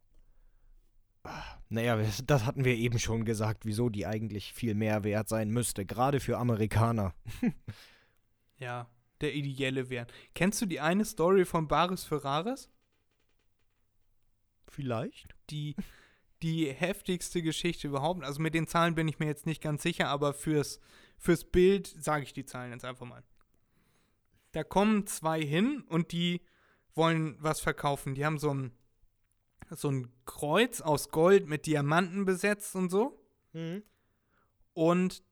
Ah, 1.24 1.42
Naja, 1.70 1.98
das- 2.26 2.46
hatten 2.46 2.66
wir 2.66 2.76
eben 2.76 3.00
schon 3.00 3.24
gesagt, 3.26 3.66
wieso 3.66 3.90
die 3.90 4.06
eigentlich 4.06 4.54
viel 4.54 4.76
mehr 4.76 5.04
wert 5.04 5.30
sein 5.30 5.50
müsste, 5.50 5.86
gerade 5.86 6.20
für 6.20 6.38
Amerikaner. 6.38 7.14
Ja, 8.60 8.88
der 9.20 9.34
ideelle 9.34 9.90
Wert. 9.90 10.14
Kennst 10.36 10.62
du 10.62 10.66
die 10.66 10.80
eine 10.80 11.04
Story 11.04 11.44
von 11.44 11.68
Bares 11.68 12.06
für 12.06 12.24
Rares? 12.24 12.70
Vielleicht? 14.74 15.36
Die, 15.52 15.76
die 16.42 16.72
heftigste 16.72 17.44
Geschichte 17.44 17.88
überhaupt. 17.88 18.24
Also 18.24 18.42
mit 18.42 18.56
den 18.56 18.68
Zahlen 18.68 18.96
bin 18.96 19.08
ich 19.08 19.20
mir 19.20 19.28
jetzt 19.28 19.46
nicht 19.46 19.62
ganz 19.62 19.84
sicher, 19.84 20.08
aber 20.08 20.34
fürs, 20.34 20.80
fürs 21.18 21.46
Bild 21.46 21.88
sage 21.88 22.24
ich 22.24 22.34
die 22.34 22.46
Zahlen 22.46 22.72
jetzt 22.72 22.84
einfach 22.84 23.06
mal. 23.06 23.24
Da 24.52 24.64
kommen 24.64 25.06
zwei 25.06 25.42
hin 25.42 25.84
und 25.88 26.12
die 26.12 26.42
wollen 26.96 27.38
was 27.40 27.60
verkaufen. 27.60 28.16
Die 28.16 28.26
haben 28.26 28.40
so 28.40 28.52
ein, 28.54 28.72
so 29.70 29.90
ein 29.90 30.12
Kreuz 30.26 30.82
aus 30.82 31.10
Gold 31.10 31.48
mit 31.48 31.66
Diamanten 31.68 32.26
besetzt 32.26 32.76
und 32.76 32.90
so. 32.90 33.24
Und 34.74 35.24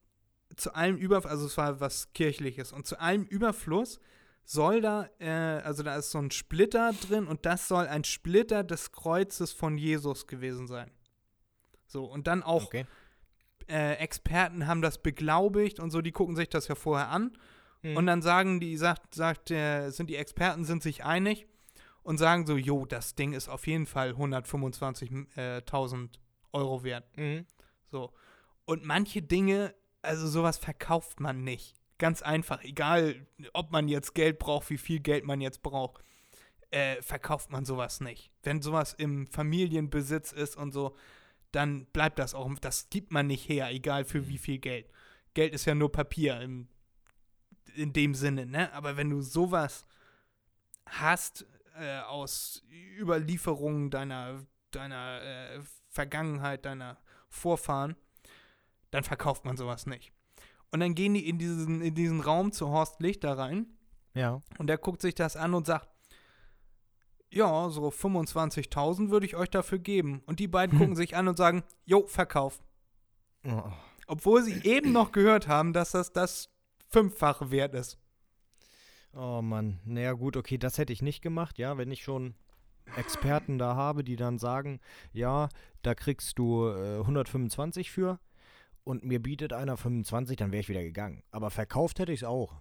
zu 0.56 0.74
allem 0.74 0.96
Überfluss, 0.96 1.30
also 1.30 1.46
es 1.46 1.56
war 1.56 1.80
was 1.80 2.12
Kirchliches, 2.12 2.72
und 2.72 2.86
zu 2.86 3.00
allem 3.00 3.24
Überfluss 3.24 3.98
soll 4.44 4.80
da, 4.80 5.08
äh, 5.18 5.28
also 5.28 5.82
da 5.82 5.96
ist 5.96 6.10
so 6.10 6.18
ein 6.18 6.30
Splitter 6.30 6.92
drin 6.92 7.26
und 7.26 7.46
das 7.46 7.68
soll 7.68 7.86
ein 7.86 8.04
Splitter 8.04 8.64
des 8.64 8.92
Kreuzes 8.92 9.52
von 9.52 9.78
Jesus 9.78 10.26
gewesen 10.26 10.66
sein. 10.66 10.90
So, 11.86 12.04
und 12.04 12.26
dann 12.26 12.42
auch 12.42 12.66
Okay. 12.66 12.86
äh, 13.68 13.94
Experten 13.94 14.66
haben 14.66 14.82
das 14.82 14.98
beglaubigt 14.98 15.78
und 15.78 15.90
so, 15.90 16.00
die 16.00 16.12
gucken 16.12 16.36
sich 16.36 16.48
das 16.48 16.68
ja 16.68 16.74
vorher 16.74 17.08
an. 17.08 17.36
Mhm. 17.82 17.96
Und 17.96 18.06
dann 18.06 18.22
sagen 18.22 18.60
die, 18.60 18.76
sagt, 18.76 19.14
sagt 19.14 19.50
der, 19.50 19.92
sind 19.92 20.08
die 20.08 20.16
Experten 20.16 20.64
sind 20.64 20.82
sich 20.82 21.04
einig 21.04 21.46
und 22.02 22.18
sagen 22.18 22.46
so, 22.46 22.56
jo, 22.56 22.86
das 22.86 23.14
Ding 23.14 23.32
ist 23.32 23.48
auf 23.48 23.66
jeden 23.66 23.86
Fall 23.86 24.10
125.000 24.12 26.08
Euro 26.52 26.82
wert. 26.84 27.16
Mhm. 27.16 27.46
So. 27.90 28.12
Und 28.64 28.84
manche 28.84 29.22
Dinge, 29.22 29.74
also 30.02 30.26
sowas 30.28 30.58
verkauft 30.58 31.20
man 31.20 31.44
nicht. 31.44 31.81
Ganz 32.02 32.20
einfach, 32.20 32.64
egal 32.64 33.24
ob 33.52 33.70
man 33.70 33.86
jetzt 33.86 34.16
Geld 34.16 34.40
braucht, 34.40 34.70
wie 34.70 34.76
viel 34.76 34.98
Geld 34.98 35.24
man 35.24 35.40
jetzt 35.40 35.62
braucht, 35.62 36.02
äh, 36.72 37.00
verkauft 37.00 37.52
man 37.52 37.64
sowas 37.64 38.00
nicht. 38.00 38.32
Wenn 38.42 38.60
sowas 38.60 38.92
im 38.92 39.28
Familienbesitz 39.28 40.32
ist 40.32 40.56
und 40.56 40.72
so, 40.72 40.96
dann 41.52 41.86
bleibt 41.92 42.18
das 42.18 42.34
auch, 42.34 42.52
das 42.58 42.90
gibt 42.90 43.12
man 43.12 43.28
nicht 43.28 43.48
her, 43.48 43.70
egal 43.70 44.04
für 44.04 44.26
wie 44.26 44.38
viel 44.38 44.58
Geld. 44.58 44.90
Geld 45.34 45.54
ist 45.54 45.64
ja 45.64 45.76
nur 45.76 45.92
Papier 45.92 46.40
im, 46.40 46.66
in 47.76 47.92
dem 47.92 48.16
Sinne, 48.16 48.46
ne? 48.46 48.72
Aber 48.72 48.96
wenn 48.96 49.08
du 49.08 49.20
sowas 49.20 49.86
hast 50.86 51.46
äh, 51.76 52.00
aus 52.00 52.64
Überlieferungen 52.98 53.90
deiner, 53.92 54.44
deiner 54.72 55.22
äh, 55.22 55.60
Vergangenheit, 55.88 56.64
deiner 56.64 56.98
Vorfahren, 57.28 57.94
dann 58.90 59.04
verkauft 59.04 59.44
man 59.44 59.56
sowas 59.56 59.86
nicht. 59.86 60.12
Und 60.72 60.80
dann 60.80 60.94
gehen 60.94 61.14
die 61.14 61.28
in 61.28 61.38
diesen, 61.38 61.82
in 61.82 61.94
diesen 61.94 62.20
Raum 62.20 62.50
zu 62.52 62.68
Horst 62.70 63.00
Lichter 63.00 63.36
rein 63.38 63.66
Ja. 64.14 64.42
und 64.58 64.66
der 64.68 64.78
guckt 64.78 65.02
sich 65.02 65.14
das 65.14 65.36
an 65.36 65.54
und 65.54 65.66
sagt, 65.66 65.88
ja, 67.30 67.68
so 67.70 67.88
25.000 67.88 69.10
würde 69.10 69.26
ich 69.26 69.36
euch 69.36 69.48
dafür 69.50 69.78
geben. 69.78 70.22
Und 70.26 70.38
die 70.40 70.48
beiden 70.48 70.78
gucken 70.78 70.96
sich 70.96 71.16
an 71.16 71.28
und 71.28 71.36
sagen, 71.36 71.62
jo, 71.84 72.06
Verkauf. 72.06 72.62
Oh. 73.46 73.62
Obwohl 74.06 74.42
sie 74.42 74.62
eben 74.64 74.92
noch 74.92 75.12
gehört 75.12 75.48
haben, 75.48 75.72
dass 75.72 75.92
das 75.92 76.12
das 76.12 76.50
Fünffache 76.88 77.50
wert 77.50 77.74
ist. 77.74 77.98
oh 79.14 79.40
Mann. 79.42 79.80
Naja, 79.84 80.12
gut, 80.12 80.36
okay, 80.36 80.58
das 80.58 80.76
hätte 80.78 80.92
ich 80.92 81.00
nicht 81.02 81.22
gemacht, 81.22 81.58
ja, 81.58 81.78
wenn 81.78 81.90
ich 81.90 82.02
schon 82.02 82.34
Experten 82.96 83.58
da 83.58 83.76
habe, 83.76 84.04
die 84.04 84.16
dann 84.16 84.38
sagen, 84.38 84.80
ja, 85.12 85.48
da 85.82 85.94
kriegst 85.94 86.38
du 86.38 86.66
äh, 86.68 86.98
125 86.98 87.90
für 87.90 88.18
und 88.84 89.04
mir 89.04 89.22
bietet 89.22 89.52
einer 89.52 89.76
25, 89.76 90.36
dann 90.36 90.52
wäre 90.52 90.60
ich 90.60 90.68
wieder 90.68 90.82
gegangen. 90.82 91.22
Aber 91.30 91.50
verkauft 91.50 91.98
hätte 91.98 92.12
ich 92.12 92.20
es 92.20 92.24
auch. 92.24 92.60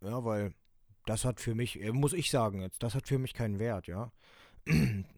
Ja, 0.00 0.24
weil 0.24 0.54
das 1.06 1.24
hat 1.24 1.40
für 1.40 1.54
mich, 1.54 1.80
äh, 1.80 1.92
muss 1.92 2.12
ich 2.12 2.30
sagen 2.30 2.60
jetzt, 2.60 2.82
das 2.82 2.94
hat 2.94 3.08
für 3.08 3.18
mich 3.18 3.34
keinen 3.34 3.58
Wert, 3.58 3.86
ja. 3.86 4.12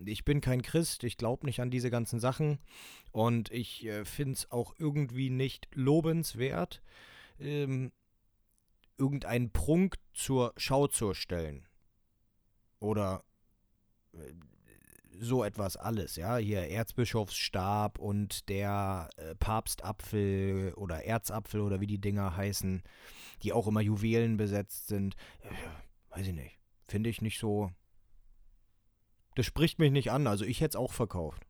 Ich 0.05 0.25
bin 0.25 0.41
kein 0.41 0.63
Christ, 0.63 1.05
ich 1.05 1.17
glaube 1.17 1.47
nicht 1.47 1.61
an 1.61 1.71
diese 1.71 1.91
ganzen 1.91 2.21
Sachen 2.21 2.59
und 3.13 3.51
ich 3.51 3.87
äh, 3.87 4.05
finde 4.05 4.35
es 4.35 4.51
auch 4.51 4.75
irgendwie 4.79 5.31
nicht 5.31 5.69
lobenswert, 5.75 6.83
ähm, 7.39 7.93
irgendeinen 8.99 9.51
Prunk 9.51 9.97
zur 10.15 10.53
Schau 10.57 10.87
zu 10.87 11.15
stellen. 11.15 11.67
Oder 12.79 13.25
äh, 14.13 14.33
so 15.19 15.45
etwas 15.45 15.77
alles, 15.77 16.17
ja. 16.17 16.37
Hier 16.37 16.69
Erzbischofsstab 16.69 17.99
und 17.99 18.49
der 18.49 19.09
äh, 19.17 19.35
Papstapfel 19.35 20.73
oder 20.75 21.05
Erzapfel 21.05 21.61
oder 21.61 21.81
wie 21.81 21.87
die 21.87 22.01
Dinger 22.01 22.37
heißen, 22.37 22.83
die 23.43 23.53
auch 23.53 23.67
immer 23.67 23.81
Juwelen 23.81 24.37
besetzt 24.37 24.89
sind. 24.89 25.15
Äh, 25.41 26.17
weiß 26.17 26.27
ich 26.29 26.35
nicht. 26.35 26.59
Finde 26.89 27.11
ich 27.11 27.21
nicht 27.23 27.39
so. 27.39 27.71
Das 29.35 29.47
spricht 29.47 29.79
mich 29.79 29.91
nicht 29.93 30.11
an. 30.11 30.27
Also 30.27 30.45
ich 30.45 30.61
hätte 30.61 30.71
es 30.71 30.77
auch 30.77 30.93
verkauft. 30.93 31.43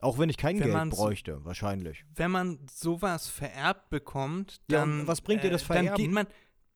Auch 0.00 0.18
wenn 0.18 0.30
ich 0.30 0.36
kein 0.36 0.60
Wenn 0.60 0.70
Geld 0.70 0.90
bräuchte, 0.90 1.44
wahrscheinlich. 1.44 2.04
Wenn 2.14 2.30
man 2.30 2.60
sowas 2.70 3.28
vererbt 3.28 3.90
bekommt, 3.90 4.60
Ja, 4.70 4.80
dann. 4.80 5.00
und 5.00 5.06
was 5.08 5.20
bringt 5.20 5.42
dir 5.42 5.50
das 5.50 5.66
Dann 5.66 5.76
Vererben? 5.78 5.96
geht 6.04 6.12
man. 6.12 6.26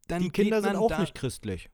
Dann 0.08 0.22
die 0.22 0.30
Kinder 0.30 0.60
sind 0.60 0.74
auch 0.76 0.88
da, 0.88 0.98
nicht 1.00 1.14
christlich. 1.14 1.70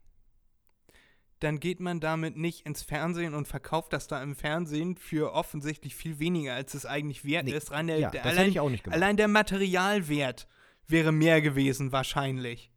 Dann 1.40 1.60
geht 1.60 1.78
man 1.78 2.00
damit 2.00 2.36
nicht 2.36 2.66
ins 2.66 2.82
Fernsehen 2.82 3.34
und 3.34 3.46
verkauft 3.46 3.92
das 3.92 4.08
da 4.08 4.20
im 4.22 4.34
Fernsehen 4.34 4.96
für 4.96 5.32
offensichtlich 5.32 5.94
viel 5.94 6.18
weniger, 6.18 6.54
als 6.54 6.74
es 6.74 6.84
eigentlich 6.84 7.24
wert 7.24 7.44
Nee, 7.44 7.52
ist. 7.52 7.70
Rein 7.70 7.86
der, 7.86 7.98
ja, 7.98 8.10
der, 8.10 8.22
das 8.22 8.32
hätte 8.32 8.40
allein, 8.40 8.50
ich 8.50 8.60
auch 8.60 8.70
nicht 8.70 8.84
gemacht. 8.84 8.96
allein 8.96 9.16
der 9.16 9.28
Materialwert 9.28 10.48
wäre 10.88 11.12
mehr 11.12 11.40
gewesen, 11.40 11.92
wahrscheinlich. 11.92 12.70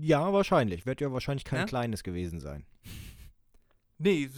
Ja, 0.00 0.32
wahrscheinlich. 0.32 0.86
Wird 0.86 1.00
ja 1.00 1.12
wahrscheinlich 1.12 1.44
kein 1.44 1.60
Ja? 1.60 1.64
kleines 1.66 2.02
gewesen 2.02 2.38
sein. 2.40 2.64
Nee, 3.98 4.28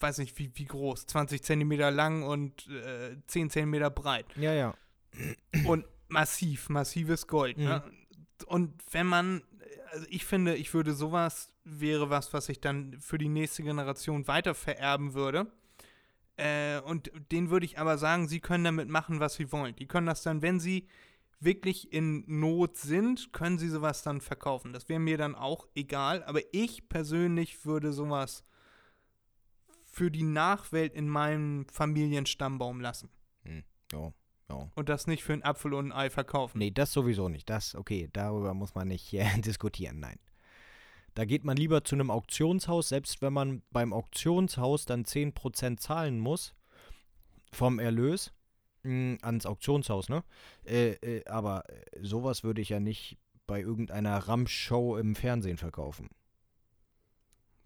weiß 0.00 0.18
nicht, 0.18 0.38
wie, 0.38 0.50
wie 0.54 0.64
groß. 0.64 1.06
20 1.06 1.42
Zentimeter 1.42 1.90
lang 1.90 2.22
und 2.22 2.68
äh, 2.68 3.16
10 3.26 3.50
Zentimeter 3.50 3.90
breit. 3.90 4.26
Ja, 4.36 4.52
ja. 4.52 4.74
Und 5.66 5.84
massiv, 6.08 6.68
massives 6.68 7.26
Gold. 7.26 7.58
Ne? 7.58 7.82
Und 8.46 8.72
wenn 8.90 9.06
man, 9.06 9.42
also 9.92 10.06
ich 10.08 10.24
finde, 10.24 10.56
ich 10.56 10.72
würde 10.72 10.94
sowas, 10.94 11.52
wäre 11.64 12.08
was, 12.08 12.32
was 12.32 12.48
ich 12.48 12.60
dann 12.60 12.98
für 12.98 13.18
die 13.18 13.28
nächste 13.28 13.62
Generation 13.62 14.26
weiter 14.26 14.54
vererben 14.54 15.12
würde. 15.14 15.52
Äh, 16.36 16.80
und 16.80 17.12
denen 17.30 17.50
würde 17.50 17.66
ich 17.66 17.78
aber 17.78 17.98
sagen, 17.98 18.26
sie 18.26 18.40
können 18.40 18.64
damit 18.64 18.88
machen, 18.88 19.20
was 19.20 19.34
sie 19.34 19.52
wollen. 19.52 19.76
Die 19.76 19.86
können 19.86 20.06
das 20.06 20.22
dann, 20.22 20.40
wenn 20.40 20.60
sie 20.60 20.88
wirklich 21.40 21.92
in 21.92 22.24
Not 22.26 22.78
sind, 22.78 23.32
können 23.32 23.58
sie 23.58 23.68
sowas 23.68 24.02
dann 24.02 24.20
verkaufen. 24.20 24.72
Das 24.72 24.88
wäre 24.88 25.00
mir 25.00 25.18
dann 25.18 25.34
auch 25.34 25.66
egal, 25.74 26.24
aber 26.24 26.40
ich 26.52 26.88
persönlich 26.88 27.66
würde 27.66 27.92
sowas 27.92 28.44
für 29.84 30.10
die 30.10 30.22
Nachwelt 30.22 30.94
in 30.94 31.06
meinem 31.06 31.66
Familienstammbaum 31.68 32.80
lassen 32.80 33.10
Ja, 33.92 34.12
ja. 34.52 34.68
und 34.74 34.88
das 34.88 35.06
nicht 35.06 35.22
für 35.22 35.32
einen 35.32 35.42
Apfel 35.42 35.74
und 35.74 35.86
ein 35.86 35.92
Ei 35.92 36.10
verkaufen. 36.10 36.58
Nee, 36.58 36.70
das 36.70 36.92
sowieso 36.92 37.28
nicht. 37.28 37.48
Das, 37.50 37.74
okay, 37.74 38.08
darüber 38.12 38.54
muss 38.54 38.74
man 38.74 38.88
nicht 38.88 39.12
äh, 39.12 39.26
diskutieren, 39.40 40.00
nein. 40.00 40.18
Da 41.14 41.24
geht 41.26 41.44
man 41.44 41.56
lieber 41.56 41.84
zu 41.84 41.94
einem 41.94 42.10
Auktionshaus, 42.10 42.88
selbst 42.88 43.20
wenn 43.20 43.34
man 43.34 43.62
beim 43.70 43.92
Auktionshaus 43.92 44.86
dann 44.86 45.04
10% 45.04 45.76
zahlen 45.76 46.18
muss 46.18 46.54
vom 47.52 47.78
Erlös 47.78 48.32
mh, 48.82 49.18
ans 49.22 49.46
Auktionshaus, 49.46 50.08
ne? 50.08 50.24
Äh, 50.64 50.92
äh, 50.92 51.24
aber 51.26 51.68
äh, 51.68 51.82
sowas 52.00 52.44
würde 52.44 52.60
ich 52.60 52.70
ja 52.70 52.80
nicht 52.80 53.18
bei 53.46 53.60
irgendeiner 53.60 54.16
Ramschshow 54.16 54.96
im 54.96 55.14
Fernsehen 55.14 55.58
verkaufen. 55.58 56.08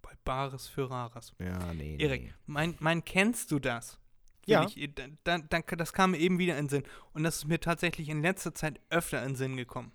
Bei 0.02 0.12
Bares 0.24 0.66
für 0.66 0.90
Rares. 0.90 1.32
Ja, 1.38 1.72
nee. 1.74 1.96
Erik, 1.98 2.24
nee. 2.24 2.34
mein, 2.46 2.74
mein, 2.80 3.04
kennst 3.04 3.50
du 3.50 3.58
das? 3.58 3.98
Ja. 4.46 4.64
Ich, 4.64 4.94
da, 4.94 5.08
da, 5.24 5.38
da, 5.38 5.60
das 5.60 5.92
kam 5.92 6.12
mir 6.12 6.18
eben 6.18 6.38
wieder 6.38 6.56
in 6.56 6.66
den 6.66 6.68
Sinn. 6.68 6.82
Und 7.12 7.24
das 7.24 7.36
ist 7.36 7.46
mir 7.46 7.60
tatsächlich 7.60 8.08
in 8.08 8.22
letzter 8.22 8.54
Zeit 8.54 8.80
öfter 8.90 9.22
in 9.22 9.30
den 9.30 9.36
Sinn 9.36 9.56
gekommen. 9.56 9.92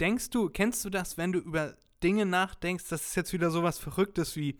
Denkst 0.00 0.30
du, 0.30 0.48
kennst 0.48 0.84
du 0.84 0.90
das, 0.90 1.18
wenn 1.18 1.32
du 1.32 1.40
über 1.40 1.76
Dinge 2.02 2.24
nachdenkst, 2.24 2.88
das 2.88 3.02
ist 3.06 3.16
jetzt 3.16 3.32
wieder 3.32 3.50
sowas 3.50 3.78
Verrücktes 3.78 4.36
wie, 4.36 4.58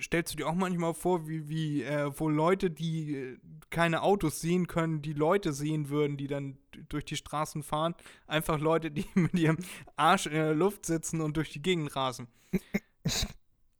stellst 0.00 0.32
du 0.32 0.38
dir 0.38 0.46
auch 0.46 0.54
manchmal 0.54 0.94
vor, 0.94 1.28
wie, 1.28 1.48
wie 1.48 1.82
äh, 1.82 2.10
wo 2.18 2.28
Leute, 2.28 2.70
die 2.70 3.14
äh, 3.14 3.38
keine 3.68 4.02
Autos 4.02 4.40
sehen 4.40 4.66
können, 4.66 5.02
die 5.02 5.12
Leute 5.12 5.52
sehen 5.52 5.90
würden, 5.90 6.16
die 6.16 6.26
dann 6.26 6.58
durch 6.88 7.04
die 7.04 7.16
Straßen 7.16 7.62
fahren, 7.62 7.94
einfach 8.26 8.58
Leute, 8.58 8.90
die 8.90 9.06
mit 9.14 9.34
ihrem 9.34 9.58
Arsch 9.96 10.26
in 10.26 10.32
der 10.32 10.54
Luft 10.54 10.86
sitzen 10.86 11.20
und 11.20 11.36
durch 11.36 11.50
die 11.50 11.62
Gegend 11.62 11.94
rasen. 11.96 12.28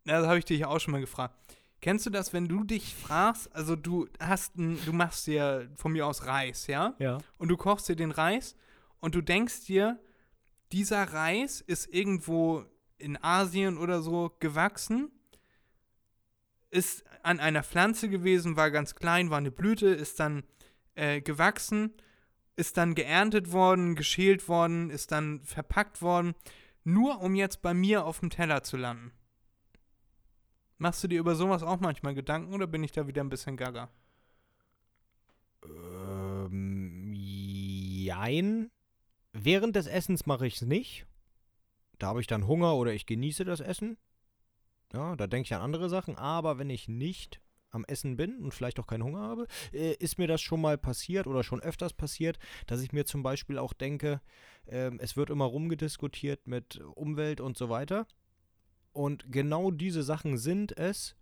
Das 0.06 0.26
habe 0.26 0.38
ich 0.38 0.46
dich 0.46 0.60
ja 0.60 0.68
auch 0.68 0.80
schon 0.80 0.92
mal 0.92 1.00
gefragt. 1.00 1.36
Kennst 1.80 2.04
du 2.04 2.10
das, 2.10 2.32
wenn 2.32 2.46
du 2.46 2.64
dich 2.64 2.94
fragst, 2.94 3.54
also 3.54 3.74
du 3.74 4.06
hast 4.18 4.56
ein, 4.56 4.78
du 4.84 4.92
machst 4.92 5.26
dir 5.26 5.70
von 5.76 5.92
mir 5.92 6.06
aus 6.06 6.26
Reis, 6.26 6.66
ja? 6.66 6.94
Ja. 6.98 7.18
Und 7.38 7.48
du 7.48 7.56
kochst 7.56 7.88
dir 7.88 7.96
den 7.96 8.10
Reis 8.10 8.54
und 9.00 9.14
du 9.14 9.22
denkst 9.22 9.64
dir, 9.66 9.98
dieser 10.72 11.02
Reis 11.04 11.60
ist 11.62 11.92
irgendwo 11.92 12.64
in 12.98 13.22
Asien 13.22 13.78
oder 13.78 14.02
so 14.02 14.36
gewachsen, 14.40 15.10
ist 16.70 17.04
an 17.22 17.40
einer 17.40 17.62
Pflanze 17.62 18.08
gewesen, 18.08 18.56
war 18.56 18.70
ganz 18.70 18.94
klein, 18.94 19.30
war 19.30 19.38
eine 19.38 19.50
Blüte, 19.50 19.88
ist 19.88 20.20
dann 20.20 20.44
äh, 20.94 21.20
gewachsen, 21.20 21.94
ist 22.56 22.76
dann 22.76 22.94
geerntet 22.94 23.52
worden, 23.52 23.94
geschält 23.94 24.48
worden, 24.48 24.90
ist 24.90 25.12
dann 25.12 25.40
verpackt 25.44 26.02
worden, 26.02 26.34
nur 26.84 27.20
um 27.20 27.34
jetzt 27.34 27.62
bei 27.62 27.72
mir 27.72 28.04
auf 28.04 28.20
dem 28.20 28.30
Teller 28.30 28.62
zu 28.62 28.76
landen. 28.76 29.12
Machst 30.80 31.04
du 31.04 31.08
dir 31.08 31.20
über 31.20 31.34
sowas 31.34 31.62
auch 31.62 31.78
manchmal 31.78 32.14
Gedanken 32.14 32.54
oder 32.54 32.66
bin 32.66 32.82
ich 32.82 32.90
da 32.90 33.06
wieder 33.06 33.22
ein 33.22 33.28
bisschen 33.28 33.58
gaga? 33.58 33.90
Ähm, 35.62 37.12
jein. 37.14 38.70
Während 39.34 39.76
des 39.76 39.86
Essens 39.86 40.24
mache 40.24 40.46
ich 40.46 40.54
es 40.54 40.62
nicht. 40.62 41.04
Da 41.98 42.06
habe 42.06 42.22
ich 42.22 42.26
dann 42.26 42.46
Hunger 42.46 42.76
oder 42.76 42.94
ich 42.94 43.04
genieße 43.04 43.44
das 43.44 43.60
Essen. 43.60 43.98
Ja, 44.94 45.16
da 45.16 45.26
denke 45.26 45.48
ich 45.48 45.54
an 45.54 45.60
andere 45.60 45.90
Sachen. 45.90 46.16
Aber 46.16 46.56
wenn 46.56 46.70
ich 46.70 46.88
nicht 46.88 47.42
am 47.68 47.84
Essen 47.84 48.16
bin 48.16 48.38
und 48.38 48.54
vielleicht 48.54 48.80
auch 48.80 48.86
keinen 48.86 49.04
Hunger 49.04 49.20
habe, 49.20 49.48
äh, 49.74 49.92
ist 49.96 50.16
mir 50.16 50.28
das 50.28 50.40
schon 50.40 50.62
mal 50.62 50.78
passiert 50.78 51.26
oder 51.26 51.44
schon 51.44 51.60
öfters 51.60 51.92
passiert, 51.92 52.38
dass 52.66 52.80
ich 52.80 52.94
mir 52.94 53.04
zum 53.04 53.22
Beispiel 53.22 53.58
auch 53.58 53.74
denke, 53.74 54.22
ähm, 54.66 54.98
es 54.98 55.14
wird 55.14 55.28
immer 55.28 55.44
rumgediskutiert 55.44 56.46
mit 56.46 56.80
Umwelt 56.94 57.42
und 57.42 57.58
so 57.58 57.68
weiter. 57.68 58.06
Und 58.92 59.30
genau 59.30 59.70
diese 59.70 60.02
Sachen 60.02 60.38
sind 60.38 60.76
es, 60.76 61.16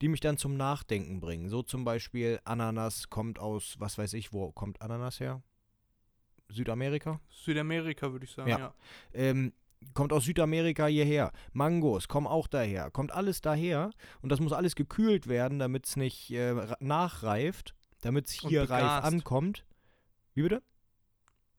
die 0.00 0.08
mich 0.08 0.20
dann 0.20 0.38
zum 0.38 0.56
Nachdenken 0.56 1.20
bringen. 1.20 1.48
So 1.48 1.62
zum 1.62 1.84
Beispiel 1.84 2.40
Ananas 2.44 3.10
kommt 3.10 3.38
aus, 3.38 3.76
was 3.78 3.98
weiß 3.98 4.14
ich, 4.14 4.32
wo 4.32 4.52
kommt 4.52 4.80
Ananas 4.80 5.20
her? 5.20 5.42
Südamerika? 6.48 7.20
Südamerika 7.28 8.10
würde 8.12 8.24
ich 8.24 8.32
sagen, 8.32 8.50
Ja. 8.50 8.58
ja. 8.58 8.74
Ähm, 9.12 9.52
kommt 9.94 10.12
aus 10.12 10.24
Südamerika 10.24 10.86
hierher. 10.86 11.32
Mangos 11.52 12.08
kommen 12.08 12.26
auch 12.26 12.46
daher. 12.48 12.90
Kommt 12.90 13.12
alles 13.12 13.40
daher. 13.40 13.90
Und 14.20 14.30
das 14.30 14.40
muss 14.40 14.52
alles 14.52 14.74
gekühlt 14.74 15.26
werden, 15.26 15.58
damit 15.58 15.86
es 15.86 15.96
nicht 15.96 16.30
äh, 16.32 16.54
nachreift, 16.80 17.74
damit 18.00 18.26
es 18.26 18.32
hier 18.32 18.68
reif 18.68 19.04
ankommt. 19.04 19.64
Wie 20.34 20.42
bitte? 20.42 20.62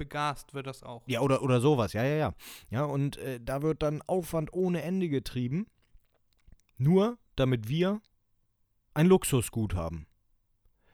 Begast 0.05 0.53
wird 0.53 0.65
das 0.67 0.81
auch. 0.83 1.03
Ja, 1.07 1.21
oder, 1.21 1.41
oder 1.43 1.61
sowas, 1.61 1.93
ja, 1.93 2.03
ja, 2.03 2.15
ja. 2.15 2.33
Ja, 2.69 2.83
und 2.85 3.17
äh, 3.17 3.39
da 3.39 3.61
wird 3.61 3.83
dann 3.83 4.01
Aufwand 4.07 4.51
ohne 4.53 4.81
Ende 4.81 5.09
getrieben, 5.09 5.67
nur 6.77 7.17
damit 7.35 7.67
wir 7.69 8.01
ein 8.93 9.05
Luxusgut 9.07 9.75
haben. 9.75 10.07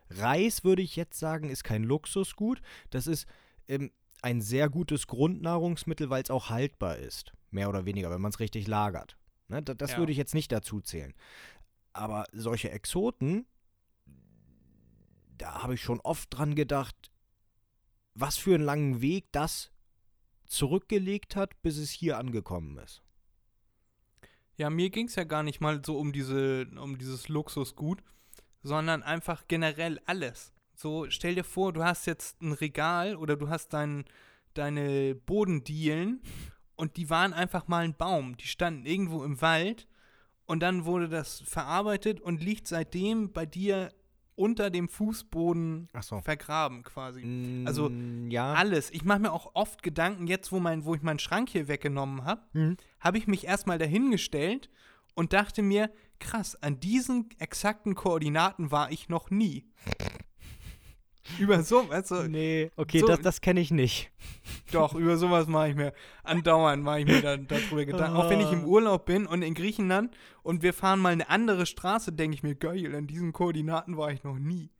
Reis, 0.10 0.64
würde 0.64 0.82
ich 0.82 0.96
jetzt 0.96 1.18
sagen, 1.20 1.50
ist 1.50 1.64
kein 1.64 1.84
Luxusgut. 1.84 2.62
Das 2.90 3.08
ist 3.08 3.28
ähm, 3.68 3.92
ein 4.22 4.42
sehr 4.42 4.70
gutes 4.70 5.08
Grundnahrungsmittel, 5.08 6.10
weil 6.10 6.24
es 6.24 6.32
auch 6.32 6.50
haltbar 6.50 6.98
ist. 6.98 7.34
Mehr 7.52 7.70
oder 7.70 7.86
weniger, 7.86 8.10
wenn 8.10 8.22
man 8.22 8.32
es 8.32 8.40
richtig 8.40 8.68
lagert. 8.68 9.18
Ne, 9.48 9.64
da, 9.64 9.74
das 9.74 9.92
Ja. 9.92 9.98
würde 10.00 10.12
ich 10.12 10.18
jetzt 10.18 10.34
nicht 10.34 10.52
dazu 10.52 10.82
zählen. 10.82 11.14
Aber 11.94 12.26
solche 12.34 12.70
Exoten, 12.72 13.46
da 15.38 15.64
habe 15.64 15.76
ich 15.76 15.82
schon 15.82 16.00
oft 16.02 16.28
dran 16.38 16.56
gedacht, 16.56 16.96
was 18.20 18.38
für 18.38 18.56
einen 18.56 18.64
langen 18.64 19.02
Weg 19.02 19.32
das 19.32 19.72
zurückgelegt 20.48 21.36
hat, 21.36 21.62
bis 21.62 21.78
es 21.78 21.92
hier 21.92 22.18
angekommen 22.18 22.78
ist. 22.78 23.04
Ja, 24.56 24.70
mir 24.72 24.90
ging 24.90 25.08
es 25.08 25.16
ja 25.16 25.24
gar 25.24 25.44
nicht 25.44 25.62
mal 25.62 25.84
so 25.86 25.98
um 25.98 26.12
diese, 26.14 26.68
um 26.82 26.98
dieses 26.98 27.30
Luxusgut, 27.30 28.02
sondern 28.64 29.04
einfach 29.04 29.48
generell 29.48 30.00
alles. 30.06 30.52
So, 30.74 31.10
stell 31.10 31.36
dir 31.36 31.44
vor, 31.44 31.74
du 31.74 31.84
hast 31.84 32.08
jetzt 32.08 32.42
ein 32.42 32.54
Regal 32.54 33.16
oder 33.16 33.36
du 33.36 33.50
hast 33.50 33.70
dein, 33.74 34.06
deine 34.56 35.14
Bodendielen 35.14 36.22
und 36.76 36.98
die 36.98 37.10
waren 37.10 37.34
einfach 37.34 37.68
mal 37.68 37.84
ein 37.84 37.96
Baum. 37.96 38.36
Die 38.38 38.48
standen 38.48 38.86
irgendwo 38.86 39.24
im 39.24 39.42
Wald 39.42 39.88
und 40.46 40.62
dann 40.62 40.86
wurde 40.86 41.08
das 41.08 41.42
verarbeitet 41.42 42.20
und 42.20 42.42
liegt 42.42 42.68
seitdem 42.68 43.32
bei 43.32 43.46
dir 43.46 43.94
unter 44.38 44.70
dem 44.70 44.88
Fußboden 44.88 45.90
so. 46.02 46.22
vergraben 46.22 46.84
quasi. 46.84 47.64
Also, 47.66 47.90
ja. 48.30 48.54
Alles. 48.54 48.92
Ich 48.92 49.04
mache 49.04 49.20
mir 49.20 49.32
auch 49.34 49.52
oft 49.56 49.84
Gedanken, 49.84 50.28
jetzt 50.28 50.52
wo, 50.52 50.60
mein, 50.60 50.86
wo 50.86 50.96
ich 50.96 51.02
meinen 51.02 51.20
Schrank 51.20 51.50
hier 51.50 51.68
weggenommen 51.68 52.24
habe, 52.24 52.42
Mhm. 52.54 52.78
habe 53.00 53.18
ich 53.18 53.28
mich 53.28 53.46
erstmal 53.46 53.78
dahingestellt 53.78 54.70
und 55.16 55.34
dachte 55.34 55.62
mir, 55.64 55.92
krass, 56.20 56.56
an 56.62 56.80
diesen 56.80 57.30
exakten 57.40 57.96
Koordinaten 57.96 58.72
war 58.72 58.92
ich 58.92 59.10
noch 59.10 59.30
nie. 59.32 59.66
über 61.40 61.62
so, 61.64 61.90
weißt 61.90 62.12
du, 62.12 62.28
Nee, 62.30 62.72
okay, 62.76 63.00
so- 63.00 63.08
das, 63.08 63.22
das 63.22 63.42
kenne 63.42 63.60
ich 63.60 63.72
nicht. 63.72 64.12
doch, 64.72 64.94
über 64.96 65.18
sowas 65.18 65.48
mache 65.48 65.70
ich 65.70 65.76
mir, 65.76 65.94
andauernd 66.24 66.84
mache 66.84 67.00
ich 67.02 67.06
mir 67.06 67.22
dann 67.22 67.48
darüber 67.48 67.86
Gedanken. 67.86 68.16
Auch 68.18 68.30
wenn 68.30 68.40
ich 68.40 68.52
im 68.52 68.66
Urlaub 68.66 69.06
bin 69.06 69.26
und 69.26 69.42
in 69.42 69.54
Griechenland 69.54 70.16
und 70.44 70.64
wir 70.64 70.74
fahren 70.74 71.00
mal 71.00 71.12
eine 71.14 71.30
andere 71.30 71.66
Straße, 71.66 72.12
denke 72.14 72.36
ich 72.36 72.44
mir, 72.44 72.56
geil, 72.56 72.96
an 72.96 73.08
diesen 73.08 73.34
Koordinaten 73.34 73.98
war 73.98 74.12
ich 74.12 74.24
noch 74.24 74.38
nie. 74.38 74.70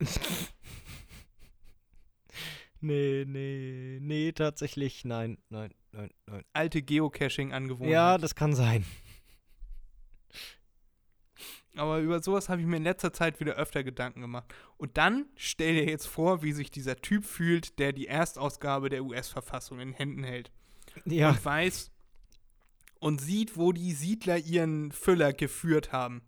Nee, 2.80 3.24
nee, 3.26 3.98
nee, 4.00 4.30
tatsächlich, 4.32 5.04
nein, 5.04 5.38
nein, 5.48 5.74
nein, 5.90 6.10
nein. 6.26 6.44
Alte 6.52 6.80
Geocaching-Angewohnheit. 6.80 7.92
Ja, 7.92 8.18
das 8.18 8.36
kann 8.36 8.54
sein. 8.54 8.84
Aber 11.78 12.00
über 12.00 12.20
sowas 12.20 12.48
habe 12.48 12.60
ich 12.60 12.66
mir 12.66 12.76
in 12.76 12.82
letzter 12.82 13.12
Zeit 13.12 13.40
wieder 13.40 13.54
öfter 13.54 13.84
Gedanken 13.84 14.20
gemacht. 14.20 14.52
Und 14.76 14.96
dann 14.96 15.26
stell 15.36 15.74
dir 15.74 15.84
jetzt 15.84 16.06
vor, 16.06 16.42
wie 16.42 16.52
sich 16.52 16.70
dieser 16.70 16.96
Typ 16.96 17.24
fühlt, 17.24 17.78
der 17.78 17.92
die 17.92 18.06
Erstausgabe 18.06 18.88
der 18.88 19.04
US-Verfassung 19.04 19.80
in 19.80 19.92
Händen 19.92 20.24
hält. 20.24 20.50
Ja, 21.04 21.30
Und 21.30 21.44
weiß 21.44 21.90
und 23.00 23.20
sieht, 23.20 23.56
wo 23.56 23.72
die 23.72 23.92
Siedler 23.92 24.38
ihren 24.38 24.92
Füller 24.92 25.32
geführt 25.32 25.92
haben. 25.92 26.22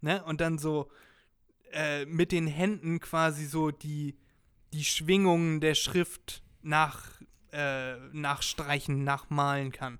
Ne? 0.00 0.22
Und 0.24 0.40
dann 0.40 0.58
so 0.58 0.90
äh, 1.72 2.04
mit 2.06 2.32
den 2.32 2.46
Händen 2.46 3.00
quasi 3.00 3.46
so 3.46 3.70
die, 3.70 4.16
die 4.72 4.84
Schwingungen 4.84 5.60
der 5.60 5.74
Schrift 5.74 6.42
nach, 6.62 7.20
äh, 7.52 7.96
nachstreichen, 8.12 9.04
nachmalen 9.04 9.72
kann. 9.72 9.98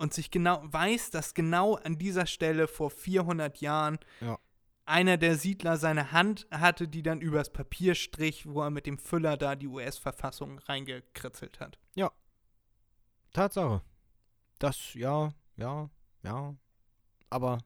Und 0.00 0.14
sich 0.14 0.30
genau 0.30 0.60
weiß, 0.64 1.10
dass 1.10 1.34
genau 1.34 1.74
an 1.74 1.98
dieser 1.98 2.24
Stelle 2.24 2.66
vor 2.68 2.90
400 2.90 3.60
Jahren 3.60 3.98
Ja. 4.22 4.38
einer 4.86 5.18
der 5.18 5.36
Siedler 5.36 5.76
seine 5.76 6.10
Hand 6.12 6.46
hatte, 6.50 6.88
die 6.88 7.02
dann 7.02 7.20
übers 7.20 7.52
Papier 7.52 7.94
strich, 7.94 8.46
wo 8.46 8.62
er 8.62 8.70
mit 8.70 8.86
dem 8.86 8.96
Füller 8.96 9.36
da 9.36 9.54
die 9.56 9.66
US-Verfassung 9.68 10.58
reingekritzelt 10.60 11.60
hat. 11.60 11.78
Tatsache. 13.32 13.82
Das, 14.58 14.94
ja, 14.94 15.32
ja, 15.56 15.88
ja. 16.24 16.56
Aber 17.28 17.58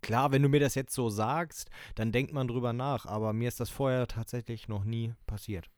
klar, 0.00 0.30
wenn 0.30 0.42
du 0.42 0.48
mir 0.48 0.60
das 0.60 0.74
jetzt 0.76 0.94
so 0.94 1.08
sagst, 1.10 1.70
dann 1.96 2.12
denkt 2.12 2.32
man 2.32 2.46
drüber 2.46 2.72
nach. 2.72 3.04
Aber 3.06 3.32
mir 3.32 3.48
ist 3.48 3.58
das 3.58 3.70
vorher 3.70 4.06
tatsächlich 4.06 4.68
noch 4.68 4.84
nie 4.84 5.14
passiert. 5.26 5.68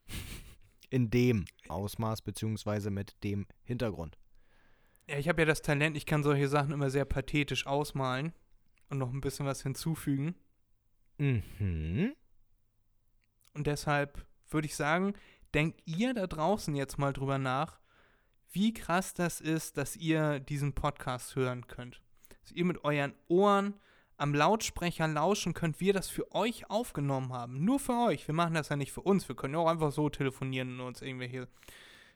In 0.91 1.09
dem 1.09 1.47
Ausmaß, 1.69 2.21
beziehungsweise 2.21 2.91
mit 2.91 3.17
dem 3.25 3.47
Hintergrund. 3.63 4.19
Ja, 5.09 5.19
ich 5.19 5.29
habe 5.29 5.43
ja 5.43 5.47
das 5.47 5.62
Talent, 5.62 5.97
ich 5.97 6.07
kann 6.07 6.23
solche 6.23 6.49
Sachen 6.49 6.73
immer 6.73 6.91
sehr 6.91 7.05
pathetisch 7.05 7.66
ausmalen 7.66 8.33
und 8.89 8.99
noch 8.99 9.12
ein 9.12 9.20
bisschen 9.20 9.47
was 9.47 9.62
hinzufügen. 9.62 10.35
Mhm. 11.19 12.15
Und 13.55 13.66
deshalb 13.66 14.24
würde 14.49 14.66
ich 14.66 14.77
sagen, 14.77 15.15
denkt 15.55 15.83
ihr 15.85 16.15
da 16.15 16.27
draußen 16.27 16.74
jetzt 16.74 16.99
mal 16.99 17.12
drüber 17.12 17.39
nach, 17.39 17.81
wie 18.51 18.73
krass 18.74 19.15
das 19.15 19.41
ist, 19.41 19.77
dass 19.77 19.97
ihr 19.97 20.41
diesen 20.41 20.74
Podcast 20.74 21.37
hören 21.37 21.66
könnt. 21.66 22.03
Dass 22.43 22.53
ihr 22.53 22.65
mit 22.65 22.85
euren 22.85 23.15
Ohren 23.29 23.74
am 24.16 24.35
Lautsprecher 24.35 25.09
lauschen 25.09 25.55
könnt, 25.55 25.81
wir 25.81 25.93
das 25.93 26.09
für 26.09 26.33
euch 26.33 26.70
aufgenommen 26.70 27.33
haben. 27.33 27.65
Nur 27.65 27.81
für 27.81 28.07
euch. 28.07 28.27
Wir 28.29 28.35
machen 28.35 28.55
das 28.55 28.69
ja 28.69 28.77
nicht 28.77 28.93
für 28.93 29.01
uns. 29.01 29.27
Wir 29.29 29.35
können 29.35 29.55
ja 29.55 29.61
auch 29.61 29.69
einfach 29.69 29.91
so 29.91 30.09
telefonieren 30.11 30.79
und 30.79 30.87
uns 30.87 31.03
irgendwelche 31.03 31.49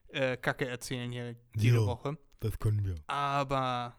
äh, 0.09 0.37
Kacke 0.37 0.69
erzählen 0.69 1.11
hier 1.11 1.37
jede 1.57 1.79
Ja. 1.79 1.87
Woche. 1.87 2.19
Das 2.41 2.59
können 2.59 2.85
wir. 2.85 2.97
Aber 3.07 3.97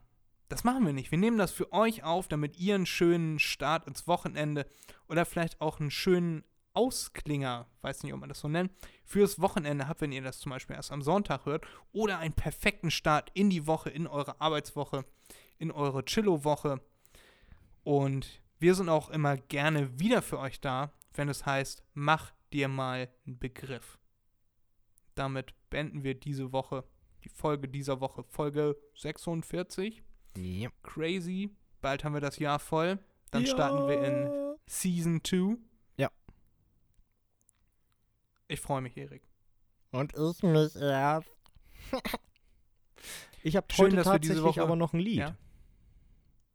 das 0.49 0.63
machen 0.63 0.85
wir 0.85 0.93
nicht. 0.93 1.11
Wir 1.11 1.17
nehmen 1.17 1.37
das 1.37 1.51
für 1.51 1.71
euch 1.73 2.03
auf, 2.03 2.27
damit 2.27 2.57
ihr 2.57 2.75
einen 2.75 2.85
schönen 2.85 3.39
Start 3.39 3.87
ins 3.87 4.07
Wochenende 4.07 4.65
oder 5.07 5.25
vielleicht 5.25 5.59
auch 5.61 5.79
einen 5.79 5.91
schönen 5.91 6.43
Ausklinger, 6.73 7.65
weiß 7.81 8.03
nicht, 8.03 8.13
ob 8.13 8.19
man 8.19 8.29
das 8.29 8.39
so 8.39 8.47
nennt, 8.47 8.71
fürs 9.03 9.41
Wochenende 9.41 9.87
habt, 9.87 10.01
wenn 10.01 10.11
ihr 10.11 10.21
das 10.21 10.39
zum 10.39 10.51
Beispiel 10.51 10.75
erst 10.75 10.91
am 10.91 11.01
Sonntag 11.01 11.45
hört, 11.45 11.65
oder 11.91 12.19
einen 12.19 12.35
perfekten 12.35 12.91
Start 12.91 13.31
in 13.33 13.49
die 13.49 13.65
Woche, 13.65 13.89
in 13.89 14.05
eure 14.05 14.39
Arbeitswoche, 14.39 15.03
in 15.57 15.71
eure 15.71 16.05
Chillo-Woche. 16.05 16.79
Und 17.83 18.43
wir 18.59 18.75
sind 18.75 18.89
auch 18.89 19.09
immer 19.09 19.37
gerne 19.37 19.99
wieder 19.99 20.21
für 20.21 20.37
euch 20.37 20.61
da, 20.61 20.91
wenn 21.15 21.29
es 21.29 21.47
heißt, 21.47 21.83
mach 21.93 22.31
dir 22.53 22.67
mal 22.67 23.09
einen 23.25 23.39
Begriff. 23.39 23.97
Damit 25.15 25.55
beenden 25.71 26.03
wir 26.03 26.13
diese 26.13 26.51
Woche, 26.51 26.83
die 27.27 27.33
Folge 27.35 27.67
dieser 27.67 27.99
Woche, 27.99 28.23
Folge 28.23 28.75
46. 28.95 30.03
Ja. 30.37 30.69
Crazy. 30.83 31.55
Bald 31.81 32.03
haben 32.03 32.13
wir 32.13 32.21
das 32.21 32.39
Jahr 32.39 32.59
voll. 32.59 32.99
Dann 33.31 33.45
starten 33.45 33.87
wir 33.87 34.01
in 34.03 34.55
Season 34.65 35.21
2. 35.23 35.57
Ja. 35.97 36.09
Ich 38.47 38.61
freue 38.61 38.81
mich, 38.81 38.95
Erik. 38.97 39.23
Und 39.91 40.13
ich 40.13 40.43
mich 40.43 40.75
erst. 40.75 41.29
ich 43.43 43.55
habe 43.55 43.67
Schön, 43.71 43.85
heute 43.87 43.95
dass 43.97 44.05
wir 44.07 44.19
diese 44.19 44.33
tatsächlich 44.35 44.43
Woche- 44.43 44.61
aber 44.61 44.75
noch 44.75 44.93
ein 44.93 44.99
Lied. 44.99 45.19
Ja. 45.19 45.35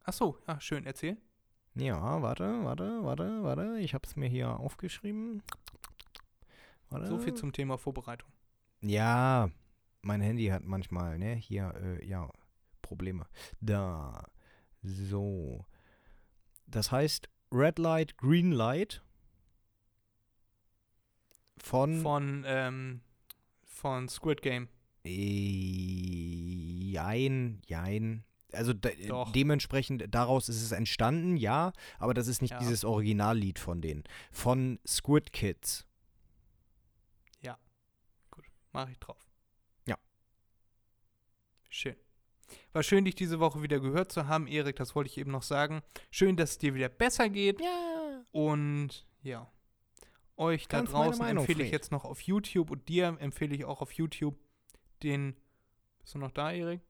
Ach 0.04 0.12
so, 0.12 0.38
ja, 0.48 0.60
schön, 0.60 0.84
erzähl. 0.84 1.16
Ja, 1.74 2.20
warte, 2.22 2.64
warte, 2.64 3.04
warte, 3.04 3.42
warte. 3.42 3.78
Ich 3.78 3.94
habe 3.94 4.06
es 4.06 4.16
mir 4.16 4.28
hier 4.28 4.58
aufgeschrieben. 4.58 5.42
Warte. 6.90 7.06
So 7.06 7.18
viel 7.18 7.34
zum 7.34 7.52
Thema 7.52 7.78
Vorbereitung. 7.78 8.28
Ja, 8.82 9.50
mein 10.02 10.20
Handy 10.20 10.46
hat 10.46 10.64
manchmal, 10.64 11.18
ne, 11.18 11.34
hier, 11.34 11.74
äh, 11.76 12.04
ja, 12.06 12.28
Probleme. 12.80 13.26
Da. 13.60 14.24
So. 14.82 15.64
Das 16.66 16.90
heißt 16.90 17.28
Red 17.52 17.78
Light, 17.78 18.16
Green 18.18 18.52
Light. 18.52 19.02
Von. 21.58 22.00
Von, 22.02 22.44
ähm, 22.46 23.02
von 23.64 24.08
Squid 24.08 24.42
Game. 24.42 24.68
Äh, 25.04 25.10
jein, 26.90 27.62
jein. 27.66 28.24
Also 28.52 28.72
de 28.74 29.06
Doch. 29.08 29.32
dementsprechend, 29.32 30.04
daraus 30.10 30.48
ist 30.48 30.62
es 30.62 30.72
entstanden, 30.72 31.36
ja, 31.36 31.72
aber 31.98 32.12
das 32.12 32.26
ist 32.26 32.42
nicht 32.42 32.50
Ja. 32.50 32.58
dieses 32.58 32.84
Originallied 32.84 33.58
von 33.58 33.80
denen. 33.80 34.04
Von 34.30 34.78
Squid 34.86 35.32
Kids. 35.32 35.86
Mache 38.74 38.90
ich 38.90 38.98
drauf. 38.98 39.31
Schön. 41.72 41.96
War 42.74 42.82
schön, 42.82 43.06
dich 43.06 43.14
diese 43.14 43.40
Woche 43.40 43.62
wieder 43.62 43.80
gehört 43.80 44.12
zu 44.12 44.28
haben, 44.28 44.46
Erik, 44.46 44.76
das 44.76 44.94
wollte 44.94 45.08
ich 45.08 45.16
eben 45.16 45.30
noch 45.30 45.42
sagen. 45.42 45.80
Schön, 46.10 46.36
dass 46.36 46.50
es 46.50 46.58
dir 46.58 46.74
wieder 46.74 46.90
besser 46.90 47.30
geht. 47.30 47.62
Ja. 47.62 48.26
Und 48.30 49.06
ja, 49.22 49.50
euch 50.36 50.68
da 50.68 50.78
Ganz 50.78 50.92
meine 50.92 51.06
draußen 51.06 51.26
empfehle 51.38 51.64
ich 51.64 51.72
jetzt 51.72 51.90
noch 51.90 52.04
auf 52.04 52.20
YouTube 52.20 52.70
und 52.70 52.90
dir 52.90 53.16
empfehle 53.20 53.54
ich 53.54 53.64
auch 53.64 53.80
auf 53.80 53.92
YouTube 53.92 54.38
den. 55.02 55.34
Bist 56.02 56.14
du 56.14 56.18
noch 56.18 56.30
da, 56.30 56.52
Erik? 56.52 56.82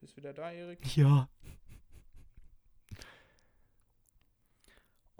Bist 0.00 0.16
wieder 0.16 0.32
da, 0.32 0.52
Erik? 0.52 0.96
Ja. 0.96 1.28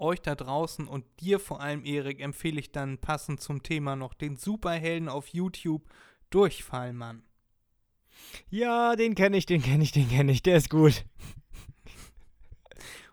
Euch 0.03 0.21
da 0.21 0.35
draußen 0.35 0.87
und 0.87 1.05
dir 1.21 1.39
vor 1.39 1.61
allem, 1.61 1.85
Erik, 1.85 2.19
empfehle 2.19 2.59
ich 2.59 2.71
dann 2.71 2.97
passend 2.97 3.39
zum 3.41 3.63
Thema 3.63 3.95
noch 3.95 4.13
den 4.13 4.35
Superhelden 4.35 5.07
auf 5.07 5.29
YouTube 5.29 5.89
Durchfallmann. 6.29 7.23
Ja, 8.49 8.95
den 8.95 9.15
kenne 9.15 9.37
ich, 9.37 9.45
den 9.45 9.61
kenne 9.61 9.83
ich, 9.83 9.91
den 9.93 10.09
kenne 10.09 10.31
ich. 10.31 10.43
Der 10.43 10.57
ist 10.57 10.69
gut. 10.69 11.05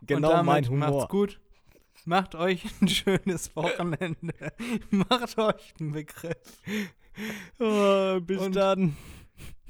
genau 0.02 0.42
mein 0.42 0.68
Humor. 0.68 0.90
Macht's 0.90 1.08
gut. 1.08 1.40
Macht 2.04 2.34
euch 2.34 2.64
ein 2.80 2.88
schönes 2.88 3.54
Wochenende. 3.54 4.52
Macht 4.90 5.38
euch 5.38 5.74
einen 5.78 5.92
Begriff. 5.92 6.62
Oh, 7.58 8.20
bis 8.20 8.40
Und- 8.40 8.56
dann. 8.56 8.96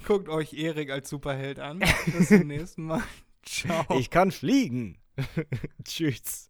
Guckt 0.06 0.30
euch 0.30 0.54
Erik 0.54 0.90
als 0.90 1.10
Superheld 1.10 1.58
an. 1.58 1.80
Bis 2.06 2.28
zum 2.28 2.46
nächsten 2.46 2.84
Mal. 2.84 3.02
Ciao. 3.42 3.84
Ich 3.98 4.08
kann 4.08 4.30
fliegen. 4.30 4.96
Tschüss. 5.84 6.49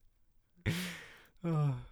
Ah. 1.45 1.90